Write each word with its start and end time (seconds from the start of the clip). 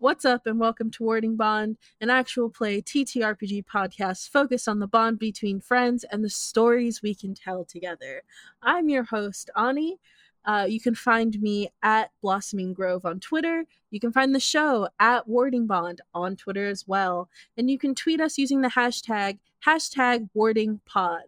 What's 0.00 0.24
up, 0.24 0.46
and 0.46 0.58
welcome 0.58 0.90
to 0.92 1.02
Warding 1.02 1.36
Bond, 1.36 1.76
an 2.00 2.08
actual 2.08 2.48
play 2.48 2.80
TTRPG 2.80 3.66
podcast 3.66 4.30
focused 4.30 4.66
on 4.66 4.78
the 4.78 4.86
bond 4.86 5.18
between 5.18 5.60
friends 5.60 6.04
and 6.04 6.24
the 6.24 6.30
stories 6.30 7.02
we 7.02 7.14
can 7.14 7.34
tell 7.34 7.66
together. 7.66 8.22
I'm 8.62 8.88
your 8.88 9.04
host, 9.04 9.50
Ani. 9.58 9.98
Uh, 10.46 10.64
you 10.66 10.80
can 10.80 10.94
find 10.94 11.38
me 11.42 11.68
at 11.82 12.12
Blossoming 12.22 12.72
Grove 12.72 13.04
on 13.04 13.20
Twitter. 13.20 13.66
You 13.90 14.00
can 14.00 14.10
find 14.10 14.34
the 14.34 14.40
show 14.40 14.88
at 14.98 15.28
Warding 15.28 15.66
Bond 15.66 16.00
on 16.14 16.34
Twitter 16.34 16.66
as 16.66 16.88
well. 16.88 17.28
And 17.58 17.70
you 17.70 17.78
can 17.78 17.94
tweet 17.94 18.22
us 18.22 18.38
using 18.38 18.62
the 18.62 18.68
hashtag, 18.68 19.38
hashtag 19.66 20.30
Warding 20.32 20.80
Pod. 20.86 21.24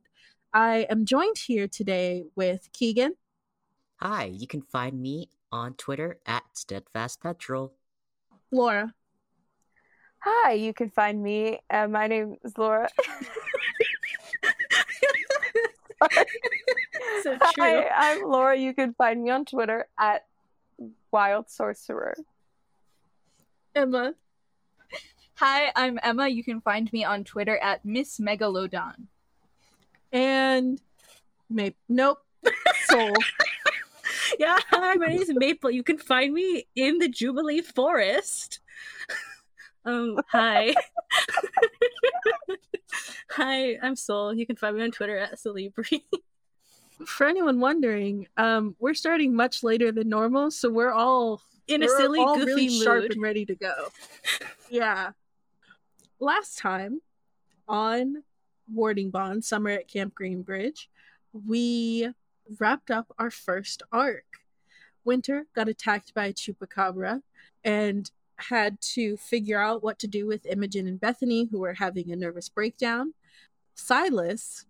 I 0.54 0.86
am 0.88 1.04
joined 1.04 1.36
here 1.36 1.68
today 1.68 2.24
with 2.36 2.70
Keegan. 2.72 3.16
Hi, 3.96 4.32
you 4.32 4.46
can 4.46 4.62
find 4.62 4.98
me 4.98 5.28
on 5.52 5.74
Twitter 5.74 6.20
at 6.24 6.44
Steadfast 6.54 7.20
Petrel. 7.20 7.74
Laura. 8.52 8.94
Hi, 10.18 10.52
you 10.52 10.72
can 10.72 10.90
find 10.90 11.20
me. 11.20 11.58
Uh, 11.68 11.88
my 11.88 12.06
name 12.06 12.36
is 12.44 12.56
Laura. 12.56 12.88
so 17.22 17.36
Hi, 17.40 17.88
I'm 17.88 18.22
Laura. 18.22 18.56
You 18.56 18.74
can 18.74 18.94
find 18.94 19.22
me 19.22 19.30
on 19.30 19.46
Twitter 19.46 19.86
at 19.98 20.26
Wild 21.10 21.50
Sorcerer. 21.50 22.14
Emma. 23.74 24.14
Hi, 25.36 25.72
I'm 25.74 25.98
Emma. 26.02 26.28
You 26.28 26.44
can 26.44 26.60
find 26.60 26.92
me 26.92 27.04
on 27.04 27.24
Twitter 27.24 27.58
at 27.58 27.84
Miss 27.84 28.20
Megalodon. 28.20 29.06
And 30.12 30.80
Maple. 31.50 31.78
Nope. 31.88 32.18
Sol. 32.90 33.14
Yeah, 34.38 34.58
hi, 34.70 34.94
my 34.94 35.06
name 35.06 35.22
is 35.22 35.32
Maple. 35.34 35.70
You 35.70 35.82
can 35.82 35.98
find 35.98 36.32
me 36.32 36.66
in 36.74 36.98
the 36.98 37.08
Jubilee 37.08 37.60
Forest. 37.60 38.60
um, 39.84 40.18
hi. 40.28 40.74
hi, 43.30 43.78
I'm 43.82 43.96
Sol. 43.96 44.34
You 44.34 44.46
can 44.46 44.56
find 44.56 44.76
me 44.76 44.82
on 44.82 44.90
Twitter 44.90 45.18
at 45.18 45.38
Solibrie. 45.38 46.02
For 47.06 47.26
anyone 47.26 47.60
wondering, 47.60 48.28
um, 48.36 48.76
we're 48.78 48.94
starting 48.94 49.34
much 49.34 49.62
later 49.62 49.90
than 49.90 50.08
normal, 50.08 50.50
so 50.50 50.70
we're 50.70 50.92
all 50.92 51.42
in 51.66 51.82
a 51.82 51.88
silly, 51.88 52.24
goofy 52.24 52.44
really 52.44 52.68
mood. 52.68 52.82
sharp 52.82 53.04
and 53.10 53.22
ready 53.22 53.44
to 53.46 53.54
go. 53.54 53.72
yeah. 54.70 55.10
Last 56.20 56.58
time 56.58 57.00
on 57.66 58.22
Warding 58.72 59.10
Bond 59.10 59.44
Summer 59.44 59.70
at 59.70 59.88
Camp 59.88 60.14
Greenbridge, 60.14 60.86
we 61.32 62.12
wrapped 62.58 62.90
up 62.90 63.12
our 63.18 63.30
first 63.30 63.82
arc. 63.92 64.24
Winter 65.04 65.46
got 65.54 65.68
attacked 65.68 66.14
by 66.14 66.26
a 66.26 66.32
chupacabra 66.32 67.22
and 67.64 68.10
had 68.36 68.80
to 68.80 69.16
figure 69.16 69.60
out 69.60 69.82
what 69.82 69.98
to 70.00 70.06
do 70.06 70.26
with 70.26 70.46
Imogen 70.46 70.86
and 70.86 71.00
Bethany, 71.00 71.48
who 71.50 71.60
were 71.60 71.74
having 71.74 72.10
a 72.10 72.16
nervous 72.16 72.48
breakdown. 72.48 73.14
Silas 73.74 74.66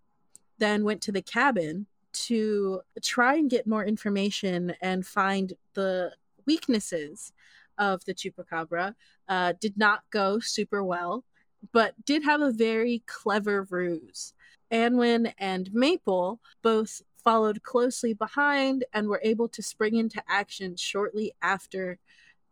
then 0.59 0.85
went 0.85 1.01
to 1.03 1.13
the 1.13 1.23
cabin 1.23 1.87
to 2.13 2.83
try 3.03 3.35
and 3.35 3.51
get 3.51 3.67
more 3.67 3.85
information 3.85 4.75
and 4.81 5.07
find 5.07 5.55
the 5.75 6.13
weaknesses 6.47 7.33
of 7.79 8.05
the 8.05 8.15
chupacabra. 8.15 8.95
Uh, 9.29 9.55
did 9.61 9.77
not 9.79 10.03
go 10.11 10.39
super 10.39 10.85
well, 10.85 11.25
but 11.73 11.95
did 12.05 12.23
have 12.23 12.41
a 12.41 12.53
very 12.53 13.03
clever 13.07 13.67
ruse. 13.71 14.35
Anwin 14.71 15.33
and 15.39 15.73
Maple 15.73 16.41
both 16.63 17.03
followed 17.25 17.63
closely 17.63 18.15
behind 18.15 18.85
and 18.93 19.09
were 19.09 19.21
able 19.23 19.49
to 19.49 19.63
spring 19.63 19.97
into 19.97 20.23
action 20.29 20.77
shortly 20.77 21.33
after 21.43 21.99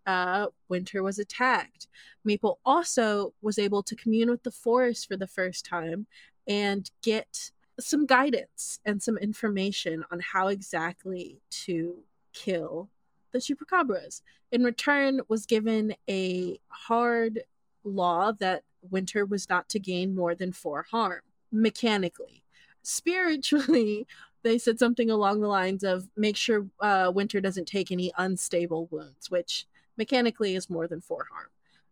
uh, 0.07 0.47
Winter 0.69 1.03
was 1.03 1.19
attacked. 1.19 1.89
Maple 2.25 2.59
also 2.65 3.35
was 3.43 3.59
able 3.59 3.83
to 3.83 3.97
commune 3.97 4.31
with 4.31 4.43
the 4.43 4.51
forest 4.51 5.07
for 5.07 5.17
the 5.17 5.27
first 5.27 5.65
time 5.65 6.07
and 6.49 6.91
get 7.03 7.51
some 7.79 8.07
guidance 8.07 8.81
and 8.85 9.03
some 9.03 9.17
information 9.19 10.05
on 10.11 10.21
how 10.21 10.49
exactly 10.49 11.41
to 11.51 12.03
kill 12.33 12.89
the 13.33 13.39
chupacabras. 13.39 14.23
In 14.53 14.65
return, 14.65 15.21
was 15.29 15.47
given 15.47 15.95
a 16.09 16.59
hard 16.69 17.45
law 17.85 18.33
that 18.33 18.63
Winter 18.83 19.25
was 19.25 19.49
not 19.49 19.69
to 19.71 19.79
gain 19.79 20.15
more 20.15 20.35
than 20.35 20.53
four 20.53 20.87
harm 20.91 21.21
mechanically. 21.53 22.43
Spiritually, 22.83 24.07
they 24.43 24.59
said 24.59 24.79
something 24.79 25.11
along 25.11 25.41
the 25.41 25.49
lines 25.49 25.85
of 25.85 26.09
make 26.17 26.37
sure 26.37 26.67
uh, 26.81 27.11
Winter 27.15 27.41
doesn't 27.41 27.67
take 27.69 27.93
any 27.93 28.13
unstable 28.17 28.87
wounds, 28.91 29.31
which 29.31 29.67
mechanically 29.97 30.55
is 30.55 30.71
more 30.71 30.87
than 30.87 31.01
four 31.01 31.27
harm. 31.31 31.49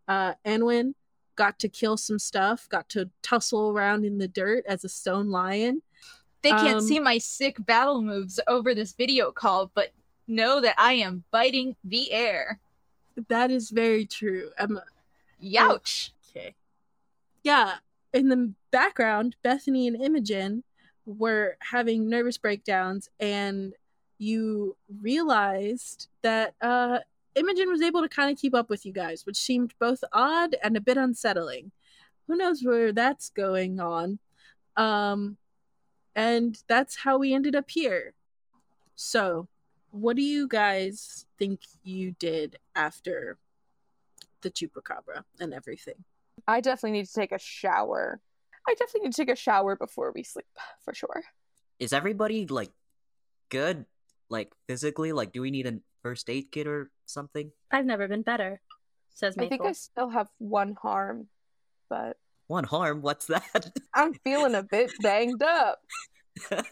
Uh, 0.08 0.34
Anwin 0.48 0.94
got 1.36 1.58
to 1.58 1.68
kill 1.68 1.96
some 1.96 2.18
stuff, 2.18 2.68
got 2.68 2.88
to 2.90 3.10
tussle 3.22 3.70
around 3.70 4.04
in 4.04 4.18
the 4.18 4.28
dirt 4.28 4.64
as 4.66 4.84
a 4.84 4.88
stone 4.88 5.30
lion. 5.30 5.82
They 6.42 6.50
can't 6.50 6.78
Um, 6.78 6.80
see 6.80 7.00
my 7.00 7.18
sick 7.18 7.56
battle 7.66 8.00
moves 8.00 8.40
over 8.46 8.74
this 8.74 8.92
video 8.92 9.30
call, 9.30 9.70
but 9.74 9.92
know 10.26 10.60
that 10.60 10.74
I 10.78 10.94
am 10.94 11.24
biting 11.30 11.76
the 11.84 12.12
air. 12.12 12.60
That 13.28 13.50
is 13.50 13.70
very 13.70 14.06
true. 14.06 14.50
Emma. 14.56 14.84
Youch! 15.42 16.10
Okay. 16.30 16.54
Yeah, 17.42 17.76
in 18.12 18.28
the 18.28 18.52
background, 18.70 19.36
Bethany 19.42 19.86
and 19.86 20.00
Imogen 20.00 20.64
were 21.08 21.56
having 21.60 22.08
nervous 22.08 22.36
breakdowns, 22.36 23.08
and 23.18 23.74
you 24.18 24.76
realized 25.00 26.08
that 26.22 26.54
uh, 26.60 26.98
Imogen 27.34 27.70
was 27.70 27.82
able 27.82 28.02
to 28.02 28.08
kind 28.08 28.30
of 28.30 28.38
keep 28.38 28.54
up 28.54 28.68
with 28.68 28.84
you 28.84 28.92
guys, 28.92 29.24
which 29.24 29.36
seemed 29.36 29.72
both 29.78 30.04
odd 30.12 30.56
and 30.62 30.76
a 30.76 30.80
bit 30.80 30.96
unsettling. 30.96 31.72
Who 32.26 32.36
knows 32.36 32.62
where 32.62 32.92
that's 32.92 33.30
going 33.30 33.80
on? 33.80 34.18
Um, 34.76 35.38
and 36.14 36.60
that's 36.68 36.96
how 36.96 37.18
we 37.18 37.32
ended 37.32 37.56
up 37.56 37.70
here. 37.70 38.12
So, 38.96 39.48
what 39.90 40.16
do 40.16 40.22
you 40.22 40.46
guys 40.46 41.24
think 41.38 41.60
you 41.82 42.12
did 42.18 42.58
after 42.74 43.38
the 44.42 44.50
chupacabra 44.50 45.24
and 45.40 45.54
everything? 45.54 46.04
I 46.46 46.60
definitely 46.60 46.98
need 46.98 47.06
to 47.06 47.12
take 47.12 47.32
a 47.32 47.38
shower. 47.38 48.20
I 48.68 48.74
definitely 48.74 49.08
need 49.08 49.14
to 49.14 49.24
take 49.24 49.32
a 49.32 49.36
shower 49.36 49.76
before 49.76 50.12
we 50.14 50.22
sleep, 50.22 50.46
for 50.84 50.94
sure. 50.94 51.24
Is 51.78 51.92
everybody 51.92 52.46
like 52.46 52.70
good? 53.48 53.86
Like 54.28 54.52
physically? 54.66 55.12
Like 55.12 55.32
do 55.32 55.40
we 55.40 55.50
need 55.50 55.66
a 55.66 55.78
first 56.02 56.28
aid 56.28 56.52
kit 56.52 56.66
or 56.66 56.90
something? 57.06 57.50
I've 57.70 57.86
never 57.86 58.08
been 58.08 58.22
better, 58.22 58.60
says 59.14 59.36
I 59.38 59.48
think 59.48 59.62
I 59.64 59.72
still 59.72 60.10
have 60.10 60.28
one 60.38 60.76
harm, 60.80 61.28
but 61.88 62.16
One 62.46 62.64
harm? 62.64 63.02
What's 63.02 63.26
that? 63.26 63.72
I'm 63.94 64.14
feeling 64.24 64.54
a 64.54 64.62
bit 64.62 64.92
banged 65.02 65.42
up. 65.42 65.80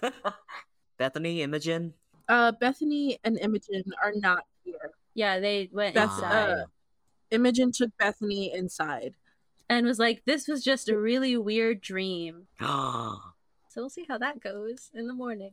Bethany, 0.98 1.42
Imogen? 1.42 1.94
Uh, 2.28 2.52
Bethany 2.52 3.18
and 3.24 3.38
Imogen 3.38 3.84
are 4.02 4.12
not 4.14 4.44
here. 4.64 4.92
Yeah, 5.14 5.40
they 5.40 5.68
went 5.72 5.94
Beth- 5.94 6.10
inside 6.10 6.48
uh, 6.50 6.64
Imogen 7.30 7.72
took 7.72 7.90
Bethany 7.98 8.52
inside. 8.52 9.14
And 9.68 9.86
was 9.86 9.98
like, 9.98 10.24
"This 10.24 10.48
was 10.48 10.62
just 10.64 10.88
a 10.88 10.98
really 10.98 11.36
weird 11.36 11.80
dream." 11.80 12.46
Ah. 12.60 13.32
So 13.68 13.82
we'll 13.82 13.90
see 13.90 14.06
how 14.08 14.16
that 14.18 14.40
goes 14.40 14.90
in 14.94 15.06
the 15.06 15.12
morning. 15.14 15.52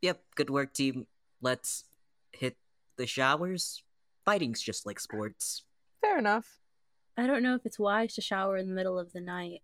yep, 0.00 0.22
good 0.34 0.50
work 0.50 0.72
team. 0.74 1.06
Let's 1.40 1.84
hit 2.32 2.56
the 2.96 3.06
showers. 3.06 3.84
Fighting's 4.24 4.60
just 4.60 4.86
like 4.86 4.98
sports. 4.98 5.62
Fair 6.00 6.18
enough. 6.18 6.58
I 7.16 7.26
don't 7.28 7.42
know 7.44 7.54
if 7.54 7.64
it's 7.64 7.78
wise 7.78 8.14
to 8.14 8.20
shower 8.20 8.56
in 8.56 8.66
the 8.68 8.74
middle 8.74 8.98
of 8.98 9.12
the 9.12 9.20
night. 9.20 9.62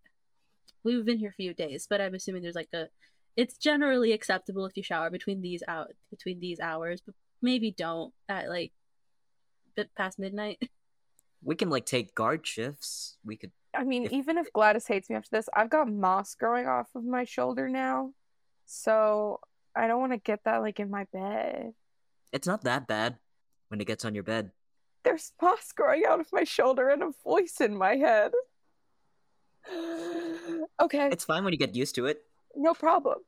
We've 0.84 1.04
been 1.04 1.18
here 1.18 1.30
a 1.30 1.32
few 1.32 1.52
days, 1.54 1.86
but 1.88 2.00
I'm 2.00 2.14
assuming 2.14 2.42
there's 2.42 2.54
like 2.54 2.72
a. 2.72 2.88
It's 3.36 3.56
generally 3.56 4.12
acceptable 4.12 4.64
if 4.66 4.76
you 4.76 4.82
shower 4.84 5.10
between 5.10 5.42
these 5.42 5.62
out 5.66 5.88
between 6.10 6.38
these 6.40 6.60
hours, 6.60 7.00
but 7.04 7.14
maybe 7.42 7.70
don't 7.72 8.12
at 8.28 8.48
like 8.48 8.72
bit 9.74 9.90
past 9.96 10.18
midnight. 10.18 10.58
We 11.42 11.54
can 11.54 11.70
like 11.70 11.86
take 11.86 12.14
guard 12.14 12.46
shifts. 12.46 13.16
We 13.24 13.36
could 13.36 13.52
I 13.74 13.84
mean, 13.84 14.04
If- 14.06 14.12
even 14.12 14.38
if 14.38 14.52
Gladys 14.52 14.86
hates 14.86 15.08
me 15.10 15.16
after 15.16 15.28
this, 15.30 15.48
I've 15.54 15.70
got 15.70 15.88
moss 15.90 16.34
growing 16.34 16.66
off 16.66 16.88
of 16.94 17.04
my 17.04 17.24
shoulder 17.24 17.68
now. 17.68 18.12
So 18.66 19.40
I 19.76 19.86
don't 19.86 20.00
want 20.00 20.12
to 20.12 20.18
get 20.18 20.44
that 20.44 20.58
like 20.58 20.80
in 20.80 20.90
my 20.90 21.04
bed. 21.12 21.74
it's 22.32 22.46
not 22.46 22.62
that 22.64 22.86
bad 22.88 23.16
when 23.68 23.80
it 23.80 23.86
gets 23.86 24.04
on 24.04 24.14
your 24.14 24.24
bed. 24.24 24.50
There's 25.04 25.32
moss 25.40 25.72
growing 25.72 26.04
out 26.04 26.20
of 26.20 26.26
my 26.32 26.44
shoulder 26.44 26.88
and 26.88 27.02
a 27.02 27.10
voice 27.24 27.60
in 27.60 27.76
my 27.76 27.96
head. 27.96 28.32
okay, 30.80 31.08
It's 31.12 31.24
fine 31.24 31.44
when 31.44 31.52
you 31.52 31.58
get 31.58 31.74
used 31.76 31.94
to 31.96 32.06
it. 32.06 32.22
no 32.56 32.74
problem. 32.74 33.18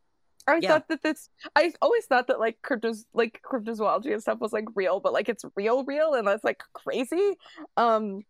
I 0.47 0.59
Yeah. 0.61 0.69
thought 0.69 0.89
that 0.89 1.03
this. 1.03 1.29
I 1.55 1.73
always 1.81 2.07
thought 2.07 2.27
that 2.29 2.41
like 2.41 2.59
cryptos, 2.63 3.05
like 3.15 3.41
cryptozoology 3.45 4.13
and 4.13 4.23
stuff 4.23 4.41
was 4.41 4.53
like 4.53 4.67
real, 4.75 5.01
but 5.01 5.13
like 5.13 5.29
it's 5.29 5.45
real, 5.57 5.85
real, 5.85 6.15
and 6.15 6.27
that's 6.27 6.45
like 6.45 6.63
crazy. 6.73 7.37
Um, 7.77 8.25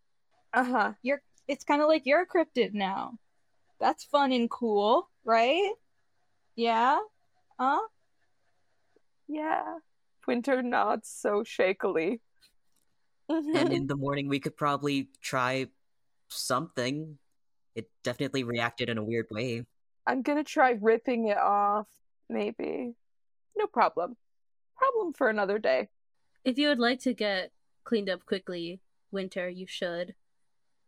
uh 0.52 0.64
huh. 0.64 0.92
You're 1.02 1.22
it's 1.48 1.64
kind 1.64 1.82
of 1.82 1.88
like 1.88 2.02
you're 2.04 2.22
a 2.22 2.26
cryptid 2.26 2.74
now. 2.74 3.12
That's 3.80 4.04
fun 4.04 4.32
and 4.32 4.50
cool, 4.50 5.08
right? 5.24 5.72
Yeah? 6.56 6.98
Huh? 7.58 7.80
Yeah. 9.28 9.78
Winter 10.26 10.62
nods 10.62 11.08
so 11.08 11.42
shakily. 11.44 12.20
and 13.28 13.72
in 13.72 13.86
the 13.86 13.96
morning 13.96 14.28
we 14.28 14.38
could 14.40 14.56
probably 14.56 15.08
try 15.22 15.66
something. 16.28 17.18
It 17.74 17.88
definitely 18.04 18.44
reacted 18.44 18.88
in 18.88 18.98
a 18.98 19.02
weird 19.04 19.26
way. 19.30 19.64
I'm 20.10 20.22
gonna 20.22 20.42
try 20.42 20.76
ripping 20.80 21.28
it 21.28 21.38
off, 21.38 21.86
maybe. 22.28 22.94
No 23.56 23.68
problem. 23.68 24.16
Problem 24.76 25.12
for 25.12 25.28
another 25.28 25.60
day. 25.60 25.88
If 26.44 26.58
you 26.58 26.66
would 26.66 26.80
like 26.80 26.98
to 27.02 27.14
get 27.14 27.52
cleaned 27.84 28.10
up 28.10 28.26
quickly, 28.26 28.80
Winter, 29.12 29.48
you 29.48 29.66
should. 29.68 30.16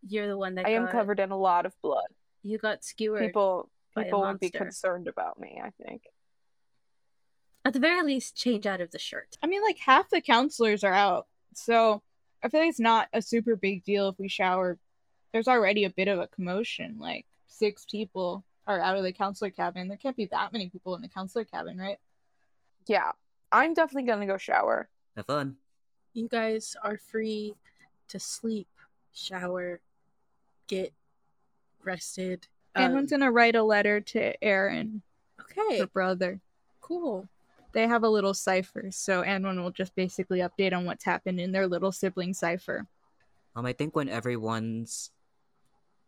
You're 0.05 0.27
the 0.27 0.37
one 0.37 0.57
that 0.57 0.67
I 0.67 0.71
am 0.71 0.89
covered 0.89 1.21
in 1.21 1.31
a 1.31 1.39
lot 1.39 1.67
of 1.67 1.81
blood. 1.83 2.09
You 2.43 2.59
got 2.59 2.85
skewered. 2.85 3.21
People 3.21 3.71
by 3.95 4.03
a 4.03 4.05
people 4.07 4.23
would 4.23 4.41
be 4.41 4.51
concerned 4.51 5.07
about 5.07 5.39
me, 5.39 5.61
I 5.63 5.71
think. 5.85 6.03
At 7.65 7.75
the 7.75 7.79
very 7.79 8.03
least, 8.03 8.37
change 8.37 8.67
out 8.67 8.81
of 8.81 8.91
the 8.91 8.99
shirt. 8.99 9.37
I 9.41 9.47
mean, 9.47 9.63
like 9.63 9.79
half 9.79 10.11
the 10.11 10.21
counselors 10.21 10.83
are 10.83 10.93
out, 10.93 11.29
so 11.55 12.03
I 12.43 12.49
feel 12.49 12.59
like 12.59 12.71
it's 12.71 12.81
not 12.81 13.07
a 13.13 13.23
super 13.23 13.55
big 13.55 13.85
deal 13.85 14.09
if 14.09 14.19
we 14.19 14.27
shower. 14.27 14.81
There's 15.33 15.47
already 15.47 15.85
a 15.85 15.91
bit 15.91 16.09
of 16.09 16.19
a 16.19 16.27
commotion. 16.27 16.97
Like 16.99 17.25
six 17.47 17.85
people 17.89 18.45
are 18.67 18.81
out 18.81 18.97
of 18.97 19.03
the 19.03 19.13
counselor 19.13 19.51
cabin. 19.51 19.89
There 19.89 19.97
can't 19.97 20.17
be 20.17 20.27
that 20.27 20.53
many 20.53 20.69
people 20.69 20.95
in 20.95 21.03
the 21.03 21.09
counselor 21.09 21.45
cabin, 21.45 21.79
right? 21.79 21.99
Yeah. 22.87 23.13
I'm 23.51 23.75
definitely 23.75 24.09
gonna 24.09 24.27
go 24.27 24.37
shower. 24.39 24.89
Have 25.17 25.27
fun. 25.27 25.57
You 26.15 26.29
guys 26.29 26.77
are 26.83 26.97
free 26.99 27.55
to 28.09 28.19
sleep, 28.19 28.69
shower, 29.13 29.81
get 30.69 30.93
rested. 31.83 32.47
Anyone's 32.75 33.13
Um, 33.13 33.19
gonna 33.21 33.33
write 33.33 33.55
a 33.57 33.63
letter 33.63 34.01
to 34.01 34.45
Aaron, 34.45 35.03
okay, 35.41 35.81
her 35.81 35.87
brother. 35.87 36.41
cool. 36.81 37.29
They 37.73 37.87
have 37.87 38.03
a 38.05 38.09
little 38.09 38.35
cipher, 38.35 38.91
so 38.91 39.23
Anwin 39.23 39.63
will 39.63 39.71
just 39.71 39.95
basically 39.95 40.41
update 40.41 40.75
on 40.77 40.85
what's 40.85 41.05
happened 41.05 41.41
in 41.41 41.53
their 41.53 41.67
little 41.67 41.91
sibling 41.93 42.35
cipher. 42.35 42.87
Um, 43.57 43.65
I 43.67 43.73
think 43.73 43.97
when 43.97 44.09
everyone's 44.11 45.11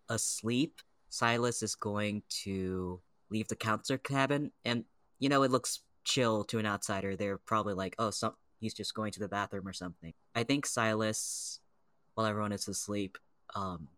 asleep, 0.09 0.81
Silas 1.15 1.63
is 1.63 1.77
going 1.77 2.23
to 2.29 3.01
leave 3.31 3.47
the 3.49 3.57
counselor 3.57 3.99
cabin, 3.99 4.51
and 4.65 4.85
you 5.21 5.29
know 5.29 5.45
it 5.45 5.51
looks 5.51 5.81
chill 6.03 6.45
to 6.45 6.59
an 6.59 6.67
outsider. 6.67 7.15
They're 7.15 7.39
probably 7.39 7.75
like, 7.75 7.95
"Oh, 7.99 8.11
some 8.11 8.35
he's 8.61 8.75
just 8.75 8.95
going 8.95 9.13
to 9.13 9.21
the 9.21 9.29
bathroom 9.29 9.69
or 9.69 9.73
something." 9.73 10.13
I 10.35 10.43
think 10.43 10.67
Silas, 10.67 11.61
while 12.15 12.27
everyone 12.27 12.53
is 12.53 12.67
asleep, 12.67 13.17
um, 13.55 13.89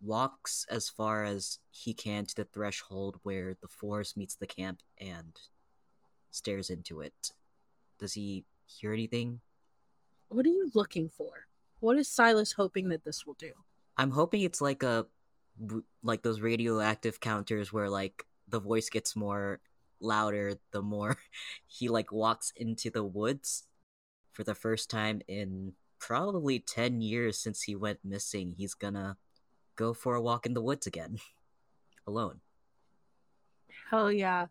walks 0.00 0.66
as 0.68 0.88
far 0.88 1.22
as 1.24 1.60
he 1.70 1.94
can 1.94 2.26
to 2.26 2.34
the 2.34 2.44
threshold 2.44 3.20
where 3.22 3.54
the 3.60 3.68
forest 3.68 4.16
meets 4.16 4.34
the 4.34 4.46
camp 4.46 4.80
and 4.98 5.38
stares 6.32 6.68
into 6.68 7.00
it. 7.00 7.32
Does 8.00 8.14
he 8.14 8.44
hear 8.66 8.92
anything? 8.92 9.40
What 10.28 10.46
are 10.46 10.48
you 10.48 10.70
looking 10.74 11.08
for? 11.08 11.46
What 11.78 11.96
is 11.96 12.08
Silas 12.08 12.52
hoping 12.52 12.88
that 12.88 13.04
this 13.04 13.24
will 13.24 13.34
do? 13.34 13.52
I'm 13.96 14.10
hoping 14.10 14.42
it's 14.42 14.60
like 14.60 14.82
a 14.82 15.06
like 16.02 16.22
those 16.22 16.40
radioactive 16.40 17.20
counters 17.20 17.72
where 17.72 17.88
like 17.88 18.24
the 18.48 18.60
voice 18.60 18.88
gets 18.88 19.14
more 19.14 19.60
louder 20.00 20.54
the 20.72 20.82
more 20.82 21.16
he 21.66 21.88
like 21.88 22.10
walks 22.10 22.52
into 22.56 22.90
the 22.90 23.04
woods 23.04 23.64
for 24.32 24.44
the 24.44 24.54
first 24.54 24.90
time 24.90 25.20
in 25.28 25.72
probably 25.98 26.58
10 26.58 27.00
years 27.00 27.38
since 27.38 27.62
he 27.62 27.76
went 27.76 28.00
missing 28.02 28.54
he's 28.56 28.74
gonna 28.74 29.16
go 29.76 29.94
for 29.94 30.16
a 30.16 30.22
walk 30.22 30.46
in 30.46 30.54
the 30.54 30.62
woods 30.62 30.86
again 30.86 31.18
alone 32.06 32.40
Hell 33.92 34.10
yeah. 34.10 34.46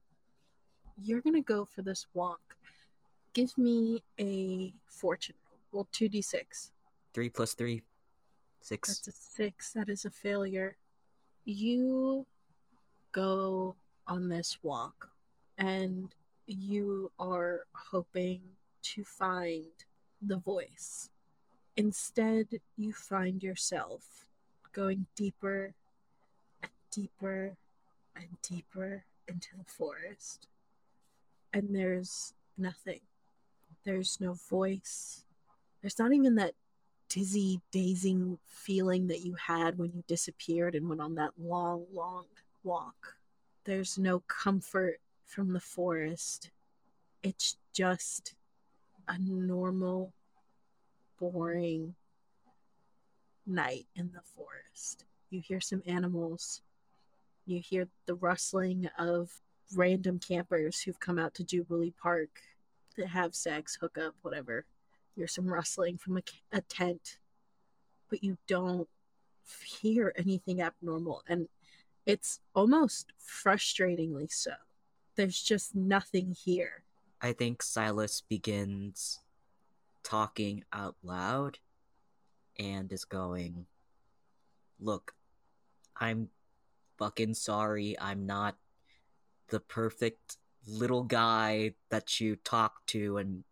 You're 1.02 1.22
gonna 1.22 1.42
go 1.42 1.66
for 1.66 1.82
this 1.82 2.06
walk. 2.14 2.56
Give 3.34 3.58
me 3.58 4.04
a 4.20 4.72
fortune 4.86 5.36
roll. 5.50 5.58
Well, 5.72 5.88
2d6. 5.94 6.70
3 7.14 7.30
plus 7.30 7.54
3 7.56 7.82
6 8.62 8.88
That's 8.88 9.08
a 9.08 9.12
six. 9.12 9.74
That 9.74 9.90
is 9.90 10.06
a 10.06 10.12
failure. 10.12 10.78
You 11.46 12.26
go 13.12 13.76
on 14.08 14.30
this 14.30 14.58
walk 14.64 15.10
and 15.58 16.14
you 16.48 17.12
are 17.20 17.66
hoping 17.74 18.42
to 18.84 19.04
find 19.04 19.66
the 20.22 20.38
voice. 20.38 21.10
Instead, 21.78 22.48
you 22.78 22.94
find 22.94 23.42
yourself 23.42 24.28
going 24.74 25.06
deeper 25.16 25.74
and 26.62 26.72
deeper 26.92 27.58
and 28.16 28.28
deeper 28.42 29.06
into 29.28 29.50
the 29.58 29.66
forest. 29.66 30.48
And 31.54 31.76
there's 31.76 32.34
nothing. 32.58 33.02
There's 33.84 34.20
no 34.20 34.34
voice. 34.34 35.26
There's 35.82 35.98
not 35.98 36.14
even 36.14 36.36
that 36.36 36.54
dizzy, 37.12 37.60
dazing 37.72 38.40
feeling 38.48 39.08
that 39.08 39.20
you 39.20 39.36
had 39.36 39.78
when 39.78 39.92
you 39.94 40.02
disappeared 40.08 40.76
and 40.76 40.88
went 40.88 41.02
on 41.02 41.14
that 41.16 41.32
long, 41.38 41.86
long 41.94 42.24
walk. 42.64 43.18
There's 43.66 43.98
no 43.98 44.22
comfort 44.22 45.02
from 45.26 45.52
the 45.52 45.60
forest. 45.60 46.52
It's 47.22 47.58
just 47.74 48.36
a 49.10 49.18
normal, 49.20 50.14
boring 51.20 51.96
night 53.46 53.88
in 53.96 54.10
the 54.14 54.22
forest. 54.36 55.04
You 55.30 55.42
hear 55.42 55.60
some 55.60 55.84
animals. 55.86 56.62
You 57.46 57.60
hear 57.60 57.90
the 58.06 58.16
rustling 58.16 58.90
of 58.98 59.32
random 59.76 60.18
campers 60.18 60.82
who've 60.82 61.00
come 61.00 61.20
out 61.20 61.34
to 61.36 61.44
Jubilee 61.44 61.94
Park 62.02 62.30
to 62.96 63.06
have 63.06 63.36
sex, 63.36 63.78
hook 63.80 63.98
up, 63.98 64.16
whatever. 64.22 64.66
Hear 65.16 65.28
some 65.28 65.48
rustling 65.48 65.98
from 65.98 66.18
a, 66.18 66.22
a 66.52 66.62
tent, 66.62 67.18
but 68.10 68.24
you 68.24 68.38
don't 68.48 68.88
hear 69.82 70.14
anything 70.18 70.62
abnormal. 70.62 71.24
And 71.28 71.48
it's 72.06 72.40
almost 72.56 73.14
frustratingly 73.20 74.32
so. 74.32 74.52
There's 75.16 75.42
just 75.42 75.76
nothing 75.76 76.36
here. 76.44 76.84
I 77.22 77.34
think 77.34 77.62
Silas 77.62 78.22
begins 78.22 79.20
talking 80.04 80.64
out 80.74 80.96
loud 81.04 81.60
and 82.58 82.92
is 82.92 83.06
going, 83.06 83.66
Look, 84.80 85.14
I'm 85.96 86.30
fucking 86.98 87.36
sorry. 87.36 87.96
I'm 88.00 88.26
not 88.26 88.56
the 89.50 89.60
perfect 89.60 90.38
little 90.66 91.04
guy 91.04 91.74
that 91.90 92.20
you 92.20 92.36
talk 92.36 92.86
to 92.88 93.18
and 93.18 93.44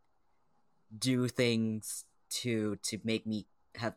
do 0.98 1.28
things 1.28 2.06
to 2.30 2.78
to 2.78 3.00
make 3.04 3.26
me 3.26 3.46
have 3.76 3.96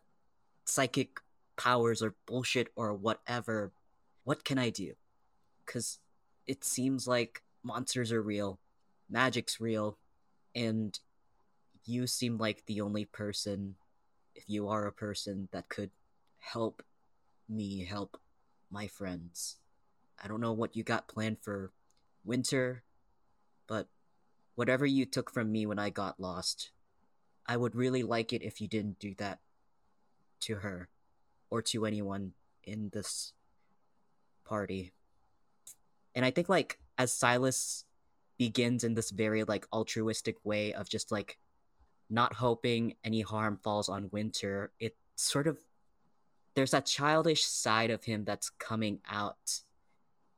psychic 0.64 1.20
powers 1.56 2.02
or 2.02 2.14
bullshit 2.26 2.68
or 2.76 2.94
whatever. 2.94 3.72
What 4.24 4.44
can 4.44 4.58
I 4.58 4.70
do? 4.70 4.94
Cuz 5.66 5.98
it 6.46 6.64
seems 6.64 7.06
like 7.06 7.42
monsters 7.62 8.12
are 8.12 8.22
real, 8.22 8.58
magic's 9.08 9.60
real, 9.60 9.98
and 10.54 10.98
you 11.84 12.06
seem 12.06 12.38
like 12.38 12.66
the 12.66 12.80
only 12.80 13.04
person 13.04 13.76
if 14.34 14.48
you 14.48 14.68
are 14.68 14.86
a 14.86 14.92
person 14.92 15.48
that 15.52 15.68
could 15.68 15.90
help 16.38 16.82
me 17.48 17.84
help 17.84 18.20
my 18.70 18.86
friends. 18.86 19.56
I 20.22 20.28
don't 20.28 20.40
know 20.40 20.52
what 20.52 20.76
you 20.76 20.82
got 20.82 21.08
planned 21.08 21.38
for 21.40 21.72
winter, 22.24 22.84
but 23.66 23.88
whatever 24.54 24.86
you 24.86 25.04
took 25.04 25.30
from 25.30 25.50
me 25.50 25.66
when 25.66 25.78
I 25.78 25.90
got 25.90 26.20
lost, 26.20 26.70
I 27.46 27.56
would 27.56 27.74
really 27.74 28.02
like 28.02 28.32
it 28.32 28.42
if 28.42 28.60
you 28.60 28.68
didn't 28.68 28.98
do 28.98 29.14
that 29.18 29.40
to 30.40 30.56
her 30.56 30.88
or 31.50 31.62
to 31.62 31.86
anyone 31.86 32.32
in 32.64 32.90
this 32.92 33.32
party. 34.44 34.92
And 36.14 36.24
I 36.24 36.30
think 36.30 36.48
like 36.48 36.78
as 36.98 37.12
Silas 37.12 37.84
begins 38.38 38.84
in 38.84 38.94
this 38.94 39.10
very 39.10 39.44
like 39.44 39.66
altruistic 39.72 40.36
way 40.44 40.72
of 40.72 40.88
just 40.88 41.12
like 41.12 41.38
not 42.10 42.34
hoping 42.34 42.94
any 43.04 43.22
harm 43.22 43.58
falls 43.62 43.88
on 43.88 44.10
Winter, 44.12 44.72
it 44.78 44.96
sort 45.16 45.46
of 45.46 45.58
there's 46.54 46.72
that 46.72 46.86
childish 46.86 47.44
side 47.44 47.90
of 47.90 48.04
him 48.04 48.24
that's 48.24 48.50
coming 48.50 49.00
out 49.10 49.60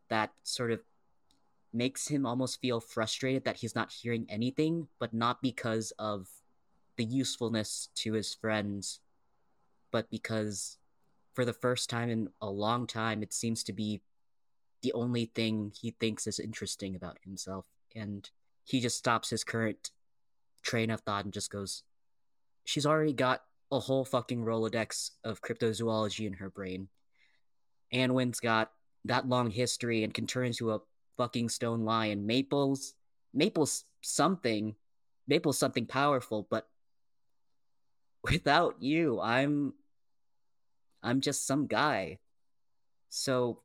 that 0.08 0.32
sort 0.42 0.70
of 0.70 0.80
makes 1.72 2.06
him 2.06 2.24
almost 2.24 2.60
feel 2.60 2.78
frustrated 2.78 3.44
that 3.44 3.56
he's 3.56 3.74
not 3.74 3.90
hearing 3.90 4.26
anything, 4.28 4.86
but 5.00 5.12
not 5.12 5.42
because 5.42 5.92
of 5.98 6.28
the 6.96 7.04
usefulness 7.04 7.88
to 7.96 8.12
his 8.12 8.34
friends, 8.34 9.00
but 9.90 10.10
because 10.10 10.78
for 11.34 11.44
the 11.44 11.52
first 11.52 11.90
time 11.90 12.10
in 12.10 12.28
a 12.40 12.50
long 12.50 12.86
time, 12.86 13.22
it 13.22 13.32
seems 13.32 13.64
to 13.64 13.72
be 13.72 14.00
the 14.82 14.92
only 14.92 15.26
thing 15.34 15.72
he 15.80 15.90
thinks 15.90 16.26
is 16.26 16.38
interesting 16.38 16.94
about 16.94 17.18
himself. 17.24 17.66
And 17.94 18.28
he 18.64 18.80
just 18.80 18.98
stops 18.98 19.30
his 19.30 19.44
current 19.44 19.90
train 20.62 20.90
of 20.90 21.00
thought 21.00 21.24
and 21.24 21.32
just 21.32 21.50
goes, 21.50 21.82
She's 22.64 22.86
already 22.86 23.12
got 23.12 23.42
a 23.70 23.78
whole 23.78 24.04
fucking 24.04 24.42
Rolodex 24.44 25.10
of 25.22 25.42
cryptozoology 25.42 26.26
in 26.26 26.34
her 26.34 26.48
brain. 26.48 26.88
Anwin's 27.92 28.40
got 28.40 28.70
that 29.04 29.28
long 29.28 29.50
history 29.50 30.02
and 30.02 30.14
can 30.14 30.26
turn 30.26 30.46
into 30.46 30.72
a 30.72 30.80
fucking 31.16 31.48
stone 31.50 31.84
lion. 31.84 32.26
Maple's 32.26 32.94
Maple's 33.34 33.84
something. 34.00 34.76
Maple's 35.26 35.58
something 35.58 35.86
powerful, 35.86 36.46
but 36.50 36.68
without 38.24 38.82
you, 38.82 39.20
I'm 39.20 39.74
I'm 41.02 41.20
just 41.20 41.46
some 41.46 41.66
guy. 41.66 42.18
So 43.10 43.60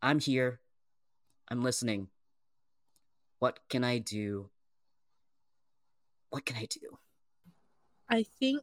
I'm 0.00 0.18
here. 0.18 0.60
I'm 1.48 1.62
listening. 1.62 2.08
What 3.38 3.60
can 3.68 3.84
I 3.84 3.98
do? 3.98 4.48
What 6.30 6.46
can 6.46 6.56
I 6.56 6.66
do? 6.66 6.98
I 8.08 8.22
think 8.22 8.62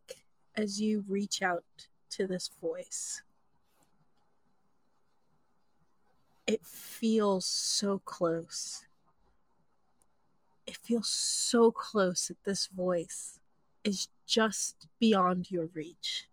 as 0.55 0.81
you 0.81 1.03
reach 1.07 1.41
out 1.41 1.63
to 2.11 2.25
this 2.25 2.49
voice, 2.59 3.21
it 6.47 6.65
feels 6.65 7.45
so 7.45 7.99
close. 7.99 8.85
It 10.65 10.77
feels 10.77 11.07
so 11.07 11.71
close 11.71 12.27
that 12.27 12.43
this 12.43 12.67
voice 12.67 13.39
is 13.83 14.07
just 14.29 14.87
beyond 14.99 15.49
your 15.49 15.65
reach. 15.73 16.27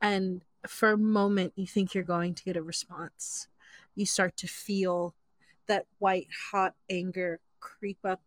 And 0.00 0.42
for 0.66 0.92
a 0.92 0.96
moment, 0.96 1.52
you 1.56 1.66
think 1.66 1.92
you're 1.92 2.04
going 2.04 2.34
to 2.34 2.44
get 2.44 2.56
a 2.56 2.62
response. 2.62 3.48
You 3.96 4.06
start 4.06 4.36
to 4.38 4.46
feel 4.46 5.14
that 5.66 5.86
white 5.98 6.28
hot 6.52 6.74
anger 6.88 7.40
creep 7.58 7.98
up 8.04 8.20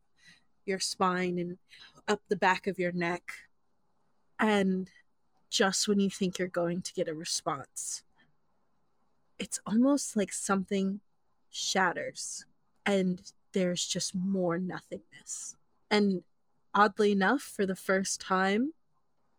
your 0.66 0.80
spine 0.80 1.40
and 1.40 1.58
up 2.08 2.22
the 2.28 2.36
back 2.36 2.68
of 2.68 2.78
your 2.78 2.92
neck. 2.92 3.32
And 4.40 4.90
just 5.50 5.88
when 5.88 6.00
you 6.00 6.10
think 6.10 6.38
you're 6.38 6.50
going 6.50 6.82
to 6.82 6.94
get 6.94 7.08
a 7.08 7.14
response, 7.14 8.04
it's 9.40 9.60
almost 9.66 10.18
like 10.18 10.34
something 10.34 11.00
shatters 11.50 12.46
and 12.86 13.22
there's 13.54 13.86
just 13.86 14.14
more 14.14 14.58
nothingness. 14.58 15.56
And 15.90 16.24
oddly 16.74 17.14
enough, 17.14 17.42
for 17.42 17.66
the 17.66 17.76
first 17.76 18.20
time 18.20 18.74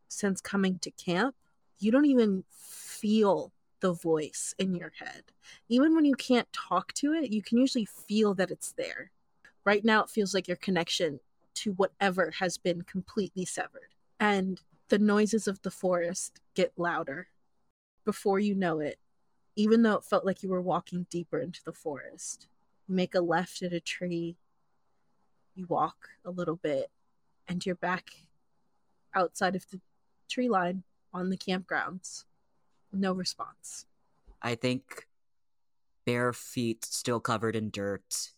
since 0.09 0.41
coming 0.41 0.79
to 0.81 0.91
camp, 0.91 1.35
you 1.79 1.93
don't 1.93 2.07
even 2.07 2.45
feel 2.51 3.53
the 3.81 3.93
voice 3.93 4.55
in 4.59 4.75
your 4.75 4.93
head. 4.99 5.23
Even 5.69 5.95
when 5.95 6.05
you 6.05 6.15
can't 6.15 6.53
talk 6.53 6.93
to 6.95 7.13
it, 7.13 7.31
you 7.31 7.43
can 7.43 7.59
usually 7.59 7.85
feel 7.85 8.35
that 8.35 8.51
it's 8.51 8.73
there. 8.73 9.11
Right 9.65 9.85
now, 9.85 10.03
it 10.03 10.11
feels 10.11 10.35
like 10.35 10.49
your 10.49 10.57
connection 10.57 11.21
to 11.55 11.73
whatever 11.73 12.33
has 12.39 12.59
been 12.59 12.83
completely 12.83 13.45
severed. 13.45 13.95
And 14.19 14.61
the 14.89 14.99
noises 14.99 15.47
of 15.47 15.61
the 15.63 15.71
forest 15.71 16.41
get 16.55 16.73
louder. 16.77 17.29
Before 18.05 18.39
you 18.39 18.55
know 18.55 18.81
it, 18.81 18.99
even 19.55 19.83
though 19.83 19.95
it 19.95 20.05
felt 20.05 20.25
like 20.25 20.43
you 20.43 20.49
were 20.49 20.63
walking 20.63 21.07
deeper 21.11 21.39
into 21.39 21.61
the 21.65 21.73
forest, 21.73 22.49
you 22.87 22.95
make 22.95 23.15
a 23.15 23.21
left 23.21 23.63
at 23.63 23.73
a 23.73 23.81
tree, 23.81 24.37
you 25.55 25.67
walk 25.67 26.09
a 26.25 26.31
little 26.31 26.57
bit, 26.57 26.91
and 27.49 27.65
you're 27.67 27.75
back 27.75 28.11
outside 29.15 29.57
of 29.57 29.67
the 29.71 29.81
tree 30.29 30.49
line 30.49 30.83
on 31.13 31.31
the 31.31 31.37
campgrounds. 31.37 32.25
No 32.93 33.13
response. 33.13 33.87
I 34.41 34.55
think 34.55 35.07
bare 36.07 36.33
feet 36.33 36.85
still 36.85 37.21
covered 37.21 37.57
in 37.57 37.71
dirt. 37.71 38.33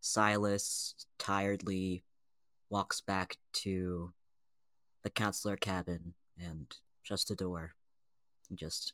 Silas 0.00 0.94
tiredly 1.18 2.04
walks 2.70 3.00
back 3.00 3.36
to 3.52 4.12
the 5.02 5.10
counselor 5.10 5.56
cabin 5.56 6.14
and 6.38 6.74
just 7.02 7.30
a 7.30 7.34
door. 7.34 7.72
And 8.48 8.58
just 8.58 8.92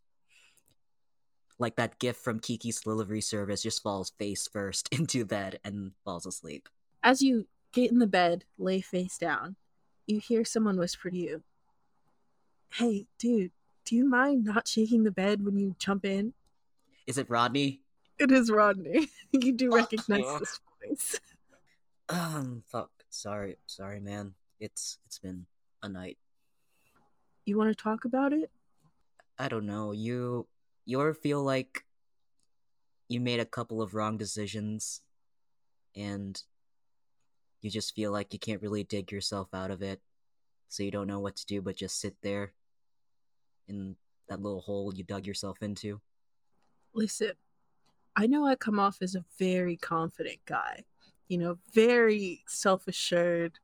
like 1.59 1.77
that 1.77 1.99
gift 1.99 2.23
from 2.23 2.41
Kiki's 2.41 2.81
delivery 2.81 3.21
service, 3.21 3.63
just 3.63 3.83
falls 3.83 4.13
face 4.19 4.49
first 4.49 4.89
into 4.93 5.25
bed 5.25 5.59
and 5.65 5.93
falls 6.05 6.27
asleep. 6.27 6.69
As 7.03 7.23
you 7.23 7.47
get 7.73 7.91
in 7.91 7.99
the 7.99 8.07
bed, 8.07 8.45
lay 8.59 8.81
face 8.81 9.19
down, 9.19 9.57
you 10.07 10.21
hear 10.21 10.45
someone 10.45 10.79
whisper 10.79 11.11
to 11.11 11.17
you, 11.17 11.43
Hey, 12.73 13.07
dude, 13.19 13.53
do 13.85 13.97
you 13.97 14.09
mind 14.09 14.45
not 14.45 14.69
shaking 14.69 15.05
the 15.05 15.11
bed 15.11 15.45
when 15.45 15.57
you 15.57 15.75
jump 15.79 16.05
in? 16.05 16.35
Is 17.07 17.19
it 17.19 17.31
Rodney? 17.31 17.83
It 18.19 18.31
is 18.33 18.51
Rodney. 18.51 19.09
you 19.33 19.53
do 19.53 19.75
recognize 19.75 20.23
Oh. 20.25 20.39
this 20.39 20.61
voice. 20.87 21.21
Um, 22.09 22.63
fuck. 22.67 22.91
Sorry, 23.11 23.57
sorry, 23.67 24.01
man. 24.01 24.35
It's 24.61 24.99
it's 25.07 25.19
been 25.19 25.47
a 25.83 25.89
night. 25.89 26.19
You 27.45 27.57
want 27.57 27.77
to 27.77 27.83
talk 27.83 28.05
about 28.05 28.33
it? 28.33 28.51
I 29.39 29.49
don't 29.49 29.67
know. 29.67 29.93
You 29.93 30.47
you 30.85 31.13
feel 31.15 31.43
like 31.43 31.85
you 33.09 33.21
made 33.21 33.41
a 33.41 33.45
couple 33.45 33.81
of 33.83 33.95
wrong 33.95 34.17
decisions 34.19 35.01
and 35.95 36.43
you 37.63 37.71
just 37.71 37.95
feel 37.95 38.13
like 38.13 38.33
you 38.33 38.39
can't 38.39 38.63
really 38.63 38.85
dig 38.85 39.13
yourself 39.13 39.49
out 39.55 39.71
of 39.71 39.83
it, 39.83 40.01
so 40.69 40.83
you 40.83 40.91
don't 40.91 41.07
know 41.07 41.21
what 41.21 41.37
to 41.37 41.47
do 41.47 41.63
but 41.63 41.77
just 41.77 42.01
sit 42.01 42.17
there 42.23 42.53
in 43.69 43.97
that 44.29 44.43
little 44.43 44.61
hole 44.61 44.93
you 44.95 45.05
dug 45.05 45.27
yourself 45.27 45.59
into? 45.63 46.01
Listen, 46.95 47.33
I 48.17 48.27
know 48.27 48.47
I 48.47 48.55
come 48.55 48.79
off 48.79 48.99
as 49.03 49.15
a 49.15 49.25
very 49.39 49.77
confident 49.77 50.39
guy, 50.47 50.85
you 51.29 51.39
know, 51.39 51.59
very 51.73 52.43
self 52.47 52.89
assured, 52.89 53.59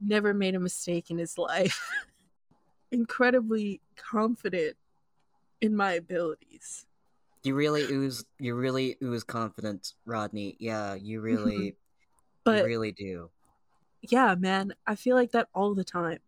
never 0.00 0.32
made 0.32 0.54
a 0.54 0.60
mistake 0.60 1.10
in 1.10 1.18
his 1.18 1.36
life, 1.36 1.90
incredibly 2.92 3.80
confident 3.96 4.76
in 5.60 5.76
my 5.76 5.92
abilities. 5.92 6.86
You 7.42 7.54
really 7.54 7.82
ooze 7.82 8.24
you 8.38 8.54
really 8.54 8.96
ooze 9.02 9.22
confidence, 9.24 9.94
Rodney. 10.06 10.56
Yeah, 10.58 10.94
you 10.94 11.20
really 11.20 11.64
you 11.66 11.72
But 12.44 12.64
really 12.64 12.92
do. 12.92 13.30
yeah, 14.00 14.34
man, 14.34 14.74
I 14.86 14.94
feel 14.94 15.16
like 15.16 15.32
that 15.32 15.48
all 15.54 15.74
the 15.74 15.84
time. 15.84 16.18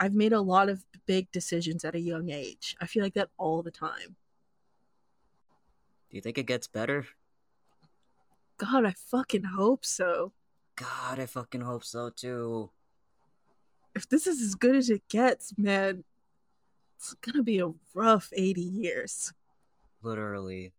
I've 0.00 0.14
made 0.14 0.32
a 0.32 0.40
lot 0.40 0.68
of 0.68 0.84
big 1.06 1.30
decisions 1.32 1.84
at 1.84 1.94
a 1.94 2.00
young 2.00 2.30
age. 2.30 2.76
I 2.80 2.86
feel 2.86 3.02
like 3.02 3.14
that 3.14 3.30
all 3.36 3.62
the 3.62 3.70
time. 3.70 4.16
Do 6.10 6.16
you 6.16 6.20
think 6.20 6.38
it 6.38 6.46
gets 6.46 6.66
better? 6.66 7.06
God, 8.58 8.84
I 8.84 8.92
fucking 8.92 9.44
hope 9.44 9.84
so. 9.84 10.32
God, 10.76 11.18
I 11.18 11.26
fucking 11.26 11.60
hope 11.60 11.84
so 11.84 12.10
too. 12.10 12.70
If 13.94 14.08
this 14.08 14.26
is 14.26 14.40
as 14.40 14.54
good 14.54 14.76
as 14.76 14.90
it 14.90 15.02
gets, 15.08 15.52
man, 15.58 16.04
it's 16.96 17.14
gonna 17.14 17.42
be 17.42 17.58
a 17.58 17.72
rough 17.94 18.30
80 18.32 18.60
years. 18.60 19.32
Literally. 20.02 20.72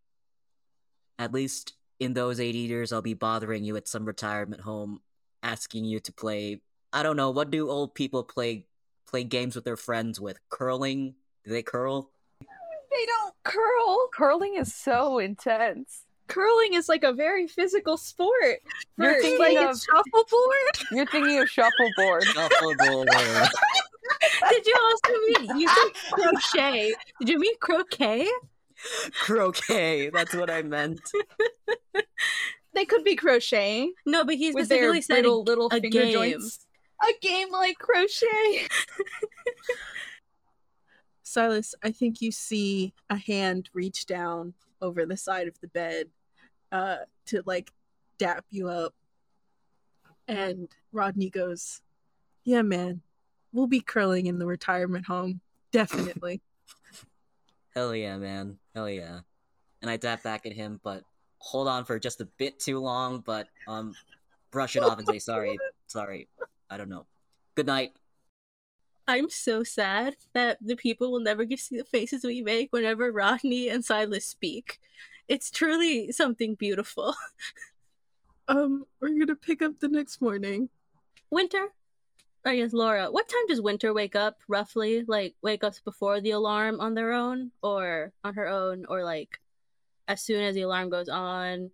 At 1.17 1.33
least 1.33 1.73
in 1.99 2.13
those 2.13 2.39
80 2.39 2.59
years, 2.59 2.93
I'll 2.93 3.01
be 3.01 3.13
bothering 3.13 3.65
you 3.65 3.75
at 3.75 3.87
some 3.89 4.05
retirement 4.05 4.61
home, 4.61 5.01
asking 5.43 5.83
you 5.85 5.99
to 5.99 6.13
play. 6.13 6.61
I 6.93 7.03
don't 7.03 7.17
know, 7.17 7.29
what 7.29 7.51
do 7.51 7.69
old 7.69 7.93
people 7.93 8.23
play 8.23 8.65
play 9.09 9.23
games 9.23 9.55
with 9.55 9.65
their 9.65 9.77
friends 9.77 10.19
with? 10.19 10.37
Curling? 10.49 11.15
Do 11.43 11.51
they 11.51 11.63
curl? 11.63 12.11
They 12.39 13.05
don't 13.05 13.33
curl. 13.43 14.07
Curling 14.13 14.55
is 14.55 14.73
so 14.73 15.19
intense. 15.19 16.03
Curling 16.27 16.73
is 16.75 16.87
like 16.89 17.03
a 17.03 17.13
very 17.13 17.47
physical 17.47 17.97
sport. 17.97 18.59
You're 18.97 19.21
thinking 19.21 19.39
like 19.39 19.57
of- 19.69 19.79
shuffleboard. 19.79 20.87
You're 20.91 21.05
thinking 21.07 21.39
of 21.39 21.49
shuffleboard. 21.49 22.23
Shuffleboard. 22.23 23.09
Did 24.49 24.65
you 24.65 24.75
also 24.81 25.43
mean 25.47 25.59
you 25.59 25.67
said 25.67 25.89
crochet? 26.11 26.93
Did 27.19 27.29
you 27.29 27.39
mean 27.39 27.55
croquet? 27.59 28.27
Croquet, 29.23 30.09
that's 30.09 30.33
what 30.35 30.49
I 30.49 30.61
meant. 30.61 31.01
They 32.73 32.85
could 32.85 33.03
be 33.03 33.15
crocheting 33.15 33.93
No, 34.05 34.23
but 34.23 34.35
he 34.35 34.51
with 34.51 34.69
their 34.69 34.93
specifically 34.93 35.01
said 35.01 35.15
little 35.23 35.41
a, 35.41 35.43
little 35.43 35.67
a 35.67 35.69
finger 35.71 35.89
game. 35.89 36.13
joints. 36.13 36.65
A 37.01 37.13
game 37.21 37.51
like 37.51 37.77
crochet. 37.77 38.67
Silas, 41.23 41.75
I 41.83 41.91
think 41.91 42.21
you 42.21 42.31
see 42.31 42.93
a 43.09 43.15
hand 43.15 43.69
reach 43.73 44.05
down 44.05 44.53
over 44.81 45.05
the 45.05 45.15
side 45.15 45.47
of 45.47 45.59
the 45.61 45.67
bed 45.67 46.07
uh, 46.71 46.97
to 47.27 47.43
like 47.45 47.71
dap 48.17 48.45
you 48.49 48.67
up. 48.67 48.93
And 50.27 50.69
Rodney 50.91 51.29
goes, 51.29 51.81
Yeah, 52.43 52.63
man, 52.63 53.01
we'll 53.53 53.67
be 53.67 53.81
curling 53.81 54.25
in 54.25 54.39
the 54.39 54.45
retirement 54.45 55.05
home. 55.05 55.41
Definitely. 55.71 56.41
Hell 57.75 57.95
yeah, 57.95 58.17
man. 58.17 58.57
Hell 58.73 58.89
yeah. 58.89 59.19
And 59.81 59.89
I 59.89 59.97
dap 59.97 60.23
back 60.23 60.45
at 60.45 60.53
him, 60.53 60.79
but 60.83 61.03
hold 61.37 61.67
on 61.67 61.85
for 61.85 61.99
just 61.99 62.21
a 62.21 62.25
bit 62.25 62.59
too 62.59 62.79
long, 62.79 63.19
but 63.19 63.47
um 63.67 63.93
brush 64.51 64.75
it 64.75 64.83
off 64.83 64.97
and 64.97 65.07
say 65.07 65.19
sorry. 65.19 65.57
Sorry. 65.87 66.27
I 66.69 66.77
don't 66.77 66.89
know. 66.89 67.05
Good 67.55 67.67
night. 67.67 67.93
I'm 69.07 69.29
so 69.29 69.63
sad 69.63 70.17
that 70.33 70.59
the 70.61 70.75
people 70.75 71.11
will 71.11 71.19
never 71.19 71.43
get 71.43 71.57
to 71.57 71.65
see 71.65 71.77
the 71.77 71.83
faces 71.83 72.23
we 72.23 72.41
make 72.41 72.71
whenever 72.71 73.11
Rodney 73.11 73.67
and 73.67 73.83
Silas 73.83 74.25
speak. 74.25 74.79
It's 75.27 75.49
truly 75.49 76.11
something 76.11 76.53
beautiful. 76.55 77.15
um, 78.47 78.85
we're 79.01 79.17
gonna 79.17 79.35
pick 79.35 79.61
up 79.61 79.79
the 79.79 79.87
next 79.87 80.21
morning. 80.21 80.69
Winter? 81.31 81.69
I 82.45 82.57
guess 82.57 82.71
Laura, 82.71 83.11
what 83.11 83.27
time 83.27 83.47
does 83.47 83.61
Winter 83.61 83.93
wake 83.93 84.15
up 84.15 84.37
roughly? 84.47 85.03
Like 85.07 85.35
wake 85.41 85.63
up 85.63 85.73
before 85.83 86.21
the 86.21 86.31
alarm 86.31 86.79
on 86.79 86.93
their 86.93 87.11
own 87.11 87.51
or 87.61 88.13
on 88.23 88.35
her 88.35 88.47
own 88.47 88.85
or 88.85 89.03
like 89.03 89.39
as 90.07 90.21
soon 90.21 90.43
as 90.43 90.55
the 90.55 90.61
alarm 90.61 90.89
goes 90.89 91.09
on 91.09 91.71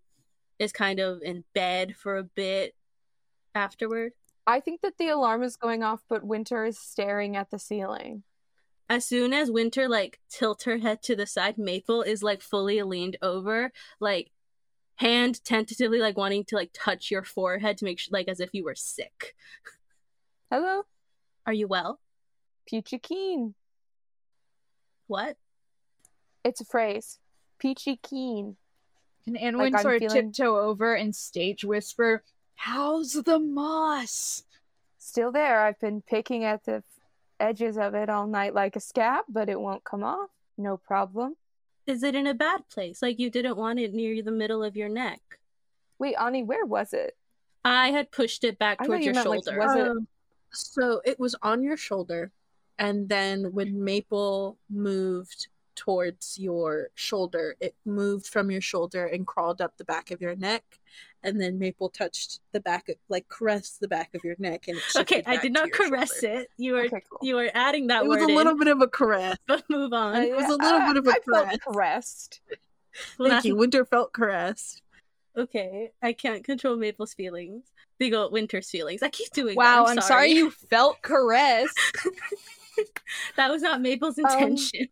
is 0.57 0.71
kind 0.71 0.99
of 0.99 1.21
in 1.21 1.43
bed 1.53 1.95
for 1.95 2.17
a 2.17 2.23
bit 2.23 2.75
afterward? 3.53 4.13
I 4.47 4.59
think 4.59 4.81
that 4.81 4.97
the 4.97 5.09
alarm 5.09 5.43
is 5.43 5.55
going 5.55 5.83
off, 5.83 6.03
but 6.07 6.23
Winter 6.23 6.65
is 6.65 6.77
staring 6.79 7.35
at 7.35 7.49
the 7.51 7.59
ceiling. 7.59 8.23
as 8.89 9.03
soon 9.05 9.33
as 9.33 9.49
Winter 9.49 9.89
like 9.89 10.19
tilts 10.29 10.65
her 10.65 10.77
head 10.77 11.01
to 11.03 11.15
the 11.15 11.25
side, 11.25 11.57
Maple 11.57 12.03
is 12.03 12.21
like 12.21 12.41
fully 12.41 12.81
leaned 12.83 13.17
over, 13.21 13.71
like 13.99 14.31
hand 14.97 15.43
tentatively 15.43 15.99
like 15.99 16.15
wanting 16.17 16.43
to 16.45 16.55
like 16.55 16.69
touch 16.73 17.09
your 17.11 17.23
forehead 17.23 17.77
to 17.79 17.85
make 17.85 17.97
sure 17.99 18.11
like 18.13 18.27
as 18.27 18.39
if 18.39 18.51
you 18.53 18.63
were 18.63 18.75
sick. 18.75 19.35
Hello, 20.51 20.83
Are 21.47 21.53
you 21.53 21.67
well? 21.67 21.99
Peachy 22.67 22.99
Keen. 22.99 23.55
What? 25.07 25.37
It's 26.43 26.61
a 26.61 26.65
phrase. 26.65 27.19
Peachy 27.59 27.97
Keen. 28.01 28.57
Can 29.23 29.35
Anwin 29.35 29.71
Like, 29.71 29.81
sort 29.81 29.95
of 30.03 30.11
feeling- 30.11 30.31
tiptoe 30.31 30.55
over 30.59 30.93
and 30.93 31.15
stage 31.15 31.65
whisper, 31.65 32.23
How's 32.55 33.13
the 33.13 33.39
moss? 33.39 34.43
Still 34.97 35.31
there. 35.31 35.61
I've 35.61 35.79
been 35.79 36.01
picking 36.01 36.43
at 36.43 36.65
the 36.65 36.83
edges 37.39 37.77
of 37.77 37.93
it 37.93 38.09
all 38.09 38.27
night 38.27 38.53
like 38.53 38.75
a 38.75 38.79
scab, 38.79 39.25
but 39.29 39.49
it 39.49 39.59
won't 39.59 39.83
come 39.83 40.03
off. 40.03 40.29
No 40.57 40.77
problem. 40.77 41.35
Is 41.85 42.01
it 42.01 42.15
in 42.15 42.25
a 42.27 42.33
bad 42.33 42.67
place? 42.69 43.01
Like 43.01 43.19
you 43.19 43.29
didn't 43.29 43.57
want 43.57 43.79
it 43.79 43.93
near 43.93 44.21
the 44.23 44.31
middle 44.31 44.63
of 44.63 44.75
your 44.75 44.89
neck? 44.89 45.21
Wait, 45.99 46.15
Ani, 46.15 46.43
where 46.43 46.65
was 46.65 46.93
it? 46.93 47.15
I 47.63 47.91
had 47.91 48.11
pushed 48.11 48.43
it 48.43 48.57
back 48.57 48.77
I 48.81 48.85
towards 48.85 49.05
your 49.05 49.13
meant, 49.13 49.29
like, 49.29 49.43
shoulder. 49.43 49.59
Was 49.59 49.75
it- 49.75 49.87
Um, 49.87 50.07
so 50.51 51.01
it 51.05 51.19
was 51.19 51.35
on 51.41 51.61
your 51.63 51.77
shoulder, 51.77 52.31
and 52.79 53.09
then 53.09 53.51
when 53.53 53.83
Maple 53.83 54.57
moved 54.69 55.47
towards 55.75 56.37
your 56.39 56.89
shoulder, 56.95 57.55
it 57.59 57.75
moved 57.85 58.27
from 58.27 58.49
your 58.51 58.61
shoulder 58.61 59.05
and 59.05 59.25
crawled 59.27 59.61
up 59.61 59.77
the 59.77 59.83
back 59.85 60.11
of 60.11 60.21
your 60.21 60.35
neck, 60.35 60.63
and 61.23 61.39
then 61.41 61.59
Maple 61.59 61.89
touched 61.89 62.39
the 62.51 62.59
back, 62.59 62.89
of, 62.89 62.95
like 63.09 63.27
caressed 63.27 63.79
the 63.79 63.87
back 63.87 64.13
of 64.15 64.23
your 64.23 64.35
neck, 64.39 64.67
and 64.67 64.77
it 64.77 64.83
okay, 64.95 65.15
shifted 65.17 65.29
I 65.31 65.37
did 65.41 65.53
not 65.53 65.71
caress 65.71 66.19
shoulder. 66.21 66.41
it. 66.41 66.49
You 66.57 66.73
were 66.73 66.85
Okay, 66.85 67.01
cool. 67.09 67.19
you 67.21 67.35
were 67.35 67.49
adding 67.53 67.87
that 67.87 68.03
It 68.03 68.07
was 68.07 68.21
a 68.21 68.25
little 68.27 68.53
in, 68.53 68.59
bit 68.59 68.67
of 68.69 68.81
a 68.81 68.87
caress. 68.87 69.37
but 69.47 69.63
move 69.69 69.91
on. 69.93 70.15
Uh, 70.15 70.19
It 70.21 70.35
was 70.35 70.45
a 70.45 70.55
little 70.55 70.81
I- 70.81 70.87
bit 70.93 70.97
of 70.97 71.07
a 71.07 71.11
I 71.11 71.13
felt 71.13 71.45
caress. 71.47 71.59
caressed. 71.67 72.41
Well, 73.19 73.29
Thank 73.29 73.45
you. 73.45 73.55
Winter 73.55 73.83
felt 73.85 74.13
caressed. 74.13 74.81
Okay, 75.37 75.91
I 76.01 76.13
can't 76.13 76.45
control 76.45 76.77
Maple's 76.77 77.13
feelings. 77.13 77.65
Big 77.97 78.13
old 78.13 78.31
Winter's 78.31 78.69
feelings. 78.69 79.03
I 79.03 79.09
keep 79.09 79.31
doing 79.31 79.55
Wow, 79.57 79.83
that. 79.85 79.91
I'm 79.97 80.01
sorry 80.01 80.31
you 80.31 80.49
felt 80.51 81.01
caressed. 81.01 81.77
that 83.35 83.49
was 83.51 83.61
not 83.61 83.81
Maple's 83.81 84.17
Um, 84.17 84.25
intention. 84.25 84.87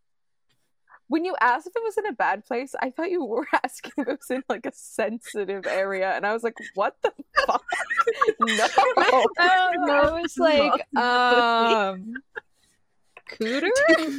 When 1.10 1.26
you 1.26 1.36
asked 1.42 1.68
if 1.68 1.74
it 1.76 1.84
was 1.84 1.98
in 1.98 2.06
a 2.08 2.14
bad 2.14 2.46
place, 2.46 2.74
I 2.82 2.90
thought 2.90 3.12
you 3.12 3.24
were 3.24 3.48
asking 3.64 3.92
if 3.98 4.08
it 4.08 4.20
was 4.20 4.30
in 4.32 4.44
like 4.50 4.66
a 4.66 4.72
sensitive 4.74 5.68
area, 5.68 6.12
and 6.12 6.26
I 6.26 6.34
was 6.34 6.44
like, 6.44 6.56
"What 6.76 6.96
the 7.04 7.12
fuck? 7.46 7.64
no!" 8.40 8.68
Oh, 8.78 9.72
No, 9.76 9.94
I 9.94 10.22
was 10.22 10.38
like, 10.38 10.86
moss 10.94 11.94
um, 11.96 12.14
cooter? 13.30 13.70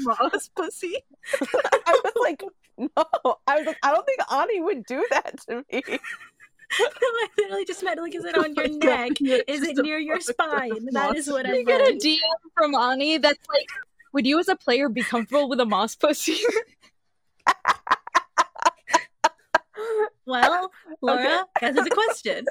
Moss 0.05 0.51
pussy. 0.55 0.97
I 1.41 2.01
was 2.05 2.13
like, 2.21 2.43
"No!" 2.79 2.89
I 3.47 3.57
was 3.59 3.67
like, 3.67 3.79
"I 3.83 3.93
don't 3.93 4.07
think 4.07 4.21
Ani 4.33 4.61
would 4.61 4.85
do 4.87 5.05
that 5.11 5.41
to 5.49 5.65
me." 5.73 5.83
I 6.77 7.29
literally 7.39 7.65
just 7.67 7.85
meant 7.85 8.01
like, 8.01 8.15
is 8.17 8.25
it 8.25 8.37
on 8.37 8.53
your 8.55 8.65
Oh 8.67 8.69
my 8.69 8.79
God, 8.79 9.21
neck? 9.21 9.45
Is 9.47 9.63
it 9.63 9.77
near 9.77 9.99
your 9.99 10.19
spine? 10.21 10.87
That 10.93 11.15
is 11.15 11.29
moss. 11.29 11.35
what 11.35 11.47
I 11.47 11.55
You 11.59 11.65
get 11.65 11.81
a 11.81 11.85
meant. 11.91 12.03
DM 12.03 12.19
from 12.57 12.75
Ani 12.75 13.19
that's 13.19 13.39
like, 13.49 13.69
would 14.15 14.27
you 14.27 14.39
as 14.39 14.49
a 14.49 14.57
player 14.57 14.89
be 14.89 15.03
comfortable 15.03 15.49
with 15.49 15.61
a 15.61 15.67
moss 15.67 15.95
pussy? 15.95 16.39
Well, 20.27 20.73
Laura, 21.03 21.45
answer 21.61 21.85
the 21.85 21.91
question. 21.91 22.47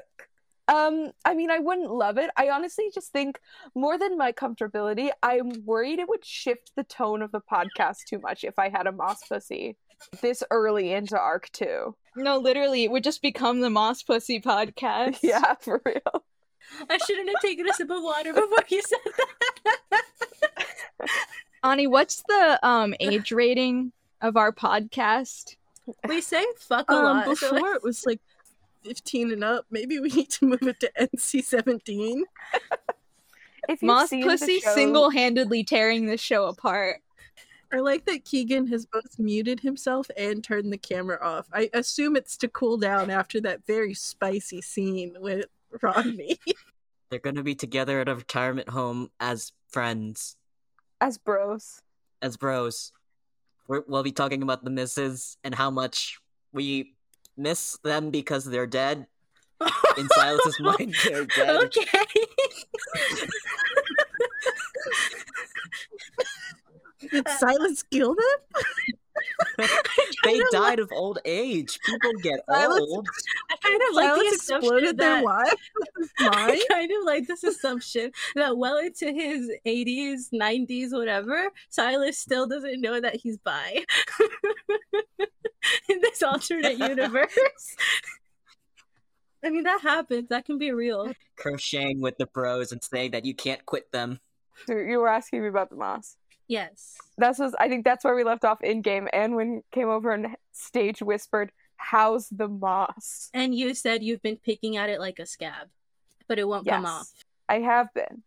Um, 0.67 1.11
I 1.25 1.33
mean, 1.33 1.49
I 1.49 1.57
wouldn't 1.59 1.89
love 1.91 2.19
it. 2.19 2.29
I 2.37 2.49
honestly 2.49 2.91
just 2.93 3.11
think 3.11 3.39
more 3.73 3.97
than 3.97 4.15
my 4.17 4.31
comfortability, 4.31 5.09
I'm 5.23 5.65
worried 5.65 5.97
it 5.99 6.07
would 6.07 6.23
shift 6.23 6.71
the 6.75 6.83
tone 6.83 7.21
of 7.23 7.31
the 7.31 7.41
podcast 7.41 8.05
too 8.07 8.19
much 8.19 8.43
if 8.43 8.59
I 8.59 8.69
had 8.69 8.85
a 8.85 8.91
moss 8.91 9.27
pussy 9.27 9.75
this 10.21 10.43
early 10.51 10.93
into 10.93 11.17
arc 11.19 11.49
two. 11.51 11.95
no, 12.15 12.37
literally, 12.37 12.83
it 12.83 12.91
would 12.91 13.03
just 13.03 13.21
become 13.21 13.61
the 13.61 13.69
moss 13.69 14.03
pussy 14.03 14.39
podcast. 14.39 15.17
Yeah, 15.23 15.55
for 15.59 15.81
real. 15.85 16.23
I 16.89 16.97
shouldn't 16.97 17.29
have 17.29 17.41
taken 17.41 17.67
a 17.67 17.73
sip 17.73 17.89
of 17.89 18.03
water 18.03 18.33
before 18.33 18.63
you 18.69 18.81
said 18.81 18.99
that. 19.89 20.03
Ani, 21.63 21.87
what's 21.87 22.23
the 22.27 22.59
um 22.67 22.93
age 22.99 23.31
rating 23.43 23.91
of 24.21 24.37
our 24.37 24.51
podcast? 24.51 25.55
we 26.07 26.21
say 26.21 26.45
fuck 26.57 26.89
a 26.89 26.93
Um, 26.93 27.03
lot. 27.27 27.37
so 27.37 27.51
before 27.53 27.73
it 27.73 27.83
was 27.83 28.05
like 28.05 28.21
15 28.83 29.31
and 29.31 29.43
up. 29.43 29.65
Maybe 29.71 29.99
we 29.99 30.09
need 30.09 30.29
to 30.31 30.45
move 30.45 30.63
it 30.63 30.79
to 30.81 30.91
NC 30.99 31.43
17. 31.43 32.23
If 33.69 33.81
Moss 33.81 34.09
pussy 34.09 34.59
show- 34.59 34.73
single-handedly 34.75 35.63
tearing 35.63 36.05
the 36.05 36.17
show 36.17 36.45
apart. 36.47 37.01
I 37.71 37.77
like 37.79 38.05
that 38.05 38.23
Keegan 38.25 38.67
has 38.67 38.85
both 38.85 39.17
muted 39.17 39.59
himself 39.61 40.07
and 40.15 40.43
turned 40.43 40.71
the 40.71 40.77
camera 40.77 41.17
off. 41.21 41.47
I 41.51 41.69
assume 41.73 42.15
it's 42.15 42.37
to 42.37 42.47
cool 42.49 42.77
down 42.77 43.09
after 43.09 43.41
that 43.41 43.65
very 43.65 43.93
spicy 43.95 44.61
scene 44.61 45.15
with 45.19 45.45
Rodney. 45.81 46.39
They're 47.09 47.19
gonna 47.19 47.41
be 47.41 47.55
together 47.55 47.99
at 48.01 48.09
a 48.09 48.15
retirement 48.15 48.69
home 48.69 49.09
as 49.19 49.53
friends, 49.69 50.35
as 51.03 51.17
bros. 51.17 51.81
as 52.21 52.37
bros. 52.37 52.93
We're, 53.67 53.83
we'll 53.87 54.03
be 54.03 54.13
talking 54.13 54.41
about 54.41 54.63
the 54.63 54.69
misses 54.69 55.37
and 55.43 55.53
how 55.53 55.69
much 55.69 56.17
we 56.53 56.95
miss 57.35 57.77
them 57.83 58.09
because 58.09 58.45
they're 58.45 58.67
dead. 58.67 59.07
In 59.97 60.07
Silas's 60.09 60.59
mind, 60.61 60.95
they're 61.03 61.25
dead. 61.25 61.63
Okay. 61.65 62.05
Did 67.11 67.27
Silas 67.37 67.83
kill 67.83 68.15
them? 68.15 68.63
They 70.23 70.41
died 70.51 70.79
of 70.79 70.91
old 70.91 71.19
age. 71.25 71.79
People 71.85 72.13
get 72.21 72.39
Silas- 72.49 72.79
old. 72.79 73.07
I 73.51 73.55
kind 73.57 73.81
of 73.89 73.95
like 73.95 74.09
the 74.09 74.15
Silas 74.15 74.33
assumption 74.33 74.55
exploded 74.55 74.97
their 74.97 75.15
that 75.15 75.23
wife 75.23 75.53
with 75.75 75.89
his 75.97 76.11
mind? 76.19 76.51
I 76.51 76.65
kind 76.69 76.91
of 76.91 77.05
like 77.05 77.27
this 77.27 77.43
assumption 77.43 78.11
that 78.35 78.57
well 78.57 78.77
into 78.77 79.11
his 79.11 79.51
80s, 79.65 80.31
90s, 80.33 80.91
whatever, 80.91 81.49
Silas 81.69 82.17
still 82.17 82.47
doesn't 82.47 82.81
know 82.81 82.99
that 82.99 83.15
he's 83.15 83.37
bi 83.37 83.83
in 85.89 86.01
this 86.01 86.23
alternate 86.23 86.77
universe. 86.77 87.37
I 89.43 89.49
mean, 89.49 89.63
that 89.63 89.81
happens. 89.81 90.29
That 90.29 90.45
can 90.45 90.57
be 90.57 90.71
real. 90.71 91.11
Crocheting 91.35 92.01
with 92.01 92.17
the 92.17 92.27
bros 92.27 92.71
and 92.71 92.81
saying 92.81 93.11
that 93.11 93.25
you 93.25 93.33
can't 93.33 93.65
quit 93.65 93.91
them. 93.91 94.21
So 94.67 94.77
you 94.77 94.99
were 94.99 95.09
asking 95.09 95.41
me 95.41 95.49
about 95.49 95.69
the 95.69 95.75
moss. 95.75 96.15
Yes. 96.47 96.97
That's 97.17 97.39
was 97.39 97.55
I 97.59 97.69
think 97.69 97.85
that's 97.85 98.03
where 98.03 98.15
we 98.15 98.23
left 98.23 98.45
off 98.45 98.61
in 98.61 98.81
game. 98.81 99.07
And 99.13 99.35
when 99.35 99.63
came 99.71 99.89
over 99.89 100.11
and 100.11 100.35
stage 100.51 101.01
whispered, 101.01 101.51
"How's 101.77 102.29
the 102.29 102.47
moss?" 102.47 103.29
And 103.33 103.55
you 103.55 103.73
said 103.73 104.03
you've 104.03 104.21
been 104.21 104.37
picking 104.37 104.77
at 104.77 104.89
it 104.89 104.99
like 104.99 105.19
a 105.19 105.25
scab, 105.25 105.69
but 106.27 106.39
it 106.39 106.47
won't 106.47 106.67
come 106.67 106.85
off. 106.85 107.09
I 107.49 107.59
have 107.59 107.93
been. 107.93 108.23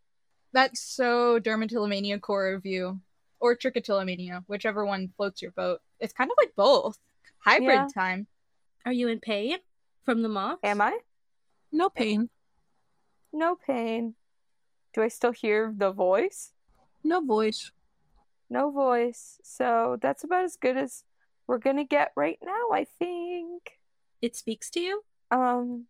That's 0.53 0.81
so 0.81 1.39
dermatillomania 1.39 2.21
core 2.21 2.55
of 2.55 2.65
you. 2.65 3.01
Or 3.39 3.55
trichotillomania, 3.55 4.45
whichever 4.47 4.87
one 4.87 5.13
floats 5.17 5.43
your 5.43 5.51
boat. 5.51 5.83
It's 6.01 6.15
kind 6.15 6.31
of 6.31 6.37
like 6.39 6.55
both. 6.57 6.99
Hybrid 7.41 7.69
Yeah. 7.69 7.89
time. 7.93 8.27
Are 8.87 8.93
you 8.93 9.09
in 9.09 9.21
pain 9.21 9.59
from 10.05 10.23
the 10.23 10.29
moth? 10.31 10.61
Am 10.63 10.81
I? 10.81 10.99
No 11.71 11.91
pain. 11.91 12.31
No 13.33 13.57
pain. 13.57 14.15
Do 14.95 15.03
I 15.03 15.09
still 15.09 15.33
hear 15.33 15.75
the 15.77 15.91
voice? 15.93 16.53
No 17.05 17.21
voice. 17.21 17.71
No 18.49 18.71
voice. 18.71 19.39
So 19.43 19.99
that's 20.01 20.25
about 20.25 20.45
as 20.45 20.57
good 20.57 20.77
as 20.77 21.05
we're 21.47 21.59
gonna 21.59 21.85
get 21.85 22.13
right 22.17 22.39
now, 22.43 22.71
I 22.73 22.85
think. 22.99 23.79
It 24.23 24.37
speaks 24.37 24.71
to 24.71 24.81
you? 24.81 25.03
Um, 25.31 25.87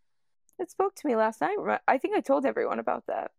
it 0.58 0.70
spoke 0.70 0.94
to 0.96 1.06
me 1.06 1.16
last 1.16 1.40
night. 1.40 1.56
I 1.86 1.98
think 1.98 2.16
I 2.16 2.20
told 2.20 2.46
everyone 2.46 2.78
about 2.78 3.06
that. 3.06 3.30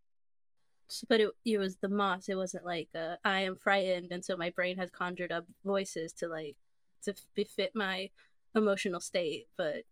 But 1.10 1.20
it, 1.20 1.32
it 1.44 1.58
was 1.58 1.78
the 1.78 1.90
moss. 1.90 2.30
It 2.30 2.36
wasn't 2.36 2.66
like 2.66 2.90
uh, 2.96 3.16
I 3.26 3.42
am 3.42 3.58
frightened, 3.58 4.12
and 4.12 4.24
so 4.24 4.38
my 4.38 4.52
brain 4.52 4.78
has 4.78 4.90
conjured 4.90 5.32
up 5.32 5.46
voices 5.66 6.14
to 6.14 6.28
like 6.28 6.56
to 7.04 7.14
befit 7.36 7.72
my 7.76 8.10
emotional 8.56 9.02
state. 9.02 9.48
But 9.58 9.84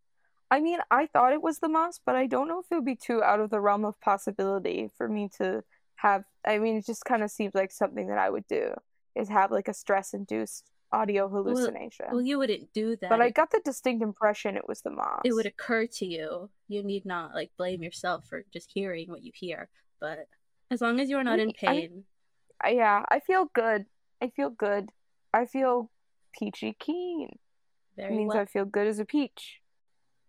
I 0.50 0.62
mean, 0.62 0.80
I 0.90 1.08
thought 1.08 1.34
it 1.34 1.42
was 1.42 1.60
the 1.60 1.68
moss, 1.68 2.00
but 2.06 2.16
I 2.16 2.28
don't 2.28 2.48
know 2.48 2.60
if 2.60 2.68
it 2.72 2.76
would 2.76 2.86
be 2.86 2.96
too 2.96 3.22
out 3.22 3.42
of 3.42 3.50
the 3.50 3.60
realm 3.60 3.84
of 3.84 4.00
possibility 4.00 4.90
for 4.98 5.10
me 5.10 5.30
to 5.38 5.64
have. 5.96 6.24
I 6.46 6.60
mean, 6.60 6.78
it 6.78 6.86
just 6.86 7.04
kind 7.04 7.24
of 7.24 7.32
seems 7.32 7.54
like 7.54 7.72
something 7.72 8.08
that 8.08 8.18
I 8.18 8.30
would 8.30 8.48
do 8.48 8.74
is 9.16 9.30
have 9.30 9.52
like 9.52 9.68
a 9.68 9.74
stress-induced 9.74 10.70
audio 10.92 11.28
hallucination. 11.28 12.06
well, 12.12 12.22
you 12.22 12.38
wouldn't 12.38 12.72
do 12.74 12.96
that. 12.98 13.10
but 13.10 13.22
I 13.22 13.30
got 13.30 13.52
the 13.52 13.62
distinct 13.66 14.02
impression 14.04 14.56
it 14.56 14.68
was 14.68 14.82
the 14.82 14.92
moss. 14.92 15.22
it 15.26 15.34
would 15.34 15.46
occur 15.46 15.88
to 15.88 16.06
you. 16.06 16.50
You 16.68 16.84
need 16.84 17.06
not 17.06 17.34
like 17.34 17.52
blame 17.58 17.84
yourself 17.84 18.26
for 18.30 18.44
just 18.54 18.72
hearing 18.74 19.10
what 19.10 19.24
you 19.24 19.32
hear. 19.34 19.70
But 20.00 20.28
as 20.72 20.82
long 20.82 21.00
as 21.00 21.10
you're 21.10 21.24
not 21.24 21.40
in 21.40 21.50
I- 21.50 21.52
I- 21.52 21.66
pain, 21.68 22.04
I- 22.64 22.70
yeah, 22.72 23.04
I 23.10 23.20
feel 23.20 23.50
good. 23.54 23.86
I 24.22 24.30
feel 24.30 24.50
good. 24.50 24.90
I 25.34 25.46
feel 25.46 25.92
peachy 26.38 26.76
keen. 26.80 27.30
It 27.98 28.02
very 28.02 28.16
means 28.18 28.30
well. 28.34 28.44
I 28.44 28.46
feel 28.46 28.66
good 28.66 28.88
as 28.88 29.00
a 29.00 29.06
peach. 29.06 29.62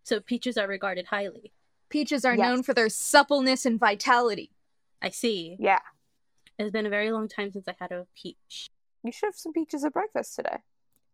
So 0.03 0.20
peaches 0.20 0.57
are 0.57 0.66
regarded 0.68 1.07
highly. 1.07 1.53
Peaches 1.88 2.25
are 2.25 2.35
Yes. 2.35 2.40
known 2.49 2.62
for 2.62 2.75
their 2.75 2.88
suppleness 2.88 3.64
and 3.66 3.79
vitality. 3.79 4.51
I 5.01 5.11
see. 5.11 5.57
Yeah. 5.61 5.81
It's 6.59 6.70
been 6.72 6.87
a 6.87 6.90
very 6.90 7.11
long 7.12 7.29
time 7.29 7.53
since 7.53 7.68
I 7.68 7.75
had 7.79 7.92
a 7.92 8.07
peach. 8.20 8.68
You 9.07 9.12
should 9.12 9.27
have 9.27 9.37
some 9.37 9.53
peaches 9.53 9.85
at 9.85 9.92
breakfast 9.92 10.35
today. 10.35 10.59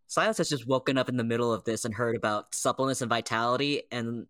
Silas 0.06 0.38
has 0.38 0.48
just 0.48 0.66
woken 0.66 0.96
up 0.98 1.08
in 1.08 1.16
the 1.16 1.24
middle 1.24 1.52
of 1.52 1.64
this 1.64 1.84
and 1.84 1.94
heard 1.94 2.16
about 2.16 2.54
suppleness 2.54 3.00
and 3.02 3.08
vitality, 3.08 3.82
and 3.90 4.26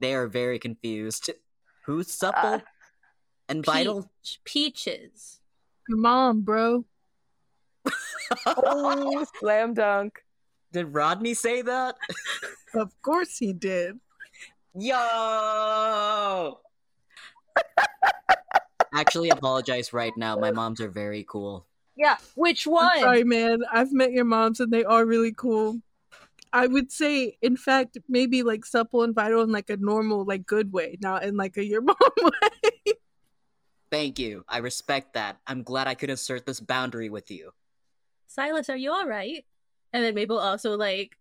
they 0.00 0.14
are 0.14 0.26
very 0.26 0.58
confused. 0.58 1.30
Who's 1.86 2.12
supple 2.12 2.54
Uh, 2.54 2.60
and 3.48 3.64
vital? 3.64 4.10
Peach, 4.22 4.40
peaches. 4.44 5.40
Your 5.88 5.98
mom, 5.98 6.40
bro. 6.40 6.84
Oh, 8.46 9.24
slam 9.38 9.74
dunk. 9.74 10.24
Did 10.72 10.92
Rodney 10.92 11.34
say 11.34 11.62
that? 11.62 11.96
Of 12.74 13.00
course 13.00 13.38
he 13.38 13.52
did. 13.54 14.00
Yo! 14.74 16.58
Actually, 18.92 19.30
apologize 19.30 19.94
right 19.94 20.12
now. 20.16 20.36
My 20.36 20.50
moms 20.50 20.80
are 20.80 20.90
very 20.90 21.24
cool. 21.26 21.66
Yeah, 21.96 22.16
which 22.34 22.66
I'm 22.66 22.72
one? 22.72 23.00
sorry, 23.00 23.24
man. 23.24 23.62
I've 23.72 23.92
met 23.92 24.12
your 24.12 24.24
moms 24.24 24.60
and 24.60 24.72
they 24.72 24.84
are 24.84 25.04
really 25.04 25.32
cool. 25.32 25.80
I 26.52 26.66
would 26.66 26.92
say, 26.92 27.36
in 27.42 27.56
fact, 27.56 27.98
maybe 28.08 28.42
like 28.42 28.64
supple 28.64 29.02
and 29.02 29.14
vital 29.14 29.42
in 29.42 29.50
like 29.50 29.70
a 29.70 29.76
normal, 29.76 30.24
like 30.24 30.46
good 30.46 30.72
way, 30.72 30.96
not 31.00 31.24
in 31.24 31.36
like 31.36 31.56
a 31.56 31.64
your 31.64 31.80
mom 31.82 31.96
way. 32.20 32.92
Thank 33.90 34.18
you. 34.18 34.44
I 34.48 34.58
respect 34.58 35.14
that. 35.14 35.38
I'm 35.46 35.62
glad 35.62 35.86
I 35.86 35.94
could 35.94 36.10
assert 36.10 36.44
this 36.46 36.60
boundary 36.60 37.08
with 37.08 37.30
you. 37.30 37.52
Silas, 38.26 38.68
are 38.68 38.76
you 38.76 38.92
all 38.92 39.06
right? 39.06 39.44
And 39.92 40.04
then 40.04 40.14
Mabel 40.14 40.38
also 40.38 40.76
like 40.76 41.16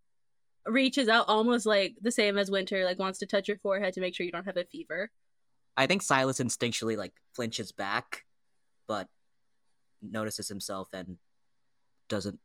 reaches 0.66 1.08
out 1.08 1.26
almost 1.28 1.66
like 1.66 1.96
the 2.02 2.12
same 2.12 2.38
as 2.38 2.52
Winter, 2.52 2.84
like 2.84 3.00
wants 3.00 3.20
to 3.20 3.26
touch 3.26 3.48
your 3.48 3.58
forehead 3.58 3.94
to 3.94 4.02
make 4.02 4.16
sure 4.16 4.26
you 4.26 4.32
don't 4.32 4.46
have 4.46 4.58
a 4.58 4.66
fever. 4.66 5.12
I 5.78 5.88
think 5.88 6.02
Silas 6.02 6.40
instinctually 6.40 6.98
like 6.98 7.14
flinches 7.34 7.72
back, 7.72 8.26
but 8.88 9.08
notices 10.02 10.48
himself 10.48 10.90
and 10.94 11.18
doesn't 12.08 12.40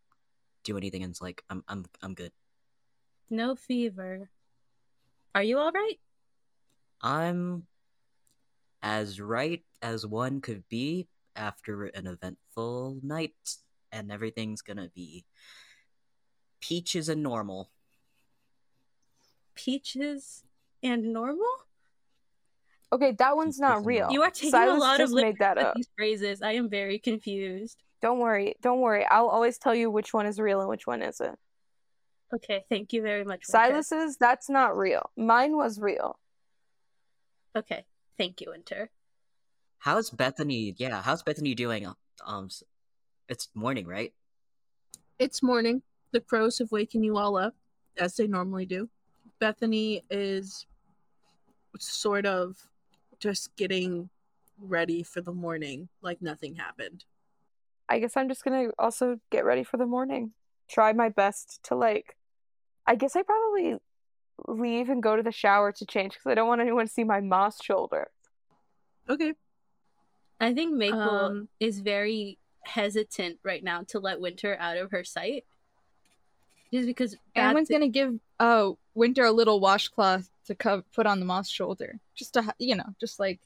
do 0.65 0.77
anything 0.77 1.03
and 1.03 1.13
is 1.13 1.21
like, 1.23 1.43
I'm 1.51 1.65
I'm 1.69 1.85
I'm 2.03 2.15
good. 2.15 2.33
No 3.29 3.55
fever. 3.55 4.31
Are 5.35 5.43
you 5.43 5.59
all 5.59 5.73
right? 5.73 5.99
I'm 7.03 7.67
as 8.83 9.21
right 9.21 9.63
as 9.83 10.07
one 10.07 10.41
could 10.41 10.69
be 10.69 11.07
after 11.37 11.87
an 11.87 12.07
eventful 12.07 12.99
night, 13.03 13.57
and 13.93 14.11
everything's 14.11 14.63
gonna 14.63 14.91
be 14.95 15.25
peaches 16.61 17.09
and 17.09 17.23
normal. 17.23 17.71
Peaches 19.55 20.45
and 20.83 21.13
normal? 21.13 21.60
Okay, 22.93 23.13
that 23.19 23.37
one's 23.37 23.59
not 23.61 23.75
Peaches 23.77 23.87
real. 23.87 24.05
and 24.07 24.13
You 24.15 24.23
are 24.23 24.31
taking 24.31 24.51
Silas 24.51 24.77
a 24.77 24.79
lot 24.79 24.99
just 24.99 25.13
of 25.13 25.17
made 25.17 25.23
liberties 25.23 25.39
that 25.41 25.57
with 25.57 25.67
up. 25.67 25.75
these 25.77 25.89
phrases. 25.97 26.43
I 26.43 26.53
am 26.53 26.69
very 26.69 26.99
confused. 26.99 27.83
Don't 28.03 28.19
worry. 28.19 28.57
Don't 28.63 28.81
worry. 28.81 29.05
I'll 29.07 29.29
always 29.29 29.59
tell 29.59 29.75
you 29.75 29.91
which 29.91 30.13
one 30.13 30.27
is 30.27 30.39
real 30.41 30.61
and 30.61 30.69
which 30.69 30.87
one 30.87 31.03
isn't. 31.03 31.39
Okay, 32.35 32.65
thank 32.69 32.93
you 32.93 33.03
very 33.03 33.25
much. 33.25 33.43
Winter. 33.53 33.83
Silas's, 33.83 34.17
that's 34.17 34.49
not 34.49 34.77
real. 34.77 35.11
Mine 35.17 35.57
was 35.57 35.81
real. 35.81 36.19
Okay, 37.57 37.85
thank 38.19 38.41
you, 38.41 38.51
Winter. 38.51 38.91
How's 39.79 40.11
Bethany? 40.11 40.75
Yeah, 40.79 41.03
how's 41.03 41.23
Bethany 41.23 41.55
doing? 41.55 41.87
Um, 42.25 42.49
it's 43.29 43.49
morning, 43.55 43.87
right? 43.87 44.13
It's 45.19 45.43
morning. 45.43 45.83
The 46.13 46.21
crows 46.21 46.59
have 46.59 46.71
waken 46.73 47.03
you 47.03 47.17
all 47.17 47.37
up, 47.37 47.55
as 47.99 48.15
they 48.17 48.27
normally 48.27 48.67
do. 48.67 48.89
Bethany 49.41 50.05
is 50.11 50.67
sort 51.79 52.27
of 52.27 52.57
just 53.21 53.55
getting 53.57 54.11
ready 54.59 55.03
for 55.03 55.21
the 55.21 55.33
morning, 55.33 55.89
like 56.03 56.21
nothing 56.21 56.57
happened. 56.57 57.05
I 57.89 57.99
guess 57.99 58.17
I'm 58.17 58.29
just 58.29 58.45
gonna 58.45 58.71
also 58.79 59.21
get 59.31 59.45
ready 59.45 59.63
for 59.65 59.77
the 59.77 59.87
morning. 59.87 60.33
Try 60.69 60.93
my 60.93 61.09
best 61.09 61.61
to 61.65 61.75
like. 61.75 62.17
I 62.87 62.95
guess 62.97 63.15
I 63.17 63.23
probably 63.23 63.77
leave 64.49 64.89
and 64.89 65.03
go 65.03 65.17
to 65.17 65.23
the 65.23 65.33
shower 65.33 65.71
to 65.73 65.87
change 65.87 66.15
because 66.15 66.31
I 66.31 66.35
don't 66.35 66.49
want 66.49 66.61
anyone 66.61 66.87
to 66.87 66.93
see 66.93 67.05
my 67.05 67.21
moss 67.21 67.63
shoulder. 67.63 68.09
Okay. 69.09 69.35
I 70.41 70.55
think 70.55 70.73
Maple 70.75 71.01
Um, 71.01 71.49
is 71.59 71.81
very 71.81 72.39
hesitant 72.65 73.39
right 73.43 73.63
now 73.63 73.83
to 73.89 73.99
let 73.99 74.21
Winter 74.21 74.57
out 74.59 74.77
of 74.79 74.91
her 74.93 75.05
sight. 75.05 75.45
Just 76.73 76.87
because 76.87 77.17
Everyone's 77.35 77.69
that's- 77.69 77.81
gonna 77.81 77.91
give 77.91 78.19
uh 78.41 78.73
Winter 78.95 79.25
a 79.25 79.31
little 79.33 79.61
washcloth 79.61 80.29
to 80.47 80.55
co- 80.57 80.83
put 80.93 81.07
on 81.07 81.21
the 81.21 81.27
moss 81.27 81.49
shoulder, 81.49 82.01
just 82.17 82.35
to 82.35 82.53
you 82.59 82.75
know, 82.75 82.87
just 83.01 83.21
like 83.21 83.39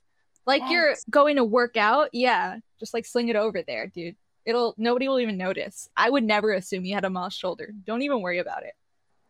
like 0.46 0.62
you're 0.70 0.94
going 1.10 1.36
to 1.36 1.44
work 1.44 1.76
out. 1.76 2.08
Yeah, 2.12 2.58
just 2.80 2.94
like 2.94 3.04
sling 3.04 3.28
it 3.28 3.36
over 3.36 3.62
there, 3.62 3.86
dude. 3.88 4.16
It'll 4.46 4.74
nobody 4.78 5.08
will 5.08 5.20
even 5.20 5.36
notice. 5.36 5.88
I 5.96 6.08
would 6.10 6.24
never 6.24 6.52
assume 6.52 6.84
you 6.84 6.94
had 6.94 7.04
a 7.04 7.10
moss 7.10 7.34
shoulder. 7.34 7.72
Don't 7.86 8.02
even 8.02 8.22
worry 8.22 8.38
about 8.38 8.62
it. 8.62 8.74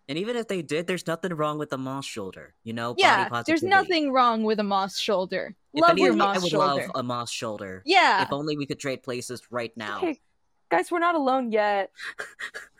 And 0.08 0.18
even 0.18 0.36
if 0.36 0.48
they 0.48 0.60
did, 0.60 0.86
there's 0.86 1.06
nothing 1.06 1.32
wrong 1.32 1.56
with 1.56 1.72
a 1.72 1.78
moss 1.78 2.04
shoulder. 2.04 2.54
You 2.62 2.74
know, 2.74 2.94
yeah, 2.98 3.28
body 3.28 3.44
there's 3.46 3.62
nothing 3.62 4.12
wrong 4.12 4.44
with 4.44 4.60
a 4.60 4.64
moss 4.64 4.98
shoulder. 4.98 5.56
If 5.72 5.80
love 5.80 5.98
your 5.98 6.08
anything, 6.08 6.20
I 6.22 6.38
would 6.38 6.50
shoulder. 6.50 6.82
love 6.82 6.90
a 6.94 7.02
moss 7.02 7.30
shoulder. 7.30 7.82
yeah, 7.86 8.22
If 8.22 8.32
only 8.32 8.56
we 8.56 8.66
could 8.66 8.78
trade 8.78 9.02
places 9.02 9.40
right 9.50 9.74
now. 9.76 9.98
Okay, 9.98 10.20
guys, 10.70 10.90
we're 10.90 10.98
not 10.98 11.14
alone 11.14 11.52
yet. 11.52 11.90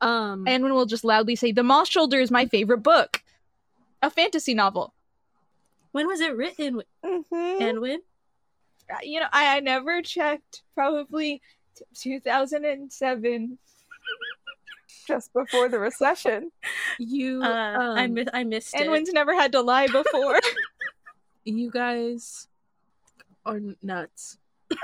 Um 0.00 0.46
and 0.46 0.64
we'll 0.64 0.86
just 0.86 1.04
loudly 1.04 1.34
say 1.36 1.52
the 1.52 1.62
moss 1.62 1.88
shoulder 1.88 2.18
is 2.20 2.30
my 2.30 2.46
favorite 2.46 2.82
book, 2.82 3.22
a 4.02 4.10
fantasy 4.10 4.54
novel. 4.54 4.94
when 5.92 6.06
was 6.06 6.20
it 6.20 6.36
written? 6.36 6.82
Mm-hmm. 7.04 7.62
And 7.62 7.80
when? 7.80 8.00
Uh, 8.90 8.98
You 9.02 9.20
know, 9.20 9.26
I, 9.32 9.56
I 9.56 9.60
never 9.60 10.00
checked. 10.02 10.62
Probably 10.74 11.42
t- 11.74 11.84
2007. 11.94 13.58
Just 15.06 15.32
before 15.32 15.68
the 15.68 15.78
recession. 15.78 16.50
you 16.98 17.42
Uh, 17.42 17.94
I 17.96 18.04
um, 18.04 18.14
mi- 18.14 18.26
I 18.32 18.44
missed 18.44 18.74
And 18.74 18.84
it. 18.84 18.90
one's 18.90 19.12
never 19.12 19.34
had 19.34 19.52
to 19.52 19.62
lie 19.62 19.86
before. 19.88 20.38
you 21.44 21.70
guys 21.70 22.46
are 23.46 23.60
nuts. 23.82 24.38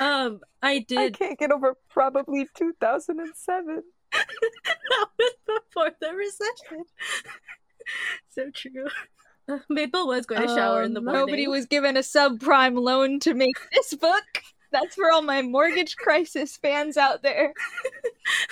um, 0.00 0.40
I 0.62 0.80
did. 0.80 0.98
I 0.98 1.10
can't 1.10 1.38
get 1.38 1.52
over 1.52 1.74
probably 1.88 2.48
2007. 2.54 3.82
that 4.12 5.06
was 5.18 5.32
before 5.46 5.90
the 6.00 6.12
recession. 6.12 6.84
so 8.30 8.50
true. 8.52 8.88
Uh, 9.48 9.58
Maple 9.68 10.06
was 10.06 10.26
going 10.26 10.42
to 10.42 10.48
shower 10.48 10.82
in 10.82 10.94
the 10.94 11.00
Um, 11.00 11.04
morning. 11.06 11.20
Nobody 11.20 11.48
was 11.48 11.66
given 11.66 11.96
a 11.96 12.00
subprime 12.00 12.80
loan 12.80 13.20
to 13.20 13.34
make 13.34 13.56
this 13.72 13.94
book. 13.94 14.24
That's 14.72 14.96
for 14.96 15.10
all 15.12 15.22
my 15.22 15.42
mortgage 15.42 15.96
crisis 15.96 16.56
fans 16.56 16.96
out 16.96 17.22
there. 17.22 17.52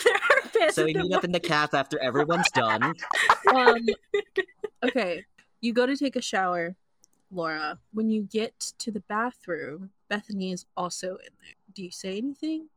there 0.05 0.15
are 0.15 0.49
fans 0.49 0.75
So 0.75 0.85
we 0.85 0.93
the 0.93 1.03
meet 1.03 1.13
up 1.13 1.25
in 1.25 1.33
the 1.33 1.41
calf 1.41 1.75
after 1.75 1.99
everyone's 1.99 2.51
done. 2.51 2.95
Um 3.53 3.79
okay. 4.85 5.25
You 5.61 5.73
go 5.73 5.87
to 5.87 5.97
take 5.97 6.15
a 6.15 6.23
shower, 6.23 6.77
Laura. 7.33 7.79
When 7.93 8.11
you 8.11 8.23
get 8.23 8.59
to 8.79 8.93
the 8.93 9.01
bathroom, 9.01 9.91
Bethany 10.09 10.53
is 10.53 10.67
also 10.77 11.11
in 11.17 11.33
there. 11.41 11.55
Do 11.73 11.83
you 11.83 11.91
say 11.91 12.19
anything? 12.19 12.69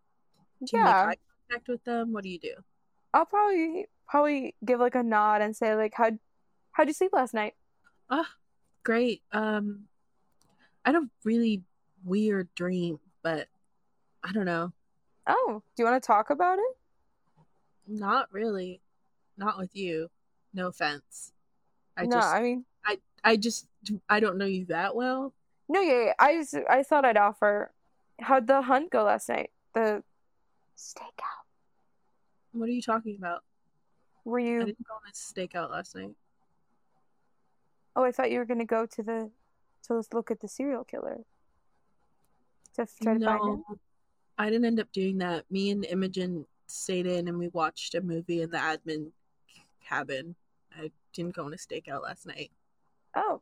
Do 0.63 0.78
you 0.78 0.84
Yeah. 0.84 0.84
make 0.86 0.94
eye 0.96 1.18
contact 1.50 1.68
with 1.68 1.84
them? 1.84 2.13
What 2.13 2.24
do 2.24 2.30
you 2.30 2.40
do? 2.40 2.54
I'll 3.13 3.26
probably 3.26 3.88
probably 4.08 4.56
give 4.63 4.80
like 4.80 4.96
a 4.96 5.04
nod 5.04 5.42
and 5.42 5.56
say 5.56 5.76
like 5.76 5.94
how'd 5.96 6.20
how'd 6.72 6.88
you 6.88 6.94
sleep 6.94 7.12
last 7.13 7.34
night? 7.34 7.56
Ah, 8.10 8.30
great. 8.84 9.22
Um, 9.32 9.88
I 10.86 10.90
had 10.90 10.96
a 10.96 11.10
really 11.24 11.63
weird 12.04 12.48
dream, 12.56 13.00
but 13.22 13.48
I 14.24 14.32
don't 14.32 14.46
know. 14.46 14.72
Oh, 15.28 15.62
do 15.76 15.84
you 15.84 15.90
want 15.90 16.02
to 16.02 16.08
talk 16.08 16.30
about 16.30 16.58
it? 16.60 16.78
Not 17.88 18.32
really. 18.32 18.82
Not 19.38 19.58
with 19.58 19.76
you. 19.76 20.10
No 20.54 20.68
offense. 20.68 21.34
I 21.98 22.06
no, 22.06 22.16
just, 22.18 22.34
I 22.34 22.42
mean 22.42 22.66
I 22.86 23.00
I 23.24 23.36
just, 23.36 23.68
I 24.10 24.20
don't 24.20 24.38
know 24.38 24.46
you 24.46 24.66
that 24.66 24.96
well. 24.96 25.34
No, 25.69 25.82
yeah, 25.82 26.06
yeah. 26.06 26.13
I 26.19 26.34
just 26.36 26.56
I 26.69 26.84
thought 26.84 27.06
I'd 27.06 27.17
offer. 27.17 27.71
How'd 28.19 28.47
the 28.47 28.62
hunt 28.62 28.89
go 28.89 29.03
last 29.03 29.30
night? 29.30 29.51
The 29.73 30.03
stakeout. 30.77 31.45
What 32.51 32.69
are 32.69 32.71
you 32.71 32.82
talking 32.82 33.15
about? 33.17 33.43
Were 34.25 34.39
you? 34.39 34.62
I 34.62 34.65
didn't 34.65 34.88
go 34.88 34.95
on 34.95 35.01
a 35.08 35.13
stakeout 35.13 35.71
last 35.71 35.95
night. 35.95 36.15
Oh, 37.95 38.03
I 38.03 38.12
thought 38.12 38.32
you 38.32 38.39
were 38.39 38.45
gonna 38.45 38.65
go 38.65 38.86
to 38.86 39.03
the 39.03 39.32
to 39.84 39.93
let's 39.93 40.13
look 40.13 40.32
at 40.32 40.39
the 40.39 40.47
serial 40.47 40.84
killer. 40.84 41.23
To 42.75 42.88
try 43.01 43.17
to 43.17 43.25
find 43.25 43.41
him. 43.41 43.63
No, 43.67 43.77
I 44.38 44.49
didn't 44.49 44.65
end 44.65 44.80
up 44.80 44.91
doing 44.91 45.17
that. 45.19 45.45
Me 45.49 45.71
and 45.71 45.86
Imogen 45.86 46.45
stayed 46.67 47.08
in 47.08 47.27
and 47.27 47.38
we 47.38 47.47
watched 47.49 47.95
a 47.95 48.01
movie 48.01 48.41
in 48.41 48.51
the 48.51 48.58
admin 48.58 49.12
cabin. 49.84 50.36
I 50.77 50.91
didn't 51.13 51.36
go 51.36 51.45
on 51.45 51.53
a 51.53 51.58
stakeout 51.58 52.03
last 52.03 52.27
night. 52.27 52.51
Oh. 53.15 53.41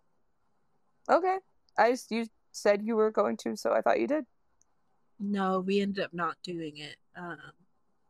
Okay. 1.10 1.38
I 1.78 1.92
just 1.92 2.12
you 2.12 2.28
said 2.52 2.82
you 2.84 2.96
were 2.96 3.12
going 3.12 3.38
to, 3.38 3.56
so 3.56 3.74
I 3.74 3.82
thought 3.82 4.00
you 4.00 4.08
did. 4.08 4.26
No, 5.20 5.60
we 5.60 5.82
ended 5.82 6.04
up 6.04 6.14
not 6.14 6.38
doing 6.44 6.78
it. 6.78 6.98
Um, 7.16 7.38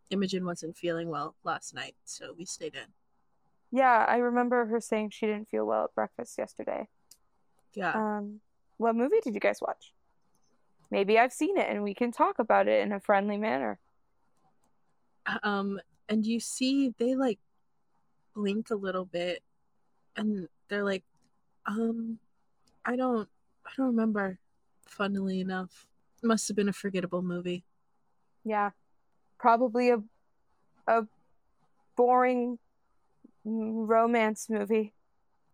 Imogen 0.09 0.45
wasn't 0.45 0.77
feeling 0.77 1.09
well 1.09 1.35
last 1.43 1.73
night, 1.73 1.95
so 2.05 2.33
we 2.37 2.45
stayed 2.45 2.75
in. 2.75 2.87
Yeah, 3.71 4.05
I 4.07 4.17
remember 4.17 4.65
her 4.65 4.79
saying 4.79 5.09
she 5.09 5.25
didn't 5.25 5.49
feel 5.49 5.65
well 5.65 5.85
at 5.85 5.95
breakfast 5.95 6.37
yesterday. 6.37 6.87
Yeah. 7.73 7.93
Um, 7.93 8.39
what 8.77 8.95
movie 8.95 9.19
did 9.23 9.33
you 9.33 9.39
guys 9.39 9.59
watch? 9.61 9.93
Maybe 10.91 11.19
I've 11.19 11.33
seen 11.33 11.57
it 11.57 11.67
and 11.69 11.83
we 11.83 11.93
can 11.93 12.11
talk 12.11 12.39
about 12.39 12.67
it 12.67 12.81
in 12.83 12.91
a 12.91 12.99
friendly 12.99 13.37
manner. 13.37 13.79
Um, 15.43 15.79
and 16.07 16.25
you 16.25 16.39
see 16.39 16.93
they 16.97 17.15
like 17.15 17.39
blink 18.35 18.69
a 18.69 18.75
little 18.75 19.05
bit, 19.05 19.41
and 20.15 20.47
they're 20.69 20.83
like, 20.83 21.03
um, 21.65 22.19
I 22.85 22.95
don't, 22.95 23.27
I 23.65 23.71
don't 23.77 23.87
remember. 23.87 24.39
Funnily 24.87 25.39
enough, 25.39 25.87
must 26.23 26.47
have 26.47 26.55
been 26.55 26.69
a 26.69 26.73
forgettable 26.73 27.21
movie. 27.21 27.63
Yeah. 28.43 28.71
Probably 29.39 29.89
a 29.89 30.01
a 30.87 31.07
boring 31.95 32.59
romance 33.43 34.49
movie. 34.49 34.93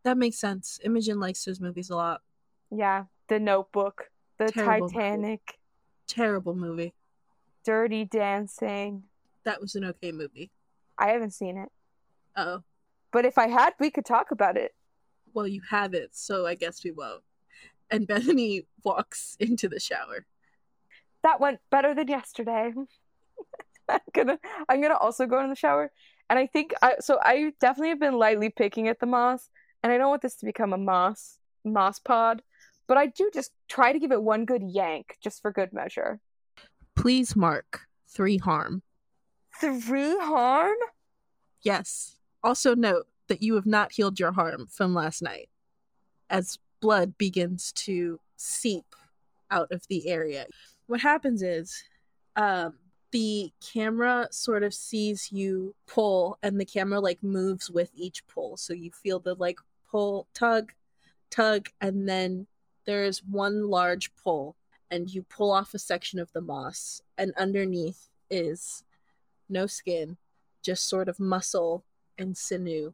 That 0.04 0.18
makes 0.18 0.38
sense. 0.40 0.80
Imogen 0.84 1.20
likes 1.20 1.46
those 1.46 1.60
movies 1.62 1.90
a 1.90 1.96
lot. 1.96 2.22
Yeah. 2.70 3.06
The 3.28 3.40
Notebook, 3.40 4.10
The 4.38 4.52
Terrible 4.52 4.88
movie. 4.88 4.94
Titanic, 4.96 5.60
Terrible 6.08 6.56
movie. 6.56 6.94
Dirty 7.64 8.04
Dancing. 8.06 9.04
That 9.46 9.62
was 9.62 9.76
an 9.76 9.86
okay 9.86 10.12
movie. 10.12 10.52
I 10.98 11.10
haven't 11.12 11.32
seen 11.32 11.58
it. 11.58 11.70
Oh, 12.36 12.64
But 13.12 13.26
if 13.26 13.38
I 13.38 13.48
had, 13.48 13.74
we 13.80 13.90
could 13.90 14.06
talk 14.06 14.32
about 14.32 14.58
it. 14.58 14.74
well, 15.34 15.48
you 15.48 15.62
have 15.70 15.94
it, 15.94 16.10
so 16.14 16.46
I 16.46 16.56
guess 16.56 16.84
we 16.84 16.92
won't. 16.92 17.24
And 17.92 18.08
Bethany 18.08 18.66
walks 18.84 19.36
into 19.40 19.68
the 19.68 19.80
shower. 19.80 20.26
That 21.24 21.40
went 21.40 21.60
better 21.70 21.94
than 21.94 22.08
yesterday. 22.08 22.74
I'm 23.90 24.00
gonna 24.14 24.40
I'm 24.70 24.82
gonna 24.82 24.98
also 24.98 25.28
go 25.28 25.44
in 25.44 25.50
the 25.50 25.56
shower. 25.56 25.92
And 26.30 26.40
I 26.40 26.48
think 26.48 26.74
I 26.82 26.96
so 27.00 27.20
I 27.22 27.54
definitely 27.60 27.90
have 27.90 28.00
been 28.00 28.18
lightly 28.18 28.50
picking 28.50 28.88
at 28.88 29.00
the 29.00 29.06
moss, 29.06 29.50
and 29.84 29.92
I 29.92 29.98
don't 29.98 30.10
want 30.10 30.22
this 30.22 30.36
to 30.38 30.46
become 30.46 30.74
a 30.74 30.78
moss 30.78 31.38
moss 31.64 32.00
pod, 32.00 32.42
but 32.88 32.98
I 32.98 33.08
do 33.08 33.30
just 33.34 33.52
try 33.68 33.92
to 33.94 34.00
give 34.00 34.12
it 34.12 34.24
one 34.24 34.46
good 34.46 34.64
yank 34.64 35.18
just 35.22 35.42
for 35.42 35.52
good 35.52 35.74
measure. 35.74 36.20
Please 36.96 37.36
mark 37.36 37.82
three 38.08 38.38
harm. 38.38 38.82
Three 39.60 40.18
harm? 40.18 40.78
Yes. 41.62 42.16
Also 42.44 42.74
note 42.74 43.08
that 43.28 43.44
you 43.44 43.56
have 43.56 43.66
not 43.66 43.92
healed 43.92 44.20
your 44.20 44.32
harm 44.32 44.68
from 44.68 44.94
last 44.94 45.22
night, 45.22 45.50
as 46.30 46.58
blood 46.82 47.18
begins 47.18 47.72
to 47.74 48.20
seep 48.36 48.96
out 49.50 49.72
of 49.72 49.88
the 49.88 50.10
area. 50.10 50.46
What 50.88 51.02
happens 51.02 51.42
is, 51.42 51.84
um, 52.36 52.74
the 53.12 53.52
camera 53.74 54.28
sort 54.32 54.64
of 54.64 54.74
sees 54.74 55.32
you 55.32 55.76
pull, 55.86 56.38
and 56.42 56.60
the 56.60 56.66
camera 56.66 57.00
like 57.00 57.22
moves 57.22 57.70
with 57.70 57.92
each 57.94 58.26
pull. 58.28 58.58
So 58.58 58.74
you 58.74 58.92
feel 58.92 59.20
the 59.20 59.36
like 59.36 59.60
pull, 59.90 60.28
tug, 60.34 60.72
tug, 61.30 61.70
and 61.82 62.08
then 62.08 62.48
there's 62.86 63.24
one 63.24 63.70
large 63.70 64.14
pull, 64.16 64.56
and 64.90 65.14
you 65.14 65.24
pull 65.24 65.52
off 65.52 65.74
a 65.74 65.80
section 65.80 66.20
of 66.20 66.32
the 66.32 66.42
moss, 66.42 67.02
and 67.18 67.34
underneath 67.38 68.10
is 68.30 68.84
no 69.50 69.68
skin, 69.68 70.18
just 70.64 70.88
sort 70.88 71.10
of 71.10 71.20
muscle 71.20 71.84
and 72.18 72.38
sinew, 72.38 72.94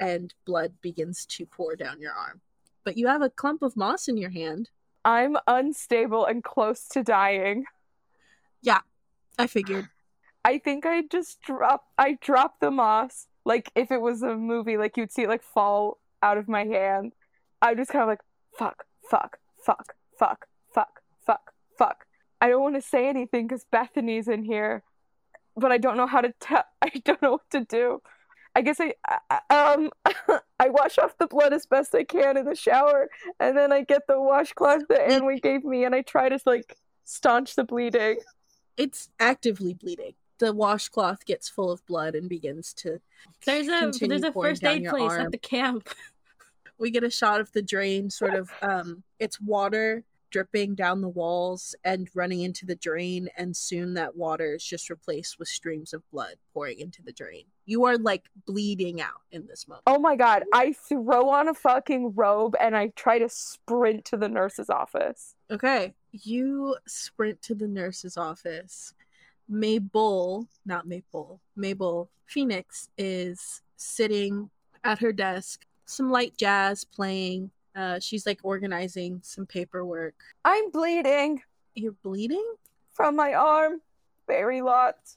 and 0.00 0.34
blood 0.44 0.72
begins 0.82 1.24
to 1.26 1.46
pour 1.46 1.76
down 1.76 2.00
your 2.00 2.12
arm. 2.12 2.40
But 2.88 2.96
you 2.96 3.06
have 3.08 3.20
a 3.20 3.28
clump 3.28 3.60
of 3.60 3.76
moss 3.76 4.08
in 4.08 4.16
your 4.16 4.30
hand. 4.30 4.70
I'm 5.04 5.36
unstable 5.46 6.24
and 6.24 6.42
close 6.42 6.88
to 6.92 7.02
dying. 7.02 7.66
Yeah, 8.62 8.80
I 9.38 9.46
figured. 9.46 9.90
I 10.42 10.56
think 10.56 10.86
I 10.86 11.02
just 11.02 11.42
drop 11.42 11.84
I 11.98 12.16
drop 12.18 12.60
the 12.60 12.70
moss 12.70 13.26
like 13.44 13.70
if 13.74 13.90
it 13.90 14.00
was 14.00 14.22
a 14.22 14.36
movie 14.36 14.78
like 14.78 14.96
you'd 14.96 15.12
see 15.12 15.24
it 15.24 15.28
like 15.28 15.42
fall 15.42 15.98
out 16.22 16.38
of 16.38 16.48
my 16.48 16.64
hand. 16.64 17.12
I'm 17.60 17.76
just 17.76 17.90
kind 17.90 18.04
of 18.04 18.08
like 18.08 18.22
fuck, 18.58 18.86
fuck, 19.10 19.36
fuck, 19.62 19.94
fuck, 20.18 20.46
fuck, 20.72 21.02
fuck, 21.26 21.52
fuck. 21.76 22.06
I 22.40 22.48
don't 22.48 22.62
want 22.62 22.76
to 22.76 22.80
say 22.80 23.06
anything 23.06 23.48
because 23.48 23.66
Bethany's 23.70 24.28
in 24.28 24.44
here, 24.44 24.82
but 25.58 25.70
I 25.70 25.76
don't 25.76 25.98
know 25.98 26.06
how 26.06 26.22
to 26.22 26.32
tell. 26.40 26.64
I 26.80 26.88
don't 27.04 27.20
know 27.20 27.32
what 27.32 27.50
to 27.50 27.66
do. 27.66 28.00
I 28.58 28.60
guess 28.60 28.80
I, 28.80 28.92
I 29.30 29.40
um 29.54 29.90
I 30.58 30.68
wash 30.68 30.98
off 30.98 31.16
the 31.16 31.28
blood 31.28 31.52
as 31.52 31.64
best 31.64 31.94
I 31.94 32.02
can 32.02 32.36
in 32.36 32.44
the 32.44 32.56
shower, 32.56 33.08
and 33.38 33.56
then 33.56 33.72
I 33.72 33.82
get 33.82 34.08
the 34.08 34.20
washcloth 34.20 34.88
that 34.88 35.08
Anne 35.08 35.36
gave 35.36 35.62
me, 35.62 35.84
and 35.84 35.94
I 35.94 36.02
try 36.02 36.28
to 36.28 36.40
like 36.44 36.76
staunch 37.04 37.54
the 37.54 37.62
bleeding. 37.62 38.18
It's 38.76 39.10
actively 39.20 39.74
bleeding. 39.74 40.14
The 40.40 40.52
washcloth 40.52 41.24
gets 41.24 41.48
full 41.48 41.70
of 41.70 41.86
blood 41.86 42.16
and 42.16 42.28
begins 42.28 42.72
to. 42.74 43.00
There's 43.46 43.68
a 43.68 43.92
there's 44.04 44.24
a 44.24 44.32
first 44.32 44.64
aid 44.64 44.86
place 44.86 45.12
arm. 45.12 45.26
at 45.26 45.30
the 45.30 45.38
camp. 45.38 45.90
We 46.80 46.92
get 46.92 47.02
a 47.02 47.10
shot 47.10 47.40
of 47.40 47.50
the 47.50 47.60
drain, 47.60 48.08
sort 48.08 48.34
of. 48.34 48.52
Um, 48.62 49.02
it's 49.18 49.40
water 49.40 50.04
dripping 50.30 50.74
down 50.74 51.00
the 51.00 51.08
walls 51.08 51.74
and 51.84 52.08
running 52.14 52.40
into 52.40 52.66
the 52.66 52.76
drain, 52.76 53.28
and 53.36 53.56
soon 53.56 53.94
that 53.94 54.16
water 54.16 54.54
is 54.54 54.64
just 54.64 54.90
replaced 54.90 55.38
with 55.38 55.48
streams 55.48 55.92
of 55.92 56.08
blood 56.10 56.36
pouring 56.52 56.78
into 56.80 57.02
the 57.02 57.12
drain. 57.12 57.44
You 57.66 57.84
are 57.84 57.98
like 57.98 58.24
bleeding 58.46 59.00
out 59.00 59.22
in 59.30 59.46
this 59.46 59.68
moment. 59.68 59.84
Oh 59.86 59.98
my 59.98 60.16
god, 60.16 60.44
I 60.52 60.72
throw 60.72 61.28
on 61.28 61.48
a 61.48 61.54
fucking 61.54 62.14
robe 62.14 62.54
and 62.60 62.76
I 62.76 62.88
try 62.96 63.18
to 63.18 63.28
sprint 63.28 64.04
to 64.06 64.16
the 64.16 64.28
nurse's 64.28 64.70
office. 64.70 65.34
Okay, 65.50 65.94
you 66.12 66.76
sprint 66.86 67.42
to 67.42 67.54
the 67.54 67.68
nurse's 67.68 68.16
office. 68.16 68.94
Mabel, 69.48 70.46
not 70.66 70.86
Maple, 70.86 71.40
Mabel 71.56 72.10
Phoenix 72.26 72.90
is 72.98 73.62
sitting 73.76 74.50
at 74.84 74.98
her 74.98 75.12
desk, 75.12 75.64
some 75.86 76.10
light 76.10 76.36
jazz 76.36 76.84
playing. 76.84 77.50
Uh, 77.78 78.00
she's 78.00 78.26
like 78.26 78.40
organizing 78.42 79.20
some 79.22 79.46
paperwork. 79.46 80.14
I'm 80.44 80.70
bleeding 80.72 81.40
You're 81.74 81.92
bleeding? 82.02 82.44
from 82.92 83.14
my 83.14 83.34
arm, 83.34 83.80
very 84.26 84.62
lots. 84.62 85.16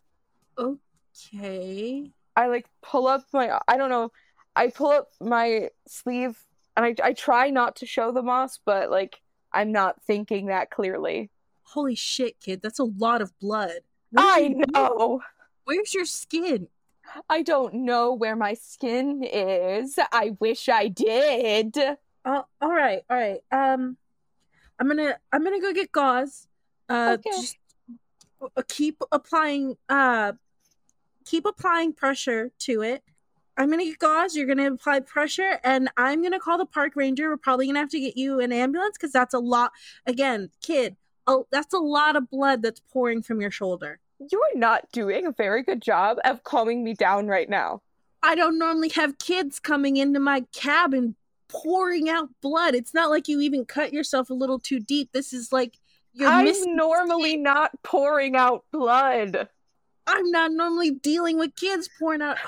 Okay. 0.55 2.11
I 2.35 2.47
like 2.47 2.67
pull 2.83 3.07
up 3.07 3.25
my 3.33 3.59
I 3.67 3.77
don't 3.77 3.89
know. 3.89 4.11
I 4.55 4.67
pull 4.67 4.91
up 4.91 5.09
my 5.19 5.69
sleeve 5.87 6.37
and 6.77 6.85
I 6.85 6.95
I 7.03 7.13
try 7.13 7.49
not 7.49 7.77
to 7.77 7.87
show 7.87 8.11
the 8.11 8.21
moss, 8.21 8.59
but 8.63 8.91
like 8.91 9.19
I'm 9.51 9.71
not 9.71 10.03
thinking 10.03 10.45
that 10.47 10.69
clearly. 10.69 11.31
Holy 11.63 11.95
shit, 11.95 12.39
kid, 12.39 12.61
that's 12.61 12.79
a 12.79 12.83
lot 12.83 13.21
of 13.21 13.37
blood. 13.39 13.79
What 14.11 14.23
I 14.23 14.41
did 14.41 14.57
you 14.57 14.65
do? 14.65 14.71
know. 14.73 15.21
Where's 15.63 15.93
your 15.95 16.05
skin? 16.05 16.67
I 17.27 17.41
don't 17.41 17.73
know 17.73 18.13
where 18.13 18.35
my 18.35 18.53
skin 18.53 19.23
is. 19.23 19.97
I 20.11 20.35
wish 20.39 20.69
I 20.69 20.87
did. 20.89 21.75
All 22.25 22.47
right, 22.61 23.01
all 23.09 23.17
right. 23.17 23.39
Um, 23.51 23.97
I'm 24.79 24.87
gonna 24.87 25.17
I'm 25.31 25.43
gonna 25.43 25.59
go 25.61 25.73
get 25.73 25.91
gauze. 25.91 26.47
Uh, 26.89 27.17
Okay. 27.19 27.29
just 27.31 27.57
uh, 28.41 28.61
keep 28.67 29.01
applying. 29.11 29.77
Uh, 29.89 30.33
keep 31.25 31.45
applying 31.45 31.93
pressure 31.93 32.51
to 32.59 32.81
it. 32.81 33.03
I'm 33.57 33.69
gonna 33.69 33.85
get 33.85 33.99
gauze. 33.99 34.35
You're 34.35 34.47
gonna 34.47 34.71
apply 34.73 35.01
pressure, 35.01 35.59
and 35.63 35.89
I'm 35.97 36.21
gonna 36.23 36.39
call 36.39 36.57
the 36.57 36.65
park 36.65 36.93
ranger. 36.95 37.29
We're 37.29 37.37
probably 37.37 37.67
gonna 37.67 37.79
have 37.79 37.89
to 37.89 37.99
get 37.99 38.17
you 38.17 38.39
an 38.39 38.51
ambulance 38.51 38.97
because 38.97 39.11
that's 39.11 39.33
a 39.33 39.39
lot. 39.39 39.71
Again, 40.05 40.49
kid, 40.61 40.95
oh, 41.27 41.47
that's 41.51 41.73
a 41.73 41.79
lot 41.79 42.15
of 42.15 42.29
blood 42.29 42.61
that's 42.61 42.79
pouring 42.91 43.21
from 43.21 43.41
your 43.41 43.51
shoulder. 43.51 43.99
You 44.19 44.39
are 44.41 44.57
not 44.59 44.91
doing 44.91 45.25
a 45.25 45.31
very 45.31 45.63
good 45.63 45.81
job 45.81 46.17
of 46.23 46.43
calming 46.43 46.83
me 46.83 46.93
down 46.93 47.27
right 47.27 47.49
now. 47.49 47.81
I 48.23 48.35
don't 48.35 48.59
normally 48.59 48.89
have 48.89 49.17
kids 49.17 49.59
coming 49.59 49.97
into 49.97 50.19
my 50.19 50.41
cabin 50.53 51.15
pouring 51.51 52.09
out 52.09 52.29
blood. 52.41 52.75
It's 52.75 52.93
not 52.93 53.09
like 53.09 53.27
you 53.27 53.39
even 53.41 53.65
cut 53.65 53.93
yourself 53.93 54.29
a 54.29 54.33
little 54.33 54.59
too 54.59 54.79
deep. 54.79 55.11
This 55.11 55.33
is 55.33 55.51
like 55.51 55.77
you're 56.13 56.29
I'm 56.29 56.45
missing. 56.45 56.75
normally 56.75 57.37
not 57.37 57.71
pouring 57.83 58.35
out 58.35 58.65
blood. 58.71 59.47
I'm 60.07 60.31
not 60.31 60.51
normally 60.51 60.91
dealing 60.91 61.37
with 61.37 61.55
kids 61.55 61.89
pouring 61.99 62.21
out. 62.21 62.37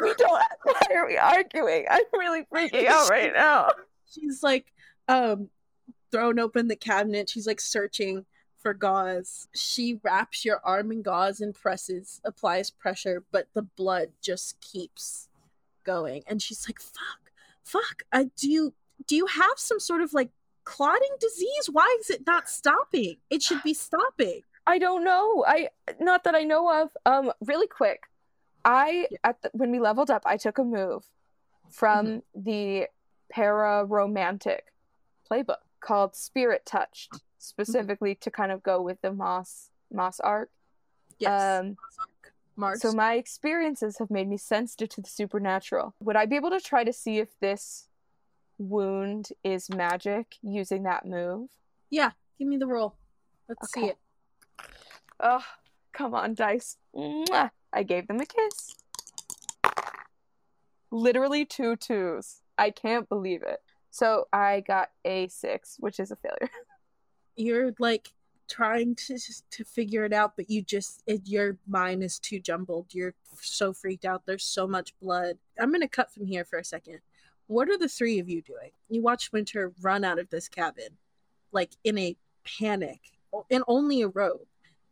We 0.00 0.14
don't. 0.14 0.42
Why 0.62 0.80
are 0.96 1.06
we 1.06 1.18
arguing? 1.18 1.84
I'm 1.90 2.04
really 2.14 2.46
freaking 2.50 2.86
out 2.86 3.10
right 3.10 3.30
now. 3.36 3.68
She's 4.10 4.42
like, 4.42 4.72
um, 5.06 5.50
thrown 6.10 6.38
open 6.38 6.68
the 6.68 6.76
cabinet. 6.76 7.28
She's 7.28 7.46
like 7.46 7.60
searching 7.60 8.24
for 8.62 8.72
gauze. 8.72 9.48
She 9.54 10.00
wraps 10.02 10.46
your 10.46 10.60
arm 10.64 10.92
in 10.92 11.02
gauze 11.02 11.42
and 11.42 11.54
presses, 11.54 12.22
applies 12.24 12.70
pressure, 12.70 13.24
but 13.30 13.48
the 13.52 13.60
blood 13.60 14.12
just 14.22 14.58
keeps 14.62 15.28
going. 15.84 16.22
And 16.26 16.40
she's 16.40 16.66
like, 16.66 16.80
"Fuck, 16.80 17.21
fuck! 17.64 18.02
I 18.12 18.30
do 18.36 18.50
you 18.50 18.74
do 19.06 19.16
you 19.16 19.26
have 19.26 19.56
some 19.56 19.80
sort 19.80 20.02
of 20.02 20.12
like 20.12 20.30
clotting 20.64 21.16
disease? 21.20 21.68
Why 21.70 21.96
is 22.00 22.10
it 22.10 22.26
not 22.26 22.48
stopping? 22.48 23.16
It 23.30 23.42
should 23.42 23.62
be 23.62 23.74
stopping." 23.74 24.42
I 24.66 24.78
don't 24.78 25.02
know. 25.04 25.44
I 25.46 25.70
not 25.98 26.24
that 26.24 26.34
I 26.34 26.44
know 26.44 26.82
of. 26.82 26.90
Um, 27.04 27.32
really 27.44 27.66
quick, 27.66 28.04
I 28.64 29.08
at 29.24 29.42
the, 29.42 29.50
when 29.52 29.70
we 29.70 29.80
leveled 29.80 30.10
up, 30.10 30.22
I 30.24 30.36
took 30.36 30.58
a 30.58 30.64
move 30.64 31.04
from 31.70 32.22
the 32.34 32.86
para 33.30 33.84
romantic 33.84 34.72
playbook 35.28 35.56
called 35.80 36.14
Spirit 36.14 36.64
Touched, 36.64 37.18
specifically 37.38 38.14
to 38.16 38.30
kind 38.30 38.52
of 38.52 38.62
go 38.62 38.80
with 38.80 39.00
the 39.02 39.12
Moss 39.12 39.70
Moss 39.92 40.20
arc. 40.20 40.50
Yes, 41.18 41.60
Um, 41.60 41.76
Mark. 42.56 42.78
so 42.78 42.92
my 42.92 43.14
experiences 43.14 43.98
have 43.98 44.10
made 44.10 44.28
me 44.28 44.36
sensitive 44.36 44.88
to 44.90 45.00
the 45.00 45.08
supernatural. 45.08 45.94
Would 46.00 46.16
I 46.16 46.26
be 46.26 46.36
able 46.36 46.50
to 46.50 46.60
try 46.60 46.84
to 46.84 46.92
see 46.92 47.18
if 47.18 47.38
this 47.40 47.88
wound 48.58 49.30
is 49.42 49.68
magic 49.70 50.36
using 50.42 50.82
that 50.84 51.06
move? 51.06 51.48
yeah, 51.90 52.10
give 52.38 52.48
me 52.48 52.56
the 52.56 52.66
roll. 52.66 52.94
Let's 53.48 53.72
see 53.72 53.86
it. 53.86 53.98
Oh, 55.20 55.44
Come 55.92 56.14
on, 56.14 56.34
dice. 56.34 56.78
Mwah. 56.94 57.50
I 57.72 57.82
gave 57.82 58.08
them 58.08 58.20
a 58.20 58.26
kiss. 58.26 58.74
Literally 60.90 61.44
two 61.44 61.76
twos. 61.76 62.40
I 62.58 62.70
can't 62.70 63.08
believe 63.08 63.42
it. 63.42 63.60
So 63.90 64.26
I 64.32 64.60
got 64.60 64.90
a 65.04 65.28
six, 65.28 65.76
which 65.78 66.00
is 66.00 66.10
a 66.10 66.16
failure. 66.16 66.50
You're 67.36 67.74
like 67.78 68.12
trying 68.52 68.94
to 68.94 69.18
to 69.50 69.64
figure 69.64 70.04
it 70.04 70.12
out, 70.12 70.36
but 70.36 70.50
you 70.50 70.60
just 70.62 71.02
it, 71.06 71.22
your 71.24 71.56
mind 71.66 72.02
is 72.02 72.18
too 72.18 72.38
jumbled. 72.38 72.86
You're 72.92 73.14
so 73.40 73.72
freaked 73.72 74.04
out. 74.04 74.26
There's 74.26 74.44
so 74.44 74.66
much 74.66 74.98
blood. 75.00 75.38
I'm 75.58 75.72
gonna 75.72 75.88
cut 75.88 76.12
from 76.12 76.26
here 76.26 76.44
for 76.44 76.58
a 76.58 76.64
second. 76.64 77.00
What 77.46 77.70
are 77.70 77.78
the 77.78 77.88
three 77.88 78.18
of 78.18 78.28
you 78.28 78.42
doing? 78.42 78.70
You 78.90 79.02
watch 79.02 79.32
Winter 79.32 79.72
run 79.80 80.04
out 80.04 80.18
of 80.18 80.28
this 80.28 80.48
cabin, 80.48 80.98
like 81.50 81.70
in 81.82 81.96
a 81.96 82.16
panic, 82.44 83.00
in 83.48 83.62
only 83.66 84.02
a 84.02 84.08
robe, 84.08 84.46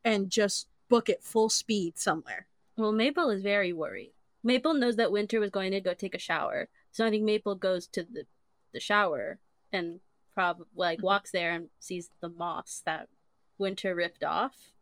and 0.04 0.30
just 0.30 0.66
book 0.88 1.08
it 1.10 1.22
full 1.22 1.50
speed 1.50 1.98
somewhere. 1.98 2.46
Well, 2.76 2.92
Maple 2.92 3.30
is 3.30 3.42
very 3.42 3.72
worried. 3.74 4.12
Maple 4.42 4.72
knows 4.72 4.96
that 4.96 5.12
Winter 5.12 5.38
was 5.38 5.50
going 5.50 5.72
to 5.72 5.80
go 5.80 5.92
take 5.92 6.14
a 6.14 6.18
shower, 6.18 6.68
so 6.92 7.04
I 7.04 7.10
think 7.10 7.24
Maple 7.24 7.54
goes 7.54 7.86
to 7.88 8.04
the 8.04 8.24
the 8.72 8.80
shower 8.80 9.38
and 9.72 10.00
probably 10.32 10.66
like 10.74 11.02
walks 11.02 11.30
there 11.30 11.52
and 11.52 11.68
sees 11.78 12.08
the 12.20 12.28
moss 12.28 12.82
that 12.86 13.08
Winter 13.60 13.94
ripped 13.94 14.24
off. 14.24 14.72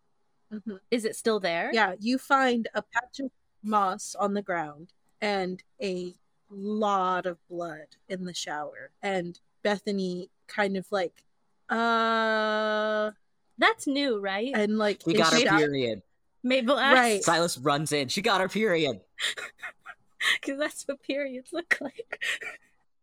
Mhm. 0.52 0.78
Is 0.90 1.04
it 1.04 1.14
still 1.16 1.40
there? 1.40 1.70
Yeah, 1.74 1.96
you 2.00 2.16
find 2.16 2.68
a 2.74 2.80
patch 2.80 3.20
of 3.20 3.30
moss 3.62 4.14
on 4.14 4.32
the 4.32 4.40
ground 4.40 4.92
and 5.20 5.62
a 5.82 6.14
lot 6.48 7.26
of 7.26 7.36
blood 7.48 7.96
in 8.08 8.24
the 8.24 8.32
shower. 8.32 8.90
And 9.02 9.38
Bethany 9.62 10.30
kind 10.46 10.76
of 10.78 10.90
like, 10.90 11.24
uh, 11.68 13.10
That's 13.58 13.86
new, 13.86 14.18
right? 14.20 14.52
and 14.54 14.78
like, 14.78 15.02
We 15.04 15.14
got 15.14 15.32
our 15.34 15.40
shout- 15.40 15.58
period. 15.58 16.02
Mabel 16.44 16.78
asks, 16.78 16.98
Right. 16.98 17.24
Silas 17.24 17.58
runs 17.58 17.92
in. 17.92 18.08
She 18.08 18.22
got 18.22 18.40
her 18.40 18.48
period. 18.48 19.00
because 20.40 20.58
that's 20.58 20.84
what 20.86 21.02
periods 21.02 21.52
look 21.52 21.76
like. 21.80 22.22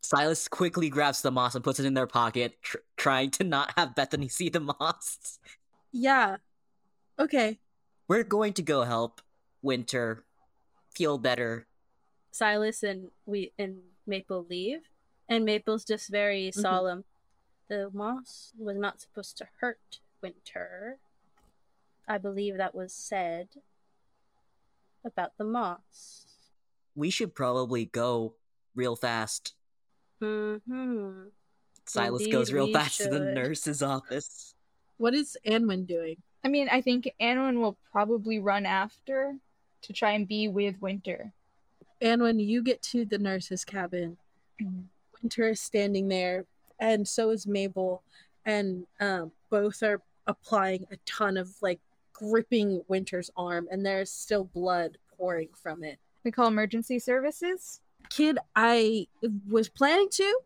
Silas 0.02 0.48
quickly 0.48 0.90
grabs 0.90 1.22
the 1.22 1.32
moss 1.32 1.54
and 1.56 1.64
puts 1.64 1.80
it 1.80 1.86
in 1.86 1.94
their 1.96 2.08
pocket, 2.08 2.62
tr- 2.62 2.78
trying 2.96 3.32
to 3.32 3.44
not 3.44 3.74
have 3.78 3.94
Bethany 3.94 4.30
see 4.30 4.50
the 4.50 4.62
moss. 4.62 5.40
Yeah. 5.98 6.38
Okay. 7.18 7.58
We're 8.10 8.26
going 8.26 8.52
to 8.54 8.62
go 8.62 8.84
help 8.84 9.22
Winter 9.62 10.26
feel 10.94 11.18
better. 11.18 11.68
Silas 12.32 12.84
and 12.84 13.12
we 13.26 13.54
and 13.58 13.80
Maple 14.06 14.46
leave, 14.50 14.82
and 15.30 15.46
Maple's 15.46 15.86
just 15.86 16.10
very 16.10 16.50
Mhm. 16.52 16.62
solemn. 16.62 17.06
The 17.70 17.90
moss 17.94 18.52
was 18.58 18.76
not 18.78 19.00
supposed 19.00 19.38
to 19.38 19.48
hurt 19.62 20.02
Winter. 20.22 21.00
I 22.08 22.18
believe 22.18 22.58
that 22.58 22.76
was 22.76 22.94
said 22.94 23.48
about 25.06 25.38
the 25.38 25.46
moss. 25.46 26.26
We 26.94 27.10
should 27.10 27.34
probably 27.34 27.86
go 27.86 28.36
real 28.76 28.98
fast. 28.98 29.56
Hmm. 30.20 31.30
Silas 31.86 32.22
Indeed, 32.22 32.32
goes 32.32 32.52
real 32.52 32.72
fast 32.74 32.98
to 32.98 33.10
the 33.10 33.20
nurse's 33.20 33.82
office. 33.82 34.55
What 34.98 35.14
is 35.14 35.38
Anwen 35.46 35.86
doing? 35.88 36.18
I 36.44 36.48
mean, 36.48 36.70
I 36.72 36.82
think 36.82 37.12
Anwen 37.20 37.60
will 37.60 37.78
probably 37.92 38.40
run 38.40 38.66
after 38.66 39.36
to 39.82 39.94
try 39.94 40.12
and 40.12 40.28
be 40.28 40.48
with 40.48 40.82
Winter. 40.82 41.32
Anwen, 42.02 42.46
you 42.46 42.62
get 42.62 42.82
to 42.84 43.06
the 43.06 43.18
nurse's 43.18 43.66
cabin. 43.66 44.18
Mhm. 44.62 44.86
Winter 45.22 45.50
is 45.50 45.60
standing 45.60 46.08
there, 46.08 46.46
and 46.80 47.08
so 47.08 47.32
is 47.32 47.48
Mabel, 47.48 48.04
and 48.46 48.86
um, 49.00 49.32
both 49.50 49.82
are 49.82 50.02
applying 50.28 50.86
a 50.92 50.98
ton 51.06 51.38
of 51.38 51.56
like 51.62 51.80
gripping 52.14 52.84
Winter's 52.88 53.32
arm, 53.36 53.68
and 53.72 53.86
there's 53.86 54.12
still 54.12 54.46
blood 54.46 54.98
pouring 55.18 55.50
from 55.54 55.84
it. 55.84 56.00
We 56.24 56.32
call 56.32 56.48
emergency 56.48 57.00
services. 57.00 57.82
Kid, 58.10 58.38
I 58.56 59.08
was 59.50 59.68
planning 59.68 60.10
to, 60.12 60.40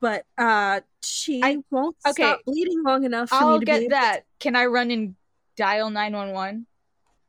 but 0.00 0.26
uh, 0.36 0.80
she 1.06 1.42
I- 1.42 1.58
won't 1.70 1.96
okay. 2.06 2.22
stop 2.22 2.44
bleeding 2.44 2.82
long 2.82 3.04
enough 3.04 3.28
for 3.28 3.36
I'll 3.36 3.54
me 3.54 3.60
to 3.60 3.64
get 3.66 3.90
that. 3.90 4.24
Can 4.38 4.56
I 4.56 4.66
run 4.66 4.90
and 4.90 5.14
dial 5.56 5.90
911? 5.90 6.66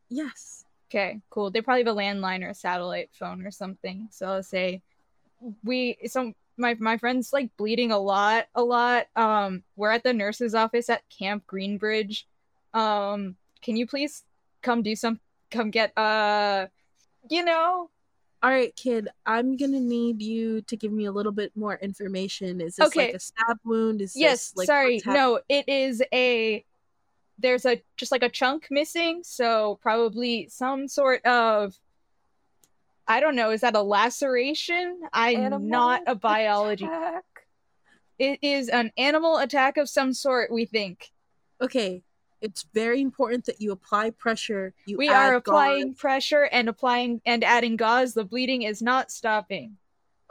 Yes. 0.09 0.65
Okay, 0.89 1.19
cool. 1.29 1.49
They 1.51 1.61
probably 1.61 1.83
have 1.83 1.95
a 1.95 1.97
landline 1.97 2.43
or 2.43 2.49
a 2.49 2.53
satellite 2.53 3.09
phone 3.13 3.45
or 3.45 3.51
something. 3.51 4.07
So 4.11 4.27
I'll 4.27 4.43
say, 4.43 4.81
we 5.63 5.97
so 6.05 6.33
my 6.57 6.75
my 6.75 6.97
friend's 6.97 7.33
like 7.33 7.55
bleeding 7.57 7.91
a 7.91 7.99
lot, 7.99 8.45
a 8.55 8.63
lot. 8.63 9.07
Um, 9.15 9.63
we're 9.75 9.91
at 9.91 10.03
the 10.03 10.13
nurse's 10.13 10.55
office 10.55 10.89
at 10.89 11.03
Camp 11.09 11.43
Greenbridge. 11.47 12.23
Um, 12.73 13.35
can 13.61 13.75
you 13.75 13.88
please 13.88 14.23
come 14.61 14.83
do 14.83 14.95
some? 14.95 15.19
Come 15.51 15.71
get 15.71 15.97
uh, 15.97 16.67
you 17.29 17.43
know, 17.43 17.89
All 18.45 18.51
right, 18.51 18.75
kid. 18.75 19.08
I'm 19.25 19.58
gonna 19.58 19.79
need 19.79 20.21
you 20.21 20.62
to 20.62 20.77
give 20.77 20.91
me 20.91 21.05
a 21.05 21.12
little 21.12 21.31
bit 21.31 21.51
more 21.55 21.77
information. 21.77 22.62
Is 22.62 22.75
this 22.75 22.89
Okay. 22.89 23.08
like 23.08 23.15
a 23.15 23.19
stab 23.19 23.58
wound? 23.63 24.03
Is 24.03 24.15
yes. 24.15 24.51
this 24.51 24.58
like 24.58 24.67
sorry, 24.67 25.01
no. 25.08 25.39
It 25.49 25.67
is 25.67 26.03
a. 26.13 26.63
There's 27.39 27.65
a 27.65 27.81
just 27.97 28.12
like 28.12 28.21
a 28.21 28.29
chunk 28.29 28.67
missing, 28.69 29.23
so 29.23 29.79
probably 29.81 30.47
some 30.49 30.88
sort 30.88 31.25
of. 31.25 31.75
I 33.08 33.19
don't 33.19 33.36
know. 33.36 33.49
Is 33.49 33.62
that 33.62 33.75
a 33.75 33.81
laceration? 33.81 35.01
I'm 35.12 35.38
Animal 35.38 35.67
not 35.67 36.03
a 36.05 36.13
biology 36.13 36.86
attack. 36.86 37.23
It 38.19 38.38
is 38.43 38.69
an 38.69 38.91
animal 38.95 39.39
attack 39.39 39.77
of 39.77 39.89
some 39.89 40.13
sort, 40.13 40.51
we 40.51 40.65
think. 40.65 41.12
Okay, 41.60 42.03
it's 42.45 42.63
very 42.73 43.01
important 43.01 43.45
that 43.45 43.60
you 43.60 43.71
apply 43.71 44.12
pressure. 44.12 44.73
You 44.86 44.97
We 44.97 45.10
are 45.10 45.36
applying 45.36 45.89
gauze. 45.89 45.97
pressure 45.97 46.43
and 46.51 46.69
applying 46.69 47.21
and 47.25 47.43
adding 47.43 47.75
gauze. 47.75 48.13
The 48.13 48.23
bleeding 48.23 48.62
is 48.62 48.81
not 48.81 49.12
stopping. 49.12 49.77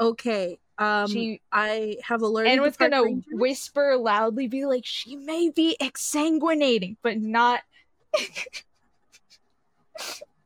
Okay. 0.01 0.59
Um, 0.79 1.09
she 1.09 1.41
I 1.53 1.99
have 2.03 2.23
alerted. 2.23 2.53
and 2.53 2.61
was 2.63 2.77
gonna 2.77 3.03
rangers. 3.03 3.25
whisper 3.33 3.97
loudly, 3.97 4.47
be 4.49 4.65
like, 4.67 4.85
she 4.87 5.15
may 5.17 5.51
be 5.51 5.77
exsanguinating, 5.81 6.97
but 7.03 7.19
not. 7.21 7.61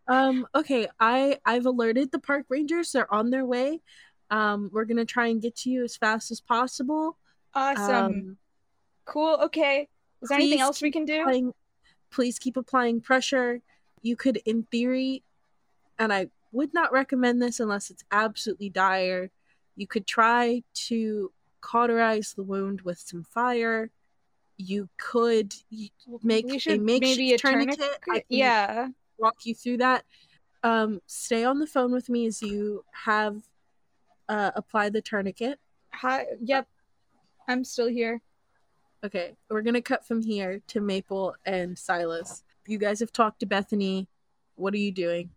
Um. 0.06 0.46
Okay. 0.54 0.88
I 0.98 1.38
I've 1.44 1.66
alerted 1.66 2.10
the 2.12 2.18
park 2.18 2.46
rangers. 2.48 2.92
They're 2.92 3.12
on 3.12 3.28
their 3.30 3.44
way. 3.44 3.80
Um. 4.30 4.70
We're 4.72 4.86
gonna 4.86 5.04
try 5.04 5.26
and 5.26 5.40
get 5.42 5.54
to 5.56 5.70
you 5.70 5.84
as 5.84 5.96
fast 5.96 6.30
as 6.30 6.40
possible. 6.40 7.16
Awesome. 7.54 7.94
Um. 8.06 8.36
cool. 9.04 9.36
Okay. 9.42 9.88
Is 10.22 10.30
there 10.30 10.38
anything 10.38 10.60
else 10.60 10.80
we 10.82 10.90
can 10.90 11.04
do? 11.04 11.20
applying, 11.20 11.52
please 12.10 12.38
keep 12.38 12.56
applying 12.56 13.00
pressure. 13.00 13.60
You 14.02 14.16
could, 14.16 14.38
in 14.44 14.64
theory, 14.64 15.22
and 15.98 16.12
I 16.12 16.28
would 16.52 16.72
not 16.72 16.92
recommend 16.92 17.42
this 17.42 17.60
unless 17.60 17.90
it's 17.90 18.04
absolutely 18.10 18.70
dire. 18.70 19.30
You 19.76 19.86
could 19.86 20.06
try 20.06 20.62
to 20.88 21.32
cauterize 21.60 22.34
the 22.34 22.42
wound 22.42 22.82
with 22.82 22.98
some 22.98 23.24
fire. 23.24 23.90
You 24.56 24.88
could 24.98 25.54
make 26.22 26.44
a 26.44 26.48
makeshift 26.48 26.82
maybe 26.82 27.32
a 27.32 27.38
tourniquet. 27.38 27.78
tourniquet. 27.78 28.24
Yeah. 28.28 28.88
walk 29.18 29.36
you 29.44 29.54
through 29.54 29.78
that. 29.78 30.04
Um, 30.62 31.00
stay 31.06 31.44
on 31.44 31.60
the 31.60 31.66
phone 31.66 31.92
with 31.92 32.08
me 32.08 32.26
as 32.26 32.42
you 32.42 32.84
have 32.92 33.36
uh, 34.28 34.50
applied 34.56 34.92
the 34.92 35.00
tourniquet. 35.00 35.58
Hi. 35.92 36.26
Yep. 36.42 36.66
I'm 37.48 37.64
still 37.64 37.88
here. 37.88 38.20
Okay, 39.04 39.36
we're 39.48 39.62
gonna 39.62 39.80
cut 39.82 40.04
from 40.04 40.22
here 40.22 40.60
to 40.68 40.80
Maple 40.80 41.34
and 41.46 41.78
Silas. 41.78 42.42
You 42.66 42.78
guys 42.78 43.00
have 43.00 43.12
talked 43.12 43.40
to 43.40 43.46
Bethany. 43.46 44.08
What 44.56 44.74
are 44.74 44.78
you 44.78 44.90
doing? 44.92 45.30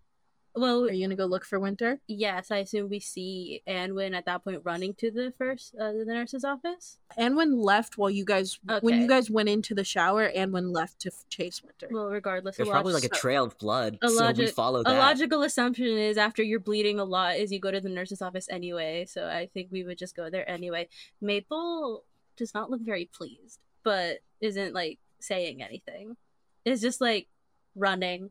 Well, 0.53 0.83
Are 0.83 0.91
you 0.91 1.05
gonna 1.05 1.15
go 1.15 1.27
look 1.27 1.45
for 1.45 1.59
Winter? 1.61 2.01
yes, 2.07 2.51
I 2.51 2.57
assume 2.57 2.89
we 2.89 2.99
see 2.99 3.61
Anwen 3.65 4.13
at 4.13 4.25
that 4.25 4.43
point 4.43 4.61
running 4.65 4.93
to 4.95 5.09
the 5.09 5.31
first 5.37 5.73
uh, 5.79 5.93
the 5.93 6.03
nurse's 6.05 6.43
office. 6.43 6.97
Anwen 7.17 7.63
left 7.63 7.97
while 7.97 8.09
you 8.09 8.25
guys 8.25 8.59
when 8.81 8.99
you 8.99 9.07
guys 9.07 9.29
went 9.29 9.47
into 9.47 9.73
the 9.75 9.83
shower. 9.85 10.29
Anwen 10.35 10.73
left 10.73 10.99
to 11.01 11.09
f- 11.09 11.23
chase 11.29 11.61
Winter. 11.63 11.87
Well, 11.89 12.07
regardless, 12.07 12.57
There's 12.57 12.67
a 12.67 12.71
probably 12.71 12.91
log- 12.93 13.03
like 13.03 13.11
a 13.13 13.15
trail 13.15 13.45
of 13.45 13.57
blood, 13.59 13.97
a 14.01 14.09
so 14.09 14.15
we 14.15 14.19
logic- 14.21 14.49
follow 14.55 14.81
a 14.85 14.91
logical 14.93 15.43
assumption 15.43 15.85
is 15.85 16.17
after 16.17 16.41
you're 16.43 16.59
bleeding 16.59 16.99
a 16.99 17.05
lot 17.05 17.37
is 17.37 17.51
you 17.51 17.59
go 17.59 17.71
to 17.71 17.79
the 17.79 17.87
nurse's 17.89 18.21
office 18.23 18.49
anyway. 18.49 19.05
So 19.05 19.27
I 19.29 19.45
think 19.53 19.69
we 19.71 19.83
would 19.85 19.99
just 19.99 20.15
go 20.17 20.29
there 20.31 20.49
anyway. 20.49 20.89
Maple 21.21 22.03
does 22.37 22.53
not 22.53 22.69
look 22.71 22.81
very 22.81 23.05
pleased, 23.05 23.59
but 23.83 24.19
isn't 24.39 24.73
like 24.73 24.99
saying 25.19 25.61
anything. 25.61 26.17
It's 26.65 26.81
just 26.81 27.01
like 27.01 27.27
running. 27.75 28.29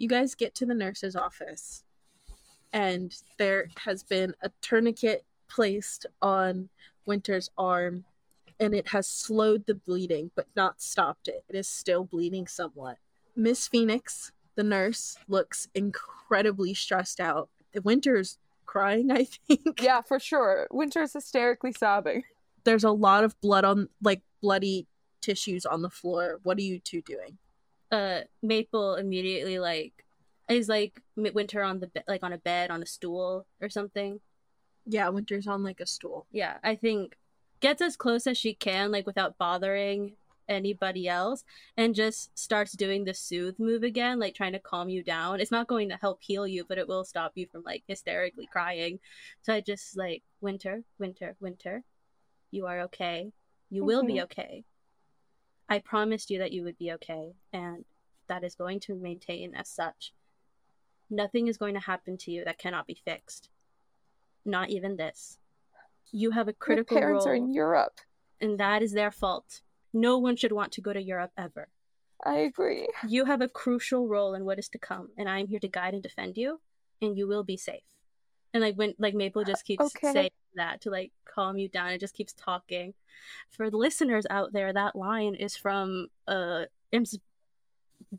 you 0.00 0.08
guys 0.08 0.34
get 0.34 0.54
to 0.56 0.66
the 0.66 0.74
nurse's 0.74 1.14
office, 1.14 1.84
and 2.72 3.14
there 3.38 3.68
has 3.84 4.02
been 4.02 4.34
a 4.42 4.50
tourniquet 4.62 5.24
placed 5.48 6.06
on 6.22 6.70
Winter's 7.04 7.50
arm, 7.58 8.04
and 8.58 8.74
it 8.74 8.88
has 8.88 9.06
slowed 9.06 9.66
the 9.66 9.74
bleeding 9.74 10.30
but 10.34 10.46
not 10.56 10.80
stopped 10.80 11.28
it. 11.28 11.44
It 11.48 11.54
is 11.54 11.68
still 11.68 12.04
bleeding 12.04 12.46
somewhat. 12.46 12.96
Miss 13.36 13.68
Phoenix, 13.68 14.32
the 14.56 14.62
nurse, 14.62 15.18
looks 15.28 15.68
incredibly 15.74 16.72
stressed 16.72 17.20
out. 17.20 17.50
Winter's 17.84 18.38
crying, 18.64 19.10
I 19.10 19.24
think. 19.24 19.82
Yeah, 19.82 20.00
for 20.00 20.18
sure. 20.18 20.66
Winter's 20.70 21.12
hysterically 21.12 21.72
sobbing. 21.72 22.24
There's 22.64 22.84
a 22.84 22.90
lot 22.90 23.24
of 23.24 23.40
blood 23.40 23.64
on, 23.64 23.88
like, 24.02 24.22
bloody 24.42 24.86
tissues 25.20 25.66
on 25.66 25.82
the 25.82 25.90
floor. 25.90 26.40
What 26.42 26.58
are 26.58 26.62
you 26.62 26.78
two 26.78 27.02
doing? 27.02 27.38
uh 27.90 28.20
Maple 28.42 28.94
immediately 28.94 29.58
like 29.58 30.04
is 30.48 30.68
like 30.68 31.00
Winter 31.16 31.62
on 31.62 31.80
the 31.80 31.88
be- 31.88 32.02
like 32.08 32.22
on 32.22 32.32
a 32.32 32.38
bed 32.38 32.70
on 32.70 32.82
a 32.82 32.86
stool 32.86 33.46
or 33.60 33.68
something. 33.68 34.20
Yeah, 34.86 35.08
Winter's 35.08 35.46
on 35.46 35.62
like 35.62 35.80
a 35.80 35.86
stool. 35.86 36.26
Yeah, 36.32 36.56
I 36.64 36.74
think 36.74 37.16
gets 37.60 37.82
as 37.82 37.96
close 37.96 38.26
as 38.26 38.38
she 38.38 38.54
can 38.54 38.90
like 38.90 39.06
without 39.06 39.38
bothering 39.38 40.12
anybody 40.48 41.06
else 41.06 41.44
and 41.76 41.94
just 41.94 42.36
starts 42.36 42.72
doing 42.72 43.04
the 43.04 43.14
soothe 43.14 43.54
move 43.58 43.84
again 43.84 44.18
like 44.18 44.34
trying 44.34 44.52
to 44.52 44.58
calm 44.58 44.88
you 44.88 45.00
down 45.00 45.38
it's 45.38 45.52
not 45.52 45.68
going 45.68 45.88
to 45.88 45.96
help 45.96 46.20
heal 46.20 46.44
you 46.44 46.64
but 46.64 46.76
it 46.76 46.88
will 46.88 47.04
stop 47.04 47.30
you 47.36 47.46
from 47.46 47.62
like 47.62 47.84
hysterically 47.86 48.48
crying 48.50 48.98
so 49.42 49.54
i 49.54 49.60
just 49.60 49.96
like 49.96 50.24
winter 50.40 50.82
winter 50.98 51.36
winter 51.38 51.84
you 52.50 52.66
are 52.66 52.80
okay 52.80 53.32
you 53.70 53.84
will 53.84 54.02
be 54.04 54.14
Mhm. 54.14 54.22
okay 54.24 54.64
i 55.68 55.78
promised 55.78 56.30
you 56.30 56.38
that 56.38 56.52
you 56.52 56.62
would 56.64 56.78
be 56.78 56.90
okay 56.92 57.34
and 57.52 57.84
that 58.26 58.44
is 58.44 58.54
going 58.54 58.80
to 58.80 58.94
maintain 58.94 59.54
as 59.54 59.68
such 59.68 60.12
nothing 61.08 61.46
is 61.48 61.56
going 61.56 61.74
to 61.74 61.80
happen 61.80 62.16
to 62.16 62.30
you 62.30 62.44
that 62.44 62.58
cannot 62.58 62.86
be 62.86 62.94
fixed 62.94 63.50
not 64.44 64.70
even 64.70 64.96
this 64.96 65.38
you 66.12 66.30
have 66.32 66.48
a 66.48 66.52
critical 66.52 66.96
My 66.96 67.00
parents 67.00 67.24
role 67.26 67.32
are 67.32 67.36
in 67.36 67.50
Europe. 67.52 68.00
and 68.40 68.58
that 68.58 68.82
is 68.82 68.92
their 68.92 69.12
fault. 69.12 69.62
No 69.92 70.18
one 70.18 70.34
should 70.34 70.50
want 70.50 70.72
to 70.72 70.80
go 70.80 70.92
to 70.92 71.00
Europe 71.00 71.30
ever. 71.36 71.68
I 72.24 72.36
agree. 72.38 72.88
You 73.06 73.26
have 73.26 73.40
a 73.42 73.48
crucial 73.48 74.08
role 74.08 74.34
in 74.34 74.44
what 74.44 74.58
is 74.58 74.68
to 74.70 74.78
come, 74.78 75.10
and 75.16 75.28
I 75.28 75.38
am 75.38 75.46
here 75.46 75.60
to 75.60 75.68
guide 75.68 75.94
and 75.94 76.02
defend 76.02 76.36
you, 76.36 76.60
and 77.00 77.16
you 77.16 77.28
will 77.28 77.44
be 77.44 77.56
safe. 77.56 77.84
And 78.52 78.60
like 78.62 78.74
when 78.76 78.94
like 78.98 79.14
Maple 79.14 79.44
just 79.44 79.64
keeps 79.64 79.84
Okay. 79.84 80.12
saying 80.12 80.30
that 80.54 80.80
to 80.82 80.90
like 80.90 81.12
calm 81.24 81.58
you 81.58 81.68
down, 81.68 81.90
it 81.90 82.00
just 82.00 82.14
keeps 82.14 82.32
talking. 82.32 82.94
For 83.50 83.70
the 83.70 83.76
listeners 83.76 84.26
out 84.30 84.52
there, 84.52 84.72
that 84.72 84.96
line 84.96 85.34
is 85.34 85.56
from 85.56 86.08
uh 86.26 86.64
Imps 86.92 87.18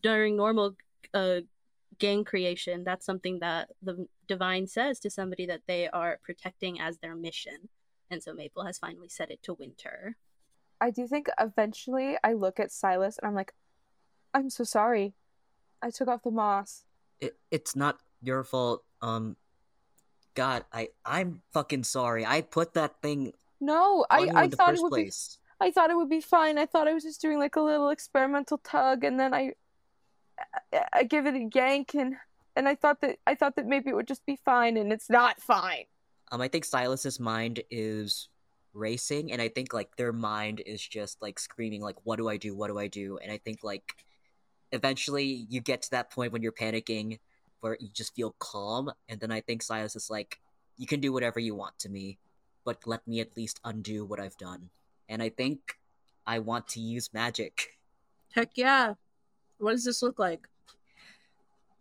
during 0.02 0.38
normal 0.38 0.76
uh 1.14 1.42
gang 2.00 2.24
creation. 2.24 2.84
That's 2.84 3.06
something 3.06 3.40
that 3.40 3.70
the 3.82 4.08
divine 4.28 4.68
says 4.68 5.00
to 5.02 5.10
somebody 5.10 5.46
that 5.46 5.62
they 5.68 5.88
are 5.90 6.20
protecting 6.24 6.80
as 6.80 6.98
their 6.98 7.16
mission. 7.16 7.70
And 8.10 8.22
so 8.22 8.34
Maple 8.34 8.66
has 8.66 8.78
finally 8.78 9.10
said 9.10 9.32
it 9.32 9.42
to 9.44 9.54
Winter. 9.54 10.18
I 10.82 10.90
do 10.90 11.08
think 11.08 11.30
eventually 11.40 12.18
I 12.24 12.34
look 12.34 12.60
at 12.60 12.72
Silas 12.72 13.18
and 13.18 13.28
I'm 13.28 13.36
like, 13.36 13.54
I'm 14.34 14.50
so 14.50 14.64
sorry. 14.64 15.14
I 15.82 15.92
took 15.92 16.08
off 16.08 16.24
the 16.24 16.32
moss. 16.32 16.86
It, 17.20 17.38
it's 17.52 17.76
not 17.76 18.00
your 18.22 18.44
fault. 18.44 18.84
Um, 19.02 19.38
God, 20.36 20.66
I 20.72 20.90
I'm 21.06 21.42
fucking 21.54 21.84
sorry. 21.84 22.26
I 22.26 22.42
put 22.42 22.74
that 22.76 23.02
thing 23.02 23.34
No, 23.60 24.06
I, 24.10 24.30
I 24.34 24.44
in 24.46 24.52
thought 24.52 24.74
it 24.76 24.82
would 24.82 24.92
place. 24.92 25.38
be 25.60 25.66
I 25.68 25.72
thought 25.72 25.92
it 25.92 25.96
would 25.98 26.10
be 26.10 26.22
fine. 26.22 26.58
I 26.58 26.66
thought 26.66 26.88
I 26.88 26.94
was 26.94 27.04
just 27.04 27.22
doing 27.22 27.38
like 27.38 27.56
a 27.56 27.62
little 27.62 27.90
experimental 27.90 28.58
tug 28.60 29.04
and 29.04 29.20
then 29.20 29.34
I 29.34 29.54
I, 30.74 30.86
I 30.94 31.04
give 31.04 31.26
it 31.28 31.36
a 31.36 31.50
yank 31.54 31.94
and 31.96 32.16
and 32.56 32.68
I 32.68 32.76
thought 32.76 33.02
that 33.02 33.18
I 33.28 33.36
thought 33.36 33.56
that 33.56 33.66
maybe 33.66 33.90
it 33.90 33.96
would 33.96 34.08
just 34.08 34.26
be 34.26 34.38
fine 34.44 34.78
and 34.78 34.92
it's 34.92 35.10
not 35.10 35.42
fine. 35.42 35.86
Um, 36.32 36.42
I 36.42 36.48
think 36.48 36.66
Silas's 36.66 37.20
mind 37.20 37.62
is 37.70 38.30
racing, 38.74 39.32
and 39.34 39.42
I 39.42 39.50
think 39.50 39.74
like 39.74 39.96
their 39.98 40.14
mind 40.14 40.62
is 40.66 40.82
just 40.86 41.22
like 41.22 41.40
screaming, 41.40 41.82
like, 41.82 41.98
"What 42.04 42.18
do 42.18 42.30
I 42.30 42.38
do? 42.38 42.56
What 42.56 42.68
do 42.70 42.80
I 42.80 42.88
do?" 42.88 43.18
And 43.18 43.32
I 43.32 43.38
think 43.38 43.60
like 43.64 43.84
eventually 44.72 45.46
you 45.50 45.60
get 45.62 45.82
to 45.84 45.92
that 45.92 46.10
point 46.12 46.32
when 46.32 46.42
you're 46.42 46.54
panicking, 46.54 47.20
where 47.62 47.78
you 47.80 47.90
just 47.94 48.16
feel 48.16 48.36
calm, 48.40 48.92
and 49.10 49.20
then 49.20 49.32
I 49.32 49.42
think 49.42 49.64
Silas 49.64 49.96
is 49.96 50.10
like, 50.10 50.40
"You 50.78 50.86
can 50.88 51.00
do 51.00 51.14
whatever 51.14 51.40
you 51.40 51.56
want 51.56 51.80
to 51.80 51.90
me, 51.90 52.18
but 52.66 52.86
let 52.86 53.08
me 53.08 53.20
at 53.20 53.38
least 53.38 53.60
undo 53.64 54.06
what 54.06 54.20
I've 54.20 54.38
done." 54.38 54.70
And 55.10 55.22
I 55.22 55.30
think 55.30 55.78
I 56.28 56.40
want 56.40 56.68
to 56.70 56.80
use 56.80 57.14
magic. 57.14 57.80
Heck 58.34 58.52
yeah. 58.56 58.96
What 59.58 59.72
does 59.72 59.86
this 59.86 60.02
look 60.02 60.20
like? 60.20 60.48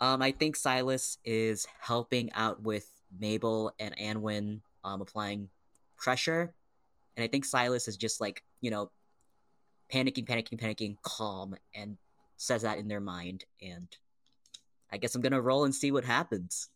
Um, 0.00 0.22
I 0.22 0.32
think 0.32 0.56
Silas 0.56 1.18
is 1.24 1.66
helping 1.78 2.32
out 2.32 2.62
with 2.62 2.88
Mabel 3.18 3.72
and 3.78 3.96
Anwen, 3.98 4.60
um, 4.84 5.02
applying 5.02 5.48
pressure, 5.98 6.54
and 7.16 7.24
I 7.24 7.26
think 7.26 7.44
Silas 7.44 7.88
is 7.88 7.96
just 7.96 8.20
like 8.20 8.42
you 8.60 8.70
know, 8.70 8.90
panicking, 9.92 10.26
panicking, 10.26 10.60
panicking, 10.60 10.96
calm, 11.02 11.56
and 11.74 11.96
says 12.36 12.62
that 12.62 12.78
in 12.78 12.88
their 12.88 13.00
mind. 13.00 13.44
And 13.62 13.88
I 14.92 14.96
guess 14.98 15.14
I'm 15.14 15.22
gonna 15.22 15.40
roll 15.40 15.64
and 15.64 15.74
see 15.74 15.92
what 15.92 16.04
happens. 16.04 16.68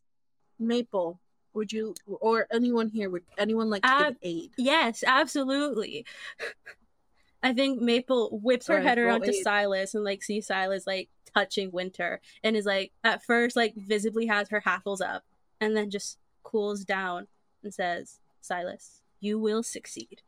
Maple, 0.59 1.21
would 1.53 1.73
you 1.73 1.95
or 2.07 2.47
anyone 2.53 2.89
here 2.91 3.11
would 3.11 3.25
anyone 3.39 3.71
like 3.71 3.83
to 3.83 3.89
Uh, 3.89 4.09
give 4.11 4.17
aid? 4.23 4.51
Yes, 4.57 5.03
absolutely. 5.07 6.07
I 7.43 7.53
think 7.53 7.81
Maple 7.81 8.39
whips 8.43 8.69
her 8.69 8.75
Alright, 8.75 8.89
head 8.89 8.99
roll 8.99 9.09
around 9.09 9.23
to 9.23 9.31
eight. 9.35 9.43
Silas 9.45 9.95
and 9.95 10.03
like 10.05 10.23
sees 10.23 10.47
Silas 10.47 10.87
like 10.87 11.11
touching 11.35 11.71
Winter 11.73 12.21
and 12.43 12.57
is 12.57 12.65
like 12.65 12.93
at 13.03 13.23
first 13.23 13.55
like 13.57 13.75
visibly 13.77 14.27
has 14.27 14.49
her 14.49 14.61
hackles 14.61 15.01
up 15.01 15.25
and 15.61 15.77
then 15.77 15.91
just 15.91 16.19
cools 16.43 16.85
down 16.85 17.27
and 17.63 17.75
says, 17.75 18.21
Silas, 18.41 19.03
you 19.21 19.39
will 19.39 19.63
succeed. 19.63 20.23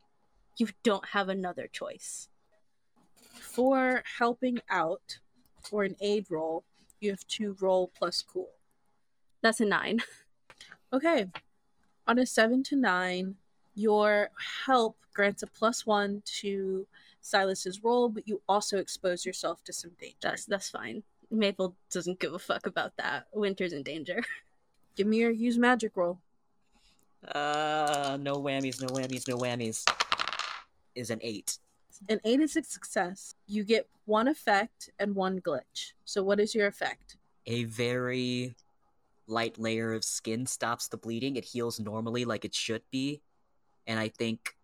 You 0.57 0.67
don't 0.83 1.05
have 1.09 1.29
another 1.29 1.67
choice. 1.67 2.27
For 3.33 4.03
helping 4.17 4.59
out 4.69 5.19
or 5.71 5.83
an 5.83 5.95
aid 6.01 6.25
roll, 6.29 6.63
you 6.99 7.09
have 7.11 7.25
to 7.27 7.55
roll 7.59 7.91
plus 7.97 8.21
cool. 8.21 8.49
That's 9.41 9.59
a 9.61 9.65
nine. 9.65 10.01
Okay. 10.93 11.27
On 12.07 12.17
a 12.17 12.25
seven 12.25 12.63
to 12.63 12.77
nine, 12.77 13.35
your 13.75 14.29
help 14.65 14.97
grants 15.13 15.43
a 15.43 15.47
plus 15.47 15.85
one 15.85 16.21
to 16.39 16.87
Silas's 17.19 17.83
roll, 17.83 18.07
but 18.07 18.25
you 18.25 18.41
also 18.47 18.77
expose 18.77 19.25
yourself 19.25 19.61
to 19.65 19.73
some 19.73 19.91
danger. 19.99 20.15
That's 20.21 20.45
that's 20.45 20.69
fine. 20.69 21.03
Maple 21.29 21.75
doesn't 21.91 22.19
give 22.19 22.33
a 22.33 22.39
fuck 22.39 22.67
about 22.67 22.95
that. 22.97 23.27
Winter's 23.33 23.73
in 23.73 23.83
danger. 23.83 24.23
Give 24.95 25.07
me 25.07 25.17
your 25.17 25.31
use 25.31 25.57
magic 25.57 25.91
roll. 25.95 26.19
Uh, 27.35 28.17
no 28.19 28.35
whammies, 28.35 28.81
no 28.81 28.87
whammies, 28.87 29.27
no 29.27 29.35
whammies. 29.37 29.83
Is 30.95 31.09
an 31.09 31.19
eight. 31.21 31.59
An 32.09 32.19
eight 32.23 32.39
is 32.39 32.55
a 32.55 32.63
success. 32.63 33.35
You 33.47 33.63
get 33.63 33.87
one 34.05 34.27
effect 34.27 34.89
and 34.99 35.15
one 35.15 35.41
glitch. 35.41 35.93
So 36.05 36.23
what 36.23 36.39
is 36.39 36.53
your 36.53 36.67
effect? 36.67 37.17
A 37.45 37.63
very 37.65 38.55
light 39.27 39.59
layer 39.59 39.93
of 39.93 40.03
skin 40.03 40.45
stops 40.45 40.87
the 40.87 40.97
bleeding. 40.97 41.35
It 41.35 41.45
heals 41.45 41.79
normally 41.79 42.25
like 42.25 42.45
it 42.45 42.55
should 42.55 42.83
be. 42.91 43.21
And 43.85 43.99
I 43.99 44.09
think 44.09 44.55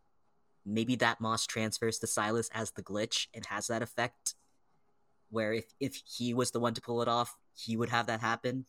maybe 0.66 0.96
that 0.98 1.20
moss 1.20 1.46
transfers 1.46 2.00
to 2.00 2.08
Silas 2.08 2.50
as 2.54 2.72
the 2.72 2.84
glitch 2.84 3.28
and 3.34 3.46
has 3.48 3.68
that 3.68 3.82
effect. 3.82 4.36
Where 5.30 5.54
if, 5.54 5.66
if 5.80 6.02
he 6.06 6.34
was 6.34 6.52
the 6.52 6.60
one 6.60 6.74
to 6.76 6.82
pull 6.82 7.02
it 7.02 7.08
off, 7.08 7.36
he 7.56 7.76
would 7.76 7.90
have 7.90 8.08
that 8.08 8.22
happen. 8.22 8.66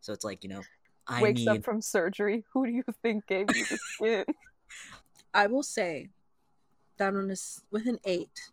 So 0.00 0.12
it's 0.12 0.24
like, 0.24 0.44
you 0.44 0.50
know, 0.50 0.62
I 1.06 1.22
Wakes 1.22 1.40
mean, 1.40 1.48
up 1.48 1.64
from 1.64 1.80
surgery. 1.80 2.44
Who 2.52 2.66
do 2.66 2.72
you 2.72 2.84
think 3.02 3.26
gave 3.26 3.54
you 3.54 3.64
the 3.64 3.78
skin? 3.94 4.24
I 5.32 5.48
will 5.48 5.62
say 5.62 6.10
that 6.96 7.14
on 7.14 7.30
a 7.30 7.36
with 7.70 7.86
an 7.86 7.98
eight, 8.04 8.50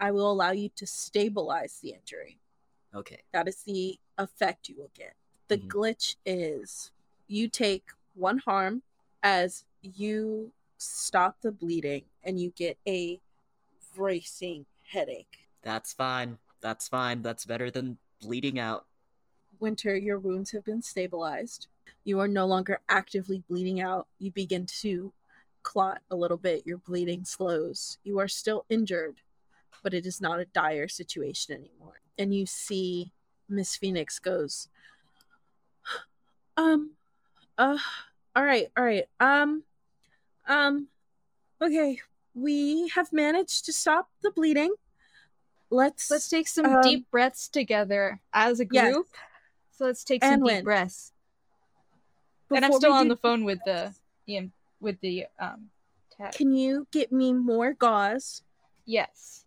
I 0.00 0.10
will 0.10 0.30
allow 0.30 0.50
you 0.52 0.68
to 0.76 0.86
stabilize 0.86 1.78
the 1.80 1.90
injury. 1.90 2.38
okay. 2.94 3.20
That 3.32 3.48
is 3.48 3.62
the 3.62 3.98
effect 4.18 4.68
you 4.68 4.76
will 4.76 4.90
get. 4.94 5.14
The 5.48 5.56
Mhm. 5.58 5.68
glitch 5.68 6.16
is 6.26 6.90
you 7.26 7.48
take 7.48 7.86
one 8.14 8.38
harm 8.38 8.82
as 9.22 9.64
you 9.80 10.52
stop 10.76 11.40
the 11.40 11.52
bleeding 11.52 12.04
and 12.22 12.38
you 12.38 12.50
get 12.50 12.76
a 12.86 13.20
racing 13.96 14.66
headache. 14.82 15.48
That's 15.62 15.92
fine. 15.92 16.38
That's 16.60 16.88
fine. 16.88 17.22
That's 17.22 17.44
better 17.46 17.70
than 17.70 17.98
bleeding 18.20 18.58
out. 18.58 18.86
Winter, 19.58 19.96
your 19.96 20.18
wounds 20.18 20.50
have 20.50 20.64
been 20.64 20.82
stabilized. 20.82 21.68
You 22.04 22.20
are 22.20 22.28
no 22.28 22.46
longer 22.46 22.80
actively 22.88 23.38
bleeding 23.48 23.80
out. 23.80 24.06
You 24.18 24.30
begin 24.32 24.66
to 24.66 25.12
clot 25.62 26.00
a 26.10 26.16
little 26.16 26.36
bit. 26.36 26.66
Your 26.66 26.78
bleeding 26.78 27.24
slows. 27.24 27.98
You 28.04 28.18
are 28.18 28.28
still 28.28 28.64
injured, 28.68 29.20
but 29.82 29.94
it 29.94 30.06
is 30.06 30.20
not 30.20 30.40
a 30.40 30.44
dire 30.46 30.88
situation 30.88 31.54
anymore. 31.54 32.00
And 32.18 32.34
you 32.34 32.46
see 32.46 33.12
Miss 33.48 33.76
Phoenix 33.76 34.18
goes, 34.18 34.68
um, 36.56 36.92
uh, 37.58 37.78
all 38.36 38.44
right, 38.44 38.68
all 38.76 38.84
right, 38.84 39.04
um, 39.20 39.62
um, 40.46 40.88
okay, 41.60 42.00
we 42.34 42.88
have 42.90 43.12
managed 43.12 43.64
to 43.66 43.72
stop 43.72 44.08
the 44.22 44.30
bleeding. 44.30 44.74
Let's 45.70 46.10
Let's 46.10 46.28
take 46.28 46.48
some 46.48 46.66
Um, 46.66 46.82
deep 46.82 47.10
breaths 47.10 47.48
together 47.48 48.20
as 48.32 48.60
a 48.60 48.66
yes. 48.70 48.92
group. 48.92 49.08
So 49.72 49.86
let's 49.86 50.04
take 50.04 50.22
some 50.22 50.40
deep 50.40 50.44
when- 50.44 50.64
breaths. 50.64 51.12
and 52.54 52.64
I'm 52.64 52.72
still 52.74 52.92
on 52.92 53.08
the 53.08 53.16
phone 53.16 53.44
with 53.44 53.60
the 53.64 53.94
EM 54.28 54.52
with 54.82 55.00
the 55.00 55.26
um 55.38 55.70
tag. 56.16 56.32
Can 56.32 56.52
you 56.52 56.86
get 56.90 57.12
me 57.12 57.32
more 57.32 57.72
gauze 57.72 58.42
Yes. 58.84 59.44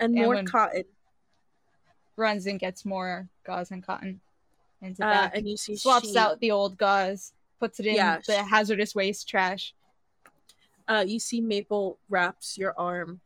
and 0.00 0.16
And 0.16 0.24
more 0.24 0.42
cotton? 0.42 0.84
Runs 2.16 2.46
and 2.46 2.58
gets 2.58 2.84
more 2.84 3.28
gauze 3.44 3.70
and 3.70 3.84
cotton. 3.84 4.20
It 4.80 5.00
Uh, 5.00 5.30
and 5.34 5.48
you 5.48 5.56
see 5.56 5.76
Swaps 5.76 6.12
she, 6.12 6.18
out 6.18 6.40
the 6.40 6.50
old 6.50 6.76
gauze, 6.76 7.32
puts 7.58 7.80
it 7.80 7.86
in 7.86 7.96
the 8.26 8.42
hazardous 8.42 8.94
waste 8.94 9.28
trash. 9.28 9.74
Uh, 10.86 11.04
you 11.06 11.18
see 11.18 11.40
Maple 11.40 11.98
wraps 12.08 12.58
your 12.58 12.74
arm. 12.78 13.20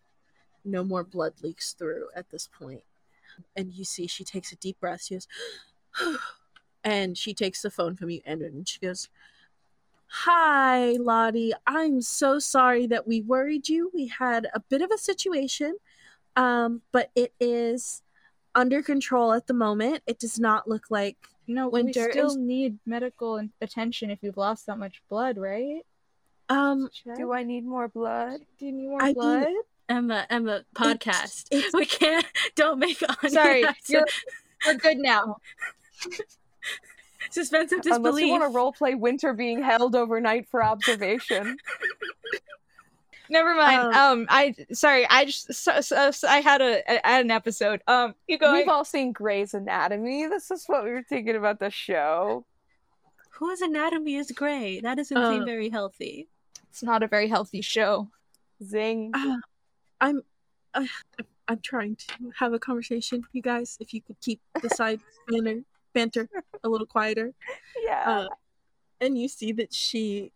No 0.64 0.84
more 0.84 1.02
blood 1.02 1.34
leaks 1.42 1.72
through 1.72 2.08
at 2.14 2.30
this 2.30 2.46
point. 2.46 2.82
And 3.56 3.72
you 3.72 3.84
see 3.84 4.06
she 4.06 4.24
takes 4.24 4.52
a 4.52 4.56
deep 4.56 4.78
breath. 4.80 5.02
She 5.02 5.14
goes, 5.14 5.28
and 6.84 7.18
she 7.18 7.34
takes 7.34 7.62
the 7.62 7.70
phone 7.70 7.96
from 7.96 8.10
you 8.10 8.20
and, 8.24 8.42
and 8.42 8.68
she 8.68 8.78
goes, 8.78 9.08
Hi, 10.10 10.92
Lottie. 10.92 11.52
I'm 11.66 12.00
so 12.00 12.38
sorry 12.38 12.86
that 12.86 13.06
we 13.06 13.20
worried 13.20 13.68
you. 13.68 13.90
We 13.92 14.06
had 14.08 14.46
a 14.54 14.60
bit 14.60 14.80
of 14.82 14.90
a 14.90 14.98
situation, 14.98 15.76
um, 16.36 16.82
but 16.92 17.10
it 17.14 17.34
is 17.40 18.02
under 18.54 18.82
control 18.82 19.32
at 19.32 19.46
the 19.46 19.54
moment. 19.54 20.02
It 20.06 20.18
does 20.18 20.38
not 20.40 20.66
look 20.68 20.86
like 20.90 21.16
No, 21.46 21.68
Winter 21.68 22.06
we 22.06 22.10
still 22.12 22.26
is- 22.28 22.36
need 22.36 22.78
medical 22.86 23.40
attention 23.60 24.10
if 24.10 24.22
you've 24.22 24.36
lost 24.38 24.66
that 24.66 24.78
much 24.78 25.02
blood, 25.08 25.36
right? 25.38 25.82
um 26.50 26.88
Do 27.16 27.32
I 27.34 27.42
need 27.42 27.66
more 27.66 27.88
blood? 27.88 28.40
Do 28.58 28.64
you 28.66 28.72
need 28.72 28.88
more 28.88 29.02
I 29.02 29.06
mean- 29.06 29.14
blood? 29.14 29.46
Emma, 29.90 30.26
Emma, 30.30 30.64
podcast. 30.74 31.46
it's- 31.50 31.72
we 31.74 31.84
can't. 31.86 32.24
Don't 32.56 32.78
make 32.78 33.02
on. 33.06 33.30
Sorry, 33.30 33.64
you're 33.88 34.06
we're 34.66 34.74
good 34.74 34.98
now. 34.98 35.36
suspense 37.30 37.72
of 37.72 37.80
Unless 37.84 37.98
disbelief. 38.02 38.26
you 38.26 38.30
want 38.32 38.44
to 38.44 38.48
role 38.56 38.72
play 38.72 38.94
Winter 38.94 39.32
being 39.32 39.62
held 39.62 39.94
overnight 39.96 40.48
for 40.48 40.62
observation. 40.62 41.56
Never 43.30 43.54
mind. 43.54 43.80
Um, 43.80 43.94
Um, 44.20 44.26
I 44.30 44.54
sorry. 44.72 45.06
I 45.08 45.26
just 45.26 45.52
so, 45.52 45.80
so, 45.82 46.10
so 46.10 46.26
I 46.28 46.40
had 46.40 46.62
a, 46.62 46.80
a 46.88 47.00
had 47.06 47.24
an 47.26 47.30
episode. 47.30 47.82
Um, 47.86 48.14
you 48.26 48.38
go. 48.38 48.52
We've 48.54 48.68
all 48.68 48.86
seen 48.86 49.12
Grey's 49.12 49.52
Anatomy. 49.52 50.26
This 50.28 50.50
is 50.50 50.64
what 50.66 50.84
we 50.84 50.90
were 50.90 51.02
thinking 51.02 51.36
about 51.36 51.60
the 51.60 51.70
show. 51.70 52.46
Whose 53.32 53.60
anatomy 53.60 54.16
is 54.16 54.30
gray? 54.32 54.80
That 54.80 54.96
doesn't 54.96 55.16
Uh, 55.16 55.30
seem 55.30 55.44
very 55.44 55.68
healthy. 55.68 56.28
It's 56.70 56.82
not 56.82 57.02
a 57.02 57.06
very 57.06 57.28
healthy 57.28 57.60
show. 57.60 58.08
Zing. 58.64 59.12
uh, 59.14 59.36
I'm 60.00 60.22
uh, 60.74 60.86
I'm 61.48 61.60
trying 61.62 61.96
to 61.96 62.06
have 62.38 62.54
a 62.54 62.58
conversation, 62.58 63.24
you 63.32 63.42
guys. 63.42 63.76
If 63.78 63.92
you 63.92 64.00
could 64.00 64.18
keep 64.22 64.40
the 64.62 64.70
side 64.70 65.00
banter 65.28 65.60
banter 65.94 66.28
a 66.64 66.68
little 66.68 66.86
quieter. 66.86 67.34
Yeah. 67.82 68.04
Uh, 68.06 68.28
and 69.00 69.18
you 69.18 69.28
see 69.28 69.52
that 69.52 69.72
she 69.74 70.32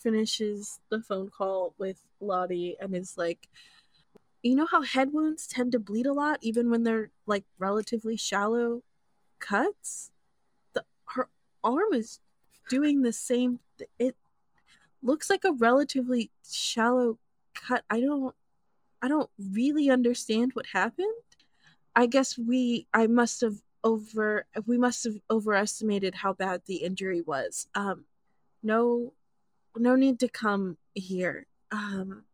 finishes 0.00 0.80
the 0.90 1.00
phone 1.02 1.30
call 1.30 1.74
with 1.78 2.02
Lottie 2.20 2.76
and 2.80 2.94
is 2.96 3.18
like, 3.18 3.48
you 4.42 4.54
know 4.54 4.66
how 4.66 4.82
head 4.82 5.12
wounds 5.12 5.46
tend 5.46 5.72
to 5.72 5.78
bleed 5.78 6.06
a 6.06 6.12
lot, 6.12 6.38
even 6.42 6.70
when 6.70 6.84
they're 6.84 7.10
like 7.26 7.44
relatively 7.58 8.16
shallow 8.16 8.82
cuts. 9.40 10.10
The 10.74 10.84
her 11.06 11.28
arm 11.64 11.92
is 11.94 12.20
doing 12.70 13.02
the 13.02 13.12
same. 13.12 13.60
th- 13.78 13.90
It 13.98 14.16
looks 15.02 15.30
like 15.30 15.44
a 15.44 15.52
relatively 15.52 16.30
shallow 16.48 17.18
cut. 17.54 17.84
I 17.90 18.00
don't. 18.00 18.34
I 19.02 19.08
don't 19.08 19.30
really 19.52 19.90
understand 19.90 20.52
what 20.54 20.66
happened. 20.66 21.14
I 21.96 22.06
guess 22.06 22.38
we. 22.38 22.86
I 22.94 23.06
must 23.06 23.40
have 23.42 23.62
over 23.86 24.46
we 24.66 24.76
must 24.76 25.04
have 25.04 25.14
overestimated 25.30 26.14
how 26.16 26.32
bad 26.32 26.60
the 26.66 26.76
injury 26.76 27.20
was 27.20 27.68
um 27.76 28.04
no 28.62 29.12
no 29.76 29.94
need 29.94 30.18
to 30.18 30.28
come 30.28 30.76
here 30.94 31.46
um 31.70 32.24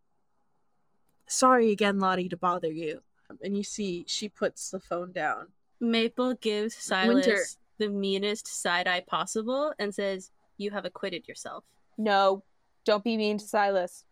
sorry 1.26 1.70
again 1.70 1.98
lottie 1.98 2.28
to 2.28 2.36
bother 2.36 2.72
you 2.72 3.02
and 3.42 3.54
you 3.54 3.62
see 3.62 4.04
she 4.06 4.28
puts 4.28 4.70
the 4.70 4.80
phone 4.80 5.12
down 5.12 5.48
Maple 5.82 6.34
gives 6.34 6.76
Silas 6.76 7.26
Winter. 7.26 7.42
the 7.78 7.88
meanest 7.88 8.46
side 8.46 8.86
eye 8.86 9.00
possible 9.00 9.74
and 9.80 9.92
says, 9.92 10.30
"You 10.56 10.70
have 10.70 10.84
acquitted 10.84 11.26
yourself." 11.26 11.64
no, 11.98 12.44
don't 12.84 13.04
be 13.04 13.16
mean 13.16 13.38
to 13.38 13.44
Silas. 13.44 14.04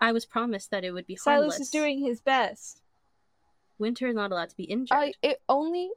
I 0.00 0.10
was 0.12 0.26
promised 0.26 0.70
that 0.72 0.84
it 0.84 0.90
would 0.90 1.06
be 1.06 1.14
Silas 1.16 1.38
harmless. 1.38 1.60
is 1.60 1.70
doing 1.70 2.00
his 2.00 2.20
best. 2.20 2.82
Winter 3.78 4.08
is 4.08 4.16
not 4.16 4.32
allowed 4.32 4.50
to 4.50 4.56
be 4.56 4.64
injured. 4.64 4.98
I 4.98 5.12
it 5.22 5.40
only 5.48 5.90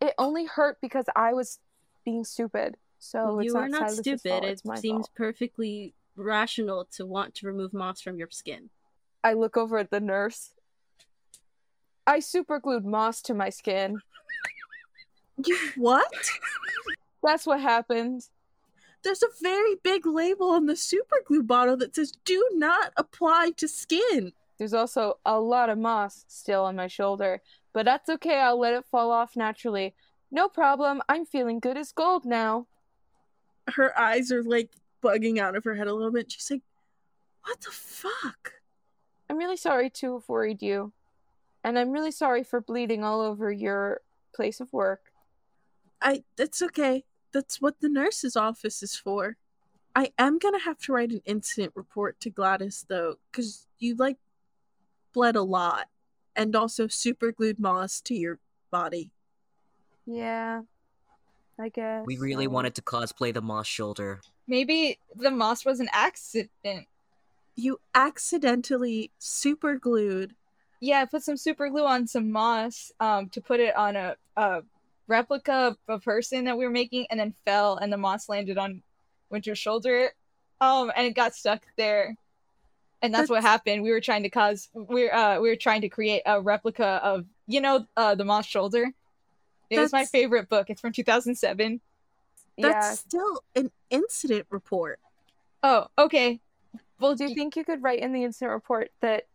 it 0.00 0.14
only 0.18 0.46
hurt 0.46 0.78
because 0.80 1.06
I 1.16 1.32
was 1.32 1.58
being 2.04 2.24
stupid. 2.24 2.76
So 2.98 3.38
it's 3.38 3.52
you 3.52 3.58
are 3.58 3.68
not 3.68 3.90
Silas's 3.90 3.98
stupid. 3.98 4.44
It 4.44 4.60
seems 4.78 5.06
fault. 5.06 5.10
perfectly 5.14 5.94
rational 6.16 6.86
to 6.92 7.06
want 7.06 7.34
to 7.36 7.46
remove 7.46 7.72
moss 7.72 8.00
from 8.00 8.18
your 8.18 8.28
skin. 8.30 8.70
I 9.22 9.34
look 9.34 9.56
over 9.56 9.78
at 9.78 9.90
the 9.90 10.00
nurse. 10.00 10.54
I 12.06 12.20
super 12.20 12.58
glued 12.58 12.84
moss 12.84 13.20
to 13.22 13.34
my 13.34 13.50
skin. 13.50 14.00
you 15.44 15.56
what 15.76 16.12
That's 17.22 17.46
what 17.46 17.60
happened. 17.60 18.28
there's 19.04 19.22
a 19.22 19.28
very 19.42 19.76
big 19.82 20.06
label 20.06 20.50
on 20.50 20.66
the 20.66 20.76
super 20.76 21.18
glue 21.26 21.42
bottle 21.42 21.76
that 21.76 21.94
says 21.94 22.12
do 22.24 22.48
not 22.54 22.92
apply 22.96 23.52
to 23.58 23.68
skin 23.68 24.32
There's 24.58 24.74
also 24.74 25.18
a 25.24 25.38
lot 25.38 25.68
of 25.68 25.78
moss 25.78 26.24
still 26.26 26.64
on 26.64 26.76
my 26.76 26.88
shoulder, 26.88 27.42
but 27.72 27.84
that's 27.84 28.08
okay. 28.08 28.40
I'll 28.40 28.58
let 28.58 28.74
it 28.74 28.84
fall 28.90 29.10
off 29.10 29.36
naturally. 29.36 29.94
No 30.30 30.48
problem. 30.48 31.02
I'm 31.08 31.24
feeling 31.24 31.60
good 31.60 31.76
as 31.76 31.92
gold 31.92 32.24
now. 32.24 32.66
her 33.74 33.98
eyes 33.98 34.32
are 34.32 34.42
like 34.42 34.70
bugging 35.02 35.38
out 35.38 35.56
of 35.56 35.64
her 35.64 35.74
head 35.74 35.86
a 35.86 35.94
little 35.94 36.10
bit 36.10 36.30
she's 36.32 36.50
like 36.50 36.62
what 37.44 37.60
the 37.60 37.70
fuck 37.70 38.52
I'm 39.30 39.36
really 39.38 39.56
sorry 39.56 39.90
to 39.90 40.14
have 40.14 40.28
worried 40.28 40.62
you. 40.62 40.92
And 41.62 41.78
I'm 41.78 41.90
really 41.92 42.10
sorry 42.12 42.42
for 42.44 42.60
bleeding 42.62 43.04
all 43.04 43.20
over 43.20 43.52
your 43.52 44.00
place 44.34 44.58
of 44.60 44.72
work. 44.72 45.12
I 46.00 46.22
that's 46.36 46.62
okay. 46.62 47.04
That's 47.32 47.60
what 47.60 47.80
the 47.80 47.88
nurse's 47.90 48.36
office 48.36 48.82
is 48.82 48.96
for. 48.96 49.36
I 49.94 50.12
am 50.18 50.38
gonna 50.38 50.60
have 50.60 50.78
to 50.80 50.92
write 50.92 51.10
an 51.12 51.20
incident 51.26 51.72
report 51.74 52.20
to 52.20 52.30
Gladys 52.30 52.86
though, 52.88 53.16
because 53.30 53.66
you 53.78 53.96
like 53.96 54.16
bled 55.12 55.36
a 55.36 55.42
lot 55.42 55.88
and 56.38 56.56
also 56.56 56.86
super 56.86 57.32
glued 57.32 57.58
moss 57.58 58.00
to 58.02 58.14
your 58.14 58.38
body. 58.70 59.10
Yeah. 60.06 60.62
I 61.60 61.68
guess. 61.68 62.06
We 62.06 62.16
really 62.16 62.44
so. 62.44 62.50
wanted 62.50 62.74
to 62.76 62.82
cosplay 62.82 63.34
the 63.34 63.42
Moss 63.42 63.66
Shoulder. 63.66 64.20
Maybe 64.46 64.98
the 65.16 65.30
moss 65.30 65.66
was 65.66 65.80
an 65.80 65.88
accident. 65.92 66.86
You 67.56 67.80
accidentally 67.94 69.10
super 69.18 69.74
glued. 69.74 70.34
Yeah, 70.80 71.00
I 71.00 71.04
put 71.06 71.24
some 71.24 71.36
super 71.36 71.68
glue 71.68 71.84
on 71.84 72.06
some 72.06 72.30
moss 72.30 72.92
um, 73.00 73.28
to 73.30 73.40
put 73.40 73.58
it 73.58 73.76
on 73.76 73.96
a, 73.96 74.14
a 74.36 74.62
replica 75.08 75.52
of 75.52 75.76
a 75.88 75.98
person 75.98 76.44
that 76.44 76.56
we 76.56 76.64
were 76.64 76.70
making, 76.70 77.06
and 77.10 77.18
then 77.18 77.34
fell, 77.44 77.76
and 77.78 77.92
the 77.92 77.96
moss 77.96 78.28
landed 78.28 78.56
on 78.56 78.80
Winter's 79.28 79.58
shoulder, 79.58 80.12
um, 80.60 80.92
and 80.96 81.08
it 81.08 81.16
got 81.16 81.34
stuck 81.34 81.62
there. 81.76 82.16
And 83.00 83.14
that's, 83.14 83.30
what 83.30 83.42
happened. 83.42 83.82
We 83.82 83.90
were 83.90 84.00
trying 84.00 84.24
to 84.24 84.30
cause 84.30 84.68
we're 84.74 85.12
uh 85.12 85.40
we 85.40 85.48
were 85.48 85.56
trying 85.56 85.82
to 85.82 85.88
create 85.88 86.22
a 86.26 86.40
replica 86.40 87.00
of 87.02 87.26
you 87.46 87.60
know 87.60 87.86
uh 87.96 88.14
the 88.14 88.24
moss 88.24 88.46
shoulder. 88.46 88.86
It 89.70 89.78
was 89.78 89.92
my 89.92 90.04
favorite 90.04 90.48
book. 90.48 90.70
It's 90.70 90.80
from 90.80 90.92
2007. 90.92 91.80
That's 92.58 92.86
Yeah. 92.88 92.94
still 92.94 93.42
an 93.54 93.70
incident 93.90 94.46
report. 94.50 94.98
Oh, 95.62 95.86
okay. 95.98 96.40
Well, 96.98 97.14
Do 97.14 97.24
you 97.28 97.34
think 97.34 97.54
you 97.54 97.64
could 97.64 97.82
write 97.82 98.00
in 98.00 98.12
the 98.12 98.24
incident 98.24 98.52
report 98.52 98.90
that 99.00 99.26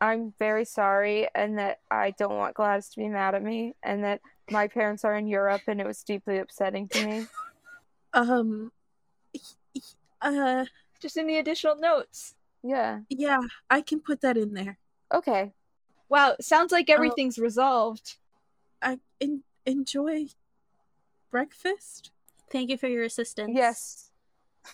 I'm 0.00 0.32
very 0.38 0.64
sorry 0.64 1.28
and 1.34 1.58
that 1.58 1.80
I 1.90 2.12
don't 2.12 2.36
want 2.36 2.54
Gladys 2.54 2.88
to 2.90 2.96
be 3.00 3.08
mad 3.08 3.34
at 3.34 3.42
me 3.42 3.74
and 3.82 4.04
that 4.04 4.20
my 4.50 4.68
parents 4.68 5.04
are 5.04 5.14
in 5.16 5.26
Europe 5.26 5.62
and 5.66 5.78
it 5.80 5.86
was 5.86 6.02
deeply 6.02 6.38
upsetting 6.38 6.88
to 6.88 7.06
me? 7.06 7.26
Um 8.12 8.72
uh 10.20 10.64
just 11.00 11.16
in 11.16 11.26
the 11.28 11.38
additional 11.38 11.76
notes? 11.76 12.34
Yeah. 12.62 13.00
yeah, 13.08 13.40
I 13.70 13.80
can 13.80 14.00
put 14.00 14.20
that 14.20 14.36
in 14.36 14.54
there. 14.54 14.78
Okay. 15.12 15.52
Wow, 16.08 16.36
sounds 16.40 16.72
like 16.72 16.90
everything's 16.90 17.38
resolved. 17.38 18.16
I 18.82 18.98
en- 19.20 19.44
enjoy 19.64 20.26
breakfast. 21.30 22.10
Thank 22.50 22.70
you 22.70 22.76
for 22.76 22.88
your 22.88 23.04
assistance. 23.04 23.52
Yes. 23.54 24.10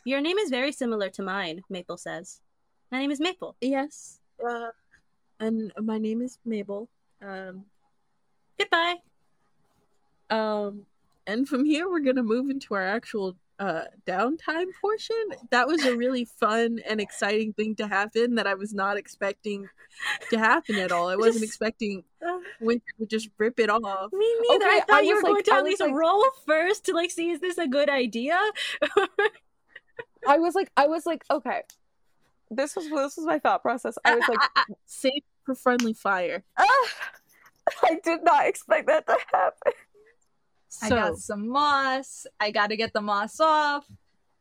Your 0.05 0.21
name 0.21 0.39
is 0.39 0.51
very 0.51 0.73
similar 0.73 1.11
to 1.11 1.23
mine, 1.23 1.63
Maple 1.69 1.97
says. 1.97 2.41
My 2.91 2.99
name 2.99 3.11
is 3.11 3.21
Maple. 3.21 3.57
Yes. 3.61 4.21
Uh, 4.45 4.69
and 5.39 5.73
my 5.81 5.99
name 5.99 6.23
is 6.23 6.39
Mabel. 6.45 6.89
Um, 7.23 7.65
Goodbye. 8.59 8.97
um, 10.31 10.87
and 11.27 11.49
from 11.49 11.65
here 11.65 11.89
we're 11.89 12.01
gonna 12.01 12.23
move 12.23 12.49
into 12.51 12.75
our 12.75 12.87
actual 12.87 13.37
uh 13.59 13.85
downtime 14.07 14.67
portion. 14.81 15.17
That 15.51 15.67
was 15.67 15.85
a 15.85 15.97
really 15.97 16.25
fun 16.27 16.79
and 16.87 17.01
exciting 17.01 17.53
thing 17.55 17.75
to 17.77 17.87
happen 17.89 18.35
that 18.35 18.47
I 18.47 18.55
was 18.55 18.75
not 18.75 18.97
expecting 18.99 19.69
to 20.31 20.39
happen 20.39 20.77
at 20.77 20.93
all. 20.93 21.09
I 21.09 21.17
wasn't 21.25 21.37
Just- 21.37 21.45
expecting 21.45 22.05
Uh, 22.27 22.39
Winter 22.61 22.85
to 22.99 23.07
just 23.07 23.29
rip 23.39 23.59
it 23.61 23.71
off. 23.71 24.13
me 24.13 24.35
neither. 24.51 24.67
Okay, 24.67 24.77
I 24.77 24.81
thought 24.81 24.97
I 24.97 25.01
you 25.03 25.15
was 25.15 25.23
were 25.23 25.29
going 25.29 25.35
like- 25.37 25.45
to 25.47 25.55
I 25.55 25.59
at 25.59 25.65
least 25.65 25.81
like- 25.81 25.95
roll 25.95 26.25
first 26.47 26.85
to 26.87 26.93
like 26.93 27.11
see 27.11 27.31
is 27.31 27.41
this 27.41 27.57
a 27.59 27.67
good 27.67 27.89
idea? 27.89 28.39
I 30.29 30.39
was 30.39 30.55
like 30.55 30.71
I 30.77 30.87
was 30.89 31.07
like, 31.07 31.25
okay. 31.31 31.63
This 32.51 32.77
was 32.77 32.85
this 32.89 33.17
was 33.17 33.27
my 33.27 33.39
thought 33.39 33.63
process. 33.63 33.97
I 34.05 34.15
was 34.17 34.25
like, 34.29 34.39
Save 34.87 35.23
for 35.45 35.55
friendly 35.55 35.93
fire. 35.95 36.45
ah, 36.59 36.65
I 37.83 37.99
did 38.05 38.23
not 38.23 38.47
expect 38.47 38.87
that 38.89 39.07
to 39.07 39.17
happen. 39.33 39.73
I 40.83 40.89
got 40.89 41.19
some 41.19 41.49
moss. 41.49 42.27
I 42.41 42.51
got 42.51 42.69
to 42.69 42.77
get 42.77 42.93
the 42.93 43.01
moss 43.01 43.41
off. 43.41 43.87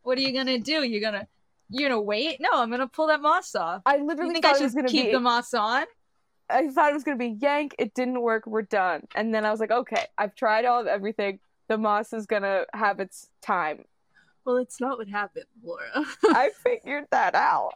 What 0.03 0.17
are 0.17 0.21
you 0.21 0.33
gonna 0.33 0.59
do? 0.59 0.83
You're 0.83 1.01
gonna 1.01 1.27
you're 1.69 1.89
gonna 1.89 2.01
wait? 2.01 2.39
No, 2.39 2.49
I'm 2.53 2.69
gonna 2.69 2.87
pull 2.87 3.07
that 3.07 3.21
moss 3.21 3.55
off. 3.55 3.81
I 3.85 3.97
You 3.97 4.05
literally 4.05 4.33
think 4.33 4.45
I 4.45 4.51
was 4.51 4.59
should 4.59 4.75
gonna 4.75 4.87
keep 4.87 5.07
be 5.07 5.11
the 5.11 5.19
moss 5.19 5.53
on? 5.53 5.85
I 6.49 6.67
thought 6.69 6.91
it 6.91 6.93
was 6.93 7.03
gonna 7.03 7.17
be 7.17 7.35
yank. 7.39 7.75
It 7.79 7.93
didn't 7.95 8.21
work. 8.21 8.45
We're 8.45 8.61
done. 8.61 9.07
And 9.15 9.33
then 9.33 9.45
I 9.45 9.51
was 9.51 9.59
like, 9.59 9.71
okay, 9.71 10.05
I've 10.17 10.35
tried 10.35 10.65
all 10.65 10.79
of 10.79 10.87
everything. 10.87 11.39
The 11.67 11.77
moss 11.77 12.13
is 12.13 12.27
gonna 12.27 12.65
have 12.73 12.99
its 12.99 13.29
time. 13.41 13.85
Well, 14.45 14.57
it's 14.57 14.79
not 14.79 14.99
what 14.99 15.07
happened, 15.07 15.45
Laura. 15.63 16.05
I 16.23 16.51
figured 16.63 17.05
that 17.09 17.33
out. 17.33 17.73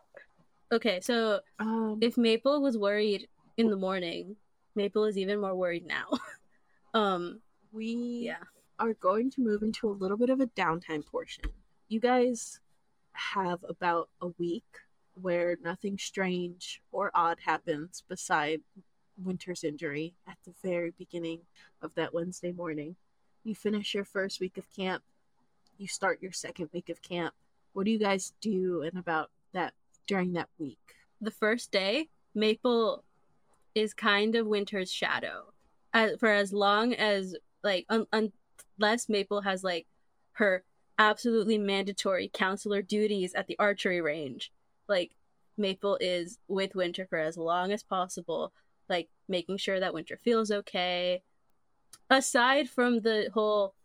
Okay, 0.72 1.00
so 1.02 1.40
um, 1.58 1.98
if 2.00 2.16
Maple 2.16 2.62
was 2.62 2.78
worried 2.78 3.28
in 3.58 3.72
the 3.72 3.76
morning, 3.76 4.36
Maple 4.76 5.06
is 5.06 5.18
even 5.18 5.42
more 5.42 5.56
worried 5.56 5.88
now. 5.88 6.06
um, 6.94 7.40
we 7.72 8.24
yeah. 8.26 8.44
are 8.80 8.94
going 8.94 9.30
to 9.32 9.42
move 9.42 9.64
into 9.64 9.90
a 9.90 9.92
little 9.92 10.18
bit 10.18 10.30
of 10.30 10.40
a 10.40 10.48
downtime 10.48 11.06
portion. 11.06 11.46
You 11.88 12.00
guys 12.00 12.60
have 13.14 13.64
about 13.68 14.10
a 14.22 14.28
week 14.38 14.66
where 15.22 15.58
nothing 15.64 15.98
strange 15.98 16.82
or 16.92 17.12
odd 17.14 17.38
happens 17.46 18.04
beside 18.08 18.62
Winter's 19.24 19.64
injury 19.64 20.14
at 20.28 20.38
the 20.46 20.54
very 20.64 20.92
beginning 20.98 21.42
of 21.82 21.94
that 21.96 22.14
Wednesday 22.14 22.52
morning. 22.52 22.96
You 23.44 23.56
finish 23.56 23.94
your 23.94 24.06
first 24.06 24.40
week 24.40 24.58
of 24.58 24.66
camp, 24.76 25.04
you 25.78 25.88
start 25.88 26.22
your 26.22 26.32
second 26.32 26.70
week 26.74 26.90
of 26.90 27.02
camp. 27.02 27.34
What 27.74 27.86
do 27.86 27.92
you 27.92 28.00
guys 28.00 28.34
do 28.42 28.82
in 28.82 28.98
about 28.98 29.30
that 29.54 29.74
during 30.08 30.34
that 30.34 30.50
week? 30.58 30.96
The 31.22 31.32
first 31.32 31.72
day, 31.72 32.10
Maple 32.34 33.04
is 33.76 33.94
kind 33.94 34.36
of 34.36 34.48
Winter's 34.48 34.92
shadow. 34.92 35.54
As, 35.94 36.18
for 36.20 36.30
as 36.30 36.54
long 36.54 36.94
as 36.94 37.36
like 37.64 37.86
un- 37.90 38.32
unless 38.78 39.10
Maple 39.10 39.42
has 39.42 39.64
like 39.64 39.88
her 40.34 40.64
absolutely 40.98 41.58
mandatory 41.58 42.30
counselor 42.34 42.82
duties 42.82 43.34
at 43.34 43.48
the 43.48 43.58
archery 43.60 44.02
range, 44.02 44.52
like 44.88 45.16
Maple 45.58 45.98
is 46.00 46.40
with 46.48 46.76
Winter 46.76 47.06
for 47.10 47.20
as 47.20 47.38
long 47.38 47.72
as 47.72 47.84
possible, 47.84 48.54
like 48.88 49.10
making 49.28 49.58
sure 49.58 49.80
that 49.80 49.94
Winter 49.94 50.18
feels 50.18 50.52
okay. 50.52 51.22
Aside 52.10 52.70
from 52.70 53.02
the 53.02 53.30
whole 53.34 53.76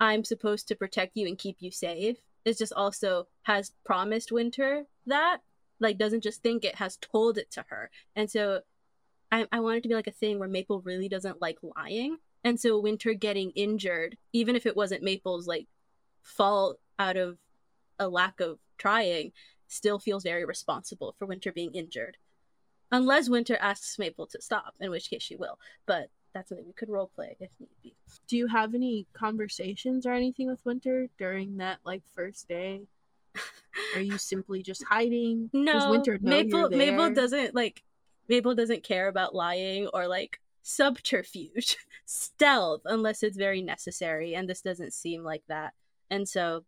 I'm 0.00 0.24
supposed 0.24 0.68
to 0.68 0.74
protect 0.74 1.16
you 1.16 1.26
and 1.26 1.38
keep 1.38 1.56
you 1.60 1.70
safe, 1.70 2.18
it 2.44 2.58
just 2.58 2.72
also 2.72 3.28
has 3.42 3.72
promised 3.84 4.32
Winter 4.32 4.84
that, 5.06 5.38
like 5.80 5.98
doesn't 5.98 6.22
just 6.22 6.42
think 6.42 6.64
it, 6.64 6.76
has 6.76 6.96
told 6.96 7.38
it 7.38 7.50
to 7.52 7.64
her. 7.68 7.90
And 8.16 8.30
so 8.30 8.60
I, 9.30 9.46
I 9.50 9.60
want 9.60 9.78
it 9.78 9.82
to 9.82 9.88
be 9.88 9.94
like 9.94 10.06
a 10.06 10.12
thing 10.12 10.38
where 10.38 10.48
Maple 10.48 10.80
really 10.80 11.08
doesn't 11.08 11.40
like 11.40 11.58
lying. 11.76 12.18
And 12.44 12.58
so 12.58 12.78
Winter 12.78 13.14
getting 13.14 13.50
injured, 13.50 14.16
even 14.32 14.56
if 14.56 14.66
it 14.66 14.76
wasn't 14.76 15.02
Maple's 15.02 15.46
like 15.46 15.66
fault 16.22 16.78
out 16.98 17.16
of 17.16 17.38
a 17.98 18.08
lack 18.08 18.40
of 18.40 18.58
trying, 18.78 19.32
still 19.68 19.98
feels 19.98 20.24
very 20.24 20.44
responsible 20.44 21.14
for 21.18 21.26
Winter 21.26 21.52
being 21.52 21.72
injured. 21.74 22.16
Unless 22.90 23.30
Winter 23.30 23.56
asks 23.58 23.98
Maple 23.98 24.26
to 24.26 24.40
stop, 24.42 24.74
in 24.80 24.90
which 24.90 25.08
case 25.08 25.22
she 25.22 25.36
will. 25.36 25.58
But 25.86 26.10
that's 26.34 26.50
something 26.50 26.66
we 26.66 26.72
could 26.74 26.90
role 26.90 27.10
play 27.14 27.36
if 27.40 27.50
need 27.58 27.68
be. 27.82 27.94
Do 28.28 28.36
you 28.36 28.46
have 28.48 28.74
any 28.74 29.06
conversations 29.14 30.04
or 30.04 30.12
anything 30.12 30.46
with 30.46 30.64
Winter 30.64 31.08
during 31.18 31.56
that 31.58 31.78
like 31.84 32.02
first 32.14 32.48
day? 32.48 32.82
Are 33.94 34.00
you 34.00 34.18
simply 34.18 34.62
just 34.62 34.84
hiding? 34.84 35.48
No, 35.54 35.90
Winter 35.90 36.18
Maple? 36.20 36.68
Maple 36.68 37.10
doesn't 37.10 37.54
like 37.54 37.82
Maple 38.28 38.54
doesn't 38.54 38.82
care 38.82 39.08
about 39.08 39.34
lying 39.34 39.88
or 39.94 40.06
like 40.06 40.38
subterfuge, 40.62 41.76
stealth 42.06 42.82
unless 42.84 43.22
it's 43.22 43.36
very 43.36 43.62
necessary, 43.62 44.34
and 44.34 44.48
this 44.48 44.62
doesn't 44.62 44.92
seem 44.92 45.22
like 45.22 45.42
that. 45.48 45.74
And 46.10 46.28
so 46.28 46.64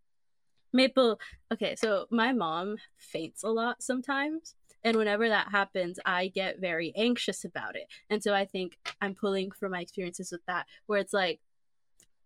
Maple, 0.73 1.21
okay, 1.53 1.77
so 1.77 2.07
my 2.11 2.33
mom 2.33 2.77
faints 2.97 3.45
a 3.45 3.49
lot 3.49 3.83
sometimes, 3.83 4.57
and 4.83 4.97
whenever 4.97 5.29
that 5.29 5.53
happens, 5.53 5.99
I 6.05 6.29
get 6.29 6.61
very 6.61 6.93
anxious 6.97 7.45
about 7.45 7.77
it. 7.77 7.87
And 8.11 8.23
so 8.23 8.35
I 8.35 8.45
think 8.45 8.77
I'm 9.01 9.15
pulling 9.15 9.53
from 9.53 9.73
my 9.73 9.81
experiences 9.81 10.33
with 10.33 10.45
that, 10.47 10.67
where 10.87 10.99
it's 10.99 11.13
like 11.13 11.41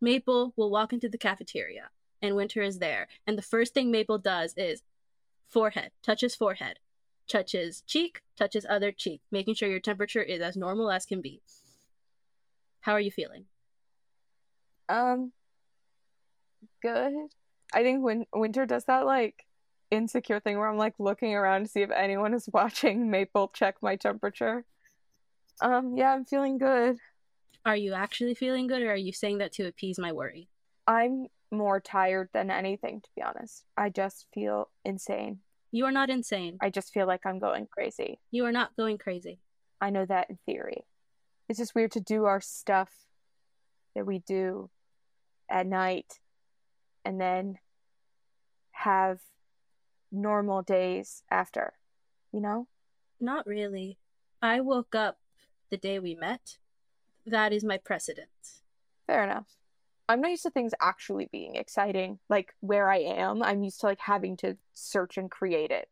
Maple 0.00 0.54
will 0.56 0.70
walk 0.70 0.92
into 0.92 1.08
the 1.08 1.18
cafeteria, 1.18 1.90
and 2.22 2.34
Winter 2.34 2.62
is 2.62 2.78
there, 2.78 3.08
and 3.26 3.36
the 3.36 3.42
first 3.42 3.74
thing 3.74 3.90
Maple 3.90 4.18
does 4.18 4.54
is 4.56 4.82
forehead, 5.46 5.90
touches 6.02 6.34
forehead, 6.34 6.78
touches 7.28 7.82
cheek, 7.86 8.22
touches 8.36 8.66
other 8.68 8.92
cheek, 8.92 9.20
making 9.30 9.54
sure 9.54 9.68
your 9.68 9.80
temperature 9.80 10.22
is 10.22 10.40
as 10.40 10.56
normal 10.56 10.90
as 10.90 11.06
can 11.06 11.20
be. 11.20 11.40
How 12.80 12.92
are 12.92 13.00
you 13.00 13.10
feeling? 13.10 13.44
Um, 14.88 15.32
good. 16.82 17.12
I 17.72 17.82
think 17.82 18.02
when 18.02 18.24
Winter 18.34 18.66
does 18.66 18.84
that 18.84 19.04
like 19.04 19.44
insecure 19.90 20.40
thing 20.40 20.58
where 20.58 20.68
I'm 20.68 20.78
like 20.78 20.94
looking 20.98 21.34
around 21.34 21.64
to 21.64 21.68
see 21.68 21.82
if 21.82 21.90
anyone 21.90 22.34
is 22.34 22.48
watching 22.52 23.10
Maple 23.10 23.48
check 23.54 23.76
my 23.82 23.96
temperature. 23.96 24.64
Um, 25.60 25.96
yeah, 25.96 26.12
I'm 26.12 26.24
feeling 26.24 26.58
good. 26.58 26.98
Are 27.66 27.76
you 27.76 27.92
actually 27.92 28.34
feeling 28.34 28.66
good, 28.66 28.82
or 28.82 28.92
are 28.92 28.96
you 28.96 29.12
saying 29.12 29.38
that 29.38 29.52
to 29.54 29.66
appease 29.66 29.98
my 29.98 30.12
worry? 30.12 30.48
I'm 30.86 31.26
more 31.50 31.80
tired 31.80 32.30
than 32.32 32.50
anything, 32.50 33.00
to 33.00 33.08
be 33.14 33.22
honest. 33.22 33.64
I 33.76 33.90
just 33.90 34.26
feel 34.32 34.70
insane. 34.84 35.40
You 35.70 35.84
are 35.84 35.92
not 35.92 36.10
insane. 36.10 36.58
I 36.60 36.70
just 36.70 36.92
feel 36.92 37.06
like 37.06 37.26
I'm 37.26 37.38
going 37.38 37.66
crazy. 37.66 38.20
You 38.30 38.44
are 38.46 38.52
not 38.52 38.76
going 38.76 38.98
crazy. 38.98 39.40
I 39.80 39.90
know 39.90 40.06
that 40.06 40.30
in 40.30 40.38
theory. 40.46 40.84
It's 41.48 41.58
just 41.58 41.74
weird 41.74 41.92
to 41.92 42.00
do 42.00 42.24
our 42.24 42.40
stuff 42.40 42.90
that 43.94 44.06
we 44.06 44.18
do 44.20 44.70
at 45.50 45.66
night 45.66 46.20
and 47.04 47.20
then 47.20 47.58
have 48.72 49.20
normal 50.10 50.62
days 50.62 51.22
after, 51.30 51.74
you 52.32 52.40
know? 52.40 52.66
Not 53.20 53.46
really. 53.46 53.98
I 54.40 54.60
woke 54.60 54.94
up 54.94 55.18
the 55.70 55.76
day 55.76 55.98
we 55.98 56.14
met. 56.14 56.58
That 57.26 57.52
is 57.52 57.64
my 57.64 57.76
precedent. 57.76 58.28
Fair 59.06 59.24
enough. 59.24 59.56
I'm 60.08 60.20
not 60.20 60.30
used 60.30 60.42
to 60.44 60.50
things 60.50 60.72
actually 60.80 61.28
being 61.30 61.56
exciting. 61.56 62.18
Like 62.28 62.54
where 62.60 62.90
I 62.90 62.98
am, 62.98 63.42
I'm 63.42 63.62
used 63.62 63.80
to 63.80 63.86
like 63.86 64.00
having 64.00 64.36
to 64.38 64.56
search 64.72 65.18
and 65.18 65.30
create 65.30 65.70
it. 65.70 65.88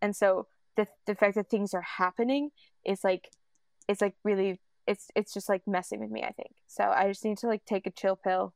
And 0.00 0.14
so 0.14 0.46
the 0.76 0.86
the 1.06 1.14
fact 1.14 1.34
that 1.34 1.50
things 1.50 1.74
are 1.74 1.82
happening 1.82 2.50
is 2.84 3.02
like 3.02 3.30
it's 3.88 4.00
like 4.00 4.14
really 4.24 4.60
it's 4.86 5.08
it's 5.16 5.34
just 5.34 5.48
like 5.48 5.62
messing 5.66 5.98
with 6.00 6.10
me, 6.10 6.22
I 6.22 6.30
think. 6.32 6.52
So 6.68 6.84
I 6.84 7.08
just 7.08 7.24
need 7.24 7.38
to 7.38 7.46
like 7.48 7.64
take 7.64 7.86
a 7.86 7.90
chill 7.90 8.16
pill 8.16 8.54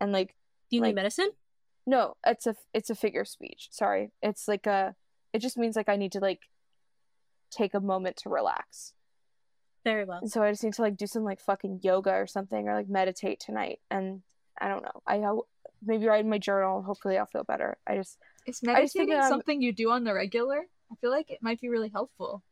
and 0.00 0.12
like 0.12 0.36
Do 0.70 0.76
you 0.76 0.82
Like- 0.82 0.90
need 0.90 0.96
medicine? 0.96 1.30
no, 1.86 2.16
it's 2.26 2.46
a 2.46 2.54
it's 2.72 2.90
a 2.90 2.94
figure 2.94 3.22
of 3.22 3.28
speech. 3.28 3.68
Sorry. 3.72 4.10
It's 4.22 4.46
like 4.48 4.66
a 4.66 4.94
it 5.32 5.40
just 5.40 5.58
means 5.58 5.74
like 5.76 5.88
I 5.88 5.96
need 5.96 6.12
to 6.12 6.20
like 6.20 6.42
take 7.50 7.74
a 7.74 7.80
moment 7.80 8.16
to 8.18 8.28
relax. 8.28 8.92
Very 9.84 10.04
well. 10.04 10.18
And 10.20 10.30
so 10.30 10.42
I 10.42 10.50
just 10.50 10.64
need 10.64 10.74
to 10.74 10.82
like 10.82 10.96
do 10.96 11.06
some 11.06 11.24
like 11.24 11.40
fucking 11.40 11.80
yoga 11.82 12.10
or 12.12 12.26
something 12.26 12.68
or 12.68 12.74
like 12.74 12.88
meditate 12.88 13.38
tonight. 13.40 13.80
And 13.90 14.22
I 14.60 14.68
don't 14.68 14.82
know. 14.82 15.02
I 15.06 15.20
ho- 15.20 15.46
maybe 15.84 16.06
write 16.06 16.24
in 16.24 16.30
my 16.30 16.38
journal. 16.38 16.82
Hopefully 16.82 17.18
I'll 17.18 17.26
feel 17.26 17.44
better. 17.44 17.76
I 17.86 17.96
just 17.96 18.18
Is 18.46 18.60
I 18.66 18.86
think 18.86 18.94
meditating 18.94 19.14
I'm- 19.20 19.28
something 19.28 19.60
you 19.62 19.72
do 19.72 19.90
on 19.90 20.04
the 20.04 20.14
regular? 20.14 20.66
I 20.90 20.94
feel 21.00 21.10
like 21.10 21.30
it 21.30 21.42
might 21.42 21.60
be 21.60 21.68
really 21.68 21.88
helpful. 21.88 22.42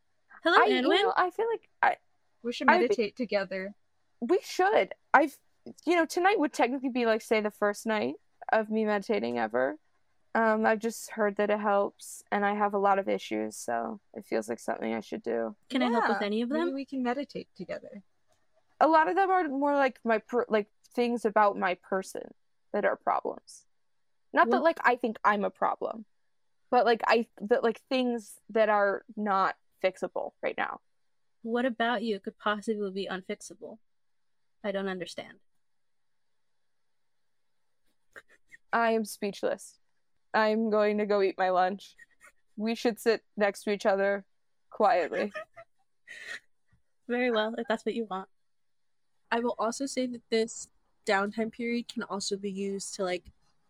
Hello, 0.43 0.57
I, 0.61 0.65
you 0.65 0.75
Edwin. 0.77 1.01
know, 1.01 1.13
I 1.15 1.29
feel 1.31 1.47
like 1.51 1.69
I 1.81 1.95
We 2.43 2.51
should 2.53 2.69
I 2.69 2.77
meditate 2.79 3.15
together. 3.15 3.73
we 4.21 4.39
should. 4.43 4.93
I've 5.13 5.37
you 5.85 5.95
know 5.95 6.05
tonight 6.05 6.37
would 6.39 6.53
technically 6.53 6.89
be 6.89 7.05
like 7.07 7.21
say 7.21 7.41
the 7.41 7.49
first 7.49 7.85
night 7.87 8.15
of 8.51 8.69
me 8.69 8.85
meditating 8.85 9.39
ever. 9.39 9.77
Um, 10.35 10.65
I've 10.65 10.79
just 10.79 11.11
heard 11.11 11.37
that 11.37 11.49
it 11.49 11.59
helps, 11.61 12.21
and 12.29 12.45
I 12.45 12.53
have 12.55 12.73
a 12.73 12.77
lot 12.77 12.99
of 12.99 13.07
issues, 13.07 13.55
so 13.55 14.01
it 14.13 14.25
feels 14.25 14.49
like 14.49 14.59
something 14.59 14.93
I 14.93 14.99
should 14.99 15.23
do. 15.23 15.55
Can 15.69 15.81
I 15.81 15.89
help 15.89 16.09
with 16.09 16.21
any 16.21 16.41
of 16.41 16.49
them? 16.49 16.57
Maybe 16.57 16.69
them? 16.71 16.75
we 16.75 16.85
can 16.85 17.01
meditate 17.03 17.47
together. 17.55 18.03
A 18.81 18.87
lot 18.87 19.07
of 19.07 19.15
them 19.15 19.31
are 19.31 19.47
more 19.47 19.73
like 19.75 19.97
my 20.03 20.17
per- 20.17 20.45
like 20.49 20.67
things 20.93 21.25
about 21.25 21.57
my 21.57 21.75
person 21.75 22.33
that 22.73 22.85
are 22.85 22.95
problems. 22.95 23.65
Not 24.33 24.49
that 24.49 24.63
like 24.63 24.79
I 24.83 24.97
think 24.97 25.17
I'm 25.23 25.45
a 25.45 25.49
problem, 25.49 26.05
but 26.69 26.85
like 26.85 27.01
I 27.07 27.27
that 27.41 27.63
like 27.63 27.81
things 27.89 28.33
that 28.49 28.67
are 28.67 29.03
not 29.15 29.55
fixable 29.83 30.31
right 30.43 30.55
now. 30.57 30.81
What 31.41 31.65
about 31.65 32.03
you 32.03 32.19
could 32.19 32.37
possibly 32.37 32.91
be 32.91 33.07
unfixable? 33.09 33.77
I 34.63 34.71
don't 34.71 34.89
understand. 34.89 35.35
I 38.73 38.91
am 38.91 39.05
speechless. 39.05 39.79
I'm 40.33 40.69
going 40.69 40.97
to 40.97 41.05
go 41.05 41.21
eat 41.21 41.35
my 41.37 41.49
lunch. 41.49 41.95
We 42.57 42.75
should 42.75 42.99
sit 42.99 43.23
next 43.37 43.63
to 43.63 43.71
each 43.71 43.85
other 43.85 44.25
quietly. 44.69 45.31
Very 47.07 47.31
well, 47.31 47.55
if 47.57 47.67
that's 47.69 47.85
what 47.85 47.95
you 47.95 48.05
want. 48.09 48.27
I 49.31 49.39
will 49.39 49.55
also 49.57 49.85
say 49.85 50.07
that 50.07 50.21
this 50.29 50.67
downtime 51.05 51.51
period 51.51 51.87
can 51.87 52.03
also 52.03 52.35
be 52.35 52.51
used 52.51 52.95
to 52.95 53.03
like 53.03 53.23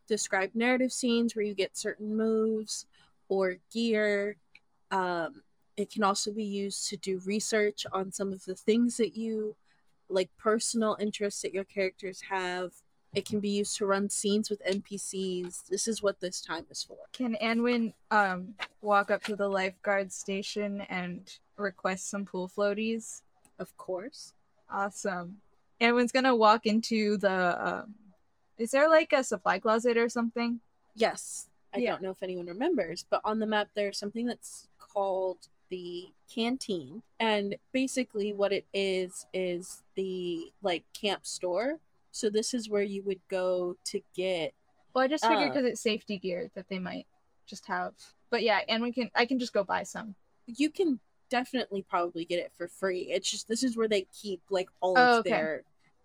describe 0.07 0.51
narrative 0.53 0.93
scenes 0.93 1.35
where 1.35 1.45
you 1.45 1.53
get 1.53 1.77
certain 1.77 2.15
moves 2.15 2.85
or 3.29 3.57
gear. 3.71 4.37
Um, 4.91 5.41
it 5.77 5.91
can 5.91 6.03
also 6.03 6.31
be 6.31 6.43
used 6.43 6.87
to 6.89 6.97
do 6.97 7.19
research 7.25 7.85
on 7.91 8.11
some 8.11 8.31
of 8.31 8.45
the 8.45 8.55
things 8.55 8.97
that 8.97 9.15
you 9.17 9.55
like 10.07 10.29
personal 10.37 10.95
interests 10.99 11.41
that 11.41 11.53
your 11.53 11.63
characters 11.63 12.21
have. 12.29 12.71
It 13.13 13.25
can 13.25 13.39
be 13.39 13.49
used 13.49 13.77
to 13.77 13.85
run 13.85 14.09
scenes 14.09 14.49
with 14.49 14.61
NPCs. 14.65 15.67
This 15.67 15.87
is 15.87 16.03
what 16.03 16.19
this 16.19 16.41
time 16.41 16.65
is 16.69 16.83
for. 16.83 16.97
Can 17.13 17.37
Anwen 17.41 17.93
um 18.11 18.55
walk 18.81 19.09
up 19.09 19.23
to 19.23 19.35
the 19.35 19.47
lifeguard 19.47 20.11
station 20.11 20.81
and 20.89 21.31
request 21.57 22.09
some 22.09 22.25
pool 22.25 22.49
floaties? 22.49 23.21
of 23.59 23.75
course. 23.77 24.33
Awesome. 24.69 25.37
Everyone's 25.79 26.11
gonna 26.11 26.35
walk 26.35 26.65
into 26.65 27.17
the. 27.17 27.67
Um, 27.67 27.95
is 28.57 28.71
there 28.71 28.89
like 28.89 29.11
a 29.13 29.23
supply 29.23 29.59
closet 29.59 29.97
or 29.97 30.07
something? 30.09 30.61
Yes. 30.95 31.49
I 31.73 31.79
Yeah. 31.79 31.91
don't 31.91 32.03
know 32.03 32.11
if 32.11 32.23
anyone 32.23 32.45
remembers, 32.45 33.05
but 33.09 33.19
on 33.25 33.39
the 33.39 33.45
map 33.45 33.67
there's 33.75 33.97
something 33.99 34.25
that's 34.25 34.69
called 34.79 35.49
the 35.69 36.05
canteen. 36.33 37.03
And 37.19 37.57
basically 37.73 38.31
what 38.31 38.53
it 38.53 38.65
is 38.73 39.25
is 39.33 39.83
the 39.95 40.53
like 40.61 40.85
camp 40.93 41.25
store. 41.25 41.79
So 42.11 42.29
this 42.29 42.53
is 42.53 42.69
where 42.69 42.83
you 42.83 43.03
would 43.03 43.19
go 43.27 43.75
to 43.85 44.01
get 44.15 44.53
Well, 44.93 45.03
I 45.03 45.07
just 45.09 45.25
figured 45.25 45.49
Uh. 45.49 45.53
because 45.53 45.65
it's 45.65 45.81
safety 45.81 46.17
gear 46.17 46.49
that 46.55 46.69
they 46.69 46.79
might 46.79 47.07
just 47.45 47.65
have. 47.65 47.93
But 48.29 48.43
yeah, 48.43 48.61
and 48.69 48.81
we 48.81 48.93
can. 48.93 49.11
I 49.13 49.25
can 49.25 49.37
just 49.39 49.51
go 49.53 49.63
buy 49.65 49.83
some. 49.83 50.15
you 50.47 50.69
can 50.69 50.99
definitely 51.29 51.81
probably 51.81 52.25
get 52.25 52.39
it 52.39 52.51
for 52.57 52.67
free. 52.67 53.11
It's 53.11 53.29
just 53.29 53.47
this 53.47 53.63
is 53.63 53.75
where 53.77 53.87
they 53.87 54.07
keep 54.13 54.41
like 54.49 54.69
all 54.81 54.97
Oh, 54.97 55.13
of 55.13 55.19
okay. 55.19 55.29
their 55.31 55.63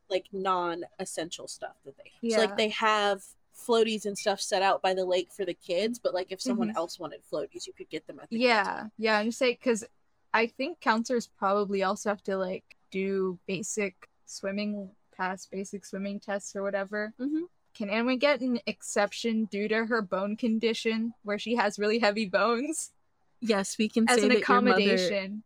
like 0.08 0.26
non-essential 0.32 1.48
stuff 1.48 1.74
that 1.84 1.96
they. 1.96 2.10
Yeah. 2.20 2.36
So 2.36 2.42
like 2.44 2.56
they 2.56 2.68
have 2.70 3.22
floaties 3.56 4.06
and 4.06 4.16
stuff 4.16 4.40
set 4.40 4.62
out 4.62 4.82
by 4.82 4.94
the 4.94 5.04
lake 5.04 5.30
for 5.30 5.44
the 5.44 5.54
kids, 5.54 5.98
but 5.98 6.14
like 6.14 6.32
if 6.32 6.40
someone 6.40 6.70
Mhm. 6.70 6.76
else 6.76 6.98
wanted 6.98 7.20
floaties, 7.30 7.66
you 7.66 7.72
could 7.72 7.88
get 7.90 8.06
them 8.06 8.18
at 8.20 8.28
the 8.30 8.38
Yeah, 8.38 8.86
yeah. 8.98 9.18
I'm 9.18 9.26
just 9.26 9.38
saying 9.38 9.56
because 9.60 9.84
I 10.32 10.46
think 10.46 10.80
counselors 10.80 11.26
probably 11.26 11.82
also 11.82 12.08
have 12.08 12.22
to 12.24 12.36
like 12.36 12.76
do 12.90 13.38
basic 13.46 14.08
swimming, 14.26 14.90
pass 15.16 15.46
basic 15.46 15.84
swimming 15.84 16.20
tests 16.20 16.56
or 16.56 16.62
whatever. 16.62 17.12
Mhm. 17.20 17.48
Can 17.74 17.88
anyone 17.90 18.18
get 18.18 18.40
an 18.40 18.60
exception 18.66 19.44
due 19.44 19.68
to 19.68 19.86
her 19.86 20.02
bone 20.02 20.36
condition 20.36 21.14
where 21.22 21.38
she 21.38 21.54
has 21.54 21.78
really 21.78 21.98
heavy 22.00 22.26
bones 22.26 22.92
Yes, 23.40 23.78
we 23.78 23.88
can 23.88 24.08
as 24.08 24.16
say 24.16 24.22
an 24.24 24.28
that 24.30 24.48
your 24.48 24.60
mother, 24.60 24.70
accommodation? 24.70 25.42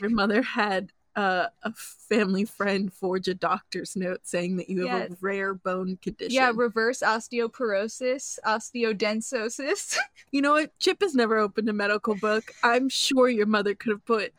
your 0.00 0.10
mother 0.10 0.42
had 0.42 0.92
uh, 1.16 1.46
a 1.62 1.72
family 1.72 2.44
friend 2.44 2.92
forge 2.92 3.26
a 3.26 3.34
doctor's 3.34 3.96
note 3.96 4.20
saying 4.24 4.58
that 4.58 4.68
you 4.68 4.86
have 4.86 5.12
a 5.12 5.16
rare 5.20 5.54
bone 5.54 5.98
condition. 6.02 6.34
Yeah, 6.34 6.52
reverse 6.54 7.00
osteoporosis, 7.00 8.38
osteodensosis. 8.46 9.96
you 10.30 10.42
know 10.42 10.52
what? 10.52 10.78
Chip 10.78 11.00
has 11.00 11.14
never 11.14 11.38
opened 11.38 11.70
a 11.70 11.72
medical 11.72 12.14
book. 12.16 12.52
I'm 12.62 12.90
sure 12.90 13.28
your 13.28 13.46
mother 13.46 13.74
could 13.74 13.92
have 13.92 14.04
put 14.04 14.34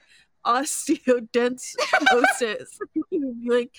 osteodensosis. 0.45 2.77
Like, 3.45 3.71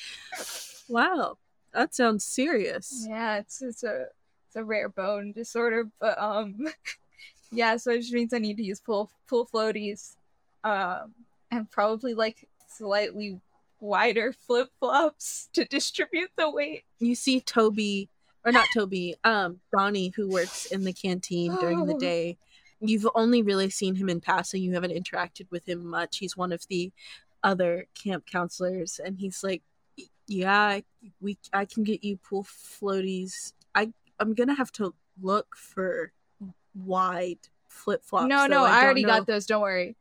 wow, 0.89 1.39
that 1.73 1.95
sounds 1.95 2.25
serious. 2.25 3.07
yeah, 3.09 3.39
it's 3.39 3.63
it's 3.63 3.85
a 3.85 4.07
it's 4.47 4.57
a 4.57 4.65
rare 4.65 4.89
bone 4.89 5.33
disorder, 5.33 5.89
but 6.01 6.19
um, 6.19 6.67
yeah. 7.51 7.77
So 7.77 7.93
it 7.93 7.99
just 8.01 8.13
means 8.13 8.33
I 8.35 8.39
need 8.39 8.57
to 8.59 8.63
use 8.63 8.81
pull 8.81 9.11
pull 9.27 9.47
floaties, 9.47 10.17
um, 10.65 11.15
and 11.51 11.71
probably 11.71 12.15
like 12.15 12.49
slightly 12.69 13.41
wider 13.81 14.33
flip 14.47 14.71
flops 14.81 15.49
to 15.55 15.65
distribute 15.65 16.31
the 16.37 16.51
weight. 16.51 16.85
You 16.99 17.15
see 17.15 17.41
Toby, 17.41 18.09
or 18.45 18.53
not 18.53 18.67
Toby, 18.75 19.15
um, 19.25 19.61
Donnie, 19.73 20.13
who 20.17 20.29
works 20.29 20.67
in 20.67 20.85
the 20.85 20.93
canteen 20.93 21.55
during 21.57 21.87
the 21.87 21.95
Oh. 21.95 21.99
day. 21.99 22.39
You've 22.81 23.09
only 23.17 23.43
really 23.43 23.71
seen 23.71 23.97
him 23.97 24.09
in 24.09 24.21
passing. 24.21 24.63
You 24.63 24.73
haven't 24.75 24.93
interacted 24.93 25.51
with 25.51 25.69
him 25.69 25.85
much. 25.85 26.19
He's 26.19 26.37
one 26.37 26.53
of 26.53 26.65
the 26.69 26.93
other 27.43 27.87
camp 27.95 28.25
counselors, 28.27 29.01
and 29.05 29.19
he's 29.19 29.43
like, 29.43 29.63
"Yeah, 30.29 30.61
I- 30.61 30.85
we 31.21 31.39
I 31.53 31.65
can 31.65 31.83
get 31.85 32.05
you 32.05 32.17
pool 32.19 32.45
floaties. 32.45 33.53
I 33.75 33.93
I'm 34.21 34.35
gonna 34.35 34.55
have 34.55 34.71
to 34.73 34.95
look 35.21 35.57
for 35.57 36.13
wide 36.85 37.39
flip 37.69 38.05
flops. 38.05 38.29
no, 38.29 38.47
no, 38.47 38.65
I, 38.65 38.85
already 38.85 39.05
got 39.05 39.27
those. 39.27 39.47
Don't 39.47 39.63
worry. 39.63 39.97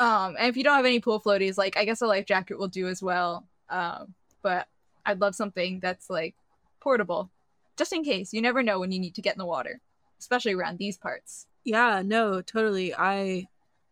Um, 0.00 0.36
and 0.38 0.48
if 0.48 0.56
you 0.56 0.64
don't 0.64 0.76
have 0.76 0.86
any 0.86 1.00
pool 1.00 1.20
floaties, 1.20 1.58
like 1.58 1.76
I 1.76 1.84
guess 1.84 2.00
a 2.00 2.06
life 2.06 2.26
jacket 2.26 2.58
will 2.58 2.68
do 2.68 2.88
as 2.88 3.02
well. 3.02 3.46
Um, 3.68 4.14
but 4.42 4.66
I'd 5.04 5.20
love 5.20 5.34
something 5.34 5.80
that's 5.80 6.08
like 6.08 6.34
portable, 6.80 7.30
just 7.76 7.92
in 7.92 8.04
case. 8.04 8.32
You 8.32 8.42
never 8.42 8.62
know 8.62 8.80
when 8.80 8.92
you 8.92 8.98
need 8.98 9.14
to 9.16 9.22
get 9.22 9.34
in 9.34 9.38
the 9.38 9.46
water, 9.46 9.80
especially 10.18 10.54
around 10.54 10.78
these 10.78 10.96
parts. 10.96 11.46
Yeah, 11.64 12.02
no, 12.04 12.40
totally. 12.40 12.94
I 12.94 13.48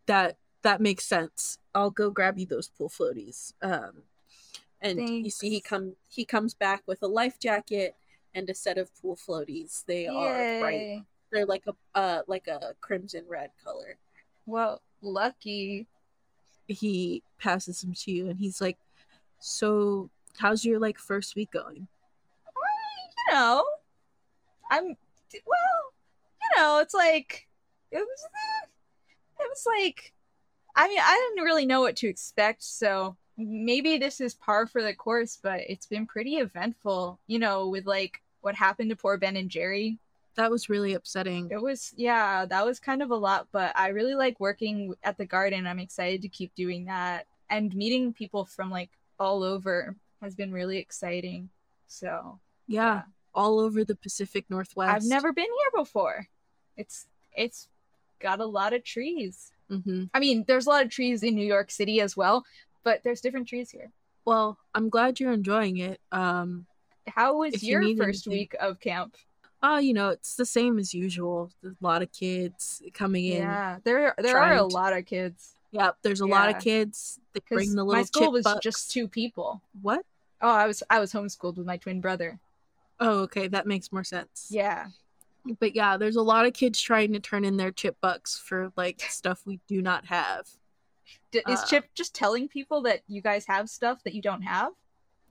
that 0.06 0.36
that 0.62 0.80
makes 0.80 1.04
sense. 1.04 1.58
I'll 1.74 1.90
go 1.90 2.10
grab 2.10 2.38
you 2.38 2.46
those 2.46 2.68
pool 2.68 2.88
floaties. 2.88 3.52
Um 3.62 4.04
and 4.80 4.98
you 5.24 5.30
see 5.30 5.48
he 5.48 5.54
Thanks. 5.56 5.68
come 5.68 5.96
he 6.08 6.24
comes 6.24 6.54
back 6.54 6.82
with 6.86 7.02
a 7.02 7.06
life 7.06 7.38
jacket 7.38 7.96
and 8.34 8.48
a 8.50 8.54
set 8.54 8.78
of 8.78 8.90
pool 9.00 9.16
floaties. 9.16 9.84
They 9.86 10.06
are 10.06 10.60
bright. 10.60 11.04
They're 11.32 11.46
like 11.46 11.64
a 11.66 11.74
uh 11.98 12.22
like 12.26 12.46
a 12.46 12.74
crimson 12.80 13.24
red 13.26 13.50
color. 13.64 13.96
Well, 14.46 14.82
lucky. 15.00 15.86
He 16.68 17.22
passes 17.40 17.80
them 17.80 17.94
to 17.94 18.12
you 18.12 18.28
and 18.28 18.38
he's 18.38 18.60
like, 18.60 18.78
"So, 19.40 20.10
how's 20.38 20.64
your 20.64 20.78
like 20.78 20.98
first 20.98 21.34
week 21.34 21.50
going?" 21.50 21.88
You 23.28 23.34
know, 23.34 23.64
I'm 24.70 24.84
well. 25.46 25.92
You 26.42 26.62
know, 26.62 26.78
it's 26.80 26.94
like 26.94 27.48
it 27.90 27.98
was. 27.98 28.26
It 29.40 29.48
was 29.48 29.66
like, 29.66 30.12
I 30.76 30.86
mean, 30.86 31.00
I 31.00 31.30
didn't 31.34 31.44
really 31.44 31.66
know 31.66 31.80
what 31.80 31.96
to 31.96 32.08
expect, 32.08 32.62
so 32.62 33.16
maybe 33.36 33.98
this 33.98 34.20
is 34.20 34.34
par 34.34 34.66
for 34.66 34.82
the 34.82 34.94
course. 34.94 35.38
But 35.42 35.60
it's 35.68 35.86
been 35.86 36.06
pretty 36.06 36.36
eventful. 36.36 37.18
You 37.26 37.38
know, 37.38 37.68
with 37.68 37.86
like 37.86 38.22
what 38.42 38.54
happened 38.54 38.90
to 38.90 38.96
poor 38.96 39.16
Ben 39.16 39.36
and 39.36 39.50
Jerry. 39.50 39.98
That 40.36 40.50
was 40.50 40.68
really 40.68 40.94
upsetting. 40.94 41.48
It 41.50 41.60
was 41.60 41.92
yeah, 41.96 42.46
that 42.46 42.64
was 42.64 42.80
kind 42.80 43.02
of 43.02 43.10
a 43.10 43.16
lot. 43.16 43.48
But 43.52 43.72
I 43.76 43.88
really 43.88 44.14
like 44.14 44.40
working 44.40 44.94
at 45.02 45.18
the 45.18 45.26
garden. 45.26 45.66
I'm 45.66 45.78
excited 45.78 46.22
to 46.22 46.28
keep 46.28 46.54
doing 46.54 46.86
that, 46.86 47.26
and 47.50 47.74
meeting 47.74 48.12
people 48.12 48.44
from 48.44 48.70
like 48.70 48.90
all 49.20 49.42
over 49.42 49.94
has 50.22 50.34
been 50.34 50.52
really 50.52 50.78
exciting. 50.78 51.50
So 51.86 52.38
Yeah, 52.66 53.02
all 53.34 53.58
over 53.60 53.84
the 53.84 53.94
Pacific 53.96 54.46
Northwest. 54.48 54.94
I've 54.94 55.04
never 55.04 55.32
been 55.32 55.44
here 55.44 55.70
before. 55.82 56.26
It's 56.76 57.06
it's 57.36 57.68
got 58.20 58.40
a 58.40 58.46
lot 58.46 58.72
of 58.72 58.84
trees. 58.84 59.52
hmm 59.68 60.04
I 60.14 60.20
mean, 60.20 60.44
there's 60.46 60.66
a 60.66 60.70
lot 60.70 60.84
of 60.84 60.90
trees 60.90 61.22
in 61.22 61.34
New 61.34 61.44
York 61.46 61.70
City 61.70 62.00
as 62.00 62.16
well, 62.16 62.44
but 62.84 63.02
there's 63.02 63.20
different 63.20 63.48
trees 63.48 63.70
here. 63.70 63.90
Well, 64.24 64.56
I'm 64.74 64.88
glad 64.88 65.20
you're 65.20 65.32
enjoying 65.32 65.76
it. 65.78 66.00
Um 66.12 66.66
How 67.06 67.36
was 67.38 67.52
If 67.54 67.62
you 67.62 67.72
your 67.82 67.96
first 67.96 68.26
anything- 68.26 68.32
week 68.40 68.54
of 68.60 68.80
camp? 68.80 69.16
Oh, 69.62 69.78
you 69.78 69.94
know, 69.94 70.08
it's 70.08 70.34
the 70.34 70.44
same 70.46 70.78
as 70.78 70.92
usual. 70.92 71.50
There's 71.62 71.76
a 71.80 71.84
lot 71.84 72.02
of 72.02 72.10
kids 72.12 72.82
coming 72.94 73.26
in. 73.26 73.42
Yeah, 73.42 73.78
there 73.84 74.14
there 74.18 74.38
are 74.38 74.54
a 74.54 74.58
to- 74.58 74.64
lot 74.64 74.92
of 74.92 75.06
kids. 75.06 75.54
Yep, 75.70 75.98
there's 76.02 76.20
a 76.20 76.26
lot 76.26 76.50
of 76.54 76.58
kids. 76.60 77.18
They 77.32 77.40
bring 77.48 77.70
the 77.74 77.82
little 77.84 78.00
my 78.00 78.02
school 78.04 78.30
was 78.32 78.44
chip 78.44 78.60
just 78.60 78.90
two 78.90 79.08
people. 79.08 79.62
What? 79.80 80.04
Oh, 80.42 80.50
I 80.50 80.66
was 80.66 80.82
I 80.90 80.98
was 81.00 81.12
homeschooled 81.12 81.56
with 81.56 81.66
my 81.66 81.76
twin 81.78 82.00
brother. 82.00 82.38
Oh, 83.00 83.20
okay, 83.20 83.48
that 83.48 83.66
makes 83.66 83.90
more 83.92 84.04
sense. 84.04 84.48
Yeah. 84.50 84.88
But 85.58 85.74
yeah, 85.74 85.96
there's 85.96 86.16
a 86.16 86.22
lot 86.22 86.44
of 86.46 86.52
kids 86.52 86.80
trying 86.80 87.12
to 87.14 87.20
turn 87.20 87.44
in 87.44 87.56
their 87.56 87.70
chip 87.72 87.96
bucks 88.00 88.38
for 88.38 88.72
like 88.76 89.00
stuff 89.08 89.42
we 89.46 89.60
do 89.66 89.80
not 89.80 90.04
have. 90.06 90.48
D- 91.30 91.42
is 91.48 91.60
Uh, 91.60 91.66
Chip 91.66 91.84
just 91.94 92.14
telling 92.14 92.48
people 92.48 92.82
that 92.82 93.00
you 93.08 93.20
guys 93.22 93.46
have 93.46 93.68
stuff 93.70 94.02
that 94.04 94.14
you 94.14 94.22
don't 94.22 94.42
have? 94.42 94.72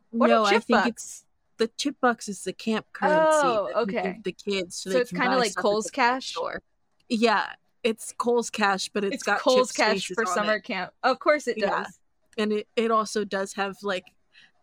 What 0.09 0.27
no, 0.27 0.41
are 0.41 0.47
I 0.47 0.51
chip 0.53 0.63
think 0.63 0.83
bucks? 0.83 0.89
it's 0.89 1.25
the 1.61 1.67
chip 1.77 1.95
bucks 2.01 2.27
is 2.27 2.43
the 2.43 2.53
camp 2.53 2.87
currency. 2.91 3.47
Oh, 3.47 3.69
okay. 3.83 4.01
give 4.15 4.23
the 4.23 4.31
kids, 4.31 4.75
so, 4.77 4.89
So 4.89 4.93
they 4.95 5.01
it's 5.01 5.11
kinda 5.11 5.27
buy 5.29 5.35
like 5.35 5.51
stuff 5.51 5.59
at 5.59 5.63
Kohl's 5.69 5.85
the 5.85 5.91
Cash? 5.91 6.31
Store. 6.31 6.61
Yeah, 7.07 7.45
it's 7.83 8.13
Cole's 8.17 8.49
Cash, 8.49 8.89
but 8.89 9.03
It's, 9.03 9.15
it's 9.15 9.23
got 9.23 9.39
Cole's 9.39 9.71
cash 9.71 10.07
for 10.07 10.25
summer 10.25 10.55
it. 10.55 10.63
camp. 10.63 10.91
Of 11.03 11.19
course 11.19 11.47
it 11.47 11.59
does. 11.59 11.69
Yeah. 11.69 12.43
and 12.43 12.51
it, 12.53 12.67
it 12.75 12.89
also 12.89 13.23
does 13.23 13.53
have 13.53 13.75
like 13.83 14.05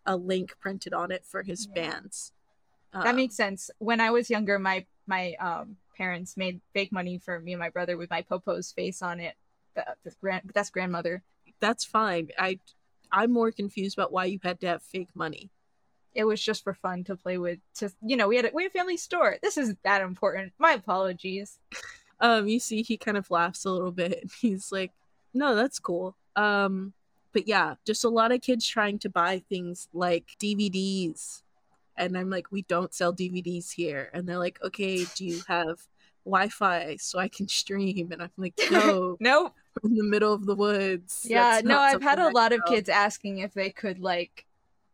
a 0.05 0.15
link 0.17 0.53
printed 0.59 0.93
on 0.93 1.11
it 1.11 1.25
for 1.25 1.41
his 1.43 1.67
Yeah. 1.75 1.91
fans. 1.91 2.33
that 2.91 3.05
Um, 3.07 3.15
makes 3.15 3.35
sense. 3.35 3.69
When 3.79 4.01
I 4.01 4.09
was 4.11 4.29
younger, 4.29 4.59
my 4.59 4.85
my 5.07 5.35
um 5.35 5.77
parents 5.95 6.35
made 6.37 6.59
fake 6.73 6.91
money 6.91 7.17
for 7.17 7.39
me 7.39 7.53
and 7.53 7.59
my 7.59 7.69
brother 7.69 7.95
with 7.97 8.09
my 8.09 8.21
popo's 8.23 8.71
face 8.71 9.01
on 9.01 9.19
it. 9.19 9.35
That, 9.75 9.97
that's 10.03 10.15
grand. 10.17 10.51
That's 10.53 10.69
grandmother. 10.69 11.23
that's 11.61 11.85
fine. 11.85 12.29
I 12.37 12.59
I'm 13.11 13.31
more 13.31 13.51
confused 13.51 13.97
about 13.97 14.11
why 14.11 14.25
you 14.25 14.39
had 14.43 14.59
to 14.61 14.67
have 14.67 14.81
fake 14.83 15.09
money. 15.15 15.49
It 16.19 16.25
was 16.25 16.43
just 16.43 16.65
for 16.65 16.73
fun 16.73 17.05
to 17.05 17.15
play 17.15 17.37
with. 17.37 17.59
To 17.75 17.89
you 18.05 18.17
know, 18.17 18.27
we 18.27 18.35
had 18.35 18.45
a, 18.45 18.51
we 18.53 18.63
had 18.63 18.71
a 18.71 18.77
family 18.77 18.97
store. 18.97 19.37
This 19.41 19.57
isn't 19.57 19.79
that 19.83 20.01
important. 20.01 20.51
My 20.59 20.73
apologies. 20.73 21.59
Um, 22.19 22.49
you 22.49 22.59
see, 22.59 22.81
he 22.81 22.97
kind 22.97 23.15
of 23.15 23.31
laughs 23.31 23.63
a 23.63 23.71
little 23.71 23.91
bit. 23.93 24.19
and 24.23 24.31
He's 24.41 24.69
like, 24.71 24.91
"No, 25.33 25.55
that's 25.55 25.79
cool." 25.79 26.17
Um, 26.35 26.91
but 27.31 27.47
yeah, 27.47 27.75
just 27.85 28.03
a 28.03 28.09
lot 28.09 28.33
of 28.33 28.41
kids 28.41 28.67
trying 28.67 28.99
to 28.99 29.09
buy 29.09 29.43
things 29.47 29.87
like 29.93 30.25
DVDs, 30.41 31.41
and 31.95 32.17
I'm 32.17 32.29
like, 32.29 32.51
"We 32.51 32.63
don't 32.63 32.93
sell 32.93 33.13
DVDs 33.13 33.71
here." 33.71 34.09
And 34.13 34.27
they're 34.27 34.37
like, 34.37 34.59
"Okay, 34.61 35.05
do 35.15 35.23
you 35.25 35.41
have 35.47 35.79
Wi-Fi 36.25 36.97
so 36.99 37.17
I 37.19 37.29
can 37.29 37.47
stream?" 37.61 38.11
And 38.11 38.21
I'm 38.21 38.31
like, 38.37 38.59
"No, 38.69 39.15
Nope. 39.21 39.53
in 39.85 39.95
the 39.95 40.03
middle 40.03 40.33
of 40.33 40.45
the 40.45 40.55
woods." 40.55 41.25
Yeah. 41.29 41.61
No, 41.63 41.79
I've 41.79 42.01
had 42.03 42.19
a 42.19 42.27
lot 42.31 42.51
of 42.51 42.59
kids 42.67 42.89
asking 42.89 43.37
if 43.37 43.53
they 43.53 43.69
could 43.69 43.99
like. 43.99 44.45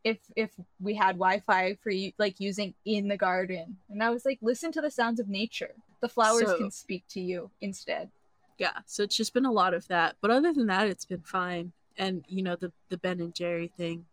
If 0.06 0.20
if 0.38 0.52
we 0.80 0.94
had 0.94 1.16
Wi-Fi 1.18 1.76
for 1.84 1.90
you, 1.90 2.14
like 2.18 2.40
using 2.40 2.74
in 2.86 3.10
the 3.10 3.18
garden, 3.18 3.76
and 3.90 4.02
I 4.02 4.10
was 4.12 4.24
like, 4.24 4.40
listen 4.42 4.72
to 4.72 4.80
the 4.82 4.90
sounds 4.92 5.20
of 5.20 5.28
nature. 5.28 5.74
The 6.02 6.08
flowers 6.08 6.46
So- 6.48 6.58
can 6.58 6.72
speak 6.72 7.04
to 7.10 7.20
you 7.20 7.50
instead. 7.60 8.10
yeah 8.58 8.78
so 8.86 9.04
it's 9.04 9.18
just 9.18 9.34
been 9.34 9.44
a 9.46 9.52
lot 9.52 9.74
of 9.74 9.86
that 9.90 10.16
but 10.22 10.32
other 10.32 10.54
than 10.54 10.68
that 10.68 10.88
it's 10.88 11.04
been 11.04 11.20
fine 11.40 11.74
and 11.98 12.24
you 12.30 12.42
know 12.42 12.56
the 12.56 12.72
the 12.88 12.98
Ben 12.98 13.20
and 13.20 13.36
Jerry 13.36 13.68
thing. 13.76 14.06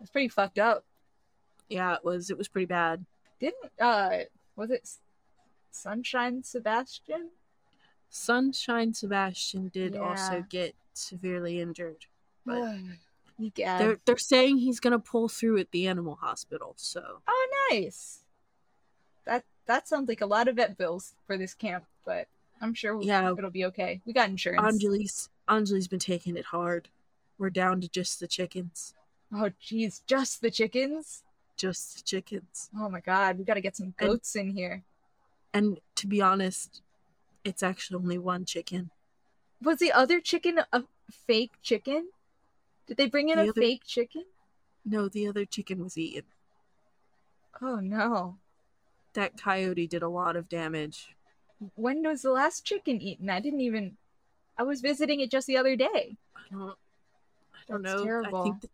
It's 0.00 0.10
pretty 0.10 0.28
fucked 0.28 0.58
up. 0.58 0.84
Yeah, 1.70 1.94
it 1.94 2.04
was. 2.04 2.28
It 2.30 2.36
was 2.36 2.48
pretty 2.48 2.66
bad. 2.66 3.06
Didn't 3.40 3.70
uh 3.80 4.18
was 4.56 4.70
it 4.70 4.86
Sunshine 5.70 6.42
Sebastian? 6.42 7.30
Sunshine 8.10 8.92
Sebastian 8.94 9.68
did 9.68 9.96
also 9.96 10.44
get 10.48 10.74
severely 10.92 11.60
injured. 11.60 12.06
But 12.44 12.76
yeah. 13.38 13.78
they're 13.78 13.98
they're 14.04 14.16
saying 14.18 14.58
he's 14.58 14.80
gonna 14.80 14.98
pull 14.98 15.28
through 15.28 15.58
at 15.58 15.70
the 15.70 15.86
animal 15.88 16.16
hospital. 16.16 16.74
So 16.76 17.20
Oh, 17.26 17.48
nice. 17.70 18.20
That 19.24 19.44
that 19.66 19.88
sounds 19.88 20.08
like 20.08 20.20
a 20.20 20.26
lot 20.26 20.48
of 20.48 20.56
vet 20.56 20.76
bills 20.76 21.14
for 21.26 21.36
this 21.38 21.54
camp, 21.54 21.84
but 22.04 22.28
I'm 22.60 22.74
sure 22.74 23.00
Yeah. 23.02 23.32
it'll 23.36 23.50
be 23.50 23.64
okay. 23.66 24.00
We 24.04 24.12
got 24.12 24.28
insurance. 24.28 24.62
Anjali's 24.62 25.28
Anjali's 25.48 25.88
been 25.88 25.98
taking 25.98 26.36
it 26.36 26.46
hard. 26.46 26.88
We're 27.38 27.50
down 27.50 27.80
to 27.80 27.88
just 27.88 28.20
the 28.20 28.26
chickens. 28.28 28.94
Oh, 29.32 29.50
jeez, 29.62 30.02
just 30.06 30.40
the 30.40 30.50
chickens. 30.50 31.22
Just 31.56 31.96
the 31.96 32.02
chickens. 32.02 32.70
Oh 32.78 32.88
my 32.88 33.00
god, 33.00 33.38
we 33.38 33.44
got 33.44 33.54
to 33.54 33.60
get 33.60 33.76
some 33.76 33.94
And- 33.98 34.08
goats 34.08 34.36
in 34.36 34.50
here. 34.50 34.82
And 35.52 35.78
to 35.96 36.06
be 36.06 36.20
honest, 36.20 36.82
it's 37.44 37.62
actually 37.62 37.96
only 38.02 38.18
one 38.18 38.44
chicken. 38.44 38.90
Was 39.62 39.78
the 39.78 39.92
other 39.92 40.20
chicken 40.20 40.60
a 40.72 40.84
fake 41.10 41.52
chicken? 41.62 42.08
Did 42.86 42.96
they 42.96 43.08
bring 43.08 43.28
in 43.30 43.38
The 43.38 43.46
a 43.46 43.48
other- 43.50 43.60
fake 43.60 43.84
chicken? 43.86 44.24
No, 44.84 45.08
the 45.08 45.26
other 45.26 45.44
chicken 45.44 45.82
was 45.82 45.96
eaten. 45.96 46.24
Oh 47.62 47.76
no. 47.80 48.36
That 49.14 49.40
coyote 49.40 49.86
did 49.86 50.02
a 50.02 50.08
lot 50.08 50.36
of 50.36 50.48
damage. 50.48 51.14
When 51.76 52.02
was 52.02 52.22
the 52.22 52.30
last 52.32 52.64
chicken 52.64 53.00
eaten? 53.00 53.30
I 53.30 53.40
didn't 53.40 53.60
even. 53.60 53.96
I 54.58 54.62
was 54.64 54.80
visiting 54.80 55.20
it 55.20 55.30
just 55.30 55.46
the 55.46 55.56
other 55.56 55.76
day. 55.76 56.16
I 56.36 56.40
don't 56.50 56.76
I 57.54 57.58
don't 57.68 57.82
That's 57.82 57.94
know. 57.96 58.02
I 58.02 58.04
terrible. 58.04 58.42
think 58.44 58.60
the, 58.60 58.68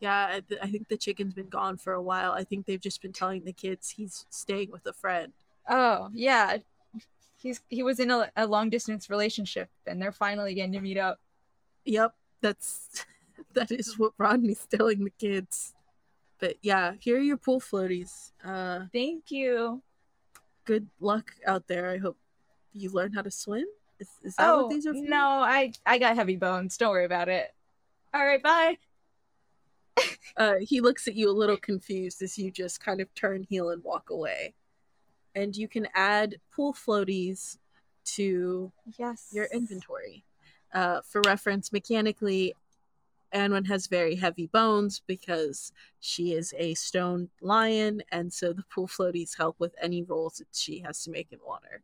yeah, 0.00 0.26
I, 0.34 0.40
th- 0.40 0.60
I 0.62 0.66
think 0.70 0.88
the 0.88 0.96
chicken's 0.96 1.32
been 1.34 1.48
gone 1.48 1.76
for 1.78 1.94
a 1.94 2.02
while. 2.02 2.32
I 2.32 2.44
think 2.44 2.66
they've 2.66 2.80
just 2.80 3.00
been 3.00 3.12
telling 3.12 3.44
the 3.44 3.52
kids 3.52 3.90
he's 3.90 4.26
staying 4.28 4.70
with 4.70 4.84
a 4.86 4.92
friend. 4.92 5.32
Oh 5.68 6.10
yeah, 6.12 6.58
he's 7.38 7.62
he 7.70 7.82
was 7.82 7.98
in 8.00 8.10
a, 8.10 8.30
a 8.36 8.46
long 8.46 8.68
distance 8.70 9.08
relationship, 9.08 9.70
and 9.86 10.02
they're 10.02 10.12
finally 10.12 10.52
getting 10.54 10.72
to 10.72 10.80
meet 10.80 10.98
up. 10.98 11.20
Yep, 11.86 12.14
that's 12.42 13.06
that 13.54 13.70
is 13.70 13.98
what 13.98 14.12
Rodney's 14.18 14.66
telling 14.66 15.04
the 15.04 15.10
kids. 15.10 15.72
But 16.38 16.56
yeah, 16.62 16.94
here 17.00 17.16
are 17.16 17.20
your 17.20 17.36
pool 17.36 17.60
floaties. 17.60 18.32
Uh, 18.44 18.86
Thank 18.92 19.30
you. 19.30 19.82
good 20.64 20.88
luck 21.00 21.32
out 21.46 21.66
there. 21.68 21.90
I 21.90 21.98
hope 21.98 22.16
you 22.72 22.90
learn 22.90 23.12
how 23.12 23.22
to 23.22 23.30
swim. 23.30 23.64
Is, 24.00 24.08
is 24.24 24.34
that 24.36 24.48
oh 24.48 24.62
what 24.62 24.70
these 24.70 24.86
are 24.86 24.92
for? 24.92 25.00
no, 25.00 25.18
I 25.18 25.72
I 25.86 25.98
got 25.98 26.16
heavy 26.16 26.36
bones. 26.36 26.76
Don't 26.76 26.90
worry 26.90 27.04
about 27.04 27.28
it. 27.28 27.54
All 28.12 28.24
right, 28.26 28.42
bye. 28.42 28.78
Uh, 30.36 30.54
he 30.60 30.80
looks 30.80 31.06
at 31.06 31.14
you 31.14 31.30
a 31.30 31.32
little 31.32 31.56
confused 31.56 32.20
as 32.20 32.36
you 32.36 32.50
just 32.50 32.80
kind 32.80 33.00
of 33.00 33.14
turn 33.14 33.46
heel 33.48 33.70
and 33.70 33.84
walk 33.84 34.10
away. 34.10 34.52
And 35.36 35.54
you 35.54 35.68
can 35.68 35.86
add 35.94 36.36
pool 36.52 36.74
floaties 36.74 37.58
to 38.16 38.72
Yes. 38.98 39.28
your 39.32 39.46
inventory. 39.52 40.24
Uh, 40.72 41.02
for 41.02 41.22
reference, 41.24 41.72
mechanically, 41.72 42.52
Anwen 43.34 43.66
has 43.66 43.86
very 43.88 44.14
heavy 44.14 44.46
bones 44.46 45.02
because 45.06 45.72
she 46.00 46.32
is 46.32 46.54
a 46.56 46.74
stone 46.74 47.28
lion, 47.40 48.02
and 48.12 48.32
so 48.32 48.52
the 48.52 48.64
pool 48.72 48.86
floaties 48.96 49.36
help 49.36 49.56
with 49.58 49.74
any 49.82 50.02
rolls 50.02 50.36
that 50.36 50.48
she 50.52 50.80
has 50.80 51.02
to 51.04 51.10
make 51.10 51.28
in 51.32 51.38
water. 51.46 51.82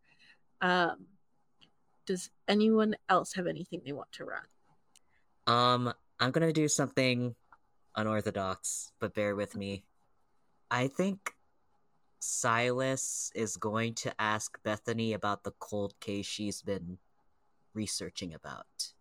Um, 0.60 1.06
does 2.06 2.30
anyone 2.48 2.96
else 3.08 3.34
have 3.34 3.46
anything 3.46 3.82
they 3.84 3.92
want 3.92 4.12
to 4.12 4.24
run? 4.24 4.42
Um, 5.46 5.92
I'm 6.18 6.30
gonna 6.30 6.52
do 6.52 6.68
something 6.68 7.34
unorthodox, 7.96 8.92
but 9.00 9.14
bear 9.14 9.34
with 9.34 9.56
me. 9.56 9.84
I 10.70 10.86
think 10.86 11.34
Silas 12.20 13.32
is 13.34 13.56
going 13.56 13.94
to 13.94 14.12
ask 14.20 14.62
Bethany 14.62 15.14
about 15.14 15.42
the 15.42 15.52
cold 15.58 15.98
case 16.00 16.26
she's 16.26 16.62
been 16.62 16.98
researching 17.74 18.34
about. 18.34 18.92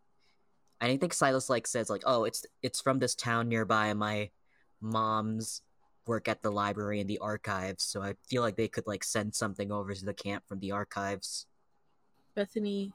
I 0.81 0.97
think 0.97 1.13
Silas 1.13 1.49
like 1.49 1.67
says 1.67 1.89
like, 1.89 2.03
"Oh, 2.05 2.23
it's 2.23 2.45
it's 2.61 2.81
from 2.81 2.99
this 2.99 3.15
town 3.15 3.49
nearby. 3.49 3.93
My 3.93 4.29
mom's 4.81 5.61
work 6.07 6.27
at 6.27 6.41
the 6.41 6.51
library 6.51 6.99
and 6.99 7.09
the 7.09 7.19
archives, 7.19 7.83
so 7.83 8.01
I 8.01 8.15
feel 8.23 8.41
like 8.41 8.55
they 8.55 8.67
could 8.67 8.87
like 8.87 9.03
send 9.03 9.35
something 9.35 9.71
over 9.71 9.93
to 9.93 10.05
the 10.05 10.13
camp 10.13 10.47
from 10.47 10.59
the 10.59 10.71
archives." 10.71 11.47
Bethany 12.35 12.93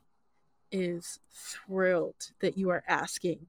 is 0.73 1.21
thrilled 1.31 2.33
that 2.41 2.57
you 2.57 2.71
are 2.71 2.83
asking 2.89 3.47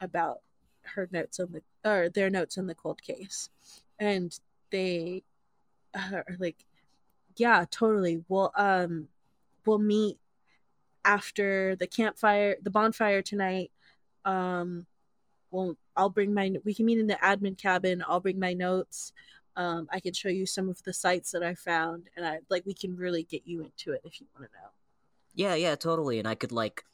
about 0.00 0.40
her 0.82 1.08
notes 1.10 1.40
on 1.40 1.52
the 1.52 1.62
or 1.88 2.08
their 2.08 2.30
notes 2.30 2.58
on 2.58 2.66
the 2.66 2.74
cold 2.74 3.02
case, 3.02 3.48
and 3.98 4.38
they 4.70 5.22
are 5.94 6.24
like, 6.38 6.66
"Yeah, 7.36 7.64
totally. 7.70 8.24
We'll 8.28 8.52
um, 8.56 9.08
we'll 9.64 9.78
meet 9.78 10.18
after 11.04 11.76
the 11.76 11.86
campfire, 11.86 12.56
the 12.62 12.70
bonfire 12.70 13.22
tonight. 13.22 13.70
Um, 14.24 14.86
well, 15.50 15.76
I'll 15.96 16.10
bring 16.10 16.34
my. 16.34 16.52
We 16.64 16.74
can 16.74 16.86
meet 16.86 16.98
in 16.98 17.06
the 17.06 17.14
admin 17.14 17.58
cabin. 17.58 18.04
I'll 18.06 18.20
bring 18.20 18.38
my 18.38 18.52
notes." 18.54 19.12
Um, 19.56 19.88
I 19.92 20.00
can 20.00 20.14
show 20.14 20.28
you 20.28 20.46
some 20.46 20.68
of 20.68 20.82
the 20.84 20.92
sites 20.92 21.32
that 21.32 21.42
I 21.42 21.54
found, 21.54 22.08
and 22.16 22.26
I 22.26 22.38
like 22.48 22.64
we 22.66 22.74
can 22.74 22.96
really 22.96 23.24
get 23.24 23.42
you 23.44 23.62
into 23.62 23.92
it 23.92 24.00
if 24.04 24.20
you 24.20 24.26
want 24.34 24.50
to 24.50 24.58
know. 24.58 24.68
Yeah, 25.34 25.54
yeah, 25.54 25.74
totally. 25.74 26.18
And 26.18 26.28
I 26.28 26.34
could 26.34 26.52
like 26.52 26.84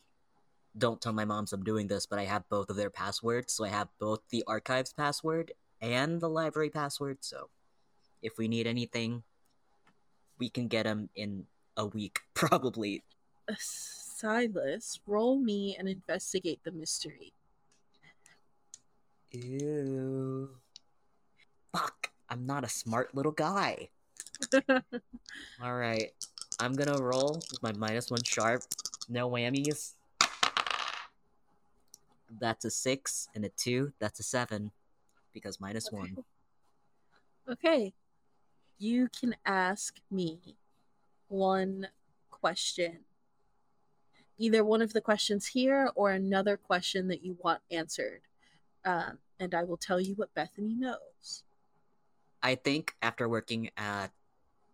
don't 0.79 1.01
tell 1.01 1.13
my 1.13 1.25
moms 1.25 1.53
I'm 1.53 1.65
doing 1.65 1.87
this, 1.87 2.07
but 2.07 2.19
I 2.19 2.25
have 2.25 2.49
both 2.49 2.71
of 2.71 2.77
their 2.77 2.91
passwords, 2.91 3.53
so 3.53 3.65
I 3.65 3.69
have 3.69 3.89
both 3.99 4.21
the 4.31 4.45
archives 4.47 4.93
password 4.93 5.53
and 5.81 6.21
the 6.21 6.29
library 6.29 6.71
password, 6.71 7.19
so 7.21 7.49
if 8.23 8.39
we 8.39 8.49
need 8.49 8.67
anything, 8.67 9.23
we 10.39 10.49
can 10.49 10.69
get 10.69 10.85
them 10.85 11.09
in 11.15 11.47
a 11.77 11.87
week 11.87 12.21
probably. 12.35 13.05
Silas, 13.59 15.01
roll 15.07 15.39
me 15.39 15.77
and 15.79 15.89
investigate 15.89 16.61
the 16.65 16.73
mystery. 16.73 17.33
Ew. 19.33 20.51
Fuck, 21.73 22.11
I'm 22.29 22.47
not 22.47 22.65
a 22.65 22.69
smart 22.69 23.15
little 23.15 23.33
guy. 23.33 23.89
All 25.63 25.75
right. 25.75 26.13
I'm 26.59 26.73
going 26.73 26.89
to 26.89 27.03
roll 27.03 27.35
with 27.51 27.63
my 27.63 27.73
minus 27.73 28.11
1 28.11 28.23
sharp. 28.25 28.63
No 29.09 29.29
whammies. 29.29 29.93
That's 32.41 32.65
a 32.65 32.71
6 32.71 33.29
and 33.35 33.45
a 33.45 33.51
2, 33.51 33.93
that's 33.99 34.21
a 34.21 34.23
7 34.23 34.73
because 35.33 35.61
minus 35.61 35.93
1. 35.93 36.17
okay. 37.51 37.93
You 38.79 39.09
can 39.19 39.37
ask 39.45 39.97
me 40.11 40.57
one 41.29 41.89
question. 42.31 43.06
Either 44.39 44.65
one 44.65 44.83
of 44.83 44.93
the 44.93 45.01
questions 45.01 45.47
here 45.47 45.91
or 45.95 46.11
another 46.11 46.57
question 46.57 47.09
that 47.09 47.25
you 47.25 47.37
want 47.43 47.61
answered. 47.71 48.21
Um, 48.85 49.19
and 49.41 49.55
I 49.55 49.65
will 49.65 49.77
tell 49.77 50.01
you 50.01 50.15
what 50.15 50.35
Bethany 50.35 50.75
knows. 50.75 51.43
I 52.43 52.55
think 52.55 52.95
after 53.03 53.29
working 53.29 53.71
at 53.77 54.09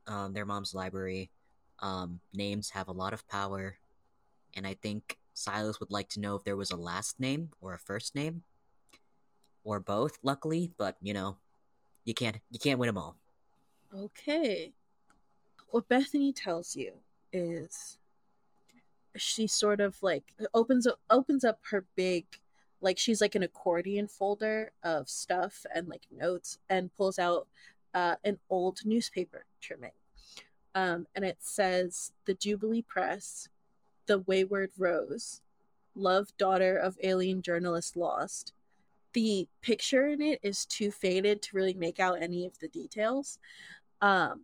um, 0.06 0.32
their 0.32 0.44
mom's 0.44 0.74
library, 0.74 1.30
um, 1.78 2.20
names 2.34 2.70
have 2.70 2.88
a 2.88 2.92
lot 2.92 3.12
of 3.12 3.26
power, 3.28 3.76
and 4.54 4.66
I 4.66 4.74
think 4.74 5.18
Silas 5.34 5.80
would 5.80 5.90
like 5.90 6.08
to 6.10 6.20
know 6.20 6.36
if 6.36 6.44
there 6.44 6.56
was 6.56 6.70
a 6.70 6.76
last 6.76 7.18
name 7.18 7.50
or 7.60 7.74
a 7.74 7.78
first 7.78 8.14
name, 8.14 8.42
or 9.64 9.80
both. 9.80 10.18
Luckily, 10.22 10.72
but 10.76 10.96
you 11.00 11.14
know, 11.14 11.36
you 12.04 12.14
can't 12.14 12.38
you 12.50 12.58
can't 12.58 12.78
win 12.78 12.88
them 12.88 12.98
all. 12.98 13.16
Okay. 13.96 14.72
What 15.68 15.88
Bethany 15.88 16.32
tells 16.32 16.76
you 16.76 16.92
is 17.32 17.98
she 19.16 19.46
sort 19.46 19.80
of 19.80 20.02
like 20.02 20.34
opens 20.54 20.86
up 20.86 20.98
opens 21.10 21.44
up 21.44 21.60
her 21.70 21.84
big 21.96 22.24
like 22.80 22.98
she's 22.98 23.20
like 23.20 23.34
an 23.34 23.42
accordion 23.42 24.08
folder 24.08 24.72
of 24.82 25.08
stuff 25.08 25.64
and 25.74 25.88
like 25.88 26.06
notes 26.10 26.58
and 26.68 26.94
pulls 26.96 27.18
out 27.18 27.46
uh, 27.94 28.16
an 28.24 28.38
old 28.50 28.80
newspaper 28.84 29.44
trimming. 29.60 29.92
Um, 30.74 31.06
and 31.14 31.24
it 31.24 31.36
says 31.38 32.12
the 32.24 32.34
Jubilee 32.34 32.82
Press, 32.82 33.48
the 34.06 34.20
Wayward 34.20 34.70
Rose, 34.78 35.42
love 35.94 36.36
daughter 36.38 36.76
of 36.76 36.98
alien 37.04 37.42
journalist 37.42 37.96
lost. 37.96 38.52
The 39.12 39.46
picture 39.60 40.08
in 40.08 40.22
it 40.22 40.40
is 40.42 40.64
too 40.64 40.90
faded 40.90 41.42
to 41.42 41.56
really 41.56 41.74
make 41.74 42.00
out 42.00 42.20
any 42.20 42.46
of 42.46 42.58
the 42.58 42.68
details 42.68 43.38
um, 44.02 44.40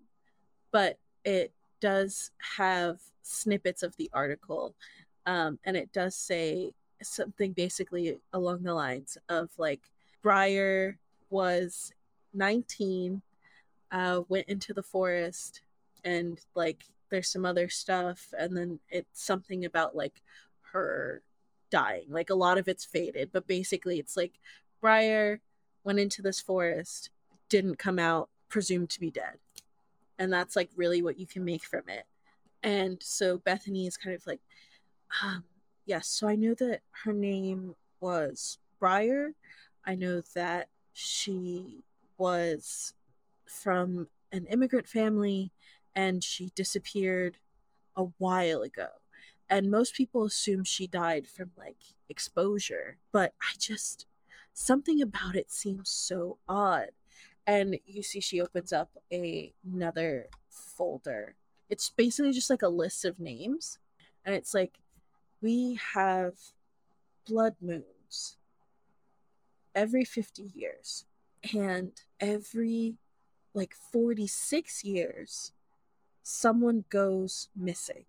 but 0.71 0.99
it 1.25 1.53
does 1.81 2.31
have 2.57 3.01
snippets 3.23 3.83
of 3.83 3.97
the 3.97 4.11
article 4.13 4.75
um, 5.27 5.59
and 5.65 5.77
it 5.77 5.93
does 5.93 6.15
say 6.15 6.73
something 7.03 7.53
basically 7.53 8.19
along 8.33 8.63
the 8.63 8.75
lines 8.75 9.19
of 9.29 9.51
like 9.59 9.83
Briar 10.23 10.99
was 11.31 11.93
19 12.35 13.23
uh, 13.91 14.21
went 14.29 14.49
into 14.49 14.73
the 14.73 14.83
forest 14.83 15.63
and 16.05 16.41
like 16.55 16.85
there's 17.11 17.29
some 17.29 17.47
other 17.47 17.69
stuff 17.69 18.33
and 18.39 18.57
then 18.57 18.79
it's 18.91 19.25
something 19.25 19.65
about 19.65 19.97
like 19.97 20.23
her 20.73 21.23
dying. 21.71 22.07
Like 22.09 22.31
a 22.31 22.35
lot 22.35 22.59
of 22.59 22.69
it's 22.69 22.85
faded, 22.85 23.31
but 23.33 23.47
basically 23.47 23.99
it's 23.99 24.17
like 24.17 24.33
Briar 24.81 25.41
went 25.85 25.99
into 25.99 26.23
this 26.23 26.41
forest, 26.41 27.11
didn't 27.49 27.79
come 27.79 27.99
out, 27.99 28.29
presumed 28.49 28.91
to 28.91 29.01
be 29.01 29.11
dead. 29.11 29.39
And 30.19 30.33
that's 30.33 30.57
like 30.57 30.71
really 30.77 31.03
what 31.03 31.19
you 31.19 31.27
can 31.27 31.45
make 31.45 31.65
from 31.65 31.83
it. 31.89 32.05
And 32.63 33.01
so 33.03 33.39
Bethany 33.39 33.87
is 33.87 33.97
kind 33.97 34.17
of 34.17 34.27
like, 34.27 34.41
um, 35.23 35.45
yes, 35.87 36.09
so 36.09 36.29
I 36.29 36.35
know 36.35 36.55
that 36.55 36.81
her 37.05 37.13
name 37.13 37.75
was 38.01 38.59
Briar. 38.81 39.35
I 39.85 39.95
know 39.95 40.23
that 40.35 40.69
she 40.93 41.85
was 42.19 42.95
from 43.47 44.09
an 44.33 44.47
immigrant 44.47 44.89
family 44.89 45.53
and 45.95 46.23
she 46.23 46.51
disappeared 46.55 47.39
a 47.97 48.05
while 48.19 48.63
ago. 48.63 48.89
And 49.51 49.71
most 49.71 49.95
people 49.95 50.25
assume 50.25 50.65
she 50.65 50.87
died 50.87 51.27
from 51.27 51.53
like 51.57 51.79
exposure, 52.09 52.99
but 53.13 53.33
I 53.41 53.57
just 53.59 54.07
something 54.53 55.01
about 55.01 55.37
it 55.37 55.51
seems 55.51 55.89
so 55.89 56.39
odd. 56.49 56.91
And 57.49 57.79
you 57.87 58.05
see 58.05 58.21
she 58.21 58.41
opens 58.41 58.73
up 58.73 58.91
a, 59.11 59.53
another 59.65 60.29
folder. 60.51 61.35
It's 61.69 61.91
basically 61.91 62.33
just 62.33 62.51
like 62.51 62.63
a 62.63 62.69
list 62.69 63.05
of 63.05 63.19
names 63.19 63.79
and 64.25 64.37
it's 64.37 64.53
like 64.53 64.79
we 65.41 65.79
have 65.95 66.35
blood 67.27 67.55
moons 67.63 68.37
every 69.75 70.05
50 70.05 70.53
years 70.55 71.07
and 71.55 71.93
every 72.21 72.97
like 73.55 73.75
46 73.75 74.85
years 74.85 75.53
someone 76.23 76.85
goes 76.91 77.49
missing 77.57 78.05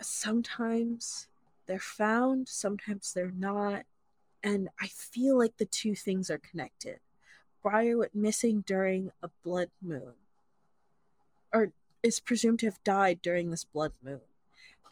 sometimes 0.00 1.28
they're 1.66 1.78
found 1.78 2.48
sometimes 2.48 3.12
they're 3.12 3.32
not 3.36 3.84
and 4.42 4.68
i 4.80 4.86
feel 4.88 5.38
like 5.38 5.56
the 5.58 5.66
two 5.66 5.94
things 5.94 6.30
are 6.30 6.38
connected 6.38 6.98
briar 7.66 7.98
went 7.98 8.14
missing 8.14 8.62
during 8.64 9.10
a 9.24 9.28
blood 9.42 9.70
moon? 9.82 10.12
Or 11.52 11.72
is 12.00 12.20
presumed 12.20 12.60
to 12.60 12.66
have 12.66 12.84
died 12.84 13.20
during 13.20 13.50
this 13.50 13.64
blood 13.64 13.90
moon. 14.04 14.20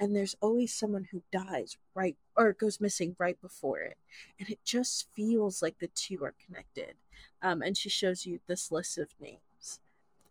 And 0.01 0.17
there's 0.17 0.35
always 0.41 0.75
someone 0.75 1.07
who 1.13 1.23
dies 1.31 1.77
right 1.95 2.17
or 2.37 2.53
goes 2.53 2.81
missing 2.81 3.15
right 3.17 3.41
before 3.41 3.79
it. 3.79 3.97
And 4.41 4.51
it 4.51 4.59
just 4.65 5.07
feels 5.15 5.63
like 5.63 5.79
the 5.79 5.87
two 5.87 6.25
are 6.25 6.35
connected. 6.45 6.95
Um, 7.41 7.63
and 7.63 7.77
she 7.77 7.89
shows 7.89 8.27
you 8.27 8.41
this 8.49 8.73
list 8.73 8.99
of 8.99 9.15
names. 9.21 9.79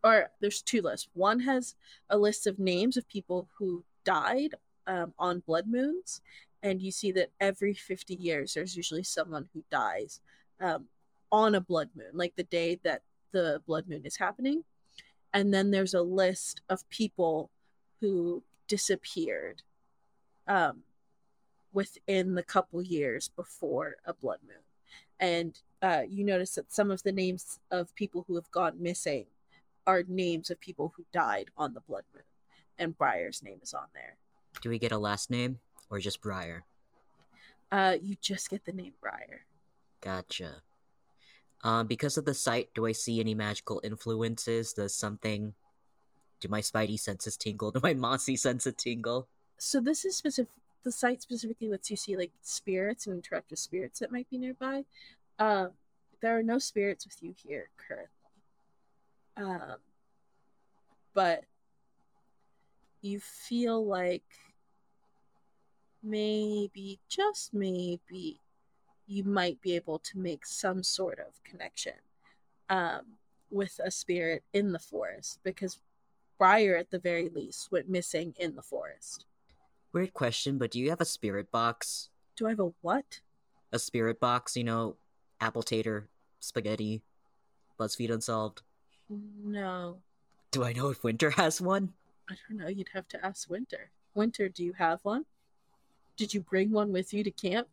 Or 0.04 0.30
there's 0.42 0.62
two 0.62 0.82
lists. 0.82 1.08
One 1.14 1.40
has 1.42 1.76
a 2.10 2.18
list 2.18 2.46
of 2.46 2.60
names 2.60 2.98
of 2.98 3.08
people 3.08 3.48
who 3.58 3.86
died 4.04 4.56
um, 4.86 5.14
on 5.18 5.44
blood 5.48 5.66
moons. 5.66 6.20
And 6.62 6.82
you 6.82 6.92
see 6.92 7.14
that 7.14 7.32
every 7.40 7.74
50 7.74 8.16
years 8.16 8.54
there's 8.54 8.76
usually 8.76 9.04
someone 9.04 9.48
who 9.54 9.64
dies 9.72 10.20
um, 10.60 10.88
on 11.34 11.56
a 11.56 11.60
blood 11.60 11.90
moon 11.98 12.12
like 12.14 12.34
the 12.38 12.44
day 12.44 12.80
that 12.84 13.02
the 13.34 13.62
blood 13.68 13.90
moon 13.90 14.06
is 14.06 14.16
happening 14.16 14.64
and 15.34 15.54
then 15.54 15.72
there's 15.72 15.96
a 15.96 16.02
list 16.02 16.62
of 16.70 16.88
people 16.90 17.50
who 18.00 18.44
disappeared 18.68 19.64
um, 20.48 20.84
within 21.74 22.36
the 22.36 22.44
couple 22.44 22.82
years 22.82 23.30
before 23.30 23.96
a 24.06 24.14
blood 24.14 24.40
moon. 24.48 24.58
And 25.20 25.60
uh, 25.82 26.04
you 26.08 26.24
notice 26.24 26.56
that 26.56 26.72
some 26.72 26.92
of 26.92 27.02
the 27.04 27.12
names 27.12 27.60
of 27.72 27.94
people 27.96 28.26
who 28.28 28.36
have 28.36 28.50
gone 28.52 28.82
missing 28.82 29.26
are 29.88 30.04
names 30.08 30.50
of 30.50 30.60
people 30.60 30.94
who 30.96 31.06
died 31.12 31.50
on 31.58 31.74
the 31.74 31.82
blood 31.82 32.04
moon. 32.14 32.24
And 32.78 32.98
Briar's 32.98 33.42
name 33.44 33.60
is 33.62 33.74
on 33.74 33.88
there. 33.94 34.18
Do 34.62 34.70
we 34.70 34.80
get 34.80 34.92
a 34.92 34.98
last 34.98 35.30
name 35.30 35.60
or 35.90 36.00
just 36.00 36.22
Briar? 36.22 36.64
Uh, 37.72 37.98
you 38.02 38.16
just 38.22 38.50
get 38.50 38.66
the 38.66 38.72
name 38.72 38.94
Briar. 39.02 39.46
Gotcha. 40.02 40.62
Um, 41.64 41.88
because 41.88 42.18
of 42.18 42.26
the 42.26 42.34
site, 42.34 42.70
do 42.76 42.86
I 42.86 42.92
see 42.92 43.20
any 43.20 43.34
magical 43.34 43.80
influences? 43.84 44.74
Does 44.74 44.94
something 44.94 45.54
do 46.42 46.50
my 46.50 46.60
spidey 46.60 47.00
senses 47.00 47.38
tingle? 47.38 47.72
Do 47.74 47.80
my 47.82 47.94
mossy 47.94 48.36
senses 48.36 48.74
tingle? 48.78 49.30
So 49.58 49.80
this 49.80 50.04
is 50.04 50.16
specific. 50.16 50.52
The 50.84 50.92
site 50.92 51.22
specifically 51.22 51.70
lets 51.70 51.90
you 51.90 51.96
see 51.96 52.18
like 52.18 52.32
spirits 52.42 53.08
and 53.08 53.16
interact 53.16 53.50
with 53.52 53.60
spirits 53.60 54.00
that 54.00 54.12
might 54.12 54.30
be 54.30 54.38
nearby. 54.38 54.84
Um, 55.40 55.70
there 56.22 56.38
are 56.38 56.44
no 56.44 56.60
spirits 56.60 57.06
with 57.06 57.24
you 57.24 57.34
here 57.42 57.70
currently. 57.78 58.10
Um, 59.38 59.78
but 61.14 61.46
you 63.02 63.22
feel 63.22 63.86
like 63.86 64.24
maybe, 66.02 67.00
just 67.08 67.54
maybe, 67.54 68.40
you 69.14 69.24
might 69.24 69.62
be 69.62 69.76
able 69.76 70.00
to 70.00 70.18
make 70.18 70.46
some 70.46 70.82
sort 70.82 71.20
of 71.20 71.44
connection 71.44 71.94
um, 72.70 73.02
with 73.52 73.80
a 73.84 73.92
spirit 73.92 74.44
in 74.54 74.72
the 74.72 74.80
forest 74.80 75.40
because 75.44 75.80
Briar, 76.40 76.76
at 76.76 76.90
the 76.90 77.00
very 77.00 77.30
least, 77.30 77.72
went 77.72 77.88
missing 77.88 78.34
in 78.40 78.56
the 78.56 78.62
forest. 78.62 79.26
Weird 79.94 80.14
question, 80.14 80.58
but 80.58 80.72
do 80.72 80.80
you 80.80 80.90
have 80.90 81.00
a 81.00 81.06
spirit 81.06 81.52
box? 81.52 82.10
Do 82.36 82.48
I 82.48 82.50
have 82.50 82.60
a 82.60 82.74
what? 82.82 83.22
A 83.72 83.78
spirit 83.78 84.20
box, 84.20 84.58
you 84.58 84.64
know, 84.64 84.96
apple 85.40 85.62
tater, 85.62 86.10
spaghetti, 86.40 87.04
BuzzFeed 87.80 88.12
Unsolved. 88.12 88.64
No. 89.10 89.98
Do 90.52 90.64
I 90.64 90.74
know 90.74 90.90
if 90.90 91.04
Winter 91.04 91.30
has 91.32 91.62
one? 91.62 91.94
I 92.30 92.36
don't 92.50 92.58
know. 92.58 92.68
You'd 92.68 92.90
have 92.94 93.08
to 93.10 93.24
ask 93.24 93.50
Winter. 93.50 93.92
Winter, 94.16 94.50
do 94.50 94.64
you 94.64 94.74
have 94.74 95.00
one? 95.04 95.26
Did 96.18 96.34
you 96.34 96.42
bring 96.42 96.72
one 96.72 96.92
with 96.92 97.14
you 97.14 97.24
to 97.24 97.32
camp? 97.32 97.68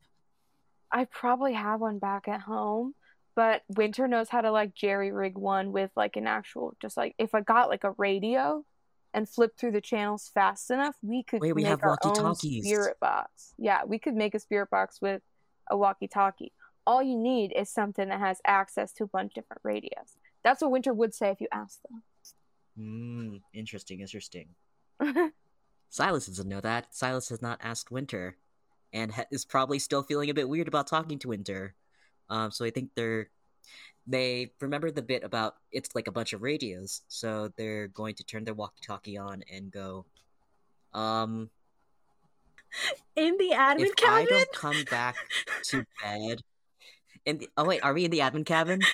I 0.92 1.04
probably 1.04 1.52
have 1.52 1.80
one 1.80 1.98
back 1.98 2.28
at 2.28 2.40
home, 2.40 2.94
but 3.36 3.62
Winter 3.68 4.08
knows 4.08 4.28
how 4.28 4.40
to 4.40 4.50
like 4.50 4.74
jerry 4.74 5.12
rig 5.12 5.36
one 5.36 5.72
with 5.72 5.90
like 5.96 6.16
an 6.16 6.26
actual 6.26 6.76
just 6.80 6.96
like 6.96 7.14
if 7.18 7.34
I 7.34 7.40
got 7.40 7.68
like 7.68 7.84
a 7.84 7.92
radio 7.92 8.64
and 9.12 9.28
flip 9.28 9.56
through 9.56 9.72
the 9.72 9.80
channels 9.80 10.30
fast 10.32 10.70
enough, 10.70 10.96
we 11.02 11.22
could 11.22 11.40
Wait, 11.40 11.52
we 11.52 11.62
make 11.62 11.70
have 11.70 11.82
our 11.82 11.98
own 12.04 12.34
spirit 12.34 12.98
box. 13.00 13.54
Yeah, 13.58 13.84
we 13.84 13.98
could 13.98 14.14
make 14.14 14.34
a 14.34 14.38
spirit 14.38 14.70
box 14.70 15.00
with 15.00 15.22
a 15.68 15.76
walkie-talkie. 15.76 16.52
All 16.86 17.02
you 17.02 17.16
need 17.16 17.52
is 17.52 17.70
something 17.70 18.08
that 18.08 18.20
has 18.20 18.40
access 18.44 18.92
to 18.94 19.04
a 19.04 19.06
bunch 19.06 19.32
of 19.32 19.34
different 19.34 19.60
radios. 19.64 20.16
That's 20.42 20.62
what 20.62 20.70
Winter 20.70 20.94
would 20.94 21.14
say 21.14 21.30
if 21.30 21.40
you 21.40 21.48
asked 21.52 21.80
them. 21.88 22.02
Hmm, 22.76 23.36
interesting, 23.52 24.00
interesting. 24.00 24.48
Silas 25.90 26.26
doesn't 26.26 26.48
know 26.48 26.60
that. 26.60 26.94
Silas 26.94 27.28
has 27.28 27.42
not 27.42 27.58
asked 27.62 27.90
Winter, 27.90 28.36
and 28.92 29.12
ha- 29.12 29.24
is 29.30 29.44
probably 29.44 29.78
still 29.78 30.02
feeling 30.02 30.30
a 30.30 30.34
bit 30.34 30.48
weird 30.48 30.68
about 30.68 30.86
talking 30.86 31.18
to 31.20 31.28
Winter. 31.28 31.74
Um, 32.28 32.50
so 32.50 32.64
I 32.64 32.70
think 32.70 32.90
they're 32.94 33.28
they 34.06 34.50
remember 34.60 34.90
the 34.90 35.02
bit 35.02 35.22
about 35.24 35.56
it's 35.72 35.94
like 35.94 36.08
a 36.08 36.12
bunch 36.12 36.32
of 36.32 36.42
radios, 36.42 37.02
so 37.08 37.50
they're 37.56 37.88
going 37.88 38.14
to 38.16 38.24
turn 38.24 38.44
their 38.44 38.54
walkie-talkie 38.54 39.16
on 39.18 39.42
and 39.52 39.70
go, 39.70 40.06
um, 40.94 41.50
In 43.16 43.36
the 43.38 43.50
admin 43.54 43.86
if 43.86 43.92
I 44.04 44.24
cabin? 44.24 44.26
don't 44.28 44.52
come 44.52 44.84
back 44.90 45.16
to 45.64 45.84
bed, 46.02 46.40
in 47.26 47.38
the, 47.38 47.48
oh 47.56 47.64
wait, 47.64 47.82
are 47.82 47.92
we 47.92 48.04
in 48.04 48.10
the 48.10 48.20
admin 48.20 48.46
cabin? 48.46 48.80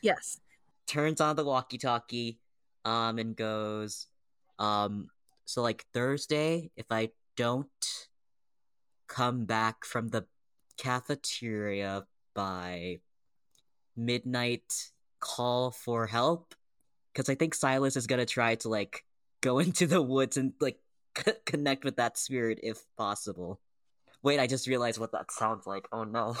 Yes. 0.00 0.38
turns 0.86 1.20
on 1.20 1.34
the 1.34 1.44
walkie-talkie 1.44 2.38
um 2.84 3.18
and 3.18 3.34
goes 3.34 4.06
um 4.60 5.10
so 5.44 5.60
like 5.60 5.84
thursday 5.92 6.70
if 6.76 6.86
i 6.90 7.10
don't 7.36 8.07
come 9.08 9.44
back 9.44 9.84
from 9.84 10.08
the 10.08 10.26
cafeteria 10.76 12.06
by 12.34 13.00
midnight 13.96 14.90
call 15.20 15.70
for 15.70 16.06
help? 16.06 16.54
Because 17.12 17.28
i 17.28 17.34
think 17.34 17.54
silas 17.54 17.96
is 17.96 18.06
gonna 18.06 18.26
try 18.26 18.54
to 18.56 18.68
like 18.68 19.04
go 19.40 19.58
into 19.66 19.86
the 19.86 20.02
woods 20.02 20.36
and 20.36 20.52
like 20.60 20.78
c- 21.16 21.32
connect 21.44 21.84
with 21.84 21.96
that 21.96 22.16
spirit 22.18 22.60
if 22.62 22.84
possible. 22.96 23.60
Wait 24.22 24.38
i 24.38 24.46
just 24.46 24.68
realized 24.68 25.00
what 25.00 25.12
that 25.12 25.32
sounds 25.32 25.66
like. 25.66 25.86
Oh 25.90 26.04
no. 26.04 26.36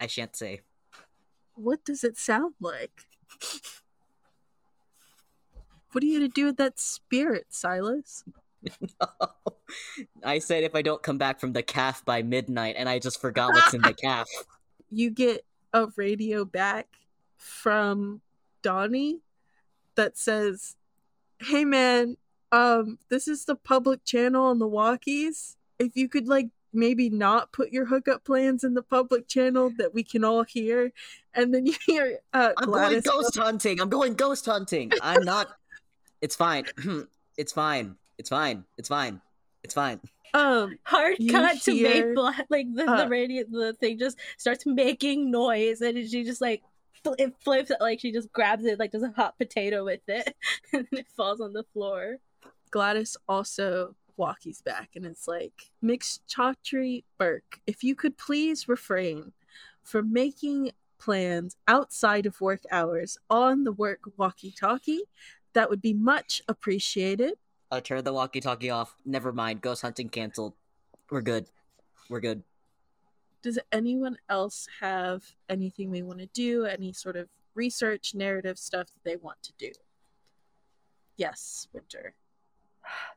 I 0.00 0.06
shan't 0.06 0.36
say. 0.36 0.60
What 1.54 1.84
does 1.84 2.04
it 2.04 2.18
sound 2.18 2.54
like? 2.60 3.06
What 5.92 6.02
are 6.02 6.06
you 6.06 6.18
gonna 6.18 6.28
do 6.28 6.46
with 6.46 6.56
that 6.56 6.80
spirit, 6.80 7.46
Silas? 7.50 8.24
I 10.22 10.38
said 10.38 10.64
if 10.64 10.74
I 10.74 10.82
don't 10.82 11.02
come 11.02 11.18
back 11.18 11.40
from 11.40 11.52
the 11.52 11.62
calf 11.62 12.04
by 12.04 12.22
midnight, 12.22 12.76
and 12.78 12.88
I 12.88 12.98
just 12.98 13.20
forgot 13.20 13.52
what's 13.52 13.74
in 13.74 13.82
the 13.82 13.94
calf. 14.02 14.28
You 14.90 15.10
get 15.10 15.44
a 15.72 15.88
radio 15.96 16.44
back 16.44 16.86
from 17.36 18.20
Donnie 18.62 19.20
that 19.96 20.16
says, 20.16 20.76
Hey 21.40 21.64
man, 21.64 22.16
um, 22.52 22.98
this 23.08 23.26
is 23.28 23.44
the 23.44 23.56
public 23.56 24.04
channel 24.04 24.46
on 24.46 24.58
the 24.58 24.68
walkies. 24.68 25.56
If 25.78 25.96
you 25.96 26.08
could 26.08 26.28
like 26.28 26.48
maybe 26.72 27.08
not 27.08 27.52
put 27.52 27.72
your 27.72 27.86
hookup 27.86 28.24
plans 28.24 28.64
in 28.64 28.74
the 28.74 28.82
public 28.82 29.28
channel 29.28 29.70
that 29.78 29.94
we 29.94 30.02
can 30.02 30.24
all 30.24 30.44
hear, 30.44 30.92
and 31.34 31.54
then 31.54 31.66
you 31.66 31.74
hear 31.86 32.18
uh 32.32 32.52
I'm 32.56 32.68
Gladys 32.68 33.02
going 33.02 33.22
ghost 33.22 33.36
hunting. 33.36 33.80
I'm 33.80 33.88
going 33.88 34.14
ghost 34.14 34.46
hunting. 34.46 34.92
I'm 35.02 35.24
not. 35.24 35.48
It's 36.20 36.36
fine. 36.36 36.64
it's 37.36 37.52
fine. 37.52 37.96
It's 38.16 38.30
fine. 38.30 38.64
It's 38.78 38.88
fine. 38.88 39.20
It's 39.64 39.74
fine. 39.74 40.00
Um, 40.34 40.78
Hard 40.82 41.16
cut 41.30 41.60
to 41.62 41.72
hear, 41.72 42.06
make 42.06 42.14
black, 42.14 42.46
like 42.50 42.66
the, 42.74 42.90
uh, 42.90 43.04
the 43.04 43.08
radio, 43.08 43.44
the 43.48 43.72
thing 43.74 43.98
just 43.98 44.18
starts 44.36 44.66
making 44.66 45.30
noise, 45.30 45.80
and 45.80 45.96
she 46.08 46.24
just 46.24 46.40
like 46.40 46.62
fl- 47.02 47.14
it 47.18 47.34
flips 47.40 47.70
it, 47.70 47.78
like 47.80 48.00
she 48.00 48.12
just 48.12 48.32
grabs 48.32 48.64
it, 48.64 48.78
like 48.78 48.90
does 48.92 49.02
a 49.02 49.12
hot 49.16 49.38
potato 49.38 49.84
with 49.84 50.00
it, 50.08 50.34
and 50.72 50.86
it 50.92 51.06
falls 51.16 51.40
on 51.40 51.52
the 51.52 51.64
floor. 51.72 52.18
Gladys 52.70 53.16
also 53.28 53.94
walkies 54.18 54.62
back 54.62 54.90
and 54.94 55.04
it's 55.04 55.28
like, 55.28 55.70
Mix 55.82 56.20
Chaudhry 56.28 57.04
Burke, 57.18 57.60
if 57.66 57.84
you 57.84 57.94
could 57.94 58.16
please 58.16 58.68
refrain 58.68 59.32
from 59.82 60.12
making 60.12 60.72
plans 60.98 61.56
outside 61.68 62.26
of 62.26 62.40
work 62.40 62.62
hours 62.70 63.18
on 63.30 63.64
the 63.64 63.72
work 63.72 64.00
walkie 64.16 64.52
talkie, 64.52 65.02
that 65.52 65.70
would 65.70 65.82
be 65.82 65.92
much 65.92 66.42
appreciated. 66.48 67.34
Uh, 67.74 67.80
turn 67.80 68.04
the 68.04 68.12
walkie-talkie 68.12 68.70
off. 68.70 68.94
Never 69.04 69.32
mind. 69.32 69.60
Ghost 69.60 69.82
hunting 69.82 70.08
canceled. 70.08 70.54
We're 71.10 71.22
good. 71.22 71.46
We're 72.08 72.20
good. 72.20 72.44
Does 73.42 73.58
anyone 73.72 74.16
else 74.28 74.68
have 74.80 75.24
anything 75.48 75.90
they 75.90 76.02
want 76.02 76.20
to 76.20 76.26
do? 76.26 76.66
Any 76.66 76.92
sort 76.92 77.16
of 77.16 77.28
research, 77.56 78.14
narrative 78.14 78.60
stuff 78.60 78.86
that 78.92 79.02
they 79.02 79.16
want 79.16 79.42
to 79.42 79.52
do? 79.58 79.72
Yes, 81.16 81.66
Winter. 81.72 82.14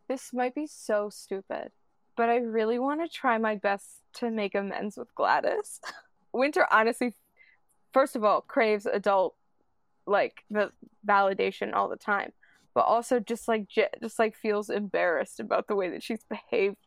This 0.07 0.33
might 0.33 0.55
be 0.55 0.65
so 0.65 1.11
stupid, 1.11 1.69
but 2.15 2.27
I 2.29 2.37
really 2.37 2.79
want 2.79 3.01
to 3.01 3.15
try 3.15 3.37
my 3.37 3.53
best 3.53 4.01
to 4.13 4.31
make 4.31 4.55
amends 4.55 4.97
with 4.97 5.13
Gladys. 5.13 5.81
Winter 6.33 6.65
honestly, 6.71 7.13
first 7.93 8.15
of 8.15 8.23
all, 8.23 8.41
craves 8.41 8.87
adult 8.87 9.35
like 10.07 10.45
the 10.49 10.71
validation 11.07 11.75
all 11.75 11.89
the 11.89 11.95
time, 11.95 12.31
but 12.77 12.85
also 12.85 13.19
just 13.19 13.47
like 13.47 13.67
just 14.03 14.19
like 14.19 14.35
feels 14.35 14.69
embarrassed 14.69 15.39
about 15.39 15.67
the 15.67 15.75
way 15.75 15.89
that 15.89 16.03
she's 16.03 16.23
behaved 16.29 16.77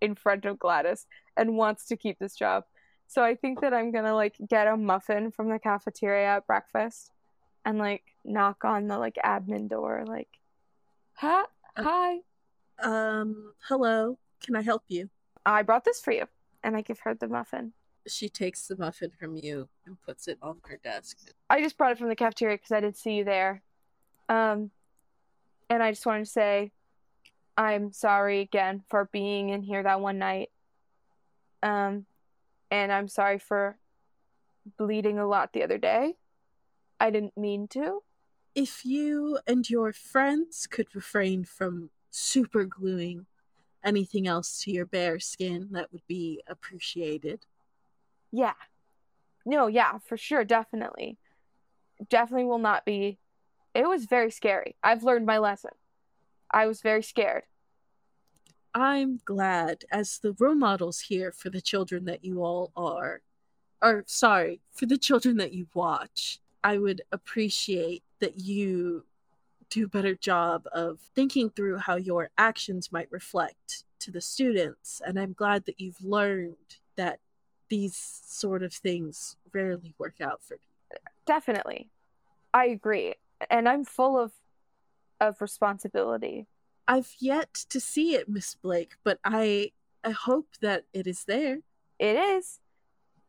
in 0.00 0.16
front 0.16 0.44
of 0.44 0.58
Gladys 0.58 1.06
and 1.36 1.56
wants 1.56 1.86
to 1.86 1.96
keep 1.96 2.18
this 2.18 2.34
job. 2.34 2.64
So 3.06 3.22
I 3.22 3.36
think 3.36 3.60
that 3.60 3.72
I'm 3.72 3.92
gonna 3.92 4.12
like 4.12 4.34
get 4.48 4.66
a 4.66 4.76
muffin 4.76 5.30
from 5.30 5.48
the 5.48 5.60
cafeteria 5.60 6.38
at 6.38 6.48
breakfast 6.48 7.12
and 7.64 7.78
like 7.78 8.02
knock 8.24 8.64
on 8.64 8.88
the 8.88 8.98
like 8.98 9.18
admin 9.24 9.68
door, 9.68 10.02
like, 10.08 10.40
hi, 11.14 11.44
hi, 11.76 12.16
Um, 12.82 13.52
hello, 13.68 14.18
can 14.44 14.56
I 14.56 14.62
help 14.62 14.82
you? 14.88 15.10
I 15.44 15.62
brought 15.62 15.84
this 15.84 16.00
for 16.00 16.10
you. 16.10 16.24
And 16.64 16.76
I 16.76 16.80
give 16.80 16.98
her 17.04 17.14
the 17.14 17.28
muffin. 17.28 17.72
She 18.08 18.28
takes 18.28 18.66
the 18.66 18.76
muffin 18.76 19.12
from 19.16 19.36
you 19.36 19.68
and 19.86 19.96
puts 20.02 20.26
it 20.26 20.38
on 20.42 20.56
her 20.64 20.80
desk. 20.82 21.18
I 21.48 21.60
just 21.60 21.78
brought 21.78 21.92
it 21.92 21.98
from 21.98 22.08
the 22.08 22.16
cafeteria 22.16 22.56
because 22.56 22.72
I 22.72 22.80
didn't 22.80 22.96
see 22.96 23.12
you 23.12 23.24
there. 23.24 23.62
Um, 24.28 24.72
and 25.70 25.82
I 25.82 25.90
just 25.92 26.06
wanted 26.06 26.24
to 26.24 26.30
say 26.30 26.72
I'm 27.56 27.92
sorry 27.92 28.40
again 28.40 28.82
for 28.88 29.08
being 29.12 29.48
in 29.48 29.62
here 29.62 29.82
that 29.82 30.00
one 30.00 30.18
night. 30.18 30.50
Um, 31.62 32.06
and 32.70 32.92
I'm 32.92 33.08
sorry 33.08 33.38
for 33.38 33.78
bleeding 34.78 35.18
a 35.18 35.26
lot 35.26 35.52
the 35.52 35.62
other 35.62 35.78
day. 35.78 36.14
I 37.00 37.10
didn't 37.10 37.36
mean 37.36 37.68
to. 37.68 38.02
If 38.54 38.84
you 38.84 39.38
and 39.46 39.68
your 39.68 39.92
friends 39.92 40.66
could 40.66 40.94
refrain 40.94 41.44
from 41.44 41.90
super 42.10 42.64
gluing 42.64 43.26
anything 43.84 44.26
else 44.26 44.62
to 44.62 44.70
your 44.70 44.86
bare 44.86 45.20
skin, 45.20 45.68
that 45.72 45.92
would 45.92 46.06
be 46.06 46.42
appreciated. 46.46 47.46
Yeah. 48.32 48.54
No, 49.44 49.66
yeah, 49.66 49.98
for 49.98 50.16
sure, 50.16 50.44
definitely. 50.44 51.18
Definitely 52.08 52.46
will 52.46 52.58
not 52.58 52.84
be. 52.84 53.18
It 53.76 53.86
was 53.86 54.06
very 54.06 54.30
scary. 54.30 54.74
I've 54.82 55.02
learned 55.02 55.26
my 55.26 55.36
lesson. 55.36 55.72
I 56.50 56.66
was 56.66 56.80
very 56.80 57.02
scared. 57.02 57.42
I'm 58.74 59.20
glad, 59.26 59.84
as 59.92 60.18
the 60.18 60.32
role 60.38 60.54
models 60.54 61.00
here 61.00 61.30
for 61.30 61.50
the 61.50 61.60
children 61.60 62.06
that 62.06 62.24
you 62.24 62.42
all 62.42 62.72
are, 62.74 63.20
or 63.82 64.02
sorry, 64.06 64.60
for 64.72 64.86
the 64.86 64.96
children 64.96 65.36
that 65.36 65.52
you 65.52 65.66
watch, 65.74 66.40
I 66.64 66.78
would 66.78 67.02
appreciate 67.12 68.02
that 68.20 68.40
you 68.40 69.04
do 69.68 69.84
a 69.84 69.88
better 69.88 70.14
job 70.14 70.66
of 70.72 70.98
thinking 71.14 71.50
through 71.50 71.76
how 71.76 71.96
your 71.96 72.30
actions 72.38 72.90
might 72.90 73.12
reflect 73.12 73.84
to 74.00 74.10
the 74.10 74.22
students. 74.22 75.02
And 75.06 75.20
I'm 75.20 75.34
glad 75.34 75.66
that 75.66 75.78
you've 75.78 76.02
learned 76.02 76.78
that 76.96 77.20
these 77.68 78.22
sort 78.24 78.62
of 78.62 78.72
things 78.72 79.36
rarely 79.52 79.92
work 79.98 80.22
out 80.22 80.42
for 80.42 80.56
people. 80.56 81.02
Definitely. 81.26 81.90
I 82.54 82.68
agree. 82.68 83.16
And 83.50 83.68
I'm 83.68 83.84
full 83.84 84.18
of 84.18 84.32
of 85.20 85.40
responsibility. 85.40 86.46
I've 86.86 87.14
yet 87.18 87.54
to 87.70 87.80
see 87.80 88.14
it, 88.14 88.28
Miss 88.28 88.54
Blake, 88.54 88.94
but 89.04 89.18
I 89.24 89.72
I 90.04 90.10
hope 90.10 90.48
that 90.60 90.84
it 90.92 91.06
is 91.06 91.24
there. 91.24 91.58
It 91.98 92.16
is. 92.16 92.60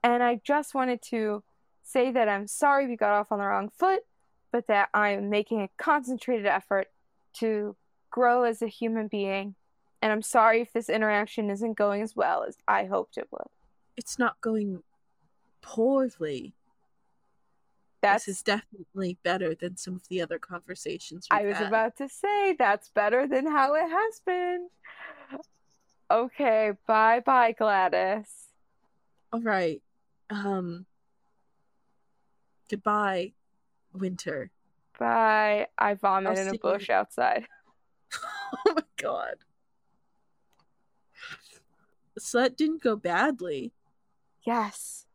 And 0.03 0.21
I 0.21 0.41
just 0.43 0.75
wanted 0.75 1.01
to 1.03 1.43
say 1.83 2.11
that 2.11 2.29
I'm 2.29 2.47
sorry 2.47 2.87
we 2.87 2.95
got 2.95 3.13
off 3.13 3.31
on 3.31 3.39
the 3.39 3.45
wrong 3.45 3.69
foot, 3.69 4.01
but 4.51 4.67
that 4.67 4.89
I'm 4.93 5.29
making 5.29 5.61
a 5.61 5.69
concentrated 5.77 6.45
effort 6.45 6.87
to 7.35 7.75
grow 8.11 8.43
as 8.43 8.61
a 8.61 8.67
human 8.67 9.07
being. 9.07 9.55
And 10.01 10.11
I'm 10.11 10.21
sorry 10.21 10.61
if 10.61 10.73
this 10.73 10.89
interaction 10.89 11.49
isn't 11.49 11.77
going 11.77 12.01
as 12.01 12.15
well 12.15 12.43
as 12.43 12.57
I 12.67 12.85
hoped 12.85 13.17
it 13.17 13.27
would. 13.31 13.47
It's 13.95 14.19
not 14.19 14.39
going 14.41 14.83
poorly. 15.61 16.53
That's 18.11 18.25
this 18.25 18.37
is 18.37 18.41
definitely 18.43 19.17
better 19.23 19.55
than 19.55 19.77
some 19.77 19.95
of 19.95 20.07
the 20.09 20.21
other 20.21 20.39
conversations 20.39 21.27
I 21.31 21.43
was 21.43 21.57
had. 21.57 21.67
about 21.67 21.97
to 21.97 22.09
say 22.09 22.55
that's 22.57 22.89
better 22.89 23.27
than 23.27 23.45
how 23.45 23.73
it 23.75 23.89
has 23.89 24.21
been. 24.25 24.69
Okay, 26.09 26.71
bye 26.87 27.19
bye, 27.19 27.51
Gladys. 27.51 28.29
All 29.33 29.41
right. 29.41 29.81
Um. 30.29 30.85
Goodbye, 32.69 33.33
Winter. 33.93 34.51
Bye. 34.99 35.67
I 35.77 35.93
vomit 35.95 36.37
I'll 36.37 36.47
in 36.47 36.55
a 36.55 36.57
bush 36.57 36.89
you. 36.89 36.95
outside. 36.95 37.47
oh 38.13 38.73
my 38.75 38.83
god. 38.97 39.35
So 42.17 42.39
that 42.41 42.57
didn't 42.57 42.81
go 42.81 42.95
badly. 42.95 43.73
Yes. 44.43 45.05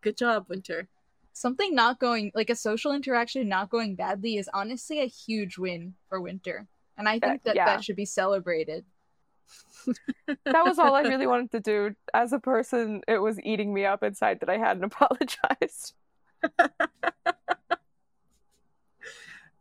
Good 0.00 0.16
job, 0.16 0.46
Winter. 0.48 0.88
Something 1.36 1.74
not 1.74 2.00
going 2.00 2.32
like 2.34 2.48
a 2.48 2.56
social 2.56 2.92
interaction 2.92 3.46
not 3.46 3.68
going 3.68 3.94
badly 3.94 4.38
is 4.38 4.48
honestly 4.54 5.00
a 5.00 5.06
huge 5.06 5.58
win 5.58 5.92
for 6.08 6.18
Winter, 6.18 6.66
and 6.96 7.06
I 7.06 7.18
think 7.18 7.42
that 7.42 7.54
yeah. 7.54 7.66
that 7.66 7.84
should 7.84 7.94
be 7.94 8.06
celebrated. 8.06 8.86
That 10.46 10.64
was 10.64 10.78
all 10.78 10.94
I 10.94 11.02
really 11.02 11.26
wanted 11.34 11.50
to 11.52 11.60
do. 11.60 11.94
As 12.14 12.32
a 12.32 12.38
person, 12.38 13.02
it 13.06 13.18
was 13.18 13.38
eating 13.42 13.74
me 13.74 13.84
up 13.84 14.02
inside 14.02 14.40
that 14.40 14.48
I 14.48 14.56
hadn't 14.56 14.84
apologized. 14.90 15.92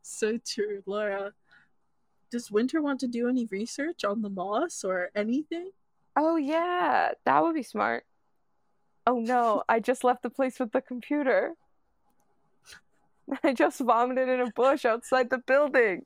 So 0.01 0.37
true, 0.37 0.81
Laura. 0.85 1.33
Does 2.31 2.49
Winter 2.49 2.81
want 2.81 3.01
to 3.01 3.07
do 3.07 3.27
any 3.27 3.47
research 3.47 4.05
on 4.05 4.21
the 4.21 4.29
moss 4.29 4.85
or 4.85 5.09
anything? 5.13 5.71
Oh, 6.15 6.37
yeah, 6.37 7.11
that 7.25 7.43
would 7.43 7.53
be 7.53 7.63
smart. 7.63 8.05
Oh 9.05 9.19
no, 9.19 9.63
I 9.67 9.81
just 9.81 10.05
left 10.05 10.23
the 10.23 10.29
place 10.29 10.57
with 10.57 10.71
the 10.71 10.81
computer. 10.81 11.53
I 13.43 13.53
just 13.53 13.79
vomited 13.79 14.29
in 14.29 14.41
a 14.41 14.51
bush 14.51 14.85
outside 14.85 15.29
the 15.29 15.39
building. 15.39 16.05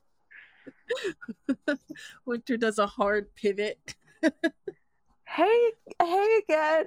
Winter 2.26 2.58
does 2.58 2.80
a 2.80 2.88
hard 2.88 3.34
pivot. 3.36 3.96
Hey, 5.32 5.72
hey 6.02 6.40
again. 6.44 6.86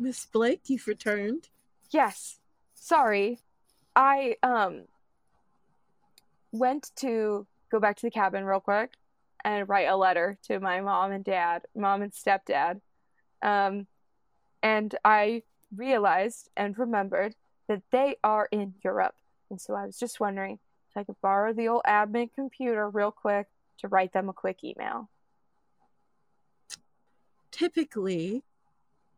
Miss 0.00 0.26
Blake, 0.26 0.62
you've 0.66 0.88
returned. 0.88 1.48
Yes. 1.90 2.40
Sorry. 2.74 3.40
I 3.94 4.36
um 4.42 4.86
went 6.50 6.90
to 6.96 7.46
go 7.70 7.78
back 7.78 7.96
to 7.98 8.06
the 8.06 8.10
cabin 8.10 8.44
real 8.44 8.58
quick 8.58 8.94
and 9.44 9.68
write 9.68 9.86
a 9.86 9.96
letter 9.96 10.36
to 10.48 10.58
my 10.58 10.80
mom 10.80 11.12
and 11.12 11.24
dad, 11.24 11.62
mom 11.76 12.02
and 12.02 12.12
stepdad. 12.12 12.80
Um 13.40 13.86
and 14.60 14.96
I 15.04 15.44
realized 15.74 16.50
and 16.56 16.76
remembered 16.76 17.36
that 17.68 17.82
they 17.90 18.16
are 18.24 18.48
in 18.50 18.74
Europe. 18.82 19.14
And 19.50 19.60
so 19.60 19.74
I 19.74 19.86
was 19.86 19.98
just 19.98 20.20
wondering 20.20 20.58
if 20.90 20.96
I 20.96 21.04
could 21.04 21.20
borrow 21.22 21.52
the 21.52 21.68
old 21.68 21.82
admin 21.86 22.30
computer 22.34 22.88
real 22.88 23.10
quick 23.12 23.46
to 23.78 23.88
write 23.88 24.12
them 24.12 24.28
a 24.28 24.32
quick 24.32 24.64
email. 24.64 25.08
Typically, 27.50 28.42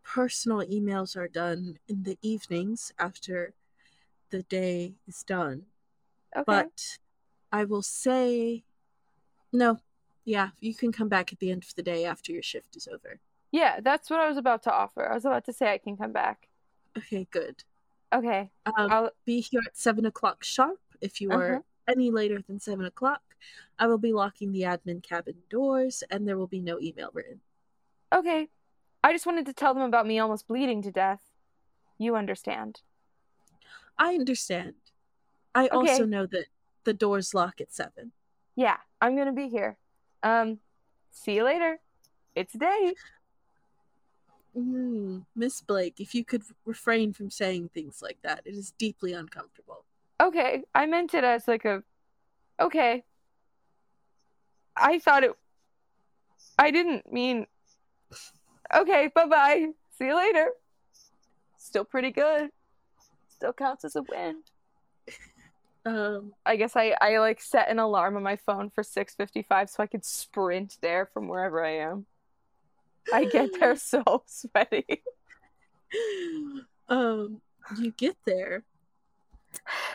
personal 0.03 0.63
emails 0.63 1.17
are 1.17 1.29
done 1.29 1.79
in 1.89 2.03
the 2.03 2.19
evenings 2.23 2.93
after 2.99 3.55
the 4.31 4.43
day 4.43 4.95
is 5.07 5.23
done. 5.23 5.63
Okay. 6.37 6.45
But 6.47 6.99
I 7.53 7.65
will 7.65 7.83
say, 7.83 8.65
no, 9.53 9.81
yeah, 10.25 10.51
you 10.61 10.75
can 10.75 10.93
come 10.93 11.09
back 11.09 11.33
at 11.33 11.39
the 11.41 11.51
end 11.51 11.65
of 11.65 11.75
the 11.75 11.83
day 11.83 12.05
after 12.05 12.33
your 12.33 12.43
shift 12.43 12.77
is 12.77 12.89
over. 12.93 13.21
yeah, 13.53 13.81
that's 13.81 14.09
what 14.11 14.21
I 14.21 14.29
was 14.29 14.37
about 14.37 14.63
to 14.65 14.73
offer. 14.73 15.09
I 15.11 15.15
was 15.15 15.25
about 15.25 15.45
to 15.47 15.53
say 15.53 15.73
I 15.73 15.79
can 15.79 15.97
come 15.97 16.13
back. 16.13 16.49
Okay, 16.97 17.27
good. 17.31 17.65
Okay. 18.13 18.51
Um, 18.67 18.91
I'll 18.91 19.11
be 19.25 19.41
here 19.41 19.61
at 19.67 19.77
seven 19.77 20.05
o'clock 20.07 20.43
sharp 20.45 20.81
if 21.01 21.21
you 21.21 21.31
are 21.33 21.53
Uh-huh. 21.55 21.63
any 21.89 22.11
later 22.11 22.41
than 22.47 22.61
7 22.61 22.85
o'clock, 22.85 23.23
I 23.79 23.87
will 23.87 23.99
be 23.99 24.13
locking 24.13 24.53
the 24.53 24.63
admin 24.63 25.03
cabin 25.03 25.37
doors 25.49 26.03
and 26.11 26.29
there 26.29 26.37
will 26.37 26.47
be 26.47 26.61
no 26.61 26.79
email 26.81 27.11
written. 27.13 27.41
Okay. 28.13 28.49
I 29.03 29.13
just 29.13 29.27
wanted 29.27 29.47
to 29.47 29.53
tell 29.55 29.73
them 29.75 29.83
about 29.83 30.07
me 30.07 30.19
almost 30.19 30.47
bleeding 30.47 30.83
to 30.83 30.93
death. 30.93 31.23
You 31.99 32.17
understand. 32.17 32.83
I 33.99 34.15
understand. 34.15 34.75
I 35.55 35.65
Okay. 35.67 35.77
also 35.77 36.05
know 36.05 36.27
that 36.27 36.47
the 36.85 36.93
doors 36.95 37.33
lock 37.35 37.61
at 37.61 37.73
7. 37.73 38.13
Yeah, 38.57 38.77
I'm 39.01 39.17
gonna 39.17 39.33
be 39.33 39.49
here. 39.49 39.79
Um, 40.23 40.61
see 41.11 41.35
you 41.37 41.45
later. 41.45 41.81
It's 42.35 42.55
a 42.55 42.95
date. 44.55 44.63
Mm, 44.63 45.25
Miss 45.35 45.61
Blake, 45.61 46.01
if 46.01 46.15
you 46.15 46.25
could 46.25 46.43
refrain 46.65 47.13
from 47.13 47.31
saying 47.31 47.71
things 47.73 48.01
like 48.03 48.19
that, 48.23 48.43
it 48.45 48.55
is 48.55 48.73
deeply 48.73 49.13
uncomfortable. 49.13 49.85
Okay, 50.21 50.63
I 50.75 50.87
meant 50.87 51.15
it 51.15 51.25
as 51.25 51.49
like 51.49 51.65
a. 51.65 51.83
Okay. 52.61 53.05
I 54.77 54.99
thought 54.99 55.25
it. 55.25 55.33
I 56.59 56.71
didn't 56.71 57.13
mean. 57.13 57.47
Okay, 58.75 59.11
bye 59.15 59.27
bye. 59.27 59.67
See 59.99 60.07
you 60.07 60.17
later. 60.17 60.51
Still 61.59 61.85
pretty 61.85 62.11
good. 62.11 62.51
Still 63.29 63.53
counts 63.53 63.85
as 63.85 63.97
a 63.97 64.03
win. 64.03 64.43
Um, 65.87 66.35
I 66.45 66.57
guess 66.57 66.77
I, 66.77 66.95
I 67.01 67.19
like 67.19 67.41
set 67.41 67.71
an 67.71 67.79
alarm 67.79 68.15
on 68.17 68.23
my 68.23 68.37
phone 68.37 68.69
for 68.69 68.85
6:55 68.85 69.71
so 69.71 69.83
I 69.83 69.87
could 69.87 70.05
sprint 70.05 70.77
there 70.83 71.07
from 71.07 71.27
wherever 71.27 71.65
I 71.65 71.77
am. 71.77 72.05
I 73.13 73.25
get 73.25 73.51
there 73.61 73.77
so 73.77 74.23
sweaty. 74.27 75.03
um, 76.89 77.41
you 77.79 77.93
get 77.93 78.17
there, 78.27 78.63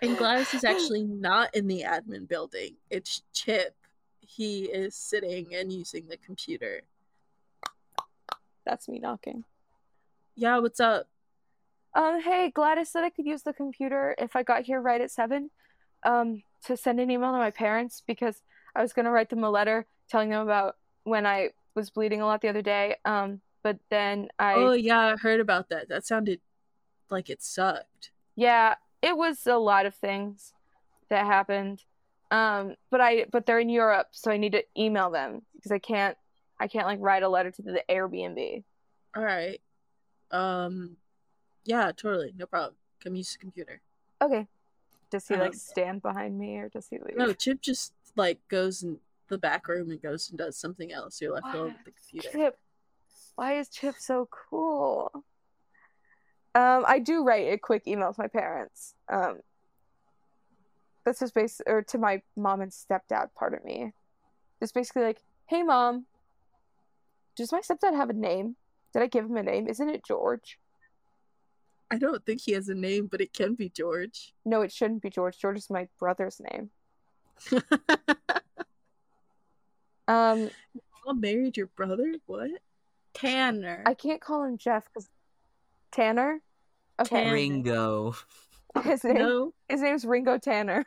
and 0.02 0.18
Gladys 0.18 0.53
is 0.53 0.64
actually 0.64 1.03
not 1.03 1.53
in 1.56 1.68
the 1.68 1.84
admin 1.84 2.27
building. 2.27 2.76
It's 2.90 3.23
Chip. 3.34 3.76
He 4.19 4.64
is 4.64 4.95
sitting 4.95 5.53
and 5.56 5.72
using 5.72 6.07
the 6.07 6.18
computer. 6.18 6.82
That's 8.65 8.90
me 8.90 8.99
knocking. 8.99 9.44
Yeah, 10.36 10.57
what's 10.60 10.80
up? 10.80 11.07
Um, 11.94 12.22
hey, 12.22 12.52
Gladys 12.53 12.90
said 12.90 13.03
I 13.03 13.10
could 13.10 13.26
use 13.26 13.44
the 13.44 13.53
computer 13.53 14.15
if 14.18 14.36
I 14.36 14.44
got 14.44 14.64
here 14.64 14.82
right 14.82 14.99
at 14.99 15.11
seven, 15.11 15.49
um, 16.03 16.44
to 16.65 16.76
send 16.76 16.99
an 16.99 17.10
email 17.10 17.32
to 17.32 17.38
my 17.38 17.52
parents 17.52 18.03
because 18.06 18.41
I 18.76 18.82
was 18.82 18.91
gonna 18.91 19.11
write 19.11 19.30
them 19.30 19.44
a 19.44 19.49
letter 19.49 19.86
telling 20.10 20.30
them 20.30 20.41
about 20.41 20.76
when 21.03 21.26
I 21.26 21.52
was 21.76 21.89
bleeding 21.89 22.22
a 22.22 22.26
lot 22.26 22.41
the 22.41 22.47
other 22.49 22.61
day. 22.61 22.95
Um, 23.06 23.41
but 23.64 23.77
then 23.89 24.30
I, 24.39 24.53
Oh 24.56 24.72
yeah, 24.73 24.99
I 24.99 25.15
heard 25.18 25.39
about 25.39 25.69
that. 25.69 25.89
That 25.89 26.06
sounded 26.06 26.39
like 27.10 27.30
it 27.30 27.41
sucked. 27.43 28.11
yeah, 28.35 28.76
it 29.02 29.15
was 29.18 29.45
a 29.45 29.57
lot 29.57 29.85
of 29.85 29.93
things 29.95 30.53
that 31.10 31.26
happened. 31.26 31.84
Um, 32.31 32.76
but 32.89 33.02
I, 33.02 33.26
but 33.31 33.45
they're 33.45 33.60
in 33.60 33.69
Europe, 33.69 34.07
so 34.11 34.31
I 34.31 34.38
need 34.38 34.53
to 34.53 34.64
email 34.77 35.11
them 35.11 35.43
because 35.56 35.72
I 35.72 35.77
can't, 35.80 36.18
I 36.60 36.68
can't 36.68 36.88
like 36.88 36.99
write 36.99 37.22
a 37.23 37.30
letter 37.30 37.52
to 37.52 37.61
the 37.61 37.84
Airbnb. 37.89 38.64
All 39.15 39.23
right. 39.23 39.61
Um, 40.31 40.97
yeah, 41.65 41.91
totally, 41.95 42.34
no 42.35 42.45
problem. 42.47 42.76
Come 43.03 43.15
use 43.15 43.34
the 43.34 43.38
computer. 43.39 43.81
Okay. 44.22 44.47
Does 45.11 45.27
he 45.27 45.35
like 45.35 45.52
Um, 45.52 45.53
stand 45.53 46.02
behind 46.02 46.38
me 46.38 46.57
or 46.57 46.69
does 46.69 46.88
he 46.89 46.97
leave? 46.97 47.15
No, 47.15 47.31
Chip 47.34 47.61
just 47.61 47.93
like 48.15 48.39
goes 48.47 48.81
in 48.81 48.97
the 49.30 49.38
back 49.38 49.68
room 49.68 49.89
and 49.91 50.02
goes 50.02 50.30
and 50.30 50.38
does 50.38 50.57
something 50.57 50.91
else. 50.91 51.22
You're 51.22 51.34
left 51.34 51.53
alone 51.53 51.73
with 51.73 51.85
the 51.85 51.91
computer. 51.91 52.30
Chip. 52.31 52.60
Why 53.35 53.60
is 53.60 53.69
Chip 53.69 53.95
so 53.97 54.30
cool? 54.31 55.11
Um, 56.53 56.85
I 56.88 56.99
do 56.99 57.23
write 57.23 57.52
a 57.52 57.57
quick 57.57 57.84
email 57.85 58.14
to 58.14 58.22
my 58.22 58.27
parents. 58.27 58.95
Um, 59.11 59.39
that's 61.03 61.19
just 61.19 61.34
base 61.34 61.61
or 61.68 61.81
to 61.84 61.97
my 61.97 62.22
mom 62.35 62.61
and 62.61 62.72
stepdad 62.72 63.34
part 63.35 63.53
of 63.53 63.64
me. 63.64 63.93
It's 64.61 64.72
basically 64.72 65.03
like, 65.03 65.22
hey 65.47 65.64
mom, 65.64 66.06
does 67.35 67.52
my 67.52 67.60
stepdad 67.60 67.95
have 67.95 68.10
a 68.10 68.14
name? 68.14 68.56
Did 68.93 69.03
I 69.03 69.07
give 69.07 69.26
him 69.26 69.35
a 69.35 69.43
name? 69.43 69.68
Isn't 69.68 69.89
it 69.89 70.06
George? 70.06 70.57
I 71.91 71.97
don't 71.97 72.26
think 72.26 72.41
he 72.41 72.53
has 72.53 72.69
a 72.69 72.73
name, 72.73 73.07
but 73.07 73.22
it 73.22 73.34
can 73.34 73.53
be 73.53 73.69
George. 73.69 74.34
No, 74.45 74.61
it 74.61 74.72
shouldn't 74.72 75.03
be 75.03 75.10
George. 75.10 75.38
George 75.38 75.57
is 75.57 75.69
my 75.69 75.88
brother's 75.99 76.41
name. 76.52 76.72
Um, 80.07 80.49
Mom 81.06 81.19
married 81.22 81.57
your 81.57 81.68
brother? 81.68 82.14
What? 82.26 82.52
Tanner. 83.14 83.84
I 83.86 83.94
can't 83.94 84.22
call 84.22 84.44
him 84.44 84.57
Jeff 84.57 84.84
because 84.86 85.10
Tanner. 85.91 86.41
Okay, 86.99 87.23
Tanner. 87.23 87.34
Ringo. 87.34 88.15
his 88.84 89.03
name 89.03 89.15
No. 89.15 89.53
his 89.69 89.82
name's 89.82 90.06
Ringo 90.06 90.38
Tanner. 90.38 90.86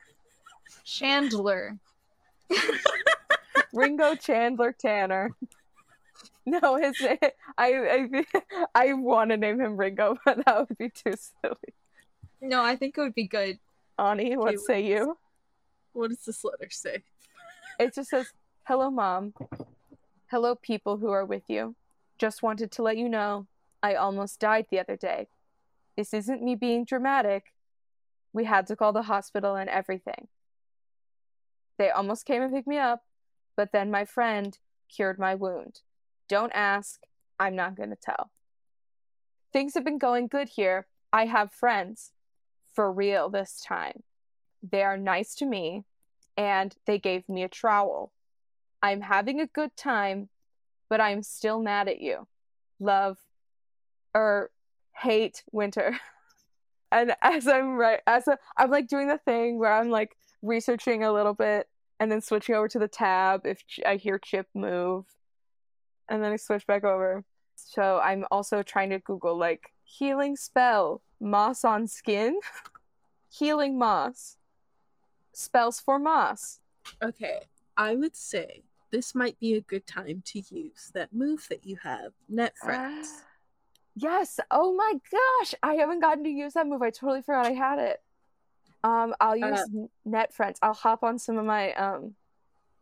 Chandler. 0.85 1.79
Ringo 3.73 4.15
Chandler 4.15 4.73
Tanner. 4.73 5.31
No, 6.47 6.77
his 6.77 7.01
name. 7.01 7.19
I 7.59 8.09
I 8.15 8.25
I 8.75 8.93
want 8.95 9.31
to 9.31 9.37
name 9.37 9.61
him 9.61 9.77
Ringo, 9.77 10.17
but 10.25 10.45
that 10.45 10.69
would 10.69 10.79
be 10.79 10.91
too 10.91 11.15
silly. 11.17 11.75
No, 12.41 12.63
I 12.63 12.77
think 12.77 12.97
it 12.97 13.01
would 13.01 13.15
be 13.15 13.27
good. 13.27 13.59
Ani, 13.99 14.37
what 14.37 14.49
Okay, 14.49 14.57
say 14.57 14.81
you? 14.87 15.19
What 15.93 16.11
does 16.11 16.25
this 16.25 16.45
letter 16.45 16.71
say? 16.71 17.03
It 17.81 17.95
just 17.95 18.11
says, 18.11 18.33
"Hello, 18.69 18.91
mom. 18.91 19.33
Hello, 20.27 20.55
people 20.55 20.99
who 20.99 21.09
are 21.09 21.25
with 21.25 21.45
you. 21.49 21.75
Just 22.19 22.43
wanted 22.43 22.71
to 22.73 22.83
let 22.83 22.99
you 22.99 23.09
know 23.09 23.47
I 23.83 23.95
almost 23.95 24.41
died 24.41 24.67
the 24.69 24.79
other 24.79 24.95
day. 24.95 25.29
This 25.97 26.13
isn't 26.13 26.43
me 26.43 26.55
being 26.55 26.85
dramatic. 26.85 27.55
We 28.35 28.45
had 28.45 28.67
to 28.67 28.77
call 28.77 28.93
the 28.93 29.05
hospital 29.05 29.57
and 29.57 29.71
everything. 29.71 30.29
They 31.79 31.89
almost 31.89 32.27
came 32.27 32.43
and 32.43 32.53
picked 32.53 32.69
me 32.69 32.77
up, 32.77 33.05
but 33.57 33.73
then 33.73 33.91
my 33.91 34.05
friend 34.05 34.59
cured 34.95 35.19
my 35.19 35.35
wound. 35.35 35.81
Don't 36.29 36.53
ask. 36.55 37.01
I'm 37.41 37.57
not 37.57 37.75
going 37.75 37.89
to 37.89 37.97
tell. 37.97 38.33
Things 39.51 39.73
have 39.73 39.85
been 39.85 39.97
going 39.97 40.27
good 40.27 40.51
here. 40.51 40.89
I 41.11 41.25
have 41.25 41.53
friends. 41.53 42.13
For 42.75 42.93
real 42.93 43.31
this 43.31 43.63
time. 43.67 44.03
They 44.63 44.83
are 44.83 44.99
nice 44.99 45.35
to 45.37 45.47
me, 45.47 45.85
and 46.37 46.77
they 46.85 46.99
gave 46.99 47.27
me 47.31 47.43
a 47.43 47.49
trowel. 47.49 48.13
I'm 48.83 49.01
having 49.01 49.41
a 49.41 49.47
good 49.47 49.77
time, 49.77 50.29
but 50.89 51.01
I'm 51.01 51.23
still 51.23 51.61
mad 51.61 51.89
at 51.89 52.01
you. 52.01 52.27
Love 52.81 53.19
or 54.15 54.51
hate 54.97 55.43
winter. 55.53 55.99
and 56.93 57.15
as 57.23 57.47
I'm 57.47 57.77
right, 57.77 58.01
as 58.07 58.29
a, 58.29 58.39
I'm 58.57 58.71
like 58.71 58.89
doing 58.89 59.09
the 59.09 59.19
thing 59.19 59.59
where 59.59 59.73
I'm 59.73 59.91
like 59.91 60.17
researching 60.43 61.05
a 61.05 61.13
little 61.13 61.35
bit 61.35 61.69
and 62.01 62.11
then 62.11 62.21
switching 62.21 62.55
over 62.55 62.69
to 62.69 62.79
the 62.79 62.89
tab 62.89 63.45
if 63.45 63.63
I 63.85 63.97
hear 63.97 64.19
Chip 64.19 64.47
move, 64.55 65.05
and 66.09 66.23
then 66.23 66.33
I 66.33 66.37
switch 66.37 66.67
back 66.67 66.85
over. 66.85 67.25
So 67.57 68.01
I'm 68.03 68.25
also 68.31 68.63
trying 68.63 68.91
to 68.91 69.01
Google 69.01 69.37
like 69.37 69.73
healing 69.83 70.37
spell, 70.37 71.03
moss 71.21 71.65
on 71.65 71.89
skin, 71.89 72.39
healing 73.31 73.79
moss, 73.79 74.37
spells 75.33 75.81
for 75.81 75.99
moss. 75.99 76.61
Okay, 77.03 77.43
I 77.77 77.97
would 77.97 78.15
say 78.15 78.63
this 78.91 79.15
might 79.15 79.39
be 79.39 79.55
a 79.55 79.61
good 79.61 79.87
time 79.87 80.23
to 80.27 80.43
use 80.55 80.91
that 80.95 81.13
move 81.13 81.47
that 81.51 81.65
you 81.67 81.77
have, 81.83 82.13
Net 82.29 82.57
Friends. 82.57 83.09
Ah, 83.23 83.25
yes. 83.95 84.41
Oh 84.51 84.75
my 84.75 84.95
gosh. 85.11 85.55
I 85.63 85.75
haven't 85.75 86.01
gotten 86.01 86.25
to 86.25 86.31
use 86.31 86.55
that 86.55 86.67
move. 86.67 86.83
I 86.83 86.91
totally 86.91 87.23
forgot 87.23 87.47
I 87.47 87.53
had 87.53 87.79
it. 87.79 88.03
Um, 88.85 89.15
I'll 89.21 89.37
use 89.37 89.61
Uh, 89.61 89.87
net 90.05 90.33
friends. 90.33 90.59
I'll 90.63 90.73
hop 90.75 91.03
on 91.03 91.19
some 91.19 91.37
of 91.37 91.45
my 91.45 91.73
um 91.75 92.15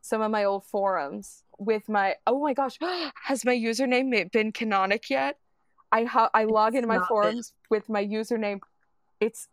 some 0.03 0.21
of 0.21 0.31
my 0.31 0.45
old 0.45 0.65
forums 0.65 1.43
with 1.59 1.89
my 1.89 2.17
oh 2.27 2.41
my 2.41 2.53
gosh. 2.55 2.79
Has 3.25 3.45
my 3.45 3.55
username 3.55 4.31
been 4.31 4.53
canonic 4.53 5.11
yet? 5.11 5.39
I 5.91 6.05
ho- 6.05 6.31
I 6.35 6.45
log 6.45 6.75
into 6.75 6.87
my 6.89 6.99
forums 7.09 7.53
with 7.71 7.89
my 7.89 8.05
username. 8.05 8.61
It's 9.21 9.49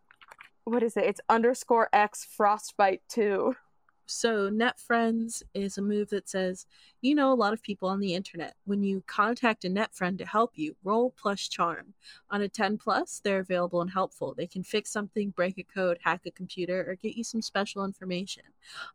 what 0.65 0.83
is 0.83 0.97
it? 0.97 1.05
It's 1.05 1.21
underscore 1.29 1.89
X 1.93 2.25
frostbite 2.25 3.01
two. 3.09 3.55
So, 4.05 4.49
Net 4.49 4.79
Friends 4.79 5.43
is 5.53 5.77
a 5.77 5.81
move 5.81 6.09
that 6.09 6.27
says, 6.27 6.65
you 7.01 7.15
know, 7.15 7.31
a 7.31 7.35
lot 7.35 7.53
of 7.53 7.63
people 7.63 7.87
on 7.87 7.99
the 7.99 8.13
internet. 8.13 8.55
When 8.65 8.83
you 8.83 9.01
contact 9.07 9.63
a 9.63 9.69
net 9.69 9.93
friend 9.93 10.17
to 10.17 10.25
help 10.25 10.51
you, 10.55 10.75
roll 10.83 11.11
plus 11.11 11.47
charm. 11.47 11.93
On 12.29 12.41
a 12.41 12.49
10 12.49 12.77
plus, 12.77 13.21
they're 13.23 13.39
available 13.39 13.81
and 13.81 13.91
helpful. 13.91 14.33
They 14.33 14.47
can 14.47 14.63
fix 14.63 14.91
something, 14.91 15.29
break 15.29 15.57
a 15.57 15.63
code, 15.63 15.99
hack 16.03 16.21
a 16.25 16.31
computer, 16.31 16.85
or 16.87 16.95
get 16.95 17.15
you 17.15 17.23
some 17.23 17.41
special 17.41 17.85
information. 17.85 18.43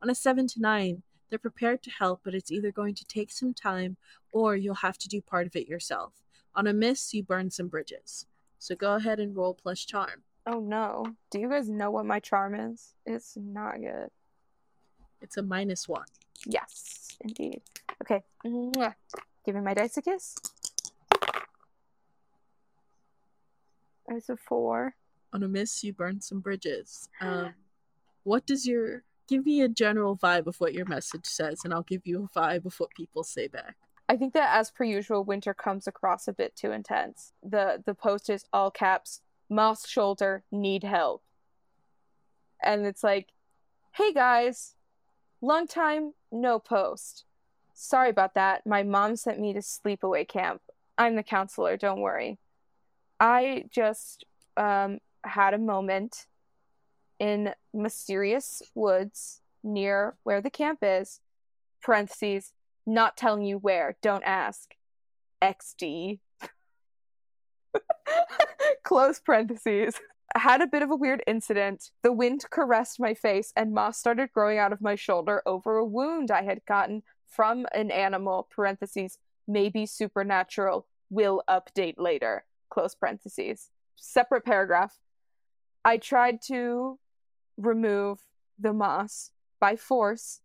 On 0.02 0.10
a 0.10 0.14
7 0.14 0.47
to 0.48 0.60
9, 0.60 1.02
they're 1.30 1.39
prepared 1.39 1.82
to 1.85 1.90
help, 1.90 2.20
but 2.22 2.35
it's 2.35 2.52
either 2.52 2.70
going 2.70 2.94
to 2.94 3.05
take 3.05 3.30
some 3.30 3.55
time 3.55 3.97
or 4.32 4.56
you'll 4.56 4.74
have 4.74 4.98
to 4.98 5.09
do 5.09 5.20
part 5.20 5.47
of 5.47 5.56
it 5.56 5.68
yourself. 5.68 6.12
On 6.55 6.66
a 6.66 6.72
miss, 6.72 7.14
you 7.14 7.22
burn 7.22 7.51
some 7.51 7.68
bridges. 7.68 8.26
So 8.59 8.74
go 8.74 8.94
ahead 8.94 9.20
and 9.20 9.36
roll 9.36 9.55
plus 9.55 9.85
charm. 9.85 10.22
Oh 10.47 10.60
no. 10.60 11.05
Do 11.30 11.39
you 11.39 11.48
guys 11.51 11.68
know 11.68 11.90
what 11.90 12.06
my 12.06 12.20
charm 12.20 12.55
is? 12.55 12.94
It's 13.05 13.36
not 13.36 13.80
good. 13.80 14.10
It's 15.20 15.36
a 15.36 15.43
minus 15.43 15.89
one. 15.89 16.07
Yes, 16.47 17.16
indeed. 17.20 17.62
Okay. 18.03 18.23
Mwah. 18.45 18.95
Give 19.45 19.55
me 19.55 19.61
my 19.61 19.74
dice 19.74 19.97
a 19.97 20.03
kiss. 20.03 20.36
That's 24.07 24.28
a 24.28 24.36
four. 24.36 24.95
On 25.32 25.43
a 25.43 25.49
miss, 25.49 25.85
you 25.85 25.93
burn 25.93 26.20
some 26.20 26.40
bridges. 26.40 27.09
Um, 27.20 27.55
what 28.24 28.47
does 28.47 28.66
your 28.66 29.03
give 29.28 29.45
me 29.45 29.61
a 29.61 29.69
general 29.69 30.16
vibe 30.16 30.47
of 30.47 30.59
what 30.59 30.74
your 30.74 30.86
message 30.86 31.27
says, 31.27 31.61
and 31.65 31.73
I'll 31.73 31.82
give 31.82 32.07
you 32.07 32.24
a 32.24 32.39
vibe 32.39 32.65
of 32.65 32.81
what 32.81 32.90
people 32.97 33.23
say 33.23 33.47
back. 33.47 33.77
I 34.09 34.16
think 34.16 34.32
that 34.32 34.57
as 34.59 34.70
per 34.70 34.85
usual, 34.85 35.23
Winter 35.23 35.53
comes 35.53 35.86
across 35.86 36.27
a 36.27 36.32
bit 36.32 36.57
too 36.57 36.73
intense. 36.73 37.32
The 37.43 37.82
the 37.85 37.95
post 37.95 38.31
is 38.31 38.47
all 38.53 38.70
caps, 38.70 39.20
Moss 39.51 39.86
shoulder, 39.86 40.45
need 40.51 40.82
help. 40.82 41.23
And 42.62 42.86
it's 42.86 43.05
like, 43.05 43.28
hey 43.93 44.12
guys, 44.12 44.74
long 45.40 45.66
time, 45.66 46.12
no 46.32 46.59
post. 46.59 47.24
Sorry 47.74 48.10
about 48.10 48.35
that. 48.35 48.66
My 48.66 48.82
mom 48.82 49.16
sent 49.16 49.39
me 49.39 49.52
to 49.52 49.60
sleepaway 49.60 50.27
camp. 50.27 50.60
I'm 50.97 51.15
the 51.15 51.23
counselor, 51.23 51.77
don't 51.77 52.01
worry. 52.01 52.39
I 53.20 53.65
just 53.70 54.24
um, 54.56 54.98
had 55.23 55.55
a 55.55 55.59
moment 55.59 56.27
in 57.19 57.52
mysterious 57.73 58.62
woods 58.74 59.40
near 59.62 60.16
where 60.24 60.40
the 60.40 60.51
camp 60.51 60.81
is. 60.82 61.20
Parentheses, 61.81 62.52
not 62.86 63.16
telling 63.16 63.44
you 63.44 63.59
where, 63.59 63.97
don't 64.02 64.24
ask. 64.24 64.74
XD. 65.40 66.19
Close 68.82 69.20
parentheses. 69.20 69.94
Had 70.37 70.61
a 70.61 70.67
bit 70.67 70.83
of 70.83 70.91
a 70.91 70.97
weird 70.97 71.23
incident. 71.27 71.91
The 72.03 72.13
wind 72.13 72.45
caressed 72.51 73.01
my 73.01 73.15
face, 73.15 73.53
and 73.57 73.73
moss 73.73 73.99
started 73.99 74.33
growing 74.33 74.59
out 74.59 74.73
of 74.73 74.81
my 74.81 74.95
shoulder 74.95 75.43
over 75.47 75.77
a 75.77 75.85
wound 75.85 76.31
I 76.31 76.43
had 76.43 76.65
gotten 76.67 77.03
from 77.27 77.67
an 77.73 77.91
animal. 77.91 78.49
Parentheses, 78.51 79.19
maybe 79.47 79.87
supernatural. 79.87 80.87
Will 81.11 81.43
update 81.49 81.95
later. 81.97 82.45
Close 82.69 82.95
parentheses. 82.95 83.71
Separate 83.97 84.45
paragraph. 84.45 84.99
I 85.85 85.97
tried 85.97 86.43
to 86.49 86.99
remove 87.57 88.21
the 88.59 88.73
moss 88.73 89.31
by 89.59 89.77
force 89.77 90.41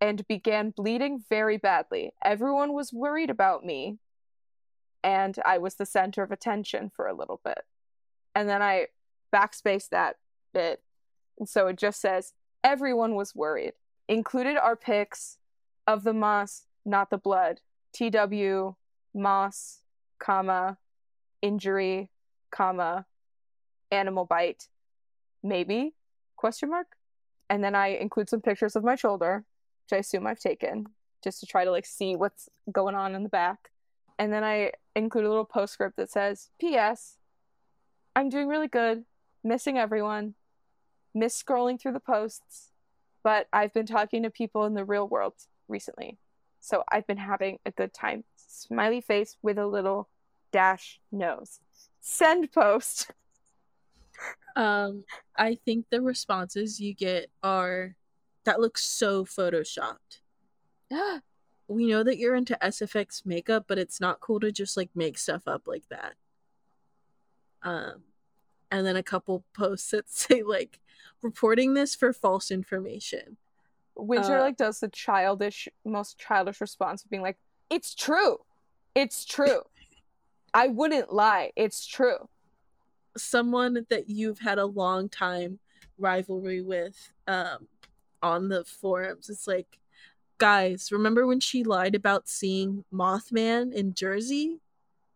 and 0.00 0.26
began 0.28 0.70
bleeding 0.70 1.22
very 1.28 1.56
badly. 1.56 2.12
Everyone 2.24 2.72
was 2.72 2.92
worried 2.92 3.30
about 3.30 3.64
me, 3.64 3.98
and 5.02 5.36
I 5.44 5.58
was 5.58 5.74
the 5.74 5.86
center 5.86 6.22
of 6.22 6.30
attention 6.30 6.90
for 6.94 7.06
a 7.06 7.14
little 7.14 7.40
bit. 7.44 7.62
And 8.34 8.48
then 8.48 8.62
I 8.62 8.88
backspace 9.34 9.88
that 9.90 10.16
bit. 10.52 10.82
And 11.38 11.48
so 11.48 11.66
it 11.66 11.76
just 11.76 12.00
says, 12.00 12.32
everyone 12.64 13.14
was 13.14 13.34
worried. 13.34 13.72
Included 14.08 14.56
are 14.56 14.76
pics 14.76 15.38
of 15.86 16.04
the 16.04 16.12
moss, 16.12 16.66
not 16.84 17.10
the 17.10 17.18
blood. 17.18 17.60
TW, 17.92 18.76
moss, 19.14 19.80
comma, 20.18 20.78
injury, 21.42 22.10
comma, 22.50 23.06
animal 23.90 24.24
bite, 24.24 24.68
maybe, 25.42 25.94
question 26.36 26.70
mark. 26.70 26.88
And 27.48 27.62
then 27.62 27.74
I 27.74 27.88
include 27.88 28.28
some 28.28 28.40
pictures 28.40 28.76
of 28.76 28.84
my 28.84 28.96
shoulder, 28.96 29.44
which 29.84 29.96
I 29.96 30.00
assume 30.00 30.26
I've 30.26 30.40
taken, 30.40 30.86
just 31.22 31.40
to 31.40 31.46
try 31.46 31.64
to 31.64 31.70
like 31.70 31.86
see 31.86 32.16
what's 32.16 32.48
going 32.72 32.94
on 32.94 33.14
in 33.14 33.22
the 33.22 33.28
back. 33.28 33.70
And 34.18 34.32
then 34.32 34.42
I 34.42 34.72
include 34.94 35.24
a 35.24 35.28
little 35.28 35.44
postscript 35.44 35.96
that 35.96 36.10
says, 36.10 36.50
P.S. 36.60 37.18
I'm 38.14 38.28
doing 38.28 38.48
really 38.48 38.68
good, 38.68 39.04
missing 39.42 39.78
everyone, 39.78 40.34
miss 41.14 41.40
scrolling 41.40 41.80
through 41.80 41.92
the 41.92 42.00
posts, 42.00 42.70
but 43.22 43.48
I've 43.52 43.72
been 43.72 43.86
talking 43.86 44.22
to 44.22 44.30
people 44.30 44.64
in 44.64 44.74
the 44.74 44.84
real 44.84 45.08
world 45.08 45.34
recently. 45.68 46.18
So 46.60 46.84
I've 46.90 47.06
been 47.06 47.16
having 47.16 47.58
a 47.64 47.70
good 47.70 47.92
time. 47.94 48.24
Smiley 48.36 49.00
face 49.00 49.36
with 49.42 49.58
a 49.58 49.66
little 49.66 50.08
dash 50.52 51.00
nose. 51.12 51.60
Send 52.00 52.52
post. 52.52 53.10
Um, 54.56 55.04
I 55.36 55.56
think 55.66 55.84
the 55.90 56.00
responses 56.00 56.80
you 56.80 56.94
get 56.94 57.28
are 57.42 57.94
that 58.44 58.58
looks 58.58 58.82
so 58.82 59.26
photoshopped. 59.26 60.20
we 61.68 61.86
know 61.86 62.02
that 62.02 62.16
you're 62.16 62.34
into 62.34 62.58
SFX 62.62 63.26
makeup, 63.26 63.66
but 63.68 63.78
it's 63.78 64.00
not 64.00 64.20
cool 64.20 64.40
to 64.40 64.50
just 64.50 64.74
like 64.74 64.88
make 64.94 65.18
stuff 65.18 65.42
up 65.46 65.68
like 65.68 65.84
that. 65.90 66.14
Um, 67.62 68.04
and 68.70 68.86
then 68.86 68.96
a 68.96 69.02
couple 69.02 69.44
posts 69.54 69.90
that 69.90 70.10
say 70.10 70.42
like 70.42 70.80
reporting 71.22 71.74
this 71.74 71.94
for 71.94 72.12
false 72.12 72.50
information. 72.50 73.36
Winter 73.96 74.38
Uh, 74.38 74.40
like 74.40 74.56
does 74.56 74.80
the 74.80 74.88
childish, 74.88 75.68
most 75.84 76.18
childish 76.18 76.60
response 76.60 77.02
of 77.02 77.10
being 77.10 77.22
like, 77.22 77.38
"It's 77.70 77.94
true, 77.94 78.38
it's 78.94 79.24
true. 79.24 79.62
I 80.52 80.68
wouldn't 80.68 81.12
lie. 81.12 81.52
It's 81.56 81.86
true." 81.86 82.28
Someone 83.16 83.86
that 83.88 84.10
you've 84.10 84.40
had 84.40 84.58
a 84.58 84.66
long 84.66 85.08
time 85.08 85.58
rivalry 85.98 86.60
with 86.60 87.12
um, 87.26 87.68
on 88.22 88.48
the 88.48 88.64
forums. 88.64 89.30
It's 89.30 89.46
like, 89.46 89.78
guys, 90.38 90.92
remember 90.92 91.26
when 91.26 91.40
she 91.40 91.64
lied 91.64 91.94
about 91.94 92.28
seeing 92.28 92.84
Mothman 92.92 93.72
in 93.72 93.94
Jersey? 93.94 94.60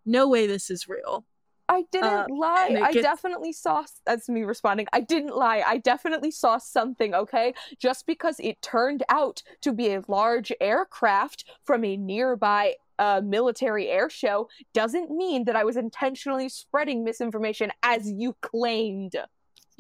No 0.07 0.29
way 0.29 0.47
this 0.47 0.71
is 0.71 0.89
real. 0.89 1.25
I 1.71 1.85
didn't 1.93 2.09
Uh, 2.09 2.27
lie. 2.29 2.69
it 2.71 2.83
I 2.83 2.93
definitely 2.93 3.53
saw. 3.53 3.85
That's 4.05 4.29
me 4.29 4.43
responding. 4.43 4.87
I 4.93 5.01
didn't 5.01 5.35
lie. 5.37 5.63
I 5.67 5.79
definitely 5.79 6.31
saw 6.33 6.59
something. 6.59 7.15
Okay, 7.15 7.55
just 7.79 8.07
because 8.07 8.39
it 8.41 8.61
turned 8.61 9.03
out 9.09 9.43
to 9.63 9.73
be 9.73 9.93
a 9.95 10.03
large 10.09 10.53
aircraft 10.61 11.45
from 11.65 11.85
a 11.85 11.97
nearby 11.97 12.75
uh, 12.99 13.23
military 13.25 13.89
air 13.89 14.11
show 14.11 14.49
doesn't 14.75 15.11
mean 15.11 15.45
that 15.45 15.57
I 15.57 15.65
was 15.65 15.77
intentionally 15.79 16.49
spreading 16.51 17.05
misinformation 17.05 17.71
as 17.83 18.11
you 18.11 18.37
claimed. 18.43 19.17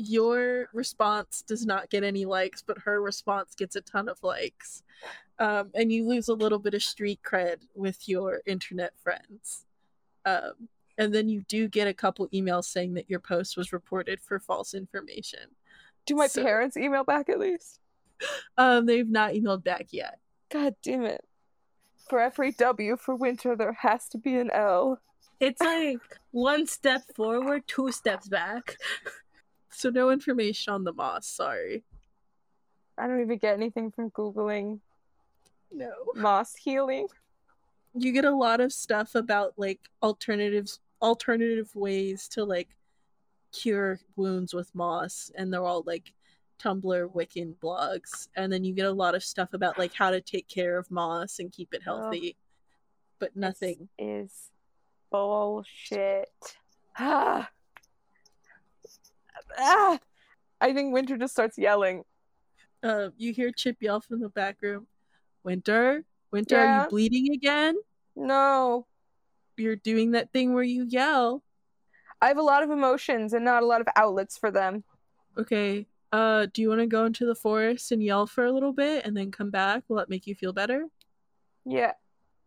your 0.02 0.70
response 0.72 1.42
does 1.46 1.66
not 1.66 1.90
get 1.90 2.02
any 2.02 2.24
likes, 2.24 2.62
but 2.62 2.78
her 2.86 3.02
response 3.02 3.54
gets 3.54 3.76
a 3.76 3.82
ton 3.82 4.08
of 4.08 4.18
likes. 4.22 4.82
Um, 5.38 5.70
and 5.74 5.92
you 5.92 6.08
lose 6.08 6.28
a 6.28 6.34
little 6.34 6.58
bit 6.58 6.72
of 6.72 6.82
street 6.82 7.20
cred 7.22 7.58
with 7.74 8.08
your 8.08 8.40
internet 8.46 8.92
friends. 9.04 9.66
Um, 10.24 10.70
and 11.00 11.12
then 11.14 11.28
you 11.28 11.40
do 11.48 11.66
get 11.66 11.88
a 11.88 11.94
couple 11.94 12.28
emails 12.28 12.64
saying 12.66 12.92
that 12.94 13.08
your 13.10 13.18
post 13.20 13.56
was 13.56 13.72
reported 13.72 14.20
for 14.20 14.38
false 14.38 14.74
information. 14.74 15.40
Do 16.06 16.14
my 16.14 16.26
So- 16.28 16.42
parents 16.44 16.76
email 16.76 17.02
back 17.04 17.28
at 17.28 17.40
least? 17.40 17.80
Um, 18.58 18.84
they've 18.84 19.08
not 19.08 19.32
emailed 19.32 19.64
back 19.64 19.86
yet. 19.92 20.20
God 20.50 20.76
damn 20.82 21.04
it! 21.04 21.24
For 22.08 22.20
every 22.20 22.52
W 22.52 22.96
for 22.98 23.14
winter, 23.16 23.56
there 23.56 23.72
has 23.72 24.08
to 24.10 24.18
be 24.18 24.36
an 24.36 24.50
L. 24.50 25.00
It's 25.40 25.60
like 25.62 26.00
one 26.32 26.66
step 26.66 27.02
forward, 27.16 27.66
two 27.66 27.90
steps 27.92 28.28
back. 28.28 28.76
So 29.70 29.88
no 29.88 30.10
information 30.10 30.74
on 30.74 30.84
the 30.84 30.92
moss, 30.92 31.26
sorry. 31.26 31.82
I 32.98 33.06
don't 33.06 33.22
even 33.22 33.38
get 33.38 33.54
anything 33.54 33.90
from 33.90 34.10
googling 34.10 34.80
No. 35.72 35.92
moss 36.14 36.56
healing. 36.56 37.06
you 37.94 38.12
get 38.12 38.24
a 38.24 38.30
lot 38.36 38.60
of 38.60 38.72
stuff 38.72 39.14
about 39.14 39.54
like 39.56 39.80
alternatives 40.02 40.78
alternative 41.02 41.74
ways 41.74 42.28
to 42.28 42.44
like 42.44 42.68
cure 43.52 43.98
wounds 44.16 44.54
with 44.54 44.72
moss 44.74 45.30
and 45.34 45.52
they're 45.52 45.64
all 45.64 45.82
like 45.86 46.12
tumblr 46.62 47.12
wiccan 47.14 47.54
blogs 47.56 48.28
and 48.36 48.52
then 48.52 48.62
you 48.64 48.74
get 48.74 48.84
a 48.86 48.92
lot 48.92 49.14
of 49.14 49.24
stuff 49.24 49.54
about 49.54 49.78
like 49.78 49.94
how 49.94 50.10
to 50.10 50.20
take 50.20 50.46
care 50.46 50.76
of 50.78 50.90
moss 50.90 51.38
and 51.38 51.50
keep 51.52 51.72
it 51.74 51.82
healthy 51.82 52.36
but 53.18 53.34
nothing 53.34 53.88
is 53.98 54.50
bullshit. 55.10 56.28
Ah. 56.98 57.48
ah. 59.58 59.98
I 60.60 60.72
think 60.74 60.92
Winter 60.92 61.16
just 61.16 61.32
starts 61.32 61.56
yelling. 61.58 62.04
uh, 62.82 63.08
you 63.16 63.32
hear 63.32 63.50
chip 63.50 63.76
yell 63.80 64.00
from 64.00 64.20
the 64.20 64.28
back 64.28 64.56
room 64.62 64.86
winter 65.42 66.04
winter 66.30 66.58
are 66.58 66.82
you 66.84 66.88
bleeding 66.90 67.32
again 67.32 67.74
No. 68.14 68.86
You're 69.60 69.76
doing 69.76 70.12
that 70.12 70.32
thing 70.32 70.54
where 70.54 70.62
you 70.64 70.84
yell 70.84 71.42
I 72.22 72.28
have 72.28 72.38
a 72.38 72.42
lot 72.42 72.62
of 72.62 72.70
emotions 72.70 73.32
and 73.32 73.44
not 73.44 73.62
a 73.62 73.66
lot 73.66 73.80
of 73.80 73.86
outlets 73.96 74.36
for 74.38 74.50
them. 74.50 74.84
okay 75.38 75.86
uh 76.12 76.46
do 76.52 76.60
you 76.62 76.68
want 76.68 76.80
to 76.80 76.86
go 76.86 77.04
into 77.04 77.24
the 77.26 77.34
forest 77.34 77.92
and 77.92 78.02
yell 78.02 78.26
for 78.26 78.44
a 78.44 78.52
little 78.52 78.72
bit 78.72 79.06
and 79.06 79.16
then 79.16 79.30
come 79.30 79.50
back 79.50 79.84
will 79.88 79.96
that 79.98 80.10
make 80.10 80.26
you 80.26 80.34
feel 80.34 80.52
better 80.52 80.86
Yeah. 81.64 81.92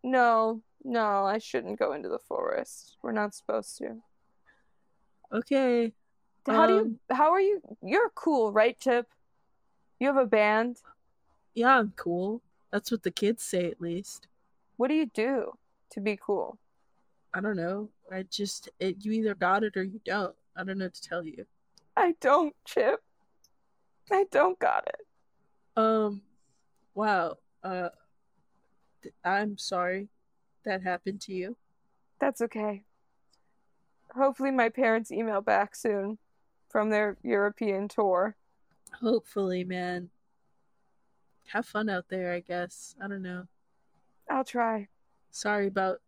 No. 0.03 0.61
No, 0.83 1.23
I 1.23 1.37
shouldn't 1.37 1.79
go 1.79 1.93
into 1.93 2.09
the 2.09 2.19
forest. 2.19 2.97
We're 3.01 3.13
not 3.13 3.33
supposed 3.33 3.77
to. 3.77 4.01
okay 5.31 5.93
How 6.45 6.67
do 6.67 6.73
you 6.73 6.79
Um, 6.81 6.99
how 7.09 7.31
are 7.31 7.39
you 7.39 7.61
you're 7.81 8.09
cool, 8.09 8.51
right, 8.51 8.77
Chip? 8.77 9.07
You 9.99 10.07
have 10.07 10.17
a 10.17 10.25
band. 10.25 10.77
Yeah, 11.55 11.77
I'm 11.79 11.93
cool. 11.95 12.41
That's 12.71 12.91
what 12.91 13.03
the 13.03 13.11
kids 13.11 13.43
say, 13.43 13.69
at 13.71 13.79
least. 13.79 14.27
What 14.75 14.89
do 14.89 14.95
you 14.95 15.05
do 15.05 15.53
to 15.91 16.01
be 16.01 16.17
cool? 16.17 16.57
I 17.33 17.41
don't 17.41 17.57
know. 17.57 17.89
I 18.11 18.23
just, 18.23 18.69
it, 18.79 18.97
you 18.99 19.11
either 19.11 19.33
got 19.35 19.63
it 19.63 19.75
or 19.75 19.83
you 19.83 19.99
don't. 20.05 20.35
I 20.55 20.63
don't 20.63 20.77
know 20.77 20.85
what 20.85 20.93
to 20.93 21.01
tell 21.01 21.25
you. 21.25 21.45
I 21.97 22.13
don't, 22.21 22.55
Chip. 22.65 23.01
I 24.11 24.25
don't 24.31 24.59
got 24.59 24.87
it. 24.87 25.07
Um, 25.75 26.21
wow. 26.93 27.37
Uh, 27.63 27.89
th- 29.01 29.15
I'm 29.25 29.57
sorry 29.57 30.09
that 30.65 30.83
happened 30.83 31.21
to 31.21 31.33
you. 31.33 31.57
That's 32.19 32.41
okay. 32.41 32.83
Hopefully 34.15 34.51
my 34.51 34.69
parents 34.69 35.11
email 35.11 35.41
back 35.41 35.75
soon 35.75 36.19
from 36.69 36.89
their 36.91 37.17
European 37.23 37.87
tour. 37.87 38.35
Hopefully, 39.01 39.63
man. 39.63 40.09
have 41.47 41.65
fun 41.65 41.89
out 41.89 42.05
there, 42.09 42.31
I 42.31 42.41
guess. 42.41 42.95
I 43.03 43.07
don't 43.07 43.23
know. 43.23 43.47
I'll 44.29 44.43
try. 44.43 44.87
Sorry 45.31 45.65
about 45.67 45.99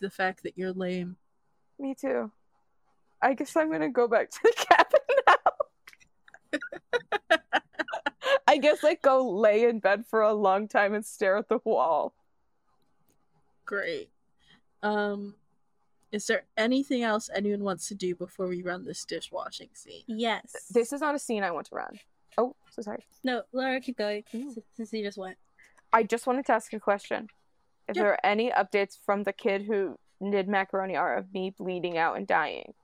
the 0.00 0.10
fact 0.10 0.42
that 0.42 0.56
you're 0.56 0.72
lame. 0.72 1.16
Me 1.78 1.94
too. 1.94 2.30
I 3.22 3.34
guess 3.34 3.54
I'm 3.56 3.70
gonna 3.70 3.90
go 3.90 4.08
back 4.08 4.30
to 4.32 4.38
the 4.42 4.52
cabin 4.56 5.00
now. 5.26 5.36
I 8.46 8.56
guess 8.58 8.82
like 8.82 9.02
go 9.02 9.30
lay 9.30 9.64
in 9.64 9.78
bed 9.78 10.04
for 10.06 10.22
a 10.22 10.32
long 10.32 10.66
time 10.68 10.94
and 10.94 11.04
stare 11.04 11.36
at 11.36 11.48
the 11.48 11.60
wall. 11.64 12.14
Great. 13.64 14.10
Um 14.82 15.34
is 16.12 16.26
there 16.26 16.42
anything 16.56 17.04
else 17.04 17.30
anyone 17.32 17.62
wants 17.62 17.86
to 17.88 17.94
do 17.94 18.16
before 18.16 18.48
we 18.48 18.62
run 18.62 18.84
this 18.84 19.04
dishwashing 19.04 19.68
scene? 19.74 20.02
Yes. 20.08 20.66
This 20.70 20.92
is 20.92 21.00
not 21.00 21.14
a 21.14 21.18
scene 21.20 21.44
I 21.44 21.52
want 21.52 21.68
to 21.68 21.76
run. 21.76 22.00
Oh, 22.36 22.56
so 22.70 22.82
sorry. 22.82 23.04
No, 23.22 23.42
Laura, 23.52 23.80
keep 23.80 23.98
going. 23.98 24.24
Since 24.74 24.92
you 24.92 25.04
just 25.04 25.18
went. 25.18 25.36
I 25.92 26.02
just 26.02 26.26
wanted 26.26 26.46
to 26.46 26.52
ask 26.52 26.72
a 26.72 26.80
question. 26.80 27.28
Is 27.90 27.96
Yeah. 27.96 28.02
there 28.04 28.26
any 28.26 28.52
updates 28.52 28.96
from 29.04 29.24
the 29.24 29.32
kid 29.32 29.62
who 29.62 29.98
did 30.22 30.48
macaroni 30.48 30.94
art 30.94 31.18
of 31.18 31.32
me 31.34 31.50
bleeding 31.50 31.98
out 31.98 32.16
and 32.16 32.24
dying? 32.26 32.74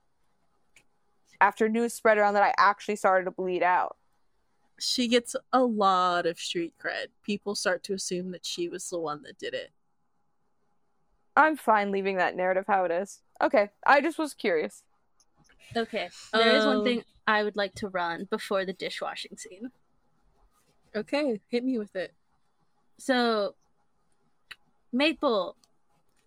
After 1.39 1.69
news 1.69 1.93
spread 1.93 2.17
around 2.17 2.33
that 2.33 2.43
I 2.43 2.53
actually 2.57 2.97
started 2.97 3.23
to 3.25 3.31
bleed 3.31 3.63
out. 3.63 3.95
She 4.79 5.07
gets 5.07 5.33
a 5.53 5.63
lot 5.63 6.25
of 6.25 6.37
street 6.39 6.73
cred. 6.77 7.07
People 7.23 7.55
start 7.55 7.83
to 7.83 7.93
assume 7.93 8.31
that 8.31 8.45
she 8.45 8.67
was 8.67 8.89
the 8.89 8.99
one 8.99 9.21
that 9.23 9.37
did 9.37 9.53
it. 9.53 9.71
I'm 11.37 11.55
fine 11.55 11.91
leaving 11.91 12.17
that 12.17 12.35
narrative 12.35 12.65
how 12.67 12.83
it 12.83 12.91
is. 12.91 13.21
Okay, 13.41 13.69
I 13.85 14.01
just 14.01 14.17
was 14.17 14.33
curious. 14.33 14.83
Okay. 15.75 16.09
There 16.33 16.55
is 16.55 16.65
one 16.65 16.77
Um, 16.77 16.83
thing 16.83 17.03
I 17.27 17.43
would 17.43 17.55
like 17.55 17.75
to 17.75 17.87
run 17.87 18.25
before 18.25 18.65
the 18.65 18.73
dishwashing 18.73 19.37
scene. 19.37 19.71
Okay, 20.95 21.39
hit 21.47 21.63
me 21.63 21.77
with 21.77 21.95
it. 21.95 22.13
So 22.97 23.55
Maple 24.91 25.55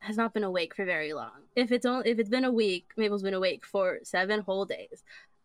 has 0.01 0.16
not 0.16 0.32
been 0.32 0.45
awake 0.45 0.74
for 0.74 0.85
very 0.85 1.12
long. 1.12 1.43
If 1.55 1.73
it's 1.73 1.87
only 1.87 2.11
if 2.11 2.19
it's 2.19 2.28
been 2.28 2.45
a 2.45 2.53
week, 2.53 2.91
Maple's 2.97 3.23
been 3.23 3.35
awake 3.35 3.65
for 3.66 3.99
seven 4.03 4.41
whole 4.41 4.65
days. 4.65 5.03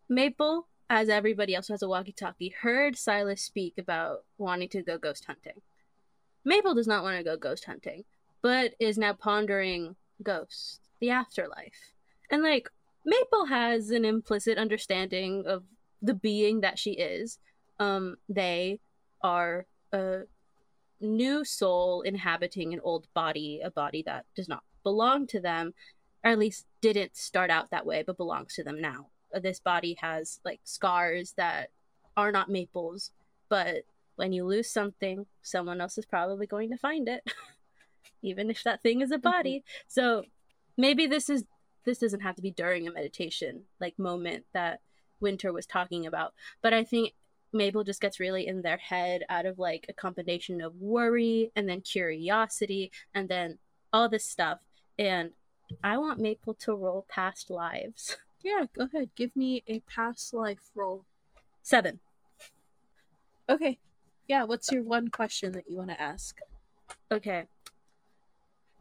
Maple, 0.07 0.67
as 0.89 1.09
everybody 1.09 1.55
else 1.55 1.67
who 1.67 1.73
has 1.73 1.81
a 1.81 1.87
walkie-talkie, 1.87 2.55
heard 2.61 2.97
Silas 2.97 3.41
speak 3.41 3.73
about 3.77 4.23
wanting 4.37 4.69
to 4.69 4.83
go 4.83 4.97
ghost 4.97 5.25
hunting. 5.25 5.61
Maple 6.45 6.75
does 6.75 6.87
not 6.87 7.03
want 7.03 7.17
to 7.17 7.23
go 7.23 7.37
ghost 7.37 7.65
hunting, 7.65 8.03
but 8.41 8.75
is 8.79 8.97
now 8.97 9.13
pondering 9.13 9.95
ghosts, 10.21 10.79
the 10.99 11.09
afterlife. 11.09 11.93
And 12.29 12.43
like 12.43 12.69
Maple 13.05 13.45
has 13.45 13.89
an 13.89 14.05
implicit 14.05 14.57
understanding 14.57 15.45
of 15.47 15.63
the 16.01 16.13
being 16.13 16.61
that 16.61 16.77
she 16.77 16.91
is. 16.91 17.39
Um, 17.79 18.17
they 18.29 18.79
are 19.21 19.65
a 19.91 20.21
new 21.01 21.43
soul 21.43 22.01
inhabiting 22.01 22.73
an 22.73 22.79
old 22.83 23.07
body, 23.13 23.61
a 23.63 23.71
body 23.71 24.03
that 24.05 24.25
does 24.35 24.47
not 24.47 24.63
belong 24.83 25.27
to 25.27 25.39
them, 25.39 25.73
or 26.23 26.31
at 26.31 26.39
least 26.39 26.65
didn't 26.81 27.15
start 27.15 27.49
out 27.49 27.71
that 27.71 27.85
way, 27.85 28.03
but 28.05 28.17
belongs 28.17 28.53
to 28.55 28.63
them 28.63 28.81
now. 28.81 29.07
Uh, 29.33 29.39
This 29.39 29.59
body 29.59 29.97
has 30.01 30.39
like 30.45 30.61
scars 30.63 31.33
that 31.37 31.69
are 32.17 32.31
not 32.31 32.49
Maple's, 32.49 33.11
but 33.49 33.83
when 34.15 34.31
you 34.31 34.45
lose 34.45 34.71
something, 34.71 35.25
someone 35.41 35.81
else 35.81 35.97
is 35.97 36.05
probably 36.05 36.47
going 36.47 36.71
to 36.71 36.77
find 36.77 37.09
it, 37.09 37.23
even 38.21 38.49
if 38.49 38.63
that 38.63 38.81
thing 38.81 39.01
is 39.01 39.11
a 39.11 39.17
body. 39.17 39.63
So 39.87 40.23
maybe 40.77 41.07
this 41.07 41.29
is 41.29 41.43
this 41.83 41.99
doesn't 41.99 42.21
have 42.21 42.35
to 42.35 42.41
be 42.41 42.51
during 42.51 42.87
a 42.87 42.91
meditation 42.91 43.63
like 43.79 43.99
moment 43.99 44.45
that 44.53 44.79
Winter 45.19 45.53
was 45.53 45.65
talking 45.65 46.05
about, 46.05 46.33
but 46.61 46.73
I 46.73 46.83
think 46.83 47.13
Maple 47.55 47.83
just 47.83 48.01
gets 48.01 48.19
really 48.19 48.45
in 48.45 48.61
their 48.61 48.77
head 48.77 49.23
out 49.29 49.45
of 49.45 49.57
like 49.57 49.85
a 49.89 49.93
combination 49.93 50.61
of 50.61 50.75
worry 50.75 51.51
and 51.55 51.67
then 51.67 51.81
curiosity 51.81 52.91
and 53.13 53.29
then 53.29 53.57
all 53.93 54.09
this 54.09 54.25
stuff. 54.25 54.59
And 54.99 55.31
I 55.83 55.97
want 55.97 56.19
Maple 56.19 56.53
to 56.55 56.75
roll 56.75 57.05
past 57.09 57.49
lives. 57.49 58.17
Yeah, 58.43 58.65
go 58.77 58.83
ahead. 58.83 59.09
Give 59.15 59.35
me 59.35 59.63
a 59.67 59.79
past 59.79 60.31
life 60.31 60.59
roll. 60.75 61.03
Seven. 61.63 61.99
Okay. 63.49 63.79
Yeah, 64.27 64.43
what's 64.43 64.71
your 64.71 64.83
one 64.83 65.07
question 65.07 65.51
that 65.53 65.63
you 65.67 65.77
want 65.77 65.89
to 65.89 65.99
ask? 65.99 66.37
Okay. 67.11 67.45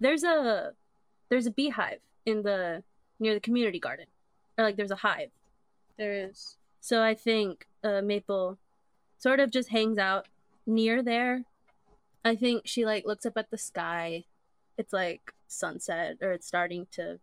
There's 0.01 0.22
a 0.22 0.72
there's 1.30 1.46
a 1.46 1.51
beehive 1.51 2.01
in 2.26 2.42
the 2.42 2.82
near 3.18 3.32
the 3.32 3.40
community 3.40 3.80
garden. 3.80 4.05
Or 4.59 4.64
like 4.64 4.76
there's 4.76 4.90
a 4.90 4.96
hive. 4.96 5.30
There 5.96 6.12
is. 6.12 6.59
So 6.80 7.02
I 7.02 7.14
think 7.14 7.66
uh, 7.82 8.02
Maple 8.02 8.59
sort 9.24 9.40
of 9.40 9.51
just 9.51 9.70
hangs 9.70 9.96
out 9.96 10.28
near 10.66 11.02
there. 11.02 11.44
I 12.26 12.36
think 12.36 12.66
she 12.66 12.84
like 12.84 13.06
looks 13.06 13.24
up 13.24 13.38
at 13.38 13.51
the 13.51 13.56
sky. 13.56 14.24
It's 14.76 14.92
like 14.92 15.32
sunset 15.48 16.18
or 16.20 16.32
it's 16.32 16.46
starting 16.46 16.86
to 16.92 17.20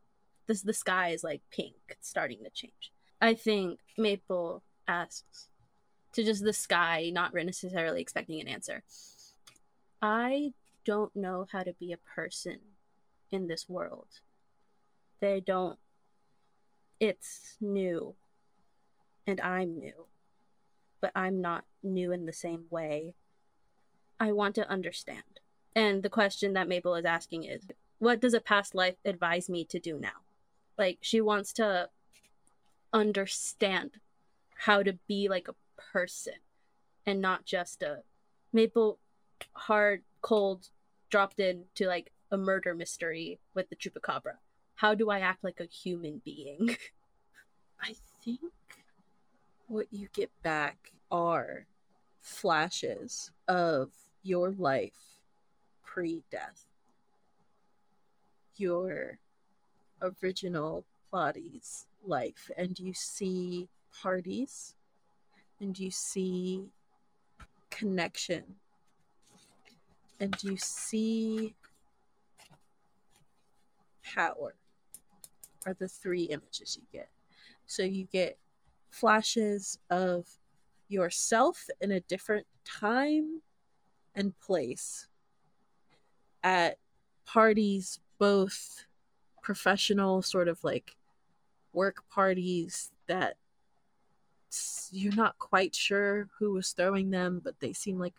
this 0.47 0.63
the 0.63 0.73
sky 0.73 1.09
is 1.09 1.23
like 1.23 1.41
pink, 1.51 1.75
it's 1.89 2.09
starting 2.09 2.39
to 2.43 2.49
change. 2.49 2.91
I 3.21 3.35
think 3.35 3.81
Maple 3.99 4.63
asks 4.87 5.47
to 6.13 6.23
just 6.23 6.43
the 6.43 6.53
sky, 6.53 7.11
not 7.13 7.35
necessarily 7.35 8.01
expecting 8.01 8.41
an 8.41 8.47
answer. 8.47 8.81
I 10.01 10.53
don't 10.83 11.15
know 11.15 11.45
how 11.51 11.61
to 11.61 11.73
be 11.73 11.91
a 11.91 11.97
person 11.97 12.57
in 13.29 13.47
this 13.47 13.69
world. 13.69 14.07
They 15.19 15.39
don't 15.39 15.77
it's 16.99 17.57
new 17.61 18.15
and 19.27 19.39
I'm 19.39 19.77
new, 19.77 20.07
but 20.99 21.11
I'm 21.13 21.41
not 21.41 21.63
new 21.83 22.11
in 22.11 22.25
the 22.25 22.33
same 22.33 22.65
way. 22.69 23.13
I 24.19 24.31
want 24.31 24.55
to 24.55 24.69
understand. 24.69 25.23
And 25.75 26.03
the 26.03 26.09
question 26.09 26.53
that 26.53 26.67
Maple 26.67 26.95
is 26.95 27.05
asking 27.05 27.45
is 27.45 27.63
what 27.99 28.19
does 28.19 28.33
a 28.33 28.41
past 28.41 28.75
life 28.75 28.95
advise 29.05 29.49
me 29.49 29.63
to 29.65 29.79
do 29.79 29.99
now? 29.99 30.25
Like, 30.77 30.97
she 31.01 31.21
wants 31.21 31.53
to 31.53 31.89
understand 32.93 33.91
how 34.55 34.83
to 34.83 34.93
be 35.07 35.27
like 35.29 35.47
a 35.47 35.55
person 35.91 36.33
and 37.05 37.21
not 37.21 37.45
just 37.45 37.81
a 37.83 38.03
Maple 38.53 38.99
hard, 39.53 40.03
cold, 40.21 40.69
dropped 41.09 41.39
into 41.39 41.85
like 41.85 42.11
a 42.31 42.37
murder 42.37 42.73
mystery 42.73 43.39
with 43.53 43.69
the 43.69 43.75
chupacabra. 43.75 44.35
How 44.75 44.93
do 44.93 45.09
I 45.09 45.19
act 45.19 45.43
like 45.43 45.59
a 45.59 45.65
human 45.65 46.21
being? 46.23 46.75
I 47.81 47.95
think 48.23 48.39
what 49.67 49.87
you 49.91 50.09
get 50.13 50.31
back 50.43 50.91
are 51.11 51.65
flashes 52.21 53.31
of 53.47 53.89
your 54.23 54.51
life 54.51 55.17
pre 55.83 56.23
death. 56.31 56.65
Your 58.55 59.19
original 60.01 60.85
body's 61.11 61.87
life. 62.05 62.49
And 62.57 62.79
you 62.79 62.93
see 62.93 63.67
parties 64.01 64.75
and 65.59 65.77
you 65.77 65.91
see 65.91 66.69
connection 67.69 68.43
and 70.19 70.35
you 70.43 70.55
see 70.57 71.55
power 74.03 74.55
are 75.65 75.73
the 75.73 75.87
three 75.87 76.23
images 76.23 76.77
you 76.79 76.83
get. 76.91 77.09
So 77.65 77.83
you 77.83 78.05
get 78.11 78.37
flashes 78.89 79.79
of 79.89 80.27
yourself 80.91 81.67
in 81.79 81.91
a 81.91 81.99
different 82.01 82.45
time 82.65 83.41
and 84.15 84.37
place 84.39 85.07
at 86.43 86.77
parties, 87.25 87.99
both 88.19 88.85
professional, 89.41 90.21
sort 90.21 90.47
of 90.47 90.63
like 90.63 90.95
work 91.73 92.03
parties 92.09 92.91
that 93.07 93.37
you're 94.91 95.15
not 95.15 95.37
quite 95.39 95.73
sure 95.73 96.27
who 96.37 96.53
was 96.53 96.71
throwing 96.71 97.09
them, 97.09 97.41
but 97.43 97.59
they 97.59 97.73
seem 97.73 97.97
like 97.97 98.15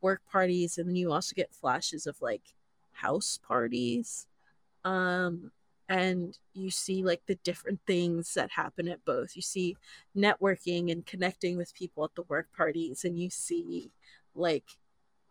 work 0.00 0.22
parties. 0.30 0.78
And 0.78 0.88
then 0.88 0.96
you 0.96 1.12
also 1.12 1.34
get 1.34 1.52
flashes 1.52 2.06
of 2.06 2.20
like 2.22 2.42
house 2.92 3.38
parties. 3.46 4.26
Um, 4.84 5.50
and 5.88 6.36
you 6.52 6.70
see 6.70 7.02
like 7.02 7.22
the 7.26 7.36
different 7.36 7.80
things 7.86 8.34
that 8.34 8.50
happen 8.50 8.88
at 8.88 9.04
both. 9.04 9.36
You 9.36 9.42
see 9.42 9.76
networking 10.16 10.90
and 10.90 11.06
connecting 11.06 11.56
with 11.56 11.74
people 11.74 12.04
at 12.04 12.14
the 12.14 12.22
work 12.22 12.48
parties, 12.56 13.04
and 13.04 13.18
you 13.18 13.30
see 13.30 13.90
like 14.34 14.64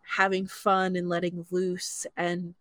having 0.02 0.46
fun 0.46 0.96
and 0.96 1.08
letting 1.08 1.46
loose 1.50 2.06
and 2.16 2.54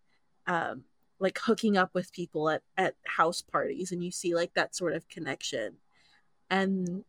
um, 0.48 0.84
like 1.20 1.40
hooking 1.40 1.78
up 1.78 1.94
with 1.94 2.12
people 2.12 2.50
at, 2.50 2.62
at 2.78 2.96
house 3.06 3.42
parties, 3.42 3.92
and 3.92 4.04
you 4.04 4.12
see 4.12 4.36
like 4.36 4.54
that 4.54 4.76
sort 4.76 4.94
of 4.94 5.08
connection. 5.08 5.76
And 6.50 7.04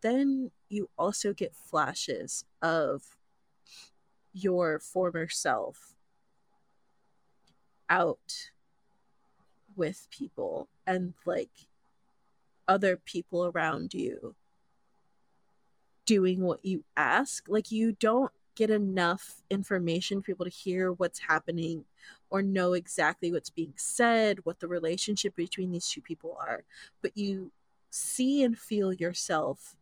then 0.00 0.50
you 0.68 0.90
also 0.98 1.32
get 1.32 1.54
flashes 1.54 2.44
of 2.62 3.02
your 4.32 4.80
former 4.80 5.28
self 5.28 5.94
out 7.88 8.50
with 9.76 10.06
people 10.10 10.68
and 10.86 11.14
like 11.24 11.50
other 12.66 12.96
people 12.96 13.46
around 13.46 13.94
you 13.94 14.34
doing 16.06 16.40
what 16.40 16.64
you 16.64 16.84
ask 16.96 17.44
like 17.48 17.70
you 17.70 17.92
don't 17.92 18.32
get 18.54 18.70
enough 18.70 19.42
information 19.50 20.20
for 20.20 20.26
people 20.26 20.44
to 20.44 20.50
hear 20.50 20.92
what's 20.92 21.18
happening 21.18 21.84
or 22.30 22.42
know 22.42 22.72
exactly 22.72 23.32
what's 23.32 23.50
being 23.50 23.72
said, 23.76 24.44
what 24.44 24.60
the 24.60 24.68
relationship 24.68 25.34
between 25.36 25.72
these 25.72 25.88
two 25.88 26.00
people 26.00 26.36
are. 26.40 26.64
But 27.02 27.16
you 27.16 27.50
see 27.90 28.42
and 28.42 28.58
feel 28.58 28.92
yourself 28.92 29.76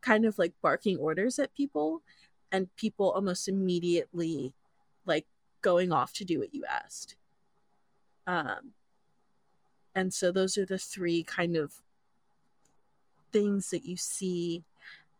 kind 0.00 0.24
of 0.24 0.38
like 0.38 0.52
barking 0.62 0.98
orders 0.98 1.38
at 1.38 1.54
people 1.54 2.02
and 2.52 2.74
people 2.76 3.10
almost 3.10 3.48
immediately 3.48 4.54
like 5.06 5.26
going 5.62 5.92
off 5.92 6.12
to 6.14 6.24
do 6.24 6.38
what 6.38 6.54
you 6.54 6.64
asked. 6.64 7.16
Um 8.26 8.72
and 9.94 10.14
so 10.14 10.30
those 10.30 10.56
are 10.56 10.66
the 10.66 10.78
three 10.78 11.22
kind 11.22 11.56
of 11.56 11.72
things 13.32 13.70
that 13.70 13.84
you 13.84 13.96
see 13.96 14.64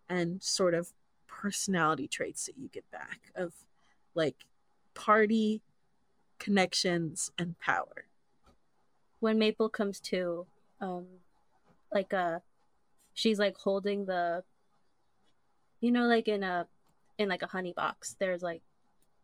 and 0.08 0.42
sort 0.42 0.74
of 0.74 0.92
personality 1.26 2.08
traits 2.08 2.46
that 2.46 2.58
you 2.58 2.68
get 2.68 2.88
back 2.90 3.32
of 3.34 3.52
like 4.14 4.46
party 4.94 5.62
connections 6.38 7.30
and 7.38 7.58
power. 7.58 8.06
When 9.20 9.38
maple 9.38 9.68
comes 9.68 10.00
to 10.00 10.46
um 10.80 11.06
like 11.92 12.14
uh 12.14 12.38
she's 13.14 13.38
like 13.38 13.56
holding 13.56 14.06
the 14.06 14.42
you 15.80 15.90
know 15.90 16.06
like 16.06 16.28
in 16.28 16.42
a 16.42 16.66
in 17.18 17.28
like 17.28 17.42
a 17.42 17.46
honey 17.46 17.72
box 17.74 18.16
there's 18.18 18.42
like 18.42 18.62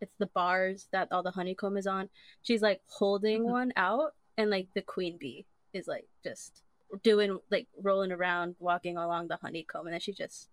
it's 0.01 0.15
the 0.19 0.27
bars 0.27 0.89
that 0.93 1.09
all 1.11 1.23
the 1.23 1.31
honeycomb 1.31 1.77
is 1.77 1.87
on. 1.87 2.09
She's 2.43 2.63
like 2.63 2.83
holding 2.87 3.43
Mhm. 3.43 3.51
one 3.51 3.73
out 3.77 4.15
and 4.37 4.51
like 4.51 4.73
the 4.75 4.83
queen 4.83 5.17
bee 5.17 5.47
is 5.73 5.87
like 5.89 6.07
just 6.23 6.63
doing 7.03 7.41
like 7.51 7.67
rolling 7.81 8.13
around 8.13 8.57
walking 8.59 8.97
along 8.97 9.29
the 9.29 9.37
honeycomb 9.37 9.87
and 9.87 9.93
then 9.95 10.01
she 10.01 10.13
just 10.13 10.49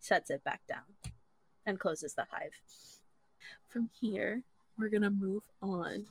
sets 0.00 0.30
it 0.30 0.42
back 0.44 0.66
down 0.66 0.96
and 1.66 1.78
closes 1.78 2.14
the 2.14 2.24
hive. 2.30 2.54
From 3.68 3.90
here 4.00 4.42
we're 4.78 4.88
to 4.88 5.10
move 5.10 5.42
on 5.60 6.06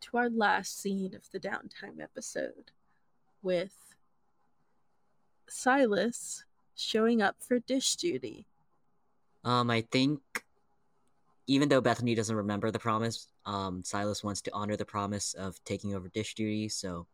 to 0.00 0.16
our 0.18 0.28
last 0.28 0.78
scene 0.78 1.14
of 1.14 1.30
the 1.30 1.40
downtime 1.40 2.00
episode 2.00 2.70
with 3.42 3.94
silas 5.48 6.44
showing 6.76 7.22
up 7.22 7.36
for 7.42 7.58
dish 7.58 7.96
duty. 7.96 8.46
Um, 9.44 9.70
I 9.70 9.82
think 9.82 10.43
even 11.46 11.68
though 11.68 11.80
Bethany 11.80 12.14
doesn't 12.14 12.36
remember 12.36 12.70
the 12.70 12.78
promise, 12.78 13.28
um, 13.44 13.82
Silas 13.84 14.24
wants 14.24 14.40
to 14.42 14.54
honor 14.54 14.76
the 14.76 14.84
promise 14.84 15.34
of 15.34 15.62
taking 15.64 15.94
over 15.94 16.08
dish 16.08 16.34
duty, 16.34 16.68
so 16.68 17.06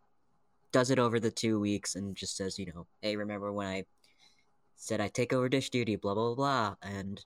does 0.72 0.90
it 0.90 0.98
over 0.98 1.18
the 1.18 1.30
two 1.30 1.58
weeks 1.58 1.96
and 1.96 2.14
just 2.14 2.36
says, 2.36 2.58
you 2.58 2.66
know, 2.66 2.86
hey, 3.02 3.16
remember 3.16 3.52
when 3.52 3.66
I 3.66 3.84
said 4.76 5.00
I 5.00 5.08
take 5.08 5.32
over 5.32 5.48
dish 5.48 5.70
duty, 5.70 5.96
blah 5.96 6.14
blah 6.14 6.34
blah, 6.34 6.74
and 6.82 7.24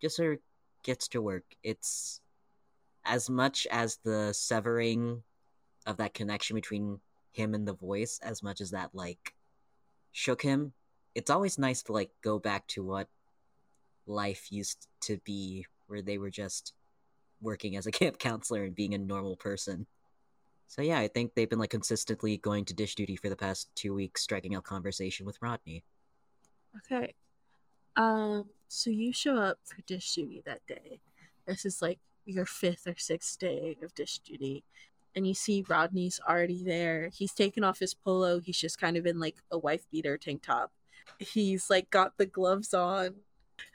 just 0.00 0.16
sort 0.16 0.34
of 0.34 0.38
gets 0.82 1.08
to 1.08 1.20
work. 1.20 1.44
It's 1.62 2.20
as 3.04 3.28
much 3.28 3.66
as 3.70 3.98
the 4.02 4.32
severing 4.32 5.22
of 5.86 5.98
that 5.98 6.14
connection 6.14 6.54
between 6.54 7.00
him 7.32 7.54
and 7.54 7.68
the 7.68 7.74
voice, 7.74 8.18
as 8.22 8.42
much 8.42 8.60
as 8.60 8.70
that 8.70 8.90
like 8.94 9.34
shook 10.12 10.40
him. 10.40 10.72
It's 11.14 11.30
always 11.30 11.58
nice 11.58 11.82
to 11.84 11.92
like 11.92 12.10
go 12.22 12.38
back 12.38 12.66
to 12.68 12.82
what 12.82 13.08
life 14.06 14.50
used 14.50 14.88
to 15.02 15.18
be 15.18 15.66
where 15.86 16.02
they 16.02 16.18
were 16.18 16.30
just 16.30 16.72
working 17.40 17.76
as 17.76 17.86
a 17.86 17.90
camp 17.92 18.18
counselor 18.18 18.64
and 18.64 18.74
being 18.74 18.94
a 18.94 18.98
normal 18.98 19.36
person. 19.36 19.86
So 20.68 20.82
yeah, 20.82 20.98
I 20.98 21.08
think 21.08 21.34
they've 21.34 21.48
been 21.48 21.58
like 21.58 21.70
consistently 21.70 22.36
going 22.38 22.64
to 22.66 22.74
dish 22.74 22.94
duty 22.94 23.16
for 23.16 23.28
the 23.28 23.36
past 23.36 23.68
two 23.74 23.94
weeks, 23.94 24.22
striking 24.22 24.54
out 24.54 24.64
conversation 24.64 25.24
with 25.24 25.40
Rodney. 25.40 25.84
Okay. 26.78 27.14
Um, 27.96 28.46
so 28.68 28.90
you 28.90 29.12
show 29.12 29.36
up 29.36 29.58
for 29.64 29.80
dish 29.82 30.14
duty 30.14 30.42
that 30.44 30.66
day. 30.66 31.00
This 31.46 31.64
is 31.64 31.80
like 31.80 31.98
your 32.24 32.46
fifth 32.46 32.86
or 32.86 32.96
sixth 32.98 33.38
day 33.38 33.76
of 33.82 33.94
dish 33.94 34.18
duty. 34.18 34.64
And 35.14 35.26
you 35.26 35.34
see 35.34 35.64
Rodney's 35.66 36.20
already 36.28 36.62
there. 36.62 37.10
He's 37.14 37.32
taken 37.32 37.64
off 37.64 37.78
his 37.78 37.94
polo. 37.94 38.40
He's 38.40 38.58
just 38.58 38.78
kind 38.78 38.96
of 38.96 39.06
in 39.06 39.18
like 39.18 39.36
a 39.50 39.58
wife 39.58 39.86
beater 39.90 40.18
tank 40.18 40.42
top. 40.42 40.72
He's 41.18 41.70
like 41.70 41.90
got 41.90 42.18
the 42.18 42.26
gloves 42.26 42.74
on. 42.74 43.14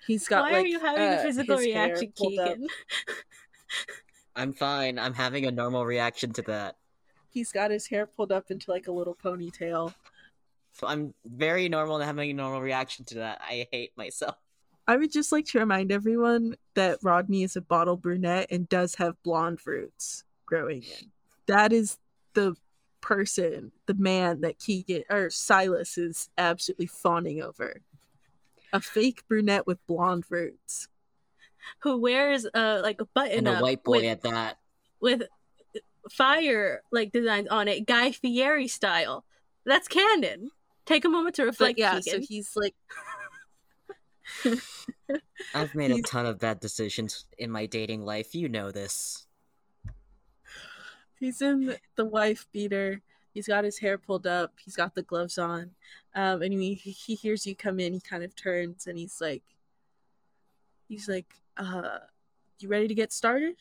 He's 0.07 0.27
got 0.27 0.43
why 0.43 0.51
like 0.51 0.65
are 0.65 0.67
you 0.67 0.79
having 0.79 1.03
uh, 1.03 1.17
a 1.19 1.23
physical 1.23 1.57
reaction 1.57 2.11
keegan 2.15 2.67
I'm 4.35 4.53
fine. 4.53 4.97
I'm 4.97 5.13
having 5.13 5.45
a 5.45 5.51
normal 5.51 5.85
reaction 5.85 6.31
to 6.33 6.41
that. 6.43 6.77
He's 7.29 7.51
got 7.51 7.71
his 7.71 7.87
hair 7.87 8.05
pulled 8.05 8.31
up 8.31 8.51
into 8.51 8.71
like 8.71 8.87
a 8.87 8.91
little 8.91 9.15
ponytail. 9.15 9.93
So 10.73 10.87
I'm 10.87 11.13
very 11.25 11.69
normal 11.69 11.97
and 11.97 12.05
having 12.05 12.29
a 12.29 12.33
normal 12.33 12.61
reaction 12.61 13.05
to 13.05 13.15
that. 13.15 13.41
I 13.41 13.67
hate 13.71 13.91
myself. 13.97 14.35
I 14.87 14.97
would 14.97 15.11
just 15.11 15.31
like 15.31 15.45
to 15.47 15.59
remind 15.59 15.91
everyone 15.91 16.55
that 16.75 16.99
Rodney 17.03 17.43
is 17.43 17.55
a 17.55 17.61
bottle 17.61 17.97
brunette 17.97 18.47
and 18.51 18.67
does 18.67 18.95
have 18.95 19.21
blonde 19.23 19.59
roots 19.65 20.23
growing 20.45 20.83
in. 20.83 21.11
That 21.47 21.71
is 21.71 21.97
the 22.33 22.55
person, 22.99 23.71
the 23.85 23.93
man 23.93 24.41
that 24.41 24.59
Keegan 24.59 25.03
or 25.09 25.29
Silas 25.29 25.97
is 25.97 26.29
absolutely 26.37 26.87
fawning 26.87 27.41
over. 27.41 27.81
A 28.73 28.79
fake 28.81 29.23
brunette 29.27 29.67
with 29.67 29.85
blonde 29.87 30.25
roots. 30.29 30.87
who 31.79 31.97
wears 31.97 32.45
uh 32.53 32.79
like 32.83 33.01
a 33.01 33.05
button 33.05 33.39
And 33.39 33.47
a 33.47 33.53
up 33.53 33.61
white 33.61 33.83
boy 33.83 33.97
with, 33.97 34.05
at 34.05 34.21
that. 34.23 34.57
with 34.99 35.23
fire 36.09 36.81
like 36.91 37.11
designs 37.11 37.47
on 37.49 37.67
it, 37.67 37.85
Guy 37.85 38.11
Fieri 38.11 38.67
style. 38.67 39.25
That's 39.65 39.87
canon. 39.87 40.51
Take 40.85 41.05
a 41.05 41.09
moment 41.09 41.35
to 41.35 41.43
But 41.43 41.47
reflect. 41.47 41.79
yeah, 41.79 41.99
Keegan. 41.99 42.21
so 42.23 42.27
he's 42.27 42.55
like 42.55 42.75
I've 45.53 45.75
made 45.75 45.91
a 45.91 46.01
ton 46.01 46.25
of 46.25 46.39
bad 46.39 46.59
decisions 46.59 47.25
in 47.37 47.51
my 47.51 47.65
dating 47.65 48.05
life. 48.05 48.33
You 48.33 48.47
know 48.49 48.71
this. 48.71 49.25
he's 51.19 51.41
in 51.41 51.75
the 51.95 52.05
wife 52.05 52.47
beater. 52.51 53.01
He's 53.33 53.47
got 53.47 53.63
his 53.63 53.79
hair 53.79 53.97
pulled 53.97 54.27
up. 54.27 54.53
He's 54.63 54.75
got 54.75 54.95
the 54.95 55.03
gloves 55.03 55.37
on. 55.37 55.71
Um, 56.15 56.41
and 56.41 56.53
he, 56.53 56.73
he 56.73 57.15
hears 57.15 57.47
you 57.47 57.55
come 57.55 57.79
in. 57.79 57.93
He 57.93 57.99
kind 57.99 58.23
of 58.23 58.35
turns 58.35 58.87
and 58.87 58.97
he's 58.97 59.21
like, 59.21 59.43
he's 60.87 61.07
like, 61.07 61.33
uh, 61.57 61.99
you 62.59 62.69
ready 62.69 62.87
to 62.87 62.95
get 62.95 63.11
started? 63.11 63.55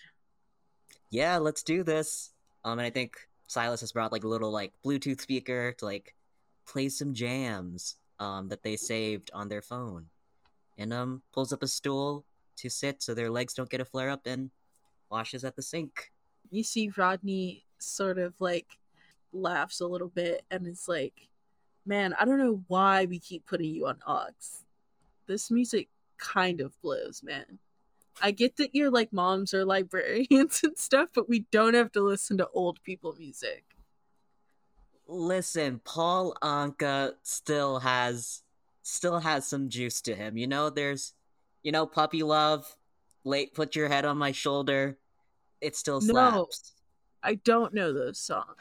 Yeah, 1.11 1.39
let's 1.39 1.63
do 1.63 1.83
this. 1.83 2.31
Um, 2.65 2.79
and 2.79 2.87
I 2.87 2.91
think 2.91 3.17
Silas 3.47 3.81
has 3.81 3.93
brought 3.93 4.13
like 4.13 4.25
a 4.25 4.29
little 4.29 4.51
like 4.51 4.73
Bluetooth 4.85 5.21
speaker 5.21 5.73
to 5.79 5.85
like 5.85 6.15
play 6.67 6.89
some 6.89 7.15
jams 7.15 7.97
um 8.21 8.49
that 8.49 8.63
they 8.63 8.77
saved 8.77 9.31
on 9.33 9.49
their 9.49 9.63
phone, 9.63 10.07
and 10.79 10.93
um 10.93 11.23
pulls 11.33 11.53
up 11.53 11.63
a 11.63 11.67
stool 11.67 12.25
to 12.57 12.69
sit 12.69 13.03
so 13.03 13.15
their 13.15 13.31
legs 13.31 13.55
don't 13.55 13.71
get 13.71 13.81
a 13.81 13.85
flare 13.85 14.11
up 14.11 14.27
and 14.27 14.51
washes 15.11 15.43
at 15.43 15.57
the 15.57 15.63
sink. 15.63 16.13
You 16.51 16.63
see 16.63 16.93
Rodney 16.97 17.65
sort 17.79 18.19
of 18.19 18.35
like 18.41 18.79
laughs 19.33 19.81
a 19.81 19.87
little 19.87 20.09
bit 20.09 20.43
and 20.51 20.67
is 20.67 20.89
like, 20.89 21.29
man, 21.87 22.15
I 22.19 22.25
don't 22.25 22.39
know 22.39 22.63
why 22.69 23.07
we 23.07 23.19
keep 23.19 23.47
putting 23.47 23.75
you 23.75 23.87
on 23.87 23.99
aux. 24.07 24.27
This 25.27 25.51
music 25.51 25.89
kind 26.19 26.61
of 26.61 26.81
blows, 26.83 27.23
man. 27.23 27.59
I 28.23 28.33
get 28.33 28.57
that 28.57 28.75
your 28.75 28.91
like 28.91 29.13
moms 29.13 29.55
are 29.55 29.65
librarians 29.65 30.61
and 30.65 30.77
stuff, 30.77 31.11
but 31.15 31.29
we 31.29 31.47
don't 31.51 31.75
have 31.75 31.93
to 31.93 32.03
listen 32.03 32.39
to 32.39 32.49
old 32.53 32.83
people 32.83 33.15
music. 33.19 33.65
Listen, 35.07 35.81
Paul 35.85 36.37
Anka 36.43 37.15
still 37.23 37.81
has 37.81 38.43
still 38.83 39.21
has 39.21 39.47
some 39.47 39.69
juice 39.69 40.01
to 40.03 40.15
him. 40.15 40.37
You 40.37 40.47
know, 40.47 40.71
there's 40.71 41.15
you 41.63 41.73
know, 41.73 41.87
puppy 41.87 42.23
love, 42.23 42.75
late 43.25 43.55
put 43.55 43.77
your 43.77 43.89
head 43.89 44.05
on 44.05 44.17
my 44.19 44.33
shoulder. 44.33 44.99
It 45.61 45.77
still 45.77 46.01
No. 46.01 46.13
slaps. 46.13 46.73
I 47.23 47.35
don't 47.35 47.75
know 47.75 47.93
those 47.93 48.19
songs. 48.19 48.57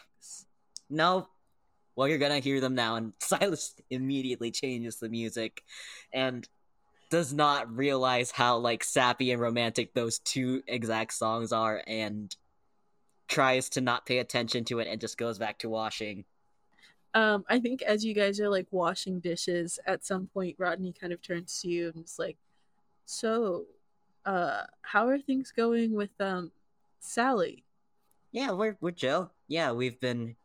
No. 0.90 1.28
Well, 1.96 2.08
you're 2.08 2.18
gonna 2.18 2.40
hear 2.40 2.62
them 2.62 2.76
now, 2.76 2.96
and 2.96 3.14
Silas 3.20 3.76
immediately 3.90 4.52
changes 4.52 4.98
the 4.98 5.10
music, 5.10 5.64
and 6.14 6.48
does 7.10 7.34
not 7.34 7.76
realize 7.76 8.32
how 8.32 8.58
like 8.58 8.84
sappy 8.84 9.32
and 9.32 9.42
romantic 9.42 9.94
those 9.94 10.20
two 10.20 10.62
exact 10.68 11.14
songs 11.14 11.52
are, 11.52 11.84
and 11.88 12.36
tries 13.28 13.70
to 13.70 13.82
not 13.82 14.06
pay 14.06 14.20
attention 14.20 14.64
to 14.66 14.80
it, 14.80 14.88
and 14.88 15.02
just 15.02 15.18
goes 15.18 15.38
back 15.38 15.60
to 15.60 15.70
washing. 15.70 16.26
Um, 17.14 17.44
I 17.50 17.60
think 17.60 17.82
as 17.82 18.06
you 18.06 18.14
guys 18.14 18.40
are 18.40 18.50
like 18.50 18.68
washing 18.72 19.20
dishes, 19.20 19.80
at 19.86 20.06
some 20.06 20.28
point 20.28 20.56
Rodney 20.60 20.94
kind 20.94 21.12
of 21.12 21.22
turns 21.22 21.60
to 21.62 21.68
you 21.68 21.92
and 21.94 22.06
is 22.06 22.20
like, 22.20 22.38
"So, 23.06 23.66
uh, 24.26 24.64
how 24.82 25.08
are 25.08 25.20
things 25.20 25.52
going 25.52 25.94
with 25.94 26.12
um 26.20 26.52
Sally?" 27.00 27.66
Yeah, 28.32 28.52
we're 28.52 28.78
we're 28.80 28.92
chill. 28.92 29.32
Yeah, 29.48 29.72
we've 29.72 30.00
been 30.00 30.36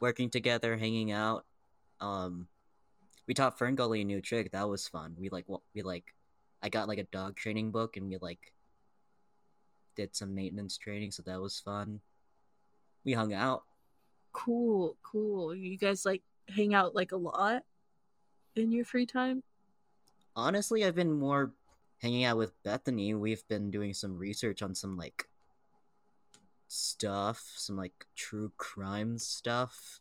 working 0.00 0.30
together, 0.30 0.76
hanging 0.76 1.12
out. 1.12 1.44
Um, 2.00 2.48
we 3.26 3.34
taught 3.34 3.58
Ferngully 3.58 4.02
a 4.02 4.04
new 4.04 4.20
trick. 4.20 4.52
That 4.52 4.68
was 4.68 4.88
fun. 4.88 5.14
We 5.18 5.28
like 5.28 5.46
we 5.74 5.82
like, 5.82 6.14
I 6.62 6.68
got 6.68 6.88
like 6.88 6.98
a 6.98 7.04
dog 7.04 7.36
training 7.36 7.70
book, 7.70 7.96
and 7.96 8.08
we 8.08 8.16
like 8.20 8.52
did 9.96 10.14
some 10.14 10.34
maintenance 10.34 10.78
training, 10.78 11.10
so 11.10 11.22
that 11.24 11.40
was 11.40 11.60
fun. 11.60 12.00
We 13.04 13.12
hung 13.12 13.32
out. 13.32 13.64
Cool, 14.32 14.96
cool. 15.02 15.54
You 15.54 15.76
guys 15.76 16.04
like 16.04 16.22
hang 16.48 16.74
out 16.74 16.94
like 16.94 17.12
a 17.12 17.16
lot 17.16 17.64
in 18.56 18.72
your 18.72 18.84
free 18.84 19.06
time? 19.06 19.42
Honestly, 20.36 20.84
I've 20.84 20.94
been 20.94 21.12
more 21.12 21.52
hanging 21.98 22.24
out 22.24 22.38
with 22.38 22.62
Bethany, 22.62 23.14
we've 23.14 23.46
been 23.48 23.70
doing 23.70 23.92
some 23.92 24.16
research 24.16 24.62
on 24.62 24.74
some 24.74 24.96
like 24.96 25.27
stuff, 26.68 27.52
some 27.56 27.76
like 27.76 28.06
true 28.14 28.52
crime 28.56 29.18
stuff. 29.18 30.00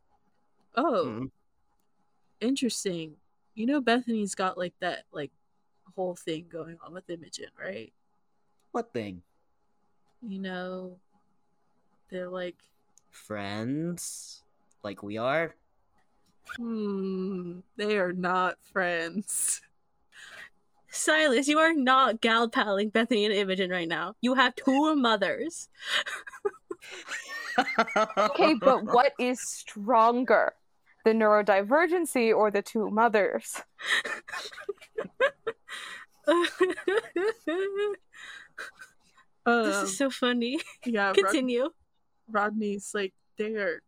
Oh, 0.75 1.05
Mm. 1.05 1.31
interesting. 2.41 3.15
You 3.55 3.65
know, 3.65 3.81
Bethany's 3.81 4.35
got 4.35 4.57
like 4.57 4.73
that 4.79 5.05
like 5.11 5.31
whole 5.95 6.15
thing 6.15 6.45
going 6.49 6.77
on 6.85 6.93
with 6.93 7.09
Imogen, 7.09 7.47
right? 7.59 7.91
What 8.71 8.93
thing? 8.93 9.23
You 10.21 10.39
know, 10.39 10.99
they're 12.09 12.29
like, 12.29 12.57
Friends? 13.09 14.43
Like 14.83 15.01
we 15.01 15.17
are? 15.17 15.55
hmm, 16.55 17.59
they 17.75 17.97
are 17.97 18.13
not 18.13 18.57
friends. 18.71 19.61
Silas, 20.89 21.47
you 21.47 21.59
are 21.59 21.73
not 21.73 22.21
gal 22.21 22.47
palling 22.49 22.89
Bethany 22.89 23.25
and 23.25 23.33
Imogen 23.33 23.69
right 23.69 23.87
now. 23.87 24.15
You 24.21 24.35
have 24.35 24.55
two 24.55 24.95
mothers. 24.95 25.69
Okay, 28.17 28.53
but 28.53 28.83
what 28.85 29.13
is 29.19 29.41
stronger? 29.41 30.53
The 31.05 31.11
neurodivergency 31.11 32.35
or 32.35 32.51
the 32.51 32.61
two 32.61 32.89
mothers? 32.89 33.61
this 39.47 39.75
Um, 39.77 39.85
is 39.85 39.97
so 39.97 40.09
funny. 40.09 40.59
yeah, 40.85 41.07
Rod- 41.07 41.15
Continue. 41.15 41.69
Rodney's 42.29 42.91
like 42.93 43.13
they 43.37 43.55
are 43.55 43.81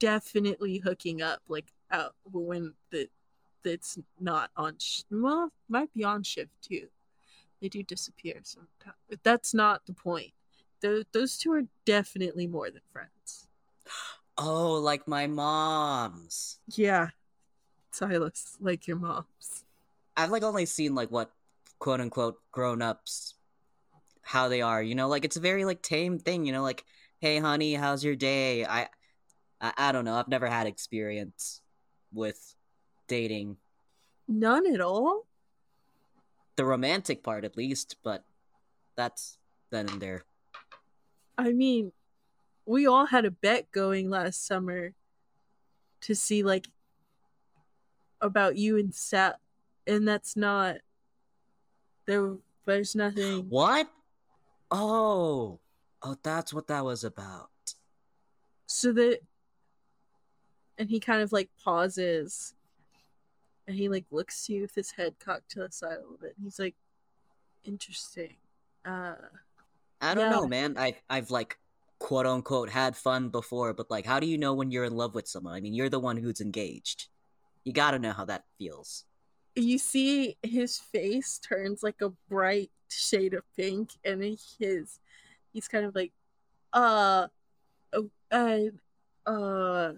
definitely 0.00 0.78
hooking 0.78 1.22
up 1.22 1.40
like 1.48 1.72
out 1.92 2.14
when 2.24 2.74
the 2.90 3.08
that's 3.62 3.98
not 4.18 4.50
on 4.56 4.76
sh- 4.78 5.02
well 5.10 5.52
might 5.68 5.92
be 5.94 6.02
on 6.04 6.22
shift 6.22 6.50
too 6.62 6.88
they 7.60 7.68
do 7.68 7.82
disappear 7.82 8.34
sometimes 8.42 8.96
but 9.08 9.22
that's 9.22 9.52
not 9.54 9.84
the 9.86 9.92
point 9.92 10.32
Tho- 10.80 11.04
those 11.12 11.36
two 11.38 11.52
are 11.52 11.62
definitely 11.84 12.46
more 12.46 12.70
than 12.70 12.82
friends 12.92 13.48
oh, 14.36 14.74
like 14.74 15.08
my 15.08 15.26
mom's. 15.26 16.58
yeah 16.68 17.08
silas 17.90 18.56
like 18.60 18.86
your 18.86 18.96
mom's 18.96 19.64
I've 20.16 20.30
like 20.30 20.42
only 20.42 20.66
seen 20.66 20.94
like 20.94 21.10
what 21.10 21.32
quote 21.78 22.00
unquote 22.00 22.36
grown 22.52 22.82
ups 22.82 23.34
how 24.22 24.48
they 24.48 24.60
are, 24.60 24.82
you 24.82 24.94
know, 24.94 25.08
like 25.08 25.24
it's 25.24 25.36
a 25.36 25.40
very 25.40 25.64
like 25.64 25.80
tame 25.80 26.18
thing, 26.18 26.44
you 26.44 26.52
know, 26.52 26.62
like, 26.62 26.84
hey 27.18 27.38
honey, 27.38 27.74
how's 27.74 28.04
your 28.04 28.16
day? 28.16 28.64
I 28.64 28.88
I, 29.60 29.72
I 29.76 29.92
don't 29.92 30.04
know, 30.04 30.14
I've 30.16 30.28
never 30.28 30.46
had 30.46 30.66
experience 30.66 31.62
with 32.12 32.54
dating. 33.08 33.56
none 34.28 34.72
at 34.72 34.80
all 34.80 35.26
The 36.56 36.64
romantic 36.64 37.22
part 37.22 37.44
at 37.44 37.56
least, 37.56 37.96
but 38.02 38.24
that's 38.96 39.38
then 39.70 39.88
and 39.88 40.02
there. 40.02 40.24
I 41.38 41.52
mean 41.52 41.92
we 42.66 42.86
all 42.86 43.06
had 43.06 43.24
a 43.24 43.30
bet 43.30 43.70
going 43.72 44.10
last 44.10 44.46
summer 44.46 44.92
to 46.02 46.14
see 46.14 46.42
like 46.42 46.66
about 48.20 48.56
you 48.56 48.78
and 48.78 48.94
Sat, 48.94 49.38
and 49.86 50.06
that's 50.06 50.36
not 50.36 50.76
there. 52.06 52.36
There's 52.66 52.94
nothing. 52.94 53.48
What? 53.48 53.88
Oh. 54.70 55.58
Oh, 56.02 56.16
that's 56.22 56.52
what 56.52 56.68
that 56.68 56.84
was 56.84 57.02
about. 57.02 57.48
So 58.66 58.92
that, 58.92 59.20
and 60.76 60.88
he 60.88 61.00
kind 61.00 61.22
of 61.22 61.32
like 61.32 61.48
pauses, 61.64 62.54
and 63.66 63.76
he 63.76 63.88
like 63.88 64.04
looks 64.10 64.46
to 64.46 64.52
you 64.52 64.62
with 64.62 64.74
his 64.74 64.92
head 64.92 65.14
cocked 65.18 65.50
to 65.52 65.60
the 65.60 65.70
side 65.70 65.96
a 65.96 66.00
little 66.00 66.18
bit. 66.20 66.34
And 66.36 66.44
he's 66.44 66.58
like, 66.58 66.76
"Interesting." 67.64 68.36
Uh, 68.84 69.14
I 70.00 70.14
don't 70.14 70.28
Yeah. 70.28 70.30
know, 70.30 70.46
man. 70.46 70.76
I 70.78 70.96
I've 71.10 71.30
like 71.30 71.58
quote 72.00 72.26
unquote 72.26 72.70
had 72.70 72.96
fun 72.96 73.30
before, 73.30 73.74
but 73.74 73.90
like 73.90 74.06
how 74.06 74.20
do 74.20 74.26
you 74.26 74.38
know 74.38 74.54
when 74.54 74.70
you're 74.70 74.84
in 74.84 74.96
love 74.96 75.14
with 75.14 75.28
someone? 75.28 75.54
I 75.54 75.60
mean, 75.60 75.74
you're 75.74 75.88
the 75.90 76.00
one 76.00 76.16
who's 76.16 76.40
engaged. 76.40 77.08
You 77.64 77.72
got 77.72 77.92
to 77.92 77.98
know 77.98 78.12
how 78.12 78.26
that 78.26 78.44
feels. 78.58 79.04
you 79.54 79.78
see 79.78 80.36
his 80.42 80.78
face 80.78 81.38
turns 81.38 81.82
like 81.82 82.00
a 82.00 82.10
bright 82.28 82.70
shade 82.88 83.34
of 83.34 83.42
pink, 83.56 83.90
and 84.04 84.22
his 84.58 85.00
he's 85.52 85.68
kind 85.68 85.84
of 85.84 85.94
like, 85.94 86.12
uh, 86.72 87.28
uh, 88.32 88.60
uh, 89.26 89.92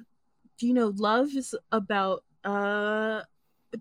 do 0.59 0.67
you 0.67 0.75
know 0.75 0.93
love 0.97 1.29
is 1.37 1.55
about 1.73 2.25
uh 2.45 3.23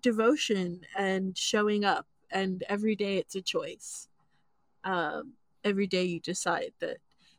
devotion 0.00 0.82
and 0.96 1.36
showing 1.38 1.84
up, 1.84 2.06
and 2.30 2.64
every 2.68 2.96
day 2.96 3.18
it's 3.18 3.34
a 3.36 3.42
choice. 3.42 4.08
Um, 4.84 5.34
every 5.64 5.86
day 5.86 6.04
you 6.04 6.20
decide 6.20 6.72
that 6.80 6.98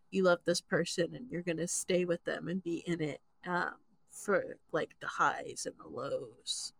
you 0.10 0.24
love 0.24 0.40
this 0.46 0.62
person 0.62 1.16
and 1.16 1.30
you're 1.30 1.42
gonna 1.42 1.68
stay 1.68 2.06
with 2.06 2.24
them 2.26 2.48
and 2.48 2.64
be 2.64 2.84
in 2.86 3.02
it 3.02 3.22
um 3.46 3.74
for 4.12 4.58
like 4.72 4.92
the 5.00 5.08
highs 5.08 5.66
and 5.66 5.76
the 5.80 5.88
lows 5.88 6.74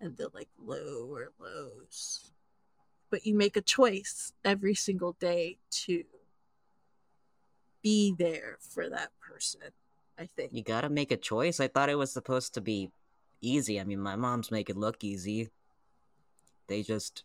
and 0.00 0.16
the 0.16 0.30
like 0.32 0.48
lower 0.64 1.32
lows. 1.40 2.30
But 3.10 3.26
you 3.26 3.34
make 3.34 3.56
a 3.56 3.62
choice 3.62 4.32
every 4.44 4.74
single 4.74 5.12
day 5.18 5.58
to 5.70 6.04
be 7.82 8.14
there 8.18 8.58
for 8.60 8.88
that 8.88 9.10
person. 9.20 9.60
I 10.18 10.26
think. 10.26 10.52
You 10.52 10.62
got 10.62 10.80
to 10.80 10.88
make 10.88 11.12
a 11.12 11.16
choice. 11.16 11.60
I 11.60 11.68
thought 11.68 11.88
it 11.88 11.94
was 11.94 12.12
supposed 12.12 12.54
to 12.54 12.60
be 12.60 12.90
easy. 13.40 13.80
I 13.80 13.84
mean, 13.84 14.00
my 14.00 14.16
mom's 14.16 14.50
make 14.50 14.68
it 14.68 14.76
look 14.76 15.04
easy. 15.04 15.48
They 16.66 16.82
just 16.82 17.24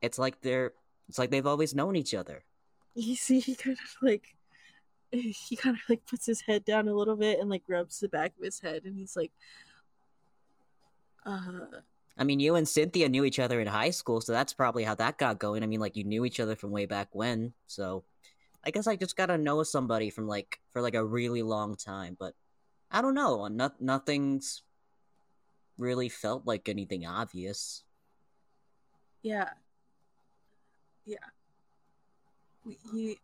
It's 0.00 0.18
like 0.18 0.40
they're 0.42 0.72
it's 1.08 1.18
like 1.18 1.30
they've 1.30 1.46
always 1.46 1.74
known 1.74 1.96
each 1.96 2.14
other. 2.14 2.44
You 2.94 3.16
see, 3.16 3.40
he 3.40 3.54
kind 3.54 3.76
of 3.76 3.96
like 4.02 4.36
he 5.10 5.56
kind 5.56 5.76
of 5.76 5.82
like 5.88 6.06
puts 6.06 6.26
his 6.26 6.40
head 6.42 6.64
down 6.64 6.88
a 6.88 6.94
little 6.94 7.16
bit 7.16 7.40
and 7.40 7.50
like 7.50 7.62
rubs 7.68 8.00
the 8.00 8.08
back 8.08 8.32
of 8.38 8.44
his 8.44 8.60
head, 8.60 8.82
and 8.84 8.96
he's 8.96 9.16
like, 9.16 9.32
uh, 11.26 11.80
I 12.16 12.24
mean, 12.24 12.40
you 12.40 12.54
and 12.54 12.68
Cynthia 12.68 13.08
knew 13.08 13.24
each 13.24 13.38
other 13.38 13.60
in 13.60 13.66
high 13.66 13.90
school, 13.90 14.20
so 14.20 14.32
that's 14.32 14.52
probably 14.52 14.84
how 14.84 14.94
that 14.96 15.18
got 15.18 15.38
going. 15.38 15.62
I 15.62 15.66
mean, 15.66 15.80
like 15.80 15.96
you 15.96 16.04
knew 16.04 16.24
each 16.24 16.40
other 16.40 16.56
from 16.56 16.70
way 16.70 16.86
back 16.86 17.08
when, 17.12 17.52
so 17.66 18.04
I 18.64 18.70
guess 18.70 18.86
I 18.86 18.96
just 18.96 19.16
gotta 19.16 19.38
know 19.38 19.62
somebody 19.62 20.10
from 20.10 20.26
like 20.26 20.60
for 20.72 20.80
like 20.80 20.94
a 20.94 21.04
really 21.04 21.42
long 21.42 21.76
time. 21.76 22.16
But 22.18 22.34
I 22.90 23.02
don't 23.02 23.14
know, 23.14 23.48
no- 23.48 23.70
nothing's 23.80 24.62
really 25.76 26.08
felt 26.08 26.46
like 26.46 26.68
anything 26.68 27.06
obvious. 27.06 27.82
yeah, 29.22 29.50
yeah. 31.04 31.16
He, 32.92 33.18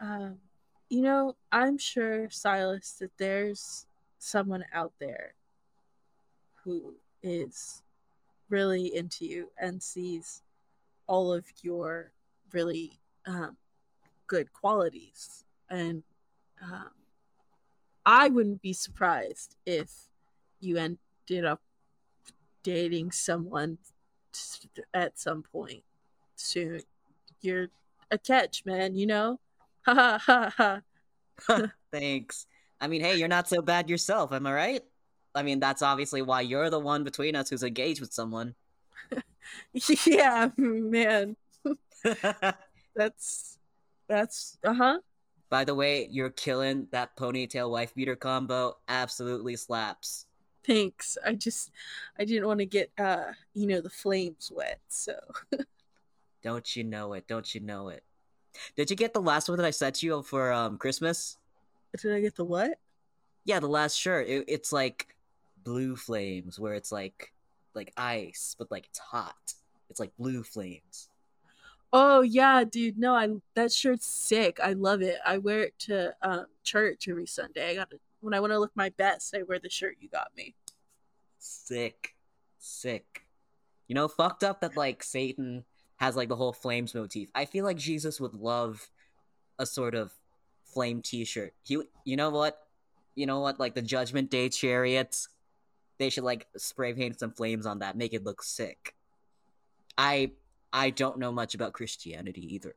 um, 0.00 0.38
you 0.88 1.02
know, 1.02 1.36
I'm 1.52 1.78
sure 1.78 2.28
Silas 2.30 2.92
that 3.00 3.12
there's 3.18 3.86
someone 4.18 4.64
out 4.72 4.92
there 4.98 5.34
who 6.64 6.94
is 7.22 7.82
really 8.48 8.94
into 8.94 9.26
you 9.26 9.50
and 9.58 9.82
sees 9.82 10.42
all 11.06 11.32
of 11.32 11.44
your 11.62 12.12
really 12.52 12.98
um, 13.26 13.56
good 14.26 14.52
qualities 14.52 15.44
and 15.70 16.02
um, 16.62 16.90
i 18.06 18.28
wouldn't 18.28 18.62
be 18.62 18.72
surprised 18.72 19.56
if 19.66 19.90
you 20.60 20.76
ended 20.76 21.44
up 21.44 21.60
dating 22.62 23.10
someone 23.10 23.78
at 24.94 25.18
some 25.18 25.42
point 25.42 25.82
soon 26.36 26.80
you're 27.44 27.68
a 28.10 28.18
catch 28.18 28.64
man 28.64 28.94
you 28.94 29.06
know 29.06 29.38
ha 29.82 29.94
ha 29.94 30.50
ha 30.56 30.80
ha 31.38 31.68
Thanks. 31.92 32.46
I 32.80 32.88
mean, 32.88 33.00
hey, 33.00 33.16
you're 33.16 33.28
not 33.28 33.48
so 33.48 33.62
bad 33.62 33.88
yourself, 33.90 34.32
am 34.32 34.46
I 34.46 34.52
right? 34.52 34.82
I 35.34 35.42
mean, 35.42 35.58
that's 35.60 35.82
obviously 35.82 36.22
why 36.22 36.42
you're 36.42 36.70
the 36.70 36.78
one 36.78 37.04
between 37.04 37.34
us 37.36 37.50
who's 37.50 37.62
engaged 37.62 38.00
with 38.00 38.12
someone. 38.12 38.54
yeah 40.06 40.48
man 40.56 41.36
that's 42.96 43.58
that's 44.08 44.58
uh-huh 44.64 44.98
By 45.50 45.64
the 45.64 45.74
way, 45.74 46.08
you're 46.10 46.30
killing 46.30 46.88
that 46.90 47.16
ponytail 47.16 47.70
wife 47.70 47.94
beater 47.94 48.16
combo. 48.16 48.78
Absolutely 48.88 49.56
slaps. 49.56 50.26
thanks 50.66 51.18
i 51.26 51.34
just 51.34 51.70
i 52.18 52.24
didn't 52.24 52.46
want 52.46 52.58
to 52.60 52.66
get 52.66 52.90
uh 52.98 53.32
you 53.52 53.66
know 53.66 53.80
the 53.80 53.90
flames 53.90 54.50
wet 54.54 54.80
so 54.88 55.12
Don't 56.44 56.76
you 56.76 56.84
know 56.84 57.14
it? 57.14 57.26
Don't 57.26 57.52
you 57.54 57.60
know 57.60 57.88
it? 57.88 58.04
Did 58.76 58.90
you 58.90 58.96
get 58.96 59.12
the 59.14 59.20
last 59.20 59.48
one 59.48 59.58
that 59.58 59.66
I 59.66 59.70
sent 59.70 60.02
you 60.02 60.22
for 60.22 60.52
um 60.52 60.78
Christmas? 60.78 61.38
did 62.00 62.12
i 62.12 62.20
get 62.20 62.34
the 62.36 62.44
what 62.44 62.78
Yeah, 63.44 63.60
the 63.60 63.68
last 63.68 63.94
shirt. 63.96 64.26
It, 64.28 64.44
it's 64.48 64.72
like 64.72 65.14
blue 65.64 65.96
flames, 65.96 66.58
where 66.58 66.74
it's 66.74 66.92
like 66.92 67.32
like 67.74 67.92
ice, 67.96 68.54
but 68.58 68.70
like 68.70 68.86
it's 68.86 68.98
hot. 68.98 69.54
It's 69.90 70.00
like 70.00 70.12
blue 70.18 70.42
flames. 70.44 71.08
oh 71.92 72.22
yeah 72.22 72.64
dude 72.64 72.98
no 72.98 73.14
i 73.14 73.28
that 73.54 73.70
shirt's 73.70 74.06
sick 74.06 74.58
i 74.60 74.72
love 74.72 75.00
it 75.02 75.18
i 75.24 75.38
wear 75.38 75.60
it 75.60 75.78
to 75.78 76.12
um 76.22 76.46
church 76.64 77.06
every 77.08 77.26
sunday 77.26 77.70
i 77.70 77.74
gotta 77.76 77.98
when 78.20 78.34
i 78.34 78.40
want 78.40 78.52
to 78.52 78.58
look 78.58 78.72
my 78.74 78.88
best 78.96 79.32
i 79.36 79.42
wear 79.44 79.60
the 79.60 79.70
shirt 79.70 79.94
you 80.00 80.08
got 80.08 80.28
me 80.36 80.54
Sick, 81.38 82.16
sick. 82.58 83.26
You 83.86 83.94
know, 83.94 84.08
fucked 84.08 84.42
up 84.42 84.60
that 84.62 84.76
like 84.76 85.02
Satan 85.04 85.64
has 86.04 86.16
like 86.16 86.28
the 86.28 86.36
whole 86.36 86.52
flames 86.52 86.94
motif. 86.94 87.30
I 87.34 87.46
feel 87.46 87.64
like 87.64 87.78
Jesus 87.78 88.20
would 88.20 88.34
love 88.34 88.90
a 89.58 89.64
sort 89.64 89.94
of 89.94 90.12
flame 90.62 91.00
T-shirt. 91.00 91.54
He, 91.62 91.80
you 92.04 92.16
know 92.16 92.28
what, 92.28 92.58
you 93.14 93.24
know 93.24 93.40
what, 93.40 93.58
like 93.58 93.74
the 93.74 93.80
Judgment 93.80 94.30
Day 94.30 94.50
chariots, 94.50 95.30
they 95.98 96.10
should 96.10 96.24
like 96.24 96.46
spray 96.58 96.92
paint 96.92 97.18
some 97.18 97.30
flames 97.30 97.64
on 97.64 97.78
that, 97.78 97.96
make 97.96 98.12
it 98.12 98.22
look 98.22 98.42
sick. 98.42 98.94
I 99.96 100.32
I 100.74 100.90
don't 100.90 101.18
know 101.18 101.32
much 101.32 101.54
about 101.54 101.72
Christianity 101.72 102.54
either. 102.54 102.74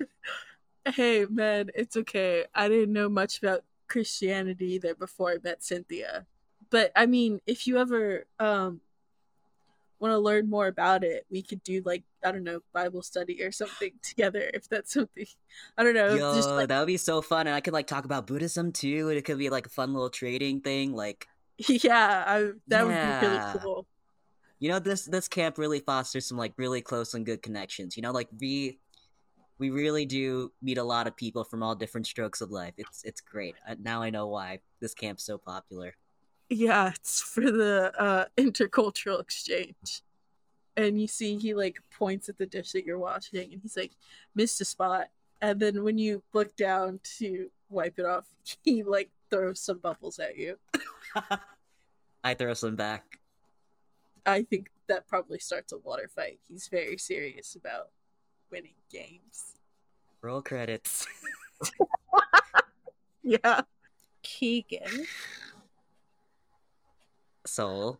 hey 0.94 1.26
man, 1.28 1.70
it's 1.74 1.96
okay. 1.98 2.46
I 2.54 2.68
didn't 2.68 2.94
know 2.94 3.10
much 3.10 3.36
about 3.36 3.64
Christianity 3.86 4.72
either 4.74 4.94
before 4.94 5.32
I 5.32 5.36
met 5.44 5.62
Cynthia. 5.62 6.24
But 6.70 6.90
I 6.96 7.04
mean, 7.04 7.40
if 7.46 7.66
you 7.66 7.76
ever 7.76 8.24
um 8.38 8.80
want 10.00 10.12
to 10.12 10.18
learn 10.18 10.48
more 10.48 10.66
about 10.66 11.04
it, 11.04 11.26
we 11.30 11.42
could 11.42 11.62
do 11.62 11.82
like 11.84 12.04
I 12.24 12.32
don't 12.32 12.44
know 12.44 12.60
Bible 12.72 13.02
study 13.02 13.42
or 13.42 13.52
something 13.52 13.92
together. 14.02 14.50
If 14.54 14.68
that's 14.68 14.92
something, 14.92 15.26
I 15.76 15.82
don't 15.82 15.94
know. 15.94 16.14
Yo, 16.14 16.34
just 16.34 16.50
like 16.50 16.68
that 16.68 16.78
would 16.78 16.86
be 16.86 16.96
so 16.96 17.22
fun, 17.22 17.46
and 17.46 17.54
I 17.54 17.60
could 17.60 17.72
like 17.72 17.86
talk 17.86 18.04
about 18.04 18.26
Buddhism 18.26 18.72
too. 18.72 19.08
And 19.08 19.18
it 19.18 19.22
could 19.22 19.38
be 19.38 19.50
like 19.50 19.66
a 19.66 19.70
fun 19.70 19.92
little 19.92 20.10
trading 20.10 20.60
thing. 20.60 20.94
Like, 20.94 21.26
yeah, 21.68 22.24
I, 22.26 22.50
that 22.68 22.86
would 22.86 22.94
be 22.94 23.26
really 23.26 23.58
cool. 23.58 23.86
you 24.58 24.68
know, 24.68 24.78
this 24.78 25.04
this 25.04 25.28
camp 25.28 25.58
really 25.58 25.80
fosters 25.80 26.26
some 26.26 26.38
like 26.38 26.54
really 26.56 26.80
close 26.80 27.14
and 27.14 27.26
good 27.26 27.42
connections. 27.42 27.96
You 27.96 28.02
know, 28.02 28.12
like 28.12 28.28
we 28.40 28.78
we 29.58 29.70
really 29.70 30.06
do 30.06 30.52
meet 30.62 30.78
a 30.78 30.84
lot 30.84 31.06
of 31.06 31.16
people 31.16 31.44
from 31.44 31.62
all 31.62 31.74
different 31.74 32.06
strokes 32.06 32.40
of 32.40 32.50
life. 32.50 32.74
It's 32.76 33.02
it's 33.04 33.20
great. 33.20 33.56
Now 33.80 34.02
I 34.02 34.10
know 34.10 34.28
why 34.28 34.60
this 34.80 34.94
camp's 34.94 35.24
so 35.24 35.38
popular. 35.38 35.94
Yeah, 36.50 36.90
it's 36.90 37.20
for 37.20 37.50
the 37.50 37.92
uh, 37.98 38.24
intercultural 38.36 39.20
exchange. 39.20 40.02
And 40.76 41.00
you 41.00 41.06
see, 41.06 41.36
he 41.36 41.54
like 41.54 41.78
points 41.90 42.28
at 42.28 42.38
the 42.38 42.46
dish 42.46 42.72
that 42.72 42.84
you're 42.84 42.98
washing, 42.98 43.52
and 43.52 43.60
he's 43.62 43.76
like, 43.76 43.92
"Missed 44.34 44.60
a 44.60 44.64
spot." 44.64 45.08
And 45.40 45.60
then 45.60 45.84
when 45.84 45.98
you 45.98 46.22
look 46.32 46.56
down 46.56 47.00
to 47.18 47.50
wipe 47.68 47.98
it 47.98 48.06
off, 48.06 48.26
he 48.62 48.82
like 48.82 49.10
throws 49.30 49.60
some 49.60 49.78
bubbles 49.78 50.18
at 50.18 50.36
you. 50.36 50.56
I 52.24 52.34
throw 52.34 52.54
some 52.54 52.76
back. 52.76 53.18
I 54.24 54.42
think 54.42 54.70
that 54.88 55.06
probably 55.06 55.38
starts 55.38 55.72
a 55.72 55.78
water 55.78 56.08
fight. 56.14 56.38
He's 56.48 56.68
very 56.68 56.98
serious 56.98 57.54
about 57.54 57.88
winning 58.50 58.74
games. 58.90 59.54
Roll 60.22 60.42
credits. 60.42 61.06
Yeah. 63.28 63.60
Keegan, 64.22 65.04
Sol. 67.48 67.98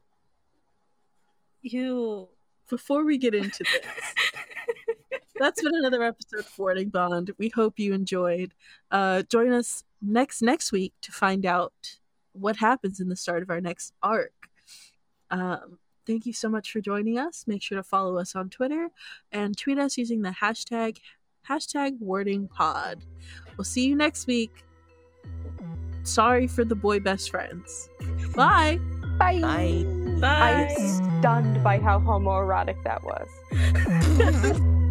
you 1.63 2.29
Before 2.69 3.05
we 3.05 3.19
get 3.19 3.35
into 3.35 3.65
this, 3.65 5.21
that's 5.39 5.63
been 5.63 5.75
another 5.75 6.03
episode 6.03 6.41
of 6.41 6.59
Warding 6.59 6.91
Bond. 6.91 7.33
We 7.39 7.49
hope 7.49 7.79
you 7.79 7.95
enjoyed. 7.95 8.53
Uh, 8.91 9.23
join 9.23 9.53
us 9.53 9.85
next 10.03 10.43
next 10.43 10.73
week 10.73 10.95
to 11.03 11.13
find 11.13 11.45
out 11.47 11.99
what 12.33 12.57
happens 12.57 13.01
in 13.01 13.09
the 13.09 13.17
start 13.17 13.43
of 13.43 13.51
our 13.51 13.61
next 13.61 13.95
arc. 14.03 14.33
Um, 15.31 15.79
thank 16.07 16.27
you 16.27 16.33
so 16.33 16.49
much 16.49 16.73
for 16.73 16.81
joining 16.81 17.19
us. 17.19 17.45
Make 17.47 17.63
sure 17.63 17.77
to 17.77 17.83
follow 17.83 18.19
us 18.19 18.35
on 18.37 18.49
Twitter 18.51 18.89
and 19.33 19.57
tweet 19.57 19.79
us 19.79 19.99
using 19.99 20.23
the 20.23 20.31
hashtag 20.31 20.99
hashtag 21.49 21.99
Warding 22.01 22.49
Pod. 22.49 23.05
We'll 23.57 23.65
see 23.65 23.87
you 23.87 23.97
next 23.97 24.27
week. 24.27 24.65
Sorry 26.03 26.47
for 26.47 26.65
the 26.65 26.75
boy 26.75 27.01
best 27.01 27.31
friends. 27.31 27.89
Bye. 29.19 29.41
Bye. 29.41 29.85
Bye. 30.21 30.75
I'm 30.79 31.21
stunned 31.21 31.63
by 31.63 31.79
how 31.79 31.99
homoerotic 32.01 32.83
that 32.85 33.03
was. 33.05 33.29